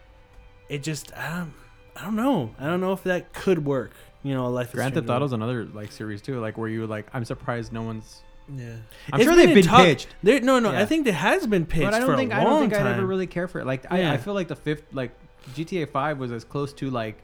it 0.68 0.82
just 0.82 1.16
I 1.16 1.36
don't 1.38 1.52
I 1.96 2.04
don't 2.04 2.16
know 2.16 2.54
I 2.58 2.66
don't 2.66 2.80
know 2.80 2.92
if 2.92 3.02
that 3.04 3.32
could 3.32 3.64
work. 3.64 3.92
You 4.22 4.34
know, 4.34 4.46
a 4.46 4.48
Life 4.48 4.72
Grand 4.72 4.92
Theft. 4.94 5.08
Auto's 5.08 5.32
another 5.32 5.64
like 5.66 5.92
series 5.92 6.20
too, 6.20 6.40
like 6.40 6.58
where 6.58 6.68
you 6.68 6.86
like, 6.86 7.06
I'm 7.14 7.24
surprised 7.24 7.72
no 7.72 7.82
one's. 7.82 8.22
Yeah. 8.54 8.74
I'm 9.12 9.20
It's 9.20 9.24
sure 9.28 9.34
they've 9.36 9.48
in 9.48 9.54
been 9.54 9.64
talk- 9.64 9.84
pitched, 9.84 10.08
There, 10.22 10.40
no, 10.40 10.58
no, 10.58 10.72
Yeah. 10.72 10.80
I 10.82 10.84
think 10.86 11.06
it 11.06 11.14
has 11.14 11.46
been 11.46 11.64
pitched 11.64 11.84
but 11.86 11.94
I 11.94 12.00
don't 12.00 12.16
think 12.16 12.32
I 12.32 12.42
don't 12.44 12.60
think. 12.68 12.74
I'd 12.74 12.86
ever 12.98 13.06
really 13.06 13.26
care 13.26 13.48
for 13.48 13.60
it. 13.60 13.66
Like 13.66 13.90
I, 13.90 14.12
I 14.14 14.16
feel 14.18 14.34
like 14.34 14.48
the 14.48 14.56
fifth, 14.56 14.82
like 14.92 15.12
GTA 15.54 15.88
Five 15.90 16.18
was 16.18 16.32
as 16.32 16.44
close 16.44 16.72
to 16.74 16.90
like 16.90 17.22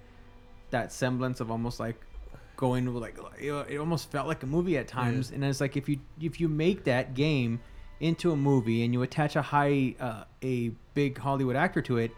that 0.70 0.92
semblance 0.92 1.40
of 1.40 1.50
almost 1.50 1.78
like 1.80 1.96
going 2.56 2.86
like 2.94 3.16
it 3.38 3.78
almost 3.78 4.10
felt 4.10 4.26
like 4.26 4.42
a 4.42 4.46
movie 4.46 4.78
at 4.78 4.88
times. 4.88 5.30
And 5.30 5.44
it's 5.44 5.60
like 5.60 5.76
if 5.76 5.88
you 5.88 5.98
if 6.20 6.40
you 6.40 6.48
make 6.48 6.84
that 6.84 7.14
game 7.14 7.60
into 8.00 8.32
a 8.32 8.36
movie 8.36 8.84
and 8.84 8.92
you 8.92 9.02
attach 9.02 9.36
a 9.36 9.42
high 9.42 9.94
uh, 10.00 10.24
a 10.42 10.68
big 10.94 11.18
Hollywood 11.18 11.56
actor 11.56 11.82
to 11.82 11.98
it. 11.98 12.10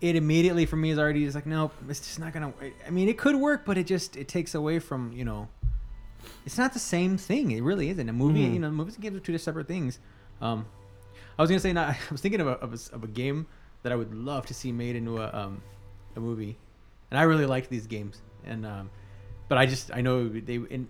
It 0.00 0.16
immediately 0.16 0.66
for 0.66 0.74
me 0.74 0.90
is 0.90 0.98
already 0.98 1.24
just 1.24 1.36
like 1.36 1.46
nope, 1.46 1.72
it's 1.88 2.00
just 2.00 2.18
not 2.18 2.32
gonna. 2.32 2.52
I 2.84 2.90
mean, 2.90 3.08
it 3.08 3.16
could 3.18 3.36
work, 3.36 3.64
but 3.64 3.78
it 3.78 3.86
just 3.86 4.16
it 4.16 4.26
takes 4.26 4.54
away 4.56 4.80
from 4.80 5.12
you 5.12 5.24
know 5.24 5.48
it's 6.44 6.58
not 6.58 6.72
the 6.72 6.80
same 6.80 7.16
thing. 7.16 7.52
It 7.52 7.62
really 7.62 7.88
isn't. 7.90 8.08
A 8.08 8.12
movie, 8.12 8.44
Mhm. 8.44 8.54
you 8.54 8.58
know, 8.58 8.70
movies 8.70 8.94
and 8.94 9.02
games 9.02 9.16
are 9.16 9.20
two 9.20 9.36
separate 9.38 9.68
things. 9.68 10.00
Um, 10.40 10.66
I 11.38 11.42
was 11.42 11.50
gonna 11.50 11.60
say, 11.60 11.72
not, 11.72 11.90
I 11.94 11.98
was 12.10 12.20
thinking 12.20 12.40
of 12.40 12.48
a, 12.48 12.52
of, 12.52 12.72
a, 12.72 12.94
of 12.96 13.04
a 13.04 13.06
game 13.06 13.46
that 13.84 13.92
I 13.92 13.96
would 13.96 14.12
love 14.12 14.46
to 14.46 14.54
see 14.54 14.72
made 14.72 14.96
into 14.96 15.18
a 15.22 15.30
um, 15.32 15.62
a 16.16 16.20
movie, 16.20 16.58
and 17.12 17.18
I 17.18 17.24
really 17.24 17.44
like 17.44 17.68
these 17.68 17.86
games. 17.86 18.22
And 18.46 18.64
um, 18.64 18.88
but 19.48 19.58
I 19.58 19.66
just 19.66 19.90
I 19.92 20.00
know 20.00 20.30
they 20.30 20.56
and 20.56 20.88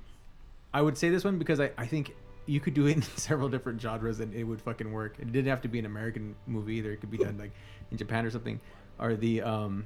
I 0.73 0.81
would 0.81 0.97
say 0.97 1.11
this 1.11 1.25
one 1.25 1.37
because 1.37 1.59
I 1.59 1.73
I 1.77 1.85
think 1.85 2.15
you 2.47 2.61
could 2.61 2.75
do 2.75 2.87
it 2.87 2.93
in 2.97 3.03
several 3.03 3.49
different 3.49 3.81
genres 3.81 4.21
and 4.21 4.33
it 4.33 4.45
would 4.45 4.63
fucking 4.63 4.93
work. 4.93 5.17
It 5.19 5.33
didn't 5.33 5.51
have 5.51 5.63
to 5.63 5.69
be 5.69 5.81
an 5.81 5.87
American 5.87 6.37
movie 6.47 6.77
either. 6.77 6.93
It 6.93 6.99
could 6.99 7.11
be 7.11 7.19
done 7.19 7.39
like 7.39 7.51
in 7.91 7.99
Japan 7.99 8.25
or 8.25 8.31
something. 8.31 8.61
Or 9.01 9.17
the 9.17 9.43
um, 9.43 9.85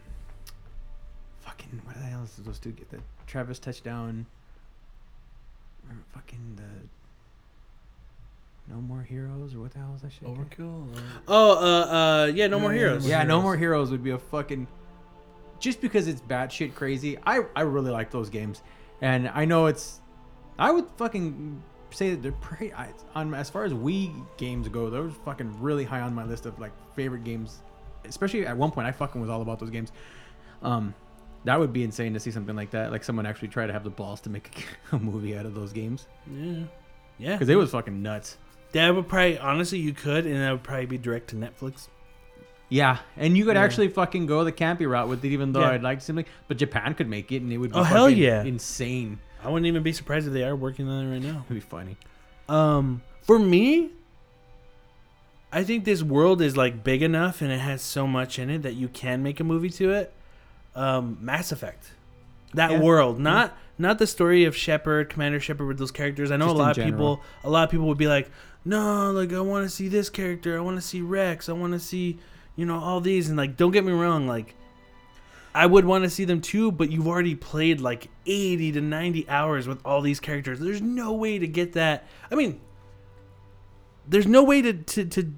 fucking 1.41 1.81
what 1.85 1.95
the 1.95 2.03
hell 2.03 2.25
is 2.25 2.33
supposed 2.33 2.63
to 2.65 2.69
get 2.69 2.91
the 2.91 2.99
Travis 3.27 3.59
touchdown? 3.59 4.27
Remember 5.85 6.05
fucking 6.13 6.57
the 6.57 6.65
No 8.75 8.83
More 8.83 9.01
Heroes 9.01 9.55
or 9.55 9.61
what 9.61 9.73
the 9.73 9.79
hell 9.79 9.95
is 9.97 10.03
that 10.03 10.13
shit? 10.13 10.25
Overkill. 10.25 10.95
Or... 10.95 11.01
Oh, 11.29 11.53
uh, 11.53 11.87
uh, 11.87 12.27
yeah, 12.27 12.47
No 12.49 12.61
More 12.61 12.73
Heroes. 12.73 13.09
Yeah, 13.09 13.23
No 13.23 13.41
More 13.41 13.57
Heroes 13.57 13.91
would 13.91 14.05
be 14.05 14.11
a 14.11 14.19
fucking. 14.19 14.67
Just 15.59 15.81
because 15.81 16.07
it's 16.09 16.21
batshit 16.21 16.75
crazy, 16.75 17.17
I 17.27 17.43
I 17.55 17.63
really 17.63 17.91
like 17.91 18.11
those 18.11 18.29
games, 18.31 18.63
and 19.01 19.29
I 19.29 19.45
know 19.45 19.67
it's. 19.67 20.01
I 20.59 20.71
would 20.71 20.87
fucking 20.97 21.63
say 21.91 22.11
that 22.11 22.23
they're 22.23 22.33
pretty 22.33 22.73
I, 22.75 22.89
on 23.15 23.35
as 23.35 23.49
far 23.51 23.65
as 23.65 23.73
Wii 23.73 24.13
games 24.37 24.69
go. 24.69 24.91
Those 24.91 25.13
fucking 25.25 25.61
really 25.61 25.85
high 25.85 26.01
on 26.01 26.15
my 26.15 26.25
list 26.25 26.47
of 26.47 26.59
like 26.59 26.73
favorite 26.95 27.25
games, 27.25 27.59
especially 28.05 28.47
at 28.47 28.57
one 28.57 28.71
point 28.71 28.87
I 28.87 28.93
fucking 28.93 29.21
was 29.21 29.31
all 29.31 29.43
about 29.43 29.59
those 29.61 29.71
games. 29.71 29.93
Um, 30.63 30.95
that 31.45 31.59
would 31.61 31.73
be 31.73 31.85
insane 31.85 32.13
to 32.15 32.21
see 32.21 32.31
something 32.31 32.57
like 32.57 32.71
that, 32.71 32.91
like 32.91 33.05
someone 33.05 33.25
actually 33.27 33.49
try 33.49 33.67
to 33.67 33.73
have 33.73 33.85
the 33.85 33.91
balls 33.91 34.21
to 34.23 34.31
make 34.31 34.67
a 34.93 34.99
movie 34.99 35.37
out 35.39 35.47
of 35.47 35.55
those 35.55 35.73
games 35.73 36.07
Yeah. 36.31 36.65
Yeah. 37.19 37.33
because 37.35 37.49
it 37.49 37.55
was 37.57 37.71
fucking 37.71 38.03
nuts. 38.03 38.37
That 38.73 38.95
would 38.95 39.07
probably, 39.09 39.39
honestly, 39.39 39.79
you 39.79 39.93
could, 39.93 40.27
and 40.27 40.37
that 40.37 40.51
would 40.51 40.65
probably 40.65 40.87
be 40.87 40.99
direct 40.99 41.29
to 41.31 41.37
Netflix. 41.37 41.87
Yeah, 42.69 42.99
and 43.17 43.37
you 43.37 43.45
could 43.45 43.55
Yeah. 43.57 43.63
actually 43.63 43.89
fucking 43.89 44.27
go 44.27 44.43
the 44.45 44.51
campy 44.53 44.89
route 44.91 45.09
with 45.09 45.25
it, 45.25 45.29
even 45.29 45.53
though 45.53 45.61
Yeah. 45.61 45.71
I'd 45.71 45.83
like 45.83 46.01
something. 46.01 46.25
But 46.49 46.57
Japan 46.57 46.95
could 46.95 47.09
make 47.09 47.31
it, 47.31 47.43
and 47.43 47.53
it 47.53 47.59
would 47.59 47.71
be 47.73 47.79
Oh, 47.79 47.83
hell 47.85 48.07
fucking 48.07 48.19
yeah. 48.23 48.43
insane. 48.43 49.19
I 49.45 49.49
wouldn't 49.49 49.67
even 49.67 49.83
be 49.85 49.93
surprised 49.93 50.27
if 50.27 50.33
they 50.33 50.43
are 50.43 50.57
working 50.57 50.89
on 50.89 51.07
it 51.07 51.11
right 51.13 51.23
now. 51.23 51.43
It'd 51.45 51.55
be 51.55 51.61
funny. 51.61 51.97
Um, 52.49 53.03
for 53.23 53.39
me, 53.39 53.91
I 55.53 55.63
think 55.65 55.85
this 55.85 56.03
world 56.03 56.43
is 56.43 56.57
like 56.57 56.83
big 56.83 57.03
enough 57.03 57.41
and 57.41 57.53
it 57.53 57.59
has 57.61 57.83
so 57.83 58.07
much 58.07 58.39
in 58.39 58.51
it 58.51 58.63
that 58.63 58.75
you 58.75 58.89
can 58.89 59.23
make 59.23 59.39
a 59.41 59.45
movie 59.45 59.71
to 59.71 59.93
it. 59.93 60.13
Um, 60.75 61.19
Mass 61.21 61.53
Effect, 61.53 61.93
that 62.55 62.73
Yeah. 62.73 62.81
world, 62.81 63.19
not 63.21 63.57
not 63.79 63.99
the 63.99 64.07
story 64.07 64.45
of 64.45 64.57
Shepard, 64.57 65.11
Commander 65.11 65.39
Shepard 65.39 65.69
with 65.69 65.79
those 65.79 65.91
characters. 65.91 66.31
I 66.31 66.37
know 66.39 66.47
Just 66.47 66.55
a 66.55 66.59
lot 66.59 66.71
of 66.71 66.77
general. 66.77 67.17
people, 67.17 67.21
a 67.45 67.51
lot 67.51 67.65
of 67.65 67.71
people 67.71 67.87
would 67.89 67.99
be 67.99 68.07
like, 68.09 68.31
no, 68.65 69.11
like 69.13 69.33
I 69.35 69.41
want 69.41 69.65
to 69.67 69.71
see 69.71 69.89
this 69.89 70.09
character, 70.09 70.57
I 70.57 70.61
want 70.63 70.77
to 70.79 70.83
see 70.83 71.03
Wrex, 71.03 71.49
I 71.49 71.53
want 71.53 71.75
to 71.75 71.79
see, 71.79 72.19
you 72.57 72.67
know, 72.67 72.79
all 72.79 73.01
these, 73.01 73.29
and 73.29 73.37
like, 73.37 73.57
don't 73.57 73.71
get 73.71 73.85
me 73.85 73.93
wrong, 73.93 74.27
like. 74.27 74.55
I 75.55 75.65
would 75.65 75.87
want 75.87 76.05
to 76.05 76.11
see 76.11 76.27
them 76.27 76.43
too, 76.43 76.71
but 76.71 76.91
you've 76.91 77.09
already 77.09 77.35
played 77.35 77.81
like 77.81 78.11
80 78.27 78.73
to 78.73 78.83
90 78.83 79.27
hours 79.27 79.67
with 79.67 79.81
all 79.87 80.03
these 80.03 80.21
characters. 80.21 80.61
There's 80.61 80.83
no 80.83 81.15
way 81.15 81.39
to 81.39 81.47
get 81.47 81.73
that. 81.73 82.07
I 82.31 82.35
mean, 82.35 82.61
there's 84.07 84.27
no 84.27 84.43
way 84.43 84.61
to, 84.61 84.75
to, 84.75 85.07
to, 85.07 85.33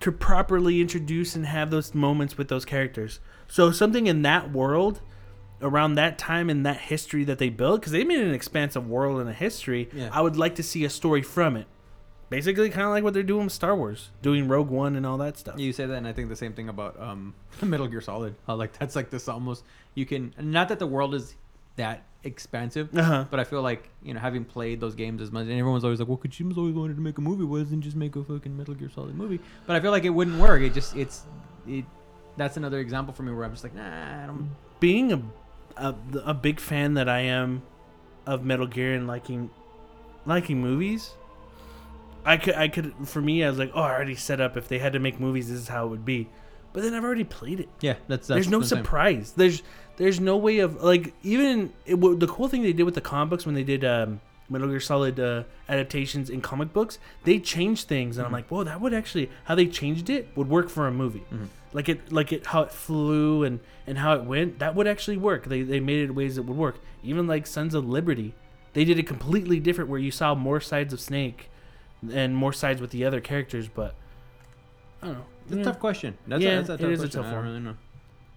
to 0.00 0.12
properly 0.12 0.82
introduce 0.82 1.34
and 1.34 1.46
have 1.46 1.70
those 1.70 1.94
moments 1.94 2.36
with 2.36 2.48
those 2.48 2.66
characters. 2.66 3.18
So 3.48 3.70
something 3.70 4.06
in 4.06 4.20
that 4.22 4.52
world, 4.52 5.00
around 5.62 5.94
that 5.94 6.18
time 6.18 6.50
in 6.50 6.62
that 6.64 6.76
history 6.76 7.24
that 7.24 7.38
they 7.38 7.48
built, 7.48 7.80
because 7.80 7.92
they 7.92 8.04
made 8.04 8.20
an 8.20 8.34
expansive 8.34 8.86
world 8.86 9.20
and 9.20 9.30
a 9.30 9.32
history. 9.32 9.88
Yeah. 9.92 10.10
I 10.12 10.20
would 10.20 10.36
like 10.36 10.56
to 10.56 10.62
see 10.62 10.84
a 10.84 10.90
story 10.90 11.22
from 11.22 11.56
it. 11.56 11.66
Basically, 12.28 12.70
kind 12.70 12.86
of 12.86 12.90
like 12.90 13.04
what 13.04 13.14
they're 13.14 13.22
doing 13.22 13.44
with 13.44 13.52
Star 13.52 13.76
Wars, 13.76 14.10
doing 14.20 14.48
Rogue 14.48 14.68
One 14.68 14.96
and 14.96 15.06
all 15.06 15.18
that 15.18 15.38
stuff. 15.38 15.58
You 15.60 15.72
say 15.72 15.86
that, 15.86 15.94
and 15.94 16.08
I 16.08 16.12
think 16.12 16.28
the 16.28 16.34
same 16.36 16.52
thing 16.54 16.68
about 16.68 16.98
um, 17.00 17.34
Metal 17.62 17.86
Gear 17.86 18.00
Solid. 18.00 18.34
How 18.46 18.56
like 18.56 18.76
that's 18.78 18.96
like 18.96 19.10
this 19.10 19.28
almost 19.28 19.64
you 19.94 20.06
can 20.06 20.34
not 20.40 20.68
that 20.70 20.78
the 20.80 20.86
world 20.88 21.14
is 21.14 21.34
that 21.76 22.02
expansive, 22.24 22.88
Uh 22.98 23.02
huh. 23.02 23.24
but 23.30 23.38
I 23.38 23.44
feel 23.44 23.62
like 23.62 23.88
you 24.02 24.12
know 24.12 24.18
having 24.18 24.44
played 24.44 24.80
those 24.80 24.94
games 24.96 25.22
as 25.22 25.30
much, 25.30 25.42
and 25.42 25.52
everyone's 25.52 25.84
always 25.84 26.00
like, 26.00 26.08
"Well, 26.08 26.18
Kojima's 26.18 26.58
always 26.58 26.74
wanted 26.74 26.96
to 26.96 27.02
make 27.02 27.16
a 27.18 27.20
movie. 27.20 27.44
Why 27.44 27.58
doesn't 27.60 27.76
he 27.76 27.84
just 27.84 27.96
make 27.96 28.16
a 28.16 28.24
fucking 28.24 28.56
Metal 28.56 28.74
Gear 28.74 28.90
Solid 28.92 29.14
movie?" 29.14 29.38
But 29.66 29.76
I 29.76 29.80
feel 29.80 29.92
like 29.92 30.04
it 30.04 30.10
wouldn't 30.10 30.40
work. 30.40 30.62
It 30.62 30.74
just 30.74 30.96
it's 30.96 31.22
it. 31.68 31.84
That's 32.36 32.56
another 32.56 32.80
example 32.80 33.14
for 33.14 33.22
me 33.22 33.32
where 33.32 33.44
I'm 33.44 33.52
just 33.52 33.62
like, 33.64 33.74
nah, 33.74 34.22
I 34.24 34.26
don't. 34.26 34.50
being 34.80 35.12
a, 35.12 35.22
a 35.76 35.94
a 36.24 36.34
big 36.34 36.58
fan 36.60 36.94
that 36.94 37.08
I 37.08 37.20
am 37.20 37.62
of 38.26 38.44
Metal 38.44 38.66
Gear 38.66 38.94
and 38.94 39.06
liking 39.06 39.48
liking 40.26 40.60
movies, 40.60 41.12
I 42.26 42.36
could 42.36 42.54
I 42.54 42.68
could 42.68 42.92
for 43.04 43.22
me 43.22 43.44
I 43.44 43.48
was 43.48 43.58
like, 43.58 43.70
oh, 43.74 43.80
I 43.80 43.94
already 43.94 44.16
set 44.16 44.40
up. 44.40 44.56
If 44.56 44.68
they 44.68 44.78
had 44.78 44.92
to 44.94 44.98
make 44.98 45.20
movies, 45.20 45.48
this 45.48 45.58
is 45.58 45.68
how 45.68 45.86
it 45.86 45.88
would 45.90 46.04
be. 46.04 46.28
But 46.72 46.82
then 46.82 46.92
I've 46.92 47.04
already 47.04 47.24
played 47.24 47.60
it. 47.60 47.68
Yeah, 47.80 47.94
that's, 48.08 48.26
that's 48.26 48.28
there's 48.28 48.48
no 48.48 48.60
the 48.60 48.66
surprise. 48.66 49.32
There's 49.36 49.62
there's 49.96 50.20
no 50.20 50.36
way 50.36 50.58
of 50.58 50.82
like 50.82 51.14
even 51.22 51.72
it, 51.86 51.92
w- 51.94 52.18
the 52.18 52.26
cool 52.26 52.48
thing 52.48 52.62
they 52.62 52.74
did 52.74 52.82
with 52.82 52.94
the 52.94 53.00
comic 53.00 53.30
books 53.30 53.46
when 53.46 53.54
they 53.54 53.64
did 53.64 53.82
um, 53.84 54.20
Metal 54.50 54.68
Gear 54.68 54.80
Solid 54.80 55.18
uh, 55.18 55.44
adaptations 55.68 56.28
in 56.28 56.40
comic 56.42 56.72
books, 56.72 56.98
they 57.24 57.38
changed 57.38 57.88
things, 57.88 58.18
and 58.18 58.26
I'm 58.26 58.32
like, 58.32 58.48
whoa, 58.48 58.64
that 58.64 58.80
would 58.80 58.92
actually 58.92 59.30
how 59.44 59.54
they 59.54 59.66
changed 59.66 60.10
it 60.10 60.28
would 60.36 60.48
work 60.50 60.68
for 60.68 60.86
a 60.86 60.92
movie. 60.92 61.24
Mhm. 61.32 61.48
Like 61.72 61.88
it 61.88 62.12
like 62.12 62.32
it 62.32 62.46
how 62.46 62.62
it 62.62 62.72
flew 62.72 63.44
and 63.44 63.60
and 63.86 63.98
how 63.98 64.14
it 64.14 64.24
went 64.24 64.58
that 64.58 64.74
would 64.74 64.86
actually 64.86 65.16
work. 65.16 65.46
They 65.46 65.62
they 65.62 65.80
made 65.80 66.00
it 66.04 66.14
ways 66.14 66.36
that 66.36 66.42
would 66.42 66.56
work. 66.56 66.78
Even 67.02 67.26
like 67.26 67.46
Sons 67.46 67.74
of 67.74 67.88
Liberty, 67.88 68.34
they 68.72 68.84
did 68.84 68.98
it 68.98 69.06
completely 69.06 69.60
different 69.60 69.88
where 69.88 70.00
you 70.00 70.10
saw 70.10 70.34
more 70.34 70.60
sides 70.60 70.92
of 70.92 71.00
Snake 71.00 71.48
and 72.12 72.36
more 72.36 72.52
sides 72.52 72.80
with 72.80 72.90
the 72.90 73.04
other 73.04 73.20
characters, 73.20 73.68
but 73.68 73.94
I 75.02 75.06
don't 75.06 75.14
know. 75.18 75.24
It's 75.46 75.52
a 75.54 75.56
Yeah. 75.58 75.64
tough 75.64 75.78
question. 75.80 76.16
That's 76.26 76.42
Yeah, 76.42 76.50
a, 76.50 76.56
that's 76.62 76.68
a 76.70 76.74
it 76.74 76.78
tough 76.78 76.90
is 76.90 76.98
a 77.00 77.02
question. 77.04 77.22
tough 77.22 77.26
I 77.30 77.34
don't 77.34 77.44
one. 77.44 77.52
really 77.52 77.60
know. 77.64 77.76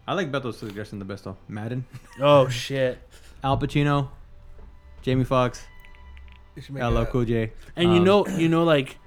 I 0.07 0.13
like 0.13 0.31
Beto's 0.31 0.57
suggestion 0.57 0.99
the 0.99 1.05
best 1.05 1.23
though. 1.23 1.37
Madden, 1.47 1.85
Oh 2.19 2.47
shit. 2.49 2.99
Al 3.43 3.57
Pacino, 3.57 4.09
Jamie 5.01 5.23
Foxx, 5.23 5.63
They 6.55 6.61
should 6.61 6.73
make 6.75 6.83
LL 6.83 6.97
a- 6.97 7.05
Cool 7.05 7.25
J. 7.25 7.51
And 7.75 7.91
you 7.91 7.99
Um, 7.99 8.03
know, 8.05 8.27
you 8.27 8.49
know, 8.49 8.63
like 8.63 8.97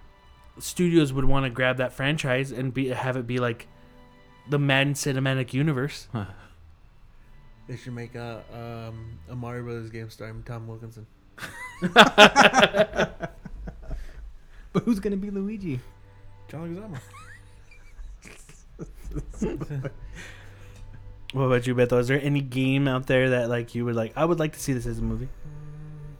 studios 0.59 1.12
would 1.12 1.24
want 1.24 1.44
to 1.44 1.50
grab 1.50 1.78
that 1.78 1.92
franchise 1.92 2.53
and 2.53 2.72
be 2.72 2.88
have 2.88 3.16
it 3.16 3.26
be 3.26 3.38
like 3.38 3.66
the 4.48 4.59
Madden 4.59 4.94
cinematic 4.94 5.53
universe. 5.53 6.09
They 7.68 7.76
should 7.76 7.94
make 7.94 8.14
a 8.14 8.42
um, 8.53 9.18
a 9.28 9.34
Mario 9.36 9.62
Brothers 9.64 9.90
game 9.90 10.09
starring 10.11 10.42
Tom 10.44 10.66
Wilkinson. 10.66 11.07
But 14.72 14.82
who's 14.84 15.00
gonna 15.00 15.16
be 15.16 15.30
Luigi? 15.30 15.80
John 16.48 16.74
Leguizamo. 16.74 16.98
What 21.32 21.44
about 21.44 21.66
you, 21.66 21.74
Beto? 21.74 21.98
Is 21.98 22.08
there 22.08 22.20
any 22.22 22.42
game 22.42 22.86
out 22.86 23.06
there 23.06 23.30
that 23.30 23.48
like 23.48 23.74
you 23.74 23.86
would 23.86 23.94
like? 23.94 24.12
I 24.16 24.24
would 24.26 24.38
like 24.38 24.52
to 24.52 24.60
see 24.60 24.74
this 24.74 24.84
as 24.84 24.98
a 24.98 25.02
movie. 25.02 25.26
Mm. 25.26 26.16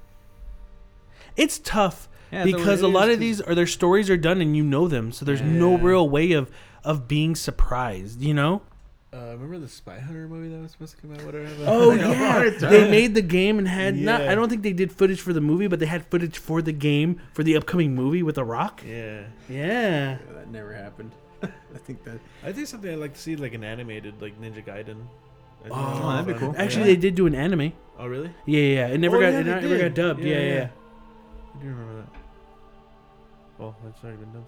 It's 1.36 1.59
tough 1.59 2.09
Yeah, 2.30 2.44
because 2.44 2.80
it 2.80 2.86
a 2.86 2.88
lot 2.88 3.11
of 3.11 3.20
these 3.20 3.38
are 3.42 3.55
their 3.55 3.66
stories 3.66 4.09
are 4.09 4.16
done 4.16 4.40
and 4.40 4.57
you 4.57 4.62
know 4.62 4.88
them, 4.88 5.12
so 5.12 5.26
there's 5.26 5.42
no 5.42 5.72
Yeah. 5.72 5.82
real 5.82 6.09
way 6.09 6.32
of 6.32 6.50
of 6.82 7.07
being 7.09 7.34
surprised. 7.36 8.22
You 8.22 8.32
know? 8.32 8.62
Uh, 9.15 9.33
remember 9.35 9.59
the 9.59 9.69
Spy 9.69 9.99
Hunter 9.99 10.27
movie 10.27 10.49
that 10.49 10.63
was 10.63 10.71
supposed 10.73 10.97
to 10.97 11.03
come 11.03 11.13
out? 11.13 11.23
Whatever. 11.23 11.47
Oh 11.67 11.93
yeah, 11.95 12.49
they 12.49 12.91
made 12.91 13.15
the 13.15 13.21
game 13.21 13.59
and 13.59 13.69
had 13.69 13.95
not. 13.95 14.23
Yeah. 14.23 14.33
I 14.33 14.35
don't 14.35 14.49
think 14.49 14.63
they 14.63 14.73
did 14.73 14.91
footage 14.91 15.21
for 15.21 15.35
the 15.35 15.41
movie, 15.43 15.67
but 15.67 15.81
they 15.81 15.87
had 15.87 16.07
footage 16.07 16.39
for 16.39 16.63
the 16.63 16.73
game 16.73 17.21
for 17.35 17.43
the 17.43 17.55
upcoming 17.57 17.95
movie 17.95 18.23
with 18.23 18.37
The 18.37 18.45
Rock. 18.45 18.83
Yeah. 18.87 19.25
Yeah. 19.51 20.17
that 20.33 20.49
never 20.51 20.73
happened. 20.73 21.13
I 21.43 21.79
think 21.79 22.05
that. 22.05 22.21
I 22.43 22.53
think 22.53 22.69
something 22.69 22.91
I'd 22.91 22.99
like 22.99 23.13
to 23.13 23.21
see 23.21 23.37
like 23.37 23.53
an 23.53 23.65
animated 23.65 24.15
like 24.23 24.41
Ninja 24.41 24.65
Gaiden. 24.65 25.05
I 25.61 25.65
think 25.65 25.77
Oh, 25.77 26.09
that'd 26.11 26.27
that'd 26.27 26.35
be 26.35 26.35
cool. 26.41 26.55
Actually, 26.57 26.81
Yeah. 26.83 26.87
they 26.87 26.97
did 26.97 27.15
do 27.15 27.27
an 27.27 27.35
anime. 27.35 27.75
Oh 27.99 28.07
really? 28.07 28.31
Yeah, 28.47 28.61
yeah. 28.61 28.75
yeah. 28.89 28.95
It 28.95 28.99
never 29.01 29.19
Oh, 29.19 29.21
got 29.21 29.33
yeah, 29.35 29.41
it 29.41 29.63
never 29.63 29.79
got 29.79 29.95
dubbed. 29.95 30.21
Yeah, 30.21 30.39
yeah. 30.39 30.55
yeah. 30.55 30.69
I 31.55 31.63
do 31.63 31.69
remember 31.69 31.97
that. 32.01 32.09
Well, 33.59 33.77
it's 33.89 34.03
already 34.03 34.17
been 34.19 34.33
done 34.33 34.45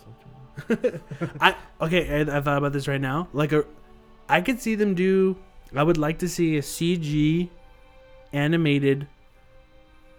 sometime. 0.78 1.36
I 1.40 1.54
okay. 1.84 2.20
I, 2.22 2.38
I 2.38 2.40
thought 2.40 2.56
about 2.56 2.72
this 2.72 2.88
right 2.88 3.00
now. 3.00 3.28
Like 3.34 3.52
a, 3.52 3.64
I 4.28 4.40
could 4.40 4.60
see 4.60 4.74
them 4.74 4.94
do. 4.94 5.36
I 5.74 5.82
would 5.82 5.98
like 5.98 6.18
to 6.18 6.28
see 6.28 6.56
a 6.56 6.62
CG, 6.62 7.48
animated, 8.32 9.06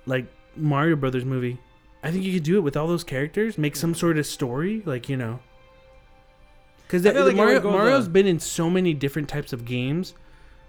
like 0.06 0.26
Mario 0.56 0.96
Brothers 0.96 1.26
movie. 1.26 1.60
I 2.04 2.12
think 2.12 2.24
you 2.24 2.34
could 2.34 2.44
do 2.44 2.58
it 2.58 2.62
with 2.62 2.78
all 2.78 2.88
those 2.88 3.04
characters. 3.04 3.58
Make 3.58 3.76
some 3.76 3.96
sort 3.96 4.18
of 4.18 4.26
story, 4.26 4.84
like 4.86 5.10
you 5.10 5.18
know. 5.18 5.40
Because 6.86 7.04
like 7.04 7.36
Mario, 7.36 7.62
Mario's 7.62 8.06
the- 8.06 8.12
been 8.12 8.28
in 8.28 8.40
so 8.40 8.70
many 8.70 8.94
different 8.94 9.28
types 9.28 9.54
of 9.54 9.66
games. 9.66 10.14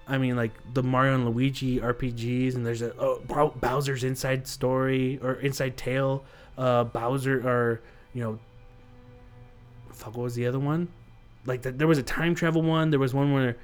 I 0.08 0.18
mean, 0.18 0.36
like 0.36 0.52
the 0.72 0.82
Mario 0.82 1.14
and 1.14 1.26
Luigi 1.26 1.80
RPGs, 1.80 2.54
and 2.54 2.64
there's 2.64 2.80
a 2.80 2.94
oh, 2.98 3.20
Bowser's 3.56 4.04
Inside 4.04 4.46
Story 4.46 5.18
or 5.22 5.34
Inside 5.34 5.76
Tale. 5.76 6.24
Uh, 6.56 6.84
Bowser 6.84 7.46
or 7.46 7.82
you 8.14 8.22
know 8.22 8.38
fuck 9.92 10.16
what 10.16 10.24
was 10.24 10.34
the 10.34 10.46
other 10.46 10.58
one 10.58 10.88
like 11.46 11.62
th- 11.62 11.76
there 11.76 11.86
was 11.86 11.98
a 11.98 12.02
time 12.02 12.34
travel 12.34 12.62
one 12.62 12.90
there 12.90 13.00
was 13.00 13.14
one 13.14 13.32
where 13.32 13.56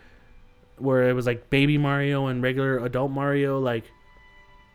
where 0.79 1.09
it 1.09 1.13
was 1.13 1.27
like 1.27 1.51
baby 1.51 1.79
mario 1.79 2.27
and 2.27 2.43
regular 2.43 2.79
adult 2.85 3.11
mario 3.11 3.59
like 3.61 3.85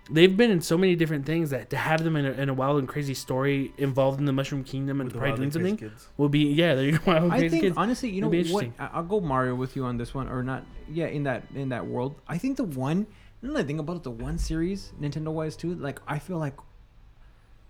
they've 0.10 0.38
been 0.38 0.52
in 0.52 0.62
so 0.62 0.78
many 0.78 0.96
different 0.96 1.26
things 1.26 1.50
that 1.50 1.70
to 1.70 1.76
have 1.76 2.04
them 2.04 2.16
in 2.16 2.26
a, 2.26 2.32
in 2.32 2.48
a 2.50 2.54
wild 2.54 2.80
and 2.80 2.88
crazy 2.88 3.14
story 3.14 3.74
involved 3.78 4.20
in 4.20 4.26
the 4.26 4.32
mushroom 4.32 4.64
kingdom 4.64 5.02
and 5.02 5.12
With 5.12 5.20
probably 5.20 5.38
doing 5.38 5.52
something 5.52 5.78
Kids. 5.78 6.08
will 6.18 6.30
be 6.30 6.46
yeah 6.54 6.76
there 6.76 6.86
you 6.86 6.98
go 6.98 7.00
wild 7.12 7.24
and 7.24 7.34
I 7.34 7.38
crazy 7.40 7.50
think 7.50 7.64
kids 7.64 7.78
honestly, 7.78 8.10
you 8.12 8.22
know 8.22 8.30
what? 8.30 8.68
I- 8.80 8.90
I'll 8.94 9.04
go 9.04 9.20
Mario 9.20 9.56
with 9.56 9.76
you 9.76 9.84
on 9.84 9.98
this 9.98 10.14
one, 10.14 10.30
or 10.30 10.44
not? 10.44 10.64
Yeah, 10.90 11.08
in 11.08 11.24
that 11.24 11.44
in 11.56 11.70
that 11.70 11.86
world, 11.86 12.16
I 12.28 12.38
think 12.38 12.56
the 12.58 12.64
one. 12.64 13.06
You 13.42 13.50
know 13.50 13.54
the 13.56 13.64
thing 13.66 13.80
about 13.80 13.98
it, 13.98 14.04
the 14.04 14.12
one 14.12 14.38
series, 14.38 14.94
Nintendo 15.00 15.28
wise 15.32 15.56
too. 15.58 15.76
Like 15.76 16.00
I 16.08 16.18
feel 16.20 16.38
like, 16.40 16.56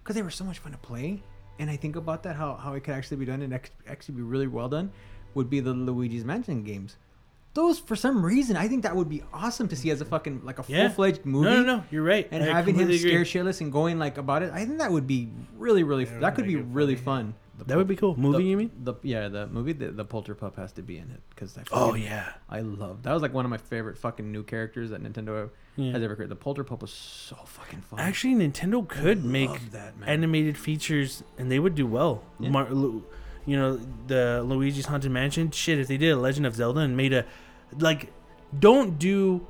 because 0.04 0.16
they 0.16 0.22
were 0.22 0.30
so 0.30 0.46
much 0.46 0.60
fun 0.60 0.72
to 0.72 0.78
play, 0.78 1.22
and 1.60 1.70
I 1.70 1.76
think 1.76 1.96
about 1.96 2.24
that 2.24 2.36
how 2.36 2.54
how 2.56 2.74
it 2.76 2.84
could 2.84 2.94
actually 2.94 3.18
be 3.18 3.26
done 3.26 3.42
and 3.42 3.54
ex- 3.54 3.72
actually 3.88 4.16
be 4.16 4.22
really 4.22 4.48
well 4.48 4.70
done, 4.70 4.92
would 5.34 5.50
be 5.50 5.60
the 5.60 5.74
Luigi's 5.74 6.26
Mansion 6.26 6.64
games. 6.64 6.98
Those 7.54 7.80
for 7.80 7.96
some 7.96 8.24
reason, 8.24 8.56
I 8.56 8.68
think 8.68 8.84
that 8.84 8.96
would 8.96 9.10
be 9.10 9.24
awesome 9.34 9.68
to 9.70 9.76
see 9.76 9.90
as 9.90 10.00
a 10.00 10.06
fucking 10.06 10.42
like 10.44 10.60
a 10.60 10.66
Yeah. 10.68 10.88
full 10.90 10.96
fledged 10.96 11.26
movie. 11.26 11.50
no 11.50 11.64
no 11.64 11.78
no 11.78 11.84
you're 11.90 12.04
right 12.04 12.28
And 12.32 12.44
I 12.44 12.48
having 12.48 12.76
him 12.76 12.82
completely 12.88 12.98
agree. 13.10 13.26
scared 13.26 13.46
shitless 13.46 13.62
and 13.62 13.72
going 13.72 13.98
like 13.98 14.18
about 14.20 14.44
it, 14.44 14.52
I 14.54 14.64
think 14.66 14.78
that 14.78 14.92
would 14.92 15.08
be 15.08 15.30
really, 15.58 15.82
really. 15.84 16.06
Yeah, 16.06 16.20
that 16.20 16.36
could 16.36 16.46
make 16.46 16.54
be 16.56 16.60
it 16.62 16.66
really 16.70 16.96
funny. 16.96 17.32
fun. 17.32 17.34
The 17.58 17.64
that 17.64 17.78
would 17.78 17.88
be 17.88 17.96
cool 17.96 18.16
movie 18.16 18.44
the, 18.44 18.50
you 18.52 18.58
mean 18.58 18.70
the 18.84 18.94
yeah 19.02 19.28
the 19.30 19.48
movie 19.48 19.74
the, 19.74 19.88
the 19.90 20.06
Polter 20.06 20.36
Pup 20.36 20.58
has 20.58 20.72
to 20.74 20.84
be 20.84 21.00
in 21.00 21.10
it 21.10 21.22
because 21.32 21.58
oh 21.72 21.96
yeah 21.96 22.34
I 22.48 22.60
love 22.62 23.02
that 23.02 23.12
was 23.14 23.24
like 23.24 23.34
one 23.34 23.46
of 23.46 23.50
my 23.50 23.58
favorite 23.58 23.98
fucking 23.98 24.32
new 24.32 24.44
characters 24.44 24.92
that 24.92 25.02
Nintendo 25.02 25.50
yeah 25.76 25.94
has 25.94 26.04
ever 26.04 26.16
created. 26.16 26.30
The 26.30 26.36
Polter 26.36 26.64
Pup 26.64 26.84
was 26.84 26.94
so 26.94 27.36
fucking 27.46 27.82
fun. 27.82 28.00
actually 28.00 28.36
nintendo 28.36 28.88
could 28.88 29.26
make 29.26 29.50
Love 29.50 29.72
that 29.72 29.98
man. 29.98 30.08
animated 30.08 30.56
features 30.56 31.24
and 31.40 31.52
they 31.52 31.58
would 31.58 31.74
do 31.74 31.88
well. 31.88 32.22
Yeah. 32.40 32.50
Mar- 32.50 32.70
Lu- 32.72 33.04
you 33.48 33.58
know, 33.58 33.80
the 34.06 34.44
Luigi's 34.46 34.86
Haunted 34.86 35.12
Mansion. 35.12 35.50
Shit, 35.50 35.80
if 35.80 35.88
they 35.88 35.98
did 35.98 36.12
a 36.12 36.18
Legend 36.18 36.46
of 36.46 36.56
Zelda 36.56 36.82
and 36.82 36.96
made 36.96 37.14
a 37.14 37.26
like, 37.80 38.14
don't 38.60 39.00
do 39.00 39.48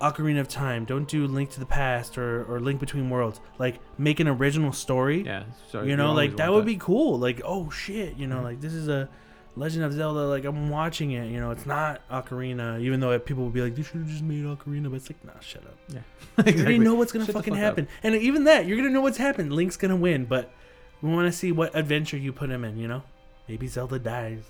Ocarina 0.00 0.40
of 0.40 0.48
Time. 0.48 0.84
Don't 0.84 1.06
do 1.06 1.26
Link 1.26 1.50
to 1.50 1.60
the 1.60 1.66
Past 1.66 2.18
or, 2.18 2.44
or 2.44 2.60
Link 2.60 2.80
Between 2.80 3.08
Worlds. 3.10 3.40
Like, 3.58 3.78
make 3.98 4.20
an 4.20 4.28
original 4.28 4.72
story. 4.72 5.22
yeah, 5.22 5.44
so 5.70 5.82
you 5.82 5.96
know, 5.96 6.12
like 6.12 6.36
that 6.38 6.52
would 6.52 6.66
be 6.66 6.76
cool. 6.76 7.18
Like, 7.18 7.40
oh 7.44 7.70
shit, 7.70 8.16
you 8.16 8.26
know, 8.26 8.36
mm-hmm. 8.36 8.44
like 8.44 8.60
this 8.60 8.72
is 8.72 8.88
a 8.88 9.08
Legend 9.56 9.84
of 9.84 9.92
Zelda. 9.92 10.20
Like 10.20 10.44
I'm 10.44 10.68
watching 10.68 11.12
it. 11.12 11.30
You 11.30 11.40
know, 11.40 11.50
it's 11.50 11.66
not 11.66 12.06
Ocarina. 12.10 12.80
Even 12.80 13.00
though 13.00 13.18
people 13.18 13.44
would 13.44 13.54
be 13.54 13.62
like, 13.62 13.74
they 13.74 13.82
should 13.82 13.96
have 13.96 14.08
just 14.08 14.22
made 14.22 14.44
Ocarina, 14.44 14.90
but 14.90 14.96
it's 14.96 15.10
like, 15.10 15.24
nah, 15.24 15.38
shut 15.40 15.62
up. 15.64 15.78
Yeah, 15.88 16.00
You 16.52 16.60
already 16.60 16.78
know 16.78 16.94
what's 16.94 17.12
gonna 17.12 17.24
Shut 17.24 17.34
fucking 17.34 17.54
fuck 17.54 17.62
up. 17.62 17.64
happen, 17.64 17.88
and 18.02 18.14
even 18.14 18.44
that, 18.44 18.66
you're 18.66 18.76
gonna 18.76 18.90
know 18.90 19.00
what's 19.00 19.18
happened. 19.18 19.52
Link's 19.52 19.76
gonna 19.76 19.96
win, 19.96 20.26
but 20.26 20.52
we 21.00 21.10
want 21.10 21.32
to 21.32 21.36
see 21.36 21.52
what 21.52 21.74
adventure 21.74 22.16
you 22.16 22.32
put 22.32 22.50
him 22.50 22.64
in. 22.64 22.76
You 22.76 22.88
know, 22.88 23.02
maybe 23.48 23.66
Zelda 23.66 23.98
dies. 23.98 24.42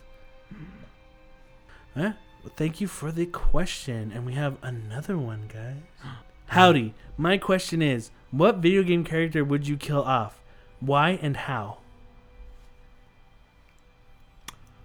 Huh? 1.95 2.13
Well, 2.43 2.53
thank 2.57 2.81
you 2.81 2.87
for 2.87 3.11
the 3.11 3.27
question, 3.27 4.13
and 4.15 4.25
we 4.27 4.35
have 4.35 4.57
another 4.63 5.19
one, 5.19 5.51
guys. 5.53 5.83
Howdy. 6.47 6.95
My 7.17 7.39
question 7.39 7.83
is, 7.83 8.11
what 8.31 8.59
video 8.59 8.83
game 8.83 9.03
character 9.05 9.45
would 9.45 9.67
you 9.67 9.77
kill 9.77 10.03
off? 10.03 10.41
Why 10.81 11.19
and 11.23 11.37
how? 11.37 11.79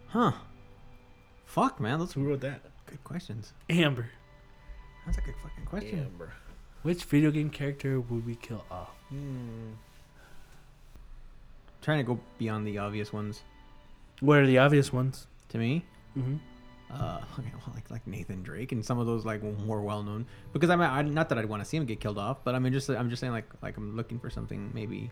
Huh? 0.08 0.32
Fuck, 1.46 1.80
man, 1.80 2.00
those 2.00 2.14
Who 2.14 2.24
wrote 2.24 2.42
that? 2.42 2.62
good 2.86 3.04
questions. 3.04 3.54
Amber. 3.70 4.10
That's 5.06 5.18
a 5.18 5.22
good 5.22 5.36
fucking 5.42 5.66
question. 5.66 6.00
Amber. 6.00 6.34
Which 6.84 7.04
video 7.04 7.32
game 7.32 7.50
character 7.50 8.00
would 8.00 8.26
we 8.26 8.36
kill 8.36 8.64
off? 8.72 8.96
Hmm. 9.10 9.74
Trying 11.82 12.00
to 12.00 12.04
go 12.04 12.20
beyond 12.38 12.66
the 12.66 12.78
obvious 12.78 13.14
ones 13.14 13.42
What 14.22 14.38
are 14.38 14.48
the 14.48 14.60
obvious 14.60 14.94
ones? 14.94 15.28
to 15.52 15.58
me. 15.58 15.86
Mm-hmm. 16.18 16.36
Uh, 16.92 17.22
okay, 17.40 17.52
well, 17.54 17.74
like 17.76 17.90
like 17.92 18.06
Nathan 18.08 18.44
Drake 18.44 18.72
and 18.72 18.84
some 18.84 19.00
of 19.00 19.06
those 19.06 19.26
like 19.26 19.44
more 19.44 19.82
well 19.82 20.04
known. 20.04 20.26
Because 20.52 20.70
I 20.70 20.76
mean, 20.76 20.90
I, 20.90 21.02
not 21.04 21.30
that 21.30 21.38
I'd 21.38 21.46
want 21.46 21.62
to 21.62 21.70
see 21.70 21.78
him 21.78 21.86
get 21.86 22.00
killed 22.00 22.18
off, 22.18 22.44
but 22.44 22.56
I 22.56 22.60
mean, 22.60 22.74
just 22.74 22.90
I'm 22.90 23.10
just 23.10 23.20
saying 23.20 23.34
like 23.34 23.50
like 23.62 23.78
I'm 23.78 23.96
looking 23.96 24.20
for 24.20 24.30
something 24.30 24.72
maybe. 24.74 25.12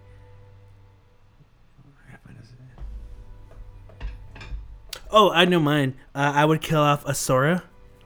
Oh, 5.12 5.32
I 5.32 5.46
know 5.46 5.60
mine. 5.60 5.96
Uh, 6.14 6.34
I 6.36 6.46
would 6.46 6.62
kill 6.62 6.82
off 6.82 7.04
Asura 7.04 7.64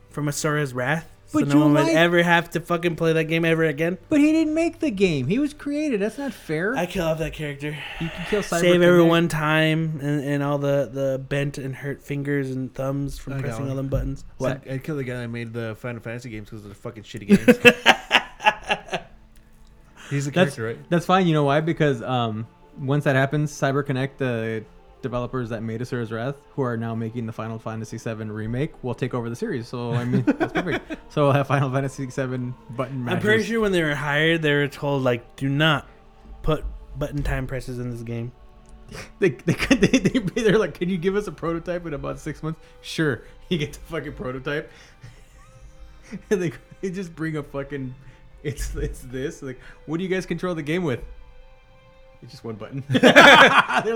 from 0.10 0.30
Asura's 0.30 0.74
Wrath. 0.74 1.13
So 1.42 1.46
no 1.48 1.56
you 1.56 1.62
one 1.62 1.74
like- 1.74 1.86
would 1.88 1.96
ever 1.96 2.22
have 2.24 2.50
to 2.52 2.60
fucking 2.60 2.96
play 2.96 3.14
that 3.14 3.26
game 3.26 3.44
ever 3.46 3.64
again. 3.64 3.98
But 4.10 4.20
he 4.20 4.32
didn't 4.32 4.54
make 4.54 4.80
the 4.80 4.92
game. 4.92 5.28
He 5.28 5.40
was 5.40 5.54
created. 5.54 6.00
That's 6.02 6.18
not 6.18 6.34
fair. 6.34 6.76
I 6.76 6.86
kill 6.86 7.06
off 7.06 7.18
that 7.20 7.34
character. 7.34 7.78
you 8.00 8.10
can 8.10 8.26
kill 8.30 8.42
Cyber 8.42 8.60
Save 8.62 8.82
everyone 8.82 9.28
time 9.28 10.00
and, 10.02 10.24
and 10.24 10.44
all 10.44 10.58
the, 10.58 10.90
the 10.92 11.18
bent 11.20 11.58
and 11.58 11.76
hurt 11.76 12.02
fingers 12.02 12.52
and 12.52 12.74
thumbs 12.74 13.18
from 13.20 13.34
I 13.34 13.42
pressing 13.42 13.70
all 13.70 13.76
them 13.76 13.88
buttons. 13.88 14.24
What? 14.38 14.62
I'd, 14.70 14.84
kill 14.84 14.96
the 14.96 15.04
guy 15.04 15.16
that 15.18 15.28
made 15.30 15.54
the 15.54 15.76
Final 15.80 16.02
Fantasy 16.02 16.30
games 16.30 16.50
because 16.50 16.64
they're 16.64 16.74
fucking 16.74 17.04
shitty 17.04 17.28
games. 17.28 17.40
He's 20.10 20.26
the 20.26 20.32
That's- 20.32 20.56
character, 20.56 20.66
right? 20.66 20.90
That's 20.90 21.06
fine. 21.06 21.28
You 21.28 21.34
know 21.34 21.46
why? 21.46 21.62
Because 21.62 22.02
um, 22.02 22.46
once 22.80 23.06
that 23.06 23.16
happens, 23.16 23.52
CyberConnect, 23.52 24.18
the 24.18 24.64
developers 25.04 25.50
that 25.50 25.62
made 25.62 25.82
Asura's 25.82 26.12
Wrath, 26.12 26.36
who 26.56 26.64
are 26.64 26.76
now 26.76 26.96
making 26.96 27.28
the 27.28 27.32
Final 27.32 27.60
Fantasy 27.60 27.98
VII 27.98 28.26
remake, 28.26 28.84
will 28.84 28.96
take 28.96 29.14
over 29.14 29.30
the 29.30 29.36
series. 29.36 29.68
So 29.68 29.94
I 29.94 30.06
mean, 30.06 30.24
that's 30.24 30.54
perfect. 30.54 30.96
So 31.10 31.26
we'll 31.26 31.34
have 31.34 31.46
Final 31.46 31.72
Fantasy 31.72 32.08
VII 32.08 32.54
button. 32.72 33.08
I'm 33.08 33.20
pretty 33.20 33.44
sure 33.44 33.60
when 33.62 33.72
they 33.72 33.84
were 33.84 33.94
hired, 33.94 34.42
they 34.42 34.52
were 34.52 34.68
told, 34.68 35.04
like, 35.04 35.36
do 35.36 35.48
not 35.48 35.88
put 36.42 36.66
button 36.98 37.22
time 37.22 37.46
presses 37.46 37.78
in 37.78 37.92
this 37.92 38.02
game. 38.02 38.32
They, 39.20 39.30
they, 39.30 39.54
they, 39.54 39.98
they, 40.00 40.20
they're 40.44 40.58
like, 40.58 40.74
can 40.76 40.90
you 40.90 40.98
give 40.98 41.16
us 41.16 41.28
a 41.28 41.32
prototype 41.32 41.86
in 41.86 41.94
about 41.94 42.20
six 42.20 42.42
months? 42.42 42.60
Sure. 42.82 43.22
You 43.50 43.58
get 43.60 43.74
the 43.74 43.80
fucking 43.82 44.14
prototype. 44.14 44.72
and 46.32 46.42
they, 46.42 46.52
they 46.82 46.90
just 46.90 47.16
bring 47.16 47.38
a 47.38 47.44
fucking, 47.44 47.94
it's 48.42 48.74
it's 48.76 49.02
this. 49.02 49.42
Like, 49.44 49.60
what 49.86 49.98
do 49.98 50.04
you 50.04 50.10
guys 50.10 50.26
control 50.26 50.56
the 50.56 50.64
game 50.64 50.84
with? 50.84 51.02
It's 52.24 52.32
just 52.32 52.44
one 52.44 52.56
button. 52.56 52.84
They're 52.90 53.02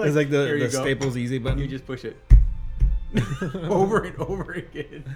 It's 0.05 0.15
like 0.15 0.29
the, 0.29 0.57
the. 0.59 0.69
Staples 0.69 1.17
Easy 1.17 1.37
button. 1.39 1.59
You 1.59 1.67
just 1.67 1.85
push 1.85 2.03
it 2.05 2.17
over 3.55 4.01
and 4.03 4.15
over 4.19 4.51
again. 4.51 5.15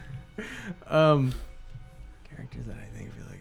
Um, 0.88 1.34
characters 2.30 2.66
that 2.68 2.78
I 2.78 2.98
think 2.98 3.14
feel 3.14 3.26
like. 3.30 3.40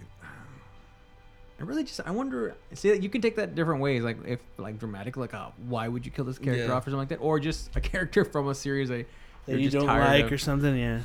I 1.60 1.62
really 1.62 1.84
just 1.84 2.00
I 2.04 2.10
wonder. 2.10 2.54
See, 2.74 2.94
you 2.96 3.08
can 3.08 3.20
take 3.20 3.36
that 3.36 3.54
different 3.54 3.80
ways. 3.80 4.02
Like 4.02 4.16
if 4.26 4.40
like 4.58 4.78
dramatic, 4.78 5.16
like 5.16 5.34
uh, 5.34 5.50
why 5.68 5.86
would 5.88 6.04
you 6.04 6.10
kill 6.10 6.24
this 6.24 6.38
character 6.38 6.64
Yeah. 6.66 6.72
off 6.72 6.82
or 6.86 6.90
something 6.90 6.98
like 6.98 7.08
that, 7.10 7.18
or 7.18 7.38
just 7.38 7.70
a 7.76 7.80
character 7.80 8.24
from 8.24 8.48
a 8.48 8.54
series 8.54 8.88
that 8.88 9.06
that 9.46 9.52
you're 9.52 9.58
you 9.60 9.70
just 9.70 9.76
don't 9.76 9.86
tired 9.86 10.04
like 10.04 10.24
of. 10.26 10.32
or 10.32 10.38
something. 10.38 10.76
Yeah. 10.76 11.00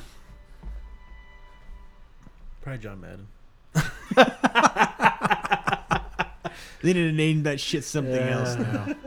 Probably 2.62 2.82
John 2.82 3.00
Madden. 3.00 3.28
They 6.86 6.92
need 6.92 7.10
to 7.10 7.12
name 7.12 7.42
that 7.42 7.58
shit 7.60 7.82
something 7.84 8.14
Yeah. 8.14 8.38
else 8.38 8.56
now. 8.56 8.94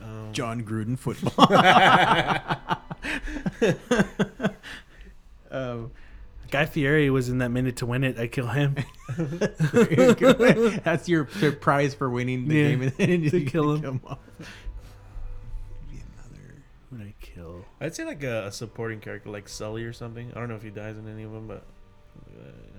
Um, 0.00 0.32
Jon 0.32 0.62
Gruden 0.62 0.96
football. 0.98 1.52
um, 5.50 5.90
Guy 6.50 6.66
Fieri 6.66 7.10
was 7.10 7.28
in 7.28 7.38
that 7.38 7.50
minute 7.50 7.76
to 7.76 7.86
win 7.86 8.04
it. 8.04 8.18
I 8.18 8.26
kill 8.26 8.46
him. 8.46 8.76
there 9.18 9.92
you 9.92 10.14
go. 10.14 10.32
That's 10.84 11.08
your 11.08 11.28
your 11.40 11.52
prize 11.52 11.94
for 11.94 12.08
winning 12.08 12.48
the 12.48 12.54
Yeah, 12.54 12.68
game, 12.70 12.82
and 12.82 12.92
then 12.96 13.22
you 13.22 13.30
to 13.30 13.44
kill 13.44 13.74
him. 13.74 13.82
him 13.84 14.00
off. 14.06 14.18
Be 15.90 15.96
another. 15.96 16.54
Who 16.90 16.96
would 16.98 17.06
I 17.06 17.14
kill? 17.20 17.64
I'd 17.80 17.94
say 17.94 18.04
like 18.04 18.22
a, 18.22 18.46
a 18.46 18.52
supporting 18.52 19.00
character 19.00 19.28
like 19.30 19.48
Sully 19.48 19.84
or 19.84 19.92
something. 19.92 20.30
I 20.34 20.38
don't 20.40 20.48
know 20.48 20.54
if 20.56 20.62
he 20.62 20.70
dies 20.70 20.96
in 20.96 21.06
any 21.08 21.24
of 21.24 21.32
them, 21.32 21.48
but 21.48 21.64
uh, 22.38 22.77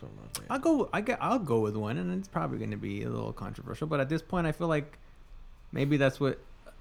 Something 0.00 0.18
like 0.22 0.32
that. 0.34 0.42
I'll 0.50 0.58
go. 0.58 0.88
I 0.92 1.00
get. 1.00 1.18
I'll 1.20 1.38
go 1.38 1.60
with 1.60 1.76
one, 1.76 1.98
and 1.98 2.12
it's 2.18 2.28
probably 2.28 2.58
going 2.58 2.70
to 2.70 2.76
be 2.76 3.02
a 3.02 3.08
little 3.08 3.32
controversial. 3.32 3.86
But 3.86 4.00
at 4.00 4.08
this 4.08 4.22
point, 4.22 4.46
I 4.46 4.52
feel 4.52 4.68
like 4.68 4.98
maybe 5.72 5.96
that's 5.96 6.20
what 6.20 6.38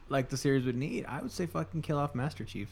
like 0.10 0.30
the 0.30 0.38
series 0.38 0.66
would 0.66 0.76
need. 0.78 1.06
I 1.06 1.22
would 1.22 1.32
say 1.32 1.46
fucking 1.46 1.82
kill 1.82 1.98
off 1.98 2.16
Master 2.16 2.44
Chief. 2.44 2.70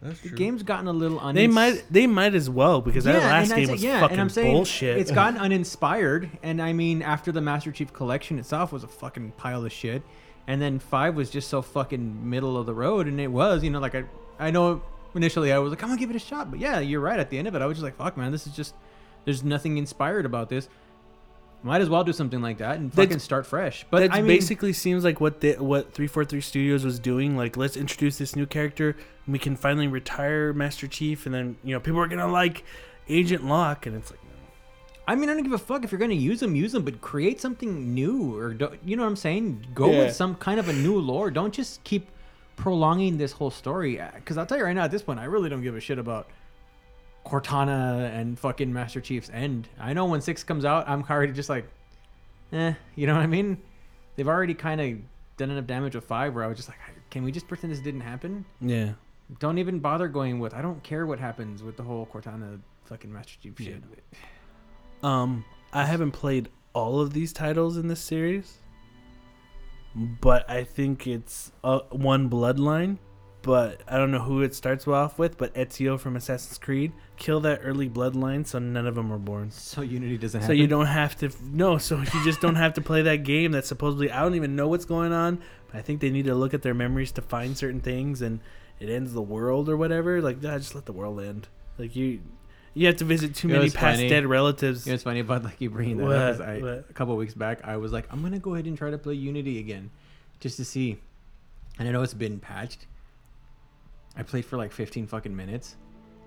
That's 0.00 0.20
The 0.20 0.28
true. 0.28 0.38
game's 0.38 0.62
gotten 0.62 0.86
a 0.86 0.92
little 0.92 1.18
unins- 1.18 1.34
They 1.34 1.46
might. 1.48 1.84
They 1.90 2.06
might 2.06 2.34
as 2.34 2.48
well 2.48 2.80
because 2.80 3.04
that 3.04 3.20
last 3.22 3.50
and 3.50 3.56
game 3.58 3.66
say- 3.66 3.72
was 3.72 3.82
yeah, 3.82 4.00
fucking 4.00 4.12
and 4.14 4.20
I'm 4.20 4.28
saying 4.28 4.54
bullshit. 4.54 4.96
It's 4.98 5.10
gotten 5.10 5.38
uninspired, 5.72 6.30
and 6.42 6.62
I 6.62 6.72
mean, 6.72 7.02
after 7.02 7.32
the 7.32 7.40
Master 7.40 7.72
Chief 7.72 7.92
collection 7.92 8.38
itself 8.38 8.72
was 8.72 8.84
a 8.84 8.88
fucking 8.88 9.32
pile 9.32 9.64
of 9.64 9.72
shit, 9.72 10.02
and 10.46 10.62
then 10.62 10.78
five 10.78 11.14
was 11.16 11.30
just 11.30 11.48
so 11.48 11.62
fucking 11.62 12.30
middle 12.30 12.56
of 12.56 12.66
the 12.66 12.74
road, 12.74 13.06
and 13.08 13.20
it 13.20 13.26
was, 13.26 13.62
you 13.64 13.70
know, 13.70 13.80
like 13.80 13.94
I, 13.96 14.04
I 14.38 14.50
know 14.52 14.82
initially 15.16 15.52
I 15.52 15.58
was 15.58 15.70
like, 15.70 15.82
I'm 15.82 15.88
gonna 15.88 15.98
give 16.00 16.10
it 16.10 16.16
a 16.16 16.20
shot, 16.20 16.48
but 16.50 16.60
yeah, 16.60 16.78
you're 16.78 17.00
right. 17.00 17.18
At 17.18 17.28
the 17.30 17.38
end 17.38 17.48
of 17.48 17.54
it, 17.56 17.62
I 17.62 17.66
was 17.66 17.76
just 17.78 17.84
like, 17.84 17.96
fuck, 17.96 18.16
man, 18.16 18.30
this 18.30 18.46
is 18.46 18.54
just, 18.54 18.74
there's 19.24 19.42
nothing 19.44 19.76
inspired 19.78 20.24
about 20.26 20.48
this. 20.48 20.68
Might 21.62 21.80
as 21.80 21.88
well 21.88 22.04
do 22.04 22.12
something 22.12 22.40
like 22.40 22.58
that 22.58 22.76
and 22.76 22.90
That's- 22.92 23.06
fucking 23.08 23.18
start 23.18 23.44
fresh. 23.44 23.84
But 23.90 24.00
that 24.00 24.12
I 24.14 24.18
mean, 24.18 24.28
basically 24.28 24.72
seems 24.72 25.02
like 25.02 25.20
what 25.20 25.40
the, 25.40 25.54
what 25.54 25.92
343 25.92 26.40
Studios 26.40 26.84
was 26.84 27.00
doing. 27.00 27.36
Like, 27.36 27.56
let's 27.56 27.76
introduce 27.76 28.16
this 28.18 28.36
new 28.36 28.46
character, 28.46 28.90
and 29.26 29.32
we 29.32 29.40
can 29.40 29.56
finally 29.56 29.88
retire 29.88 30.52
Master 30.52 30.86
Chief, 30.86 31.26
and 31.26 31.34
then 31.34 31.56
you 31.64 31.74
know 31.74 31.80
people 31.80 31.98
are 32.00 32.06
gonna 32.06 32.28
like 32.30 32.62
Agent 33.08 33.44
Locke, 33.44 33.86
and 33.86 33.96
it's 33.96 34.10
like, 34.12 34.20
I 35.08 35.14
mean, 35.16 35.28
I 35.30 35.34
don't 35.34 35.42
give 35.42 35.52
a 35.52 35.58
fuck 35.58 35.82
if 35.84 35.90
you're 35.90 35.98
gonna 35.98 36.14
use 36.14 36.38
them, 36.40 36.54
use 36.54 36.70
them, 36.72 36.84
but 36.84 37.00
create 37.00 37.40
something 37.40 37.92
new, 37.92 38.36
or 38.36 38.54
do, 38.54 38.70
you 38.84 38.94
know 38.94 39.02
what 39.02 39.08
I'm 39.08 39.16
saying? 39.16 39.66
Go 39.74 39.90
Yeah. 39.90 39.98
with 40.04 40.14
some 40.14 40.36
kind 40.36 40.60
of 40.60 40.68
a 40.68 40.72
new 40.72 40.98
lore. 41.00 41.30
Don't 41.30 41.52
just 41.52 41.82
keep 41.82 42.08
prolonging 42.54 43.16
this 43.18 43.32
whole 43.32 43.50
story. 43.50 44.00
Uh, 44.00 44.10
because 44.14 44.36
I'll 44.38 44.46
tell 44.46 44.58
you 44.58 44.64
right 44.64 44.74
now, 44.76 44.84
at 44.84 44.90
this 44.92 45.02
point, 45.02 45.18
I 45.18 45.24
really 45.24 45.48
don't 45.48 45.62
give 45.62 45.74
a 45.74 45.80
shit 45.80 45.98
about 45.98 46.28
Cortana 47.28 48.10
and 48.10 48.38
fucking 48.38 48.72
Master 48.72 49.00
Chief's 49.00 49.30
end. 49.32 49.68
I 49.78 49.92
know 49.92 50.06
when 50.06 50.20
six 50.20 50.42
comes 50.42 50.64
out, 50.64 50.88
I'm 50.88 51.04
already 51.08 51.32
just 51.32 51.48
like, 51.48 51.66
eh, 52.52 52.72
you 52.96 53.06
know 53.06 53.14
what 53.14 53.22
I 53.22 53.26
mean? 53.26 53.58
They've 54.16 54.28
already 54.28 54.54
kind 54.54 54.80
of 54.80 54.98
done 55.36 55.50
enough 55.50 55.66
damage 55.66 55.94
with 55.94 56.04
five, 56.04 56.34
where 56.34 56.42
I 56.42 56.46
was 56.46 56.56
just 56.56 56.68
like, 56.68 56.78
can 57.10 57.22
we 57.22 57.30
just 57.30 57.46
pretend 57.46 57.72
this 57.72 57.80
didn't 57.80 58.00
happen? 58.00 58.44
yeah, 58.60 58.92
Don't 59.38 59.58
even 59.58 59.78
bother 59.78 60.08
going 60.08 60.40
with. 60.40 60.54
I 60.54 60.62
don't 60.62 60.82
care 60.82 61.06
what 61.06 61.18
happens 61.20 61.62
with 61.62 61.76
the 61.76 61.82
whole 61.82 62.06
Cortana 62.12 62.58
fucking 62.86 63.12
Master 63.12 63.34
Chief 63.42 63.54
shit. 63.58 63.82
Um, 65.02 65.44
I 65.72 65.84
haven't 65.84 66.12
played 66.12 66.48
all 66.72 67.00
of 67.00 67.12
these 67.12 67.32
titles 67.32 67.76
in 67.76 67.88
this 67.88 68.00
series, 68.00 68.58
but 69.94 70.48
I 70.50 70.64
think 70.64 71.06
it's 71.06 71.52
uh, 71.62 71.80
one 71.90 72.28
bloodline. 72.30 72.98
But 73.48 73.80
I 73.88 73.96
don't 73.96 74.10
know 74.10 74.18
who 74.20 74.42
it 74.42 74.54
starts 74.54 74.86
off 74.86 75.18
with. 75.18 75.38
But 75.38 75.54
Ezio 75.54 75.98
from 75.98 76.16
Assassin's 76.16 76.58
Creed 76.58 76.92
kill 77.16 77.40
that 77.40 77.60
early 77.64 77.88
bloodline, 77.88 78.46
so 78.46 78.58
none 78.58 78.86
of 78.86 78.94
them 78.94 79.10
are 79.10 79.16
born. 79.18 79.50
So 79.50 79.80
Unity 79.80 80.18
doesn't 80.18 80.42
So 80.42 80.48
happen. 80.48 80.58
you 80.58 80.66
don't 80.66 80.84
have 80.86 81.16
to 81.20 81.30
no. 81.42 81.78
So 81.78 81.96
you 81.98 82.24
just 82.24 82.42
don't 82.42 82.56
have 82.56 82.74
to 82.74 82.82
play 82.82 83.00
that 83.02 83.24
game. 83.24 83.52
That 83.52 83.64
supposedly 83.64 84.10
I 84.10 84.20
don't 84.20 84.34
even 84.34 84.54
know 84.54 84.68
what's 84.68 84.84
going 84.84 85.12
on. 85.14 85.40
But 85.72 85.78
I 85.78 85.80
think 85.82 86.02
they 86.02 86.10
need 86.10 86.26
to 86.26 86.34
look 86.34 86.52
at 86.52 86.60
their 86.60 86.74
memories 86.74 87.10
to 87.12 87.22
find 87.22 87.56
certain 87.56 87.80
things, 87.80 88.20
and 88.20 88.40
it 88.80 88.90
ends 88.90 89.14
the 89.14 89.22
world 89.22 89.70
or 89.70 89.78
whatever. 89.78 90.20
Like, 90.20 90.42
nah, 90.42 90.58
just 90.58 90.74
let 90.74 90.84
the 90.84 90.92
world 90.92 91.18
end. 91.18 91.48
Like 91.78 91.96
you, 91.96 92.20
you 92.74 92.86
have 92.86 92.96
to 92.96 93.04
visit 93.06 93.34
too 93.34 93.48
You 93.48 93.54
know 93.54 93.60
many 93.60 93.70
past 93.70 93.96
funny? 93.96 94.10
dead 94.10 94.26
relatives. 94.26 94.86
You 94.86 94.90
know, 94.92 94.94
it's 94.96 95.04
funny 95.04 95.20
about 95.20 95.42
like 95.44 95.58
you 95.60 95.70
bringing 95.70 95.96
that 95.96 96.04
up. 96.04 96.38
What? 96.40 96.48
I, 96.48 96.58
What? 96.60 96.86
A 96.90 96.92
couple 96.92 97.16
weeks 97.16 97.32
back, 97.34 97.64
I 97.64 97.78
was 97.78 97.92
like, 97.92 98.06
I'm 98.12 98.20
gonna 98.20 98.38
go 98.38 98.52
ahead 98.54 98.66
and 98.66 98.76
try 98.76 98.90
to 98.90 98.98
play 98.98 99.14
Unity 99.14 99.58
again, 99.58 99.90
just 100.38 100.58
to 100.58 100.66
see. 100.66 100.98
And 101.78 101.88
I 101.88 101.92
know 101.92 102.02
it's 102.02 102.12
been 102.12 102.40
patched. 102.40 102.86
I 104.18 104.22
played 104.24 104.44
for 104.44 104.56
like 104.56 104.72
15 104.72 105.06
fucking 105.06 105.34
minutes, 105.34 105.76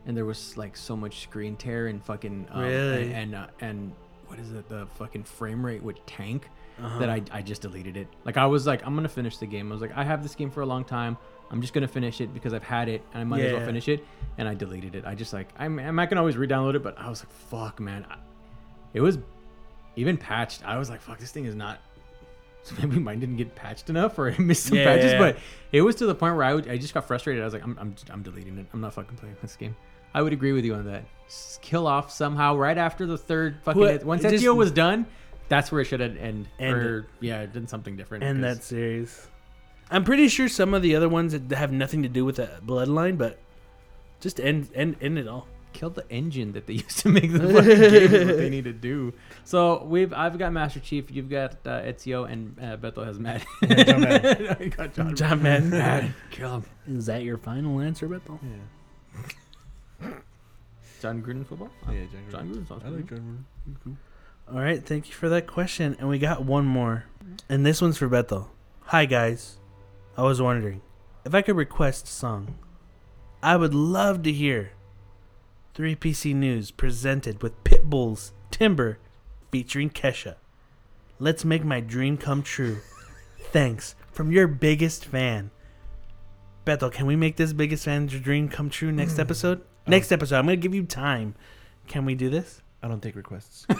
and 0.06 0.16
there 0.18 0.26
was 0.26 0.58
like 0.58 0.76
so 0.78 0.96
much 0.96 1.20
screen 1.22 1.56
tear 1.58 1.88
and 1.88 2.04
fucking 2.04 2.48
um, 2.52 2.62
Really? 2.64 3.04
and 3.14 3.14
and, 3.14 3.36
uh, 3.36 3.48
and 3.60 3.94
what 4.28 4.40
is 4.40 4.52
it? 4.54 4.68
The 4.70 4.88
fucking 4.96 5.26
frame 5.26 5.64
rate 5.66 5.84
would 5.84 6.00
tank 6.08 6.50
Uh-huh. 6.82 7.00
that 7.00 7.10
I 7.10 7.22
I 7.32 7.42
just 7.42 7.62
deleted 7.62 7.98
it. 7.98 8.08
Like 8.24 8.38
I 8.38 8.46
was 8.46 8.66
like, 8.66 8.86
I'm 8.88 8.96
gonna 8.96 9.10
finish 9.10 9.38
the 9.38 9.46
game. 9.46 9.70
I 9.72 9.74
was 9.74 9.82
like, 9.82 9.96
I 9.96 10.04
have 10.06 10.24
this 10.24 10.36
game 10.36 10.50
for 10.50 10.62
a 10.62 10.66
long 10.66 10.86
time. 10.86 11.18
I'm 11.52 11.60
just 11.60 11.74
gonna 11.74 11.88
finish 11.88 12.22
it 12.22 12.34
because 12.34 12.54
I've 12.54 12.64
had 12.64 12.88
it 12.88 13.04
and 13.14 13.20
I 13.22 13.26
might 13.26 13.42
as 13.42 13.52
well 13.54 13.66
finish 13.66 13.90
it. 13.90 14.06
And 14.38 14.48
I 14.48 14.54
deleted 14.54 14.96
it. 14.96 15.04
I 15.06 15.14
just 15.16 15.34
like 15.34 15.50
I'm 15.60 15.78
I'm 15.80 15.96
not 15.98 16.10
gonna 16.10 16.22
always 16.22 16.38
re-download 16.38 16.76
it, 16.76 16.82
but 16.84 16.98
I 16.98 17.10
was 17.10 17.22
like, 17.26 17.32
fuck, 17.34 17.80
man. 17.82 18.06
I, 18.10 18.18
it 18.94 19.02
was 19.02 19.18
even 19.98 20.16
patched. 20.18 20.64
I 20.66 20.78
was 20.78 20.90
like, 20.90 21.02
fuck, 21.02 21.20
this 21.20 21.32
thing 21.32 21.44
is 21.46 21.56
not. 21.56 21.82
So 22.64 22.76
maybe 22.80 23.00
mine 23.00 23.20
didn't 23.20 23.38
get 23.38 23.56
patched 23.56 23.90
enough, 23.90 24.20
or 24.20 24.30
I 24.32 24.38
missed 24.40 24.66
some 24.68 24.78
Yeah, 24.78 24.84
patches. 24.86 25.14
yeah, 25.14 25.18
But 25.20 25.38
it 25.72 25.82
was 25.82 25.96
to 25.96 26.06
the 26.06 26.14
point 26.14 26.36
where 26.36 26.44
I, 26.46 26.54
would, 26.54 26.70
I 26.70 26.78
just 26.78 26.94
got 26.94 27.08
frustrated. 27.08 27.42
I 27.42 27.46
was 27.46 27.54
like, 27.56 27.64
I'm, 27.64 27.76
I'm 27.80 27.96
I'm 28.12 28.22
deleting 28.22 28.58
it. 28.60 28.68
I'm 28.74 28.82
not 28.82 28.94
fucking 28.94 29.18
playing 29.18 29.36
this 29.42 29.56
game. 29.56 29.76
I 30.14 30.22
would 30.22 30.32
agree 30.34 30.52
with 30.52 30.64
you 30.66 30.76
on 30.76 30.86
that. 30.86 31.04
S- 31.28 31.58
kill 31.64 31.88
off 31.88 32.12
somehow 32.12 32.56
right 32.56 32.78
after 32.78 33.06
the 33.08 33.18
third 33.18 33.58
fucking. 33.64 34.06
Once 34.06 34.22
just- 34.22 34.44
Ezio 34.44 34.56
was 34.56 34.70
done, 34.72 35.08
that's 35.50 35.72
where 35.72 35.82
it 35.82 35.86
should 35.86 36.02
have 36.02 36.16
end. 36.18 36.48
Ended. 36.60 36.86
Or 36.86 37.08
yeah, 37.20 37.46
done 37.48 37.68
something 37.68 37.96
different. 37.98 38.24
and 38.24 38.44
that 38.44 38.62
series. 38.64 39.28
I'm 39.90 40.04
pretty 40.04 40.28
sure 40.28 40.48
some 40.48 40.74
of 40.76 40.82
the 40.84 40.96
other 40.96 41.10
ones 41.10 41.34
that 41.34 41.52
have 41.58 41.72
nothing 41.72 42.04
to 42.04 42.10
do 42.10 42.24
with 42.26 42.36
that 42.36 42.66
bloodline, 42.66 43.18
but 43.18 43.40
just 44.20 44.40
end 44.40 44.70
end 44.76 44.98
end 45.02 45.18
it 45.18 45.28
all. 45.28 45.48
Killed 45.74 45.96
the 45.96 46.10
engine 46.10 46.52
that 46.54 46.68
they 46.68 46.74
used 46.86 47.00
to 47.00 47.10
make 47.10 47.32
the 47.32 47.40
fucking 47.40 47.64
game 47.64 48.14
is 48.14 48.28
what 48.28 48.38
they 48.38 48.50
need 48.50 48.66
to 48.66 48.74
do. 48.74 49.14
So 49.44 49.84
we've 49.84 50.14
I've 50.14 50.38
got 50.38 50.54
Master 50.54 50.80
Chief, 50.80 51.10
you've 51.10 51.30
got 51.30 51.54
uh, 51.66 51.82
Ezio, 51.82 52.30
and 52.32 52.58
uh, 52.60 52.78
Beto 52.78 53.06
has 53.06 53.20
Matt. 53.20 53.46
Yeah, 53.62 53.84
John 53.84 54.02
Madden. 54.02 54.48
I 54.60 54.68
got 54.68 54.94
John. 54.94 55.16
John 55.16 55.44
Madden. 55.44 55.70
Madden. 55.70 56.14
Kill 56.32 56.56
him. 56.58 56.66
Is 56.88 57.06
that 57.08 57.24
your 57.24 57.38
final 57.38 57.80
answer, 57.80 58.08
Bethel? 58.08 58.40
Yeah. 60.02 60.10
Jon 61.02 61.22
Gruden 61.22 61.46
football. 61.48 61.70
Yeah, 61.88 62.04
John 62.12 62.22
Jon 62.32 62.48
Gruden. 62.48 62.56
Gruden 62.56 62.68
sounds 62.68 62.84
I 62.86 62.90
like. 62.90 63.06
Jon 63.08 63.46
Gruden. 63.68 63.96
All 64.54 64.60
right, 64.60 64.86
thank 64.86 65.08
you 65.08 65.14
for 65.14 65.30
that 65.30 65.48
question. 65.48 65.96
And 66.00 66.10
we 66.10 66.20
got 66.20 66.44
one 66.44 66.66
more. 66.66 67.06
And 67.50 67.66
this 67.66 67.82
one's 67.82 67.98
for 67.98 68.08
Bethel. 68.08 68.52
Hi, 68.82 69.06
guys. 69.06 69.58
I 70.18 70.24
was 70.24 70.42
wondering 70.42 70.82
if 71.26 71.34
I 71.34 71.42
could 71.42 71.56
request 71.56 72.06
a 72.06 72.12
song. 72.12 72.56
I 73.42 73.56
would 73.56 73.74
love 73.74 74.24
to 74.24 74.32
hear 74.32 74.74
3PC 75.76 76.36
News 76.36 76.72
presented 76.72 77.42
with 77.42 77.64
Pitbull's 77.64 78.34
Timber 78.52 79.00
featuring 79.52 79.90
Kesha. 79.90 80.36
Let's 81.20 81.46
make 81.46 81.64
my 81.64 81.80
dream 81.80 82.18
come 82.18 82.44
true. 82.44 82.80
Thanks 83.40 83.96
from 84.12 84.32
your 84.32 84.48
biggest 84.48 85.06
fan. 85.06 85.52
Bethel, 86.66 86.90
can 86.90 87.06
we 87.06 87.16
make 87.16 87.38
this 87.38 87.54
biggest 87.54 87.86
fan's 87.86 88.12
dream 88.12 88.50
come 88.50 88.70
true 88.70 88.92
next 88.92 89.16
hmm. 89.16 89.22
episode? 89.22 89.62
Oh. 89.62 89.92
Next 89.92 90.12
episode. 90.12 90.38
I'm 90.38 90.46
going 90.46 90.60
to 90.60 90.62
give 90.62 90.76
you 90.76 90.84
time. 90.84 91.36
Can 91.88 92.06
we 92.06 92.16
do 92.16 92.30
this? 92.30 92.62
I 92.84 92.88
don't 92.88 93.02
take 93.02 93.16
requests. 93.16 93.66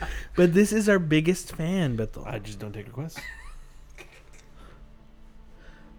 But 0.34 0.54
this 0.54 0.72
is 0.72 0.88
our 0.88 0.98
biggest 0.98 1.54
fan, 1.54 1.96
Bethel. 1.96 2.24
I 2.26 2.38
just 2.38 2.58
don't 2.58 2.72
take 2.72 2.86
requests. 2.86 3.20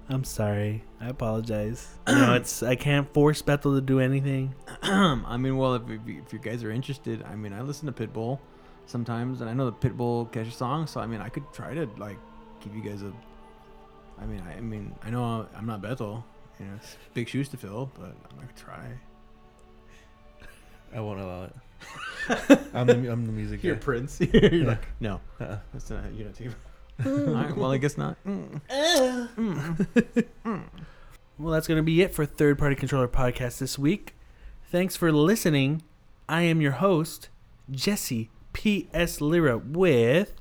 I'm 0.09 0.23
sorry. 0.23 0.83
I 0.99 1.07
apologize. 1.09 1.87
You 2.07 2.15
know, 2.15 2.33
it's 2.39 2.61
I 2.63 2.75
can't 2.75 3.11
force 3.13 3.41
Bethel 3.41 3.73
to 3.75 3.81
do 3.81 3.99
anything. 3.99 4.53
I 4.83 5.37
mean, 5.37 5.57
well, 5.57 5.75
if, 5.75 5.83
if, 5.89 6.01
you, 6.07 6.21
if 6.25 6.33
you 6.33 6.39
guys 6.39 6.63
are 6.63 6.71
interested, 6.71 7.23
I 7.23 7.35
mean, 7.35 7.53
I 7.53 7.61
listen 7.61 7.91
to 7.91 7.93
Pitbull 7.93 8.39
sometimes, 8.85 9.41
and 9.41 9.49
I 9.49 9.53
know 9.53 9.69
the 9.69 9.89
Pitbull 9.89 10.29
Kesha 10.31 10.51
song, 10.51 10.87
so 10.87 10.99
I 10.99 11.07
mean, 11.07 11.21
I 11.21 11.29
could 11.29 11.43
try 11.53 11.73
to 11.73 11.87
like 11.97 12.17
give 12.61 12.75
you 12.75 12.81
guys 12.83 13.01
a. 13.01 13.13
I 14.21 14.25
mean, 14.25 14.43
I, 14.47 14.57
I 14.57 14.61
mean, 14.61 14.93
I 15.03 15.09
know 15.09 15.47
I'm 15.55 15.65
not 15.65 15.81
Bethel, 15.81 16.23
you 16.59 16.65
know, 16.65 16.73
it's 16.75 16.97
big 17.13 17.27
shoes 17.29 17.49
to 17.49 17.57
fill, 17.57 17.89
but 17.95 18.15
I'm 18.29 18.35
gonna 18.37 18.49
try. 18.55 18.85
I 20.95 20.99
won't 20.99 21.19
allow 21.19 21.45
it. 21.45 21.55
I'm 22.73 22.87
the 22.87 23.11
I'm 23.11 23.25
the 23.25 23.31
music 23.31 23.61
guy. 23.63 23.73
Prince. 23.73 24.19
You're 24.33 24.53
Yeah. 24.53 24.67
like, 24.67 24.85
no, 24.99 25.19
Uh-uh. 25.39 25.57
that's 25.73 25.89
not 25.89 26.13
you're 26.13 26.27
not 26.27 26.35
team. 26.35 26.53
Mm. 27.01 27.27
All 27.29 27.33
right, 27.33 27.57
well, 27.57 27.71
I 27.71 27.77
guess 27.77 27.97
not. 27.97 28.17
Mm. 28.25 28.61
mm. 28.69 29.87
mm. 30.45 30.63
Well, 31.39 31.53
that's 31.53 31.67
going 31.67 31.77
to 31.77 31.83
be 31.83 32.01
it 32.01 32.13
for 32.13 32.25
Third 32.25 32.57
Party 32.59 32.75
Controller 32.75 33.07
Podcast 33.07 33.57
this 33.57 33.77
week. 33.79 34.15
Thanks 34.71 34.95
for 34.95 35.11
listening. 35.11 35.81
I 36.29 36.43
am 36.43 36.61
your 36.61 36.73
host, 36.73 37.29
Jesse 37.71 38.29
P.S. 38.53 39.19
Lira, 39.19 39.57
with 39.57 40.33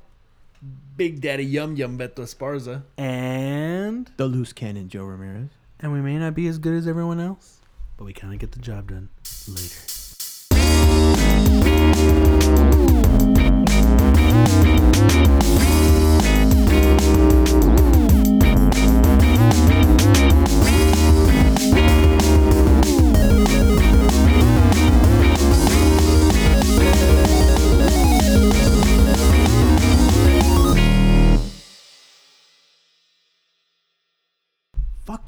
Big 0.95 1.19
Daddy 1.21 1.43
Yum 1.45 1.75
Yum 1.75 1.97
Beto 1.97 2.19
Esparza. 2.19 2.83
and 2.97 4.11
The 4.17 4.27
loose 4.27 4.53
cannon, 4.53 4.87
Joe 4.89 5.03
Ramirez. 5.05 5.49
and 5.79 5.91
we 5.91 5.99
may 6.01 6.17
not 6.17 6.35
be 6.35 6.47
as 6.47 6.59
good 6.59 6.75
as 6.75 6.87
everyone 6.87 7.19
else, 7.19 7.59
but 7.97 8.05
we 8.05 8.13
kind 8.13 8.33
of 8.33 8.39
get 8.39 8.51
the 8.51 8.59
job 8.59 8.89
done 8.91 9.09
later. 9.47 9.79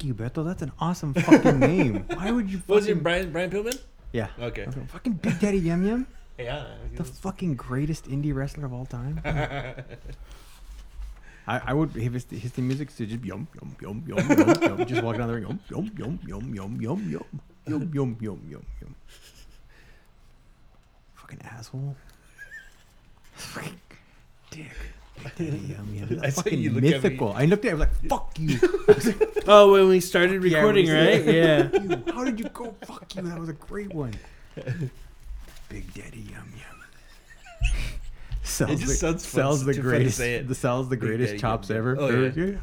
You, 0.06 0.14
Beto. 0.14 0.44
That's 0.44 0.62
an 0.62 0.72
awesome 0.78 1.12
fucking 1.14 1.58
name. 1.60 2.04
Why 2.14 2.30
would 2.30 2.50
you? 2.50 2.62
What 2.66 2.76
was 2.76 2.86
fucking- 2.86 3.02
Brian 3.02 3.32
Brian 3.32 3.50
Pillman? 3.50 3.78
Yeah. 4.12 4.28
Okay. 4.40 4.66
Fucking 4.88 5.14
Big 5.14 5.38
Daddy 5.40 5.58
Yum 5.58 5.86
Yum. 5.86 6.06
Yeah. 6.38 6.66
The 6.94 7.04
fucking 7.04 7.56
greatest 7.56 8.06
indie 8.08 8.34
wrestler 8.34 8.66
of 8.66 8.72
all 8.72 8.86
time. 8.86 9.20
I, 11.48 11.60
I 11.66 11.72
would 11.74 11.96
if 11.96 12.12
his, 12.12 12.26
his 12.30 12.50
theme 12.52 12.66
music 12.66 12.94
to 12.96 13.06
just 13.06 13.24
yum 13.24 13.46
yum 13.54 13.76
yum 13.80 14.04
yum 14.06 14.28
yum 14.28 14.62
yum 14.62 14.86
just 14.86 15.02
walking 15.02 15.20
down 15.20 15.28
the 15.28 15.34
ring 15.34 15.60
yum 15.70 15.90
yum 15.96 16.18
yum 16.26 16.52
yum 16.52 16.80
yum 16.80 16.80
yum 16.80 17.00
yum 17.08 17.40
yum 17.66 17.90
yum 17.94 18.16
yum 18.20 18.40
yum 18.50 18.66
yum. 18.80 18.94
Fucking 21.14 21.40
asshole. 21.44 21.96
Fucking 23.34 23.80
dick. 24.50 24.72
Yum 25.38 25.94
Yum. 25.94 26.20
I 26.22 26.30
fucking 26.30 26.58
you 26.60 26.70
look 26.70 26.78
at 26.78 26.82
me. 26.84 26.90
mythical. 26.90 27.32
I 27.32 27.44
looked 27.46 27.64
at 27.64 27.68
it 27.68 27.70
I 27.72 27.74
was 27.74 27.80
like, 27.80 28.08
fuck 28.08 28.36
you. 28.38 28.58
Oh, 29.48 29.72
when 29.72 29.88
we 29.88 30.00
started 30.00 30.42
Yeah, 30.42 30.58
recording, 30.58 30.86
we- 30.86 30.92
right? 30.92 31.24
Yeah. 31.24 31.68
You. 31.72 32.02
How 32.12 32.24
did 32.24 32.38
you 32.40 32.48
go? 32.48 32.74
Fuck 32.84 33.14
you. 33.14 33.22
That 33.22 33.38
was 33.38 33.48
a 33.48 33.52
great 33.52 33.92
one. 33.94 34.14
Big 35.68 35.92
Daddy 35.94 36.18
Yum 36.30 36.52
Yum. 36.56 37.70
Sells 38.42 38.70
It 38.70 38.76
just 38.76 38.88
the, 38.88 38.94
sounds 38.96 39.26
sells 39.26 39.64
the 39.64 39.72
too 39.74 39.82
fun 39.82 39.90
to 39.90 39.96
greatest. 39.98 40.18
The 40.18 40.54
sells 40.54 40.88
the 40.88 40.96
greatest 40.96 41.30
Daddy 41.32 41.40
chops 41.40 41.68
Yum 41.68 41.78
ever. 41.78 41.96
Oh, 41.98 42.08
yeah. 42.10 42.58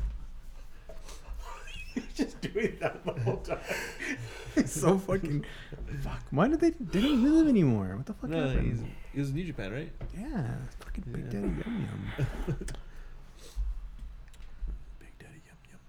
Just 2.16 2.42
doing 2.42 2.76
that 2.82 3.04
the 3.06 3.12
whole 3.22 3.38
time. 3.38 3.60
So 4.66 4.98
fucking. 4.98 5.46
Fuck. 6.02 6.22
Why 6.32 6.48
did 6.48 6.60
they? 6.60 6.72
They 6.72 7.02
don't 7.02 7.24
live 7.24 7.48
anymore. 7.48 7.94
What 7.98 8.06
the 8.06 8.14
fuck 8.14 8.30
No, 8.30 8.48
happened? 8.48 8.92
He's, 9.14 9.16
he 9.16 9.20
was 9.20 9.30
in 9.30 9.36
New 9.36 9.44
Japan, 9.46 9.72
right? 9.72 9.92
Yeah, 10.18 10.56
fucking 10.80 11.04
Big 11.12 11.26
Yeah. 11.26 11.30
Daddy 11.32 11.48
Yum 11.48 11.64
Yum. 11.64 12.12
Big 15.00 15.14
Daddy 15.20 15.42
Yum 15.48 15.58
Yum. 15.70 15.80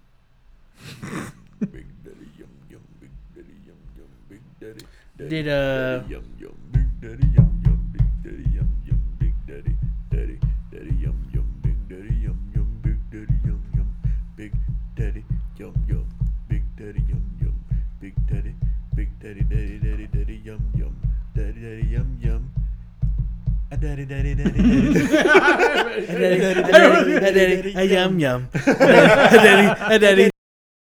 Big 1.60 1.86
Daddy 2.04 2.28
Yum 2.38 2.48
Yum. 2.70 2.80
Big 3.00 3.10
Daddy 3.34 3.56
Yum 3.66 3.80
Yum. 3.96 4.08
Big 4.28 4.42
Daddy. 4.60 4.86
Daddy 5.16 5.28
Did, 5.28 5.48
uh, 5.48 5.98
Daddy 5.98 6.12
Yum 6.12 6.24
Yum. 6.38 6.56
Big 6.72 7.00
Daddy 7.00 7.26
Yum 7.34 7.62
Yum. 7.64 7.80
Big 7.92 8.06
Daddy 8.22 8.46
Yum 8.54 8.70
Yum. 8.86 9.00
Big 9.18 9.34
Daddy. 9.46 9.76
Daddy. 10.10 10.38
Daddy 10.70 10.94
Yum 11.00 11.18
Yum. 11.32 11.46
Big 11.62 11.88
Daddy 11.88 12.14
Yum 12.14 12.38
Yum. 12.54 12.68
Big 12.82 12.98
Daddy 13.10 13.36
Yum 13.44 13.62
Yum. 13.74 13.88
Big 14.36 14.52
Daddy 14.96 15.24
Yum 15.58 15.74
Yum. 15.88 16.06
Big 16.48 16.62
Daddy 16.76 17.04
Yum 17.08 17.24
Yum. 17.40 17.64
Big 18.00 18.14
Daddy. 18.26 18.54
Big 18.94 19.08
Daddy. 19.20 19.42
Daddy. 19.42 19.54
Daddy. 19.54 19.78
Daddy 19.78 19.83
A 23.74 23.76
daddy, 23.76 24.04
daddy, 24.04 24.34
daddy, 24.36 24.62
daddy. 24.62 25.00
A 26.06 26.14
daddy, 26.14 26.40
a 26.40 26.62
daddy, 26.62 27.72
a 29.90 29.98
daddy, 29.98 30.24
a 30.26 30.33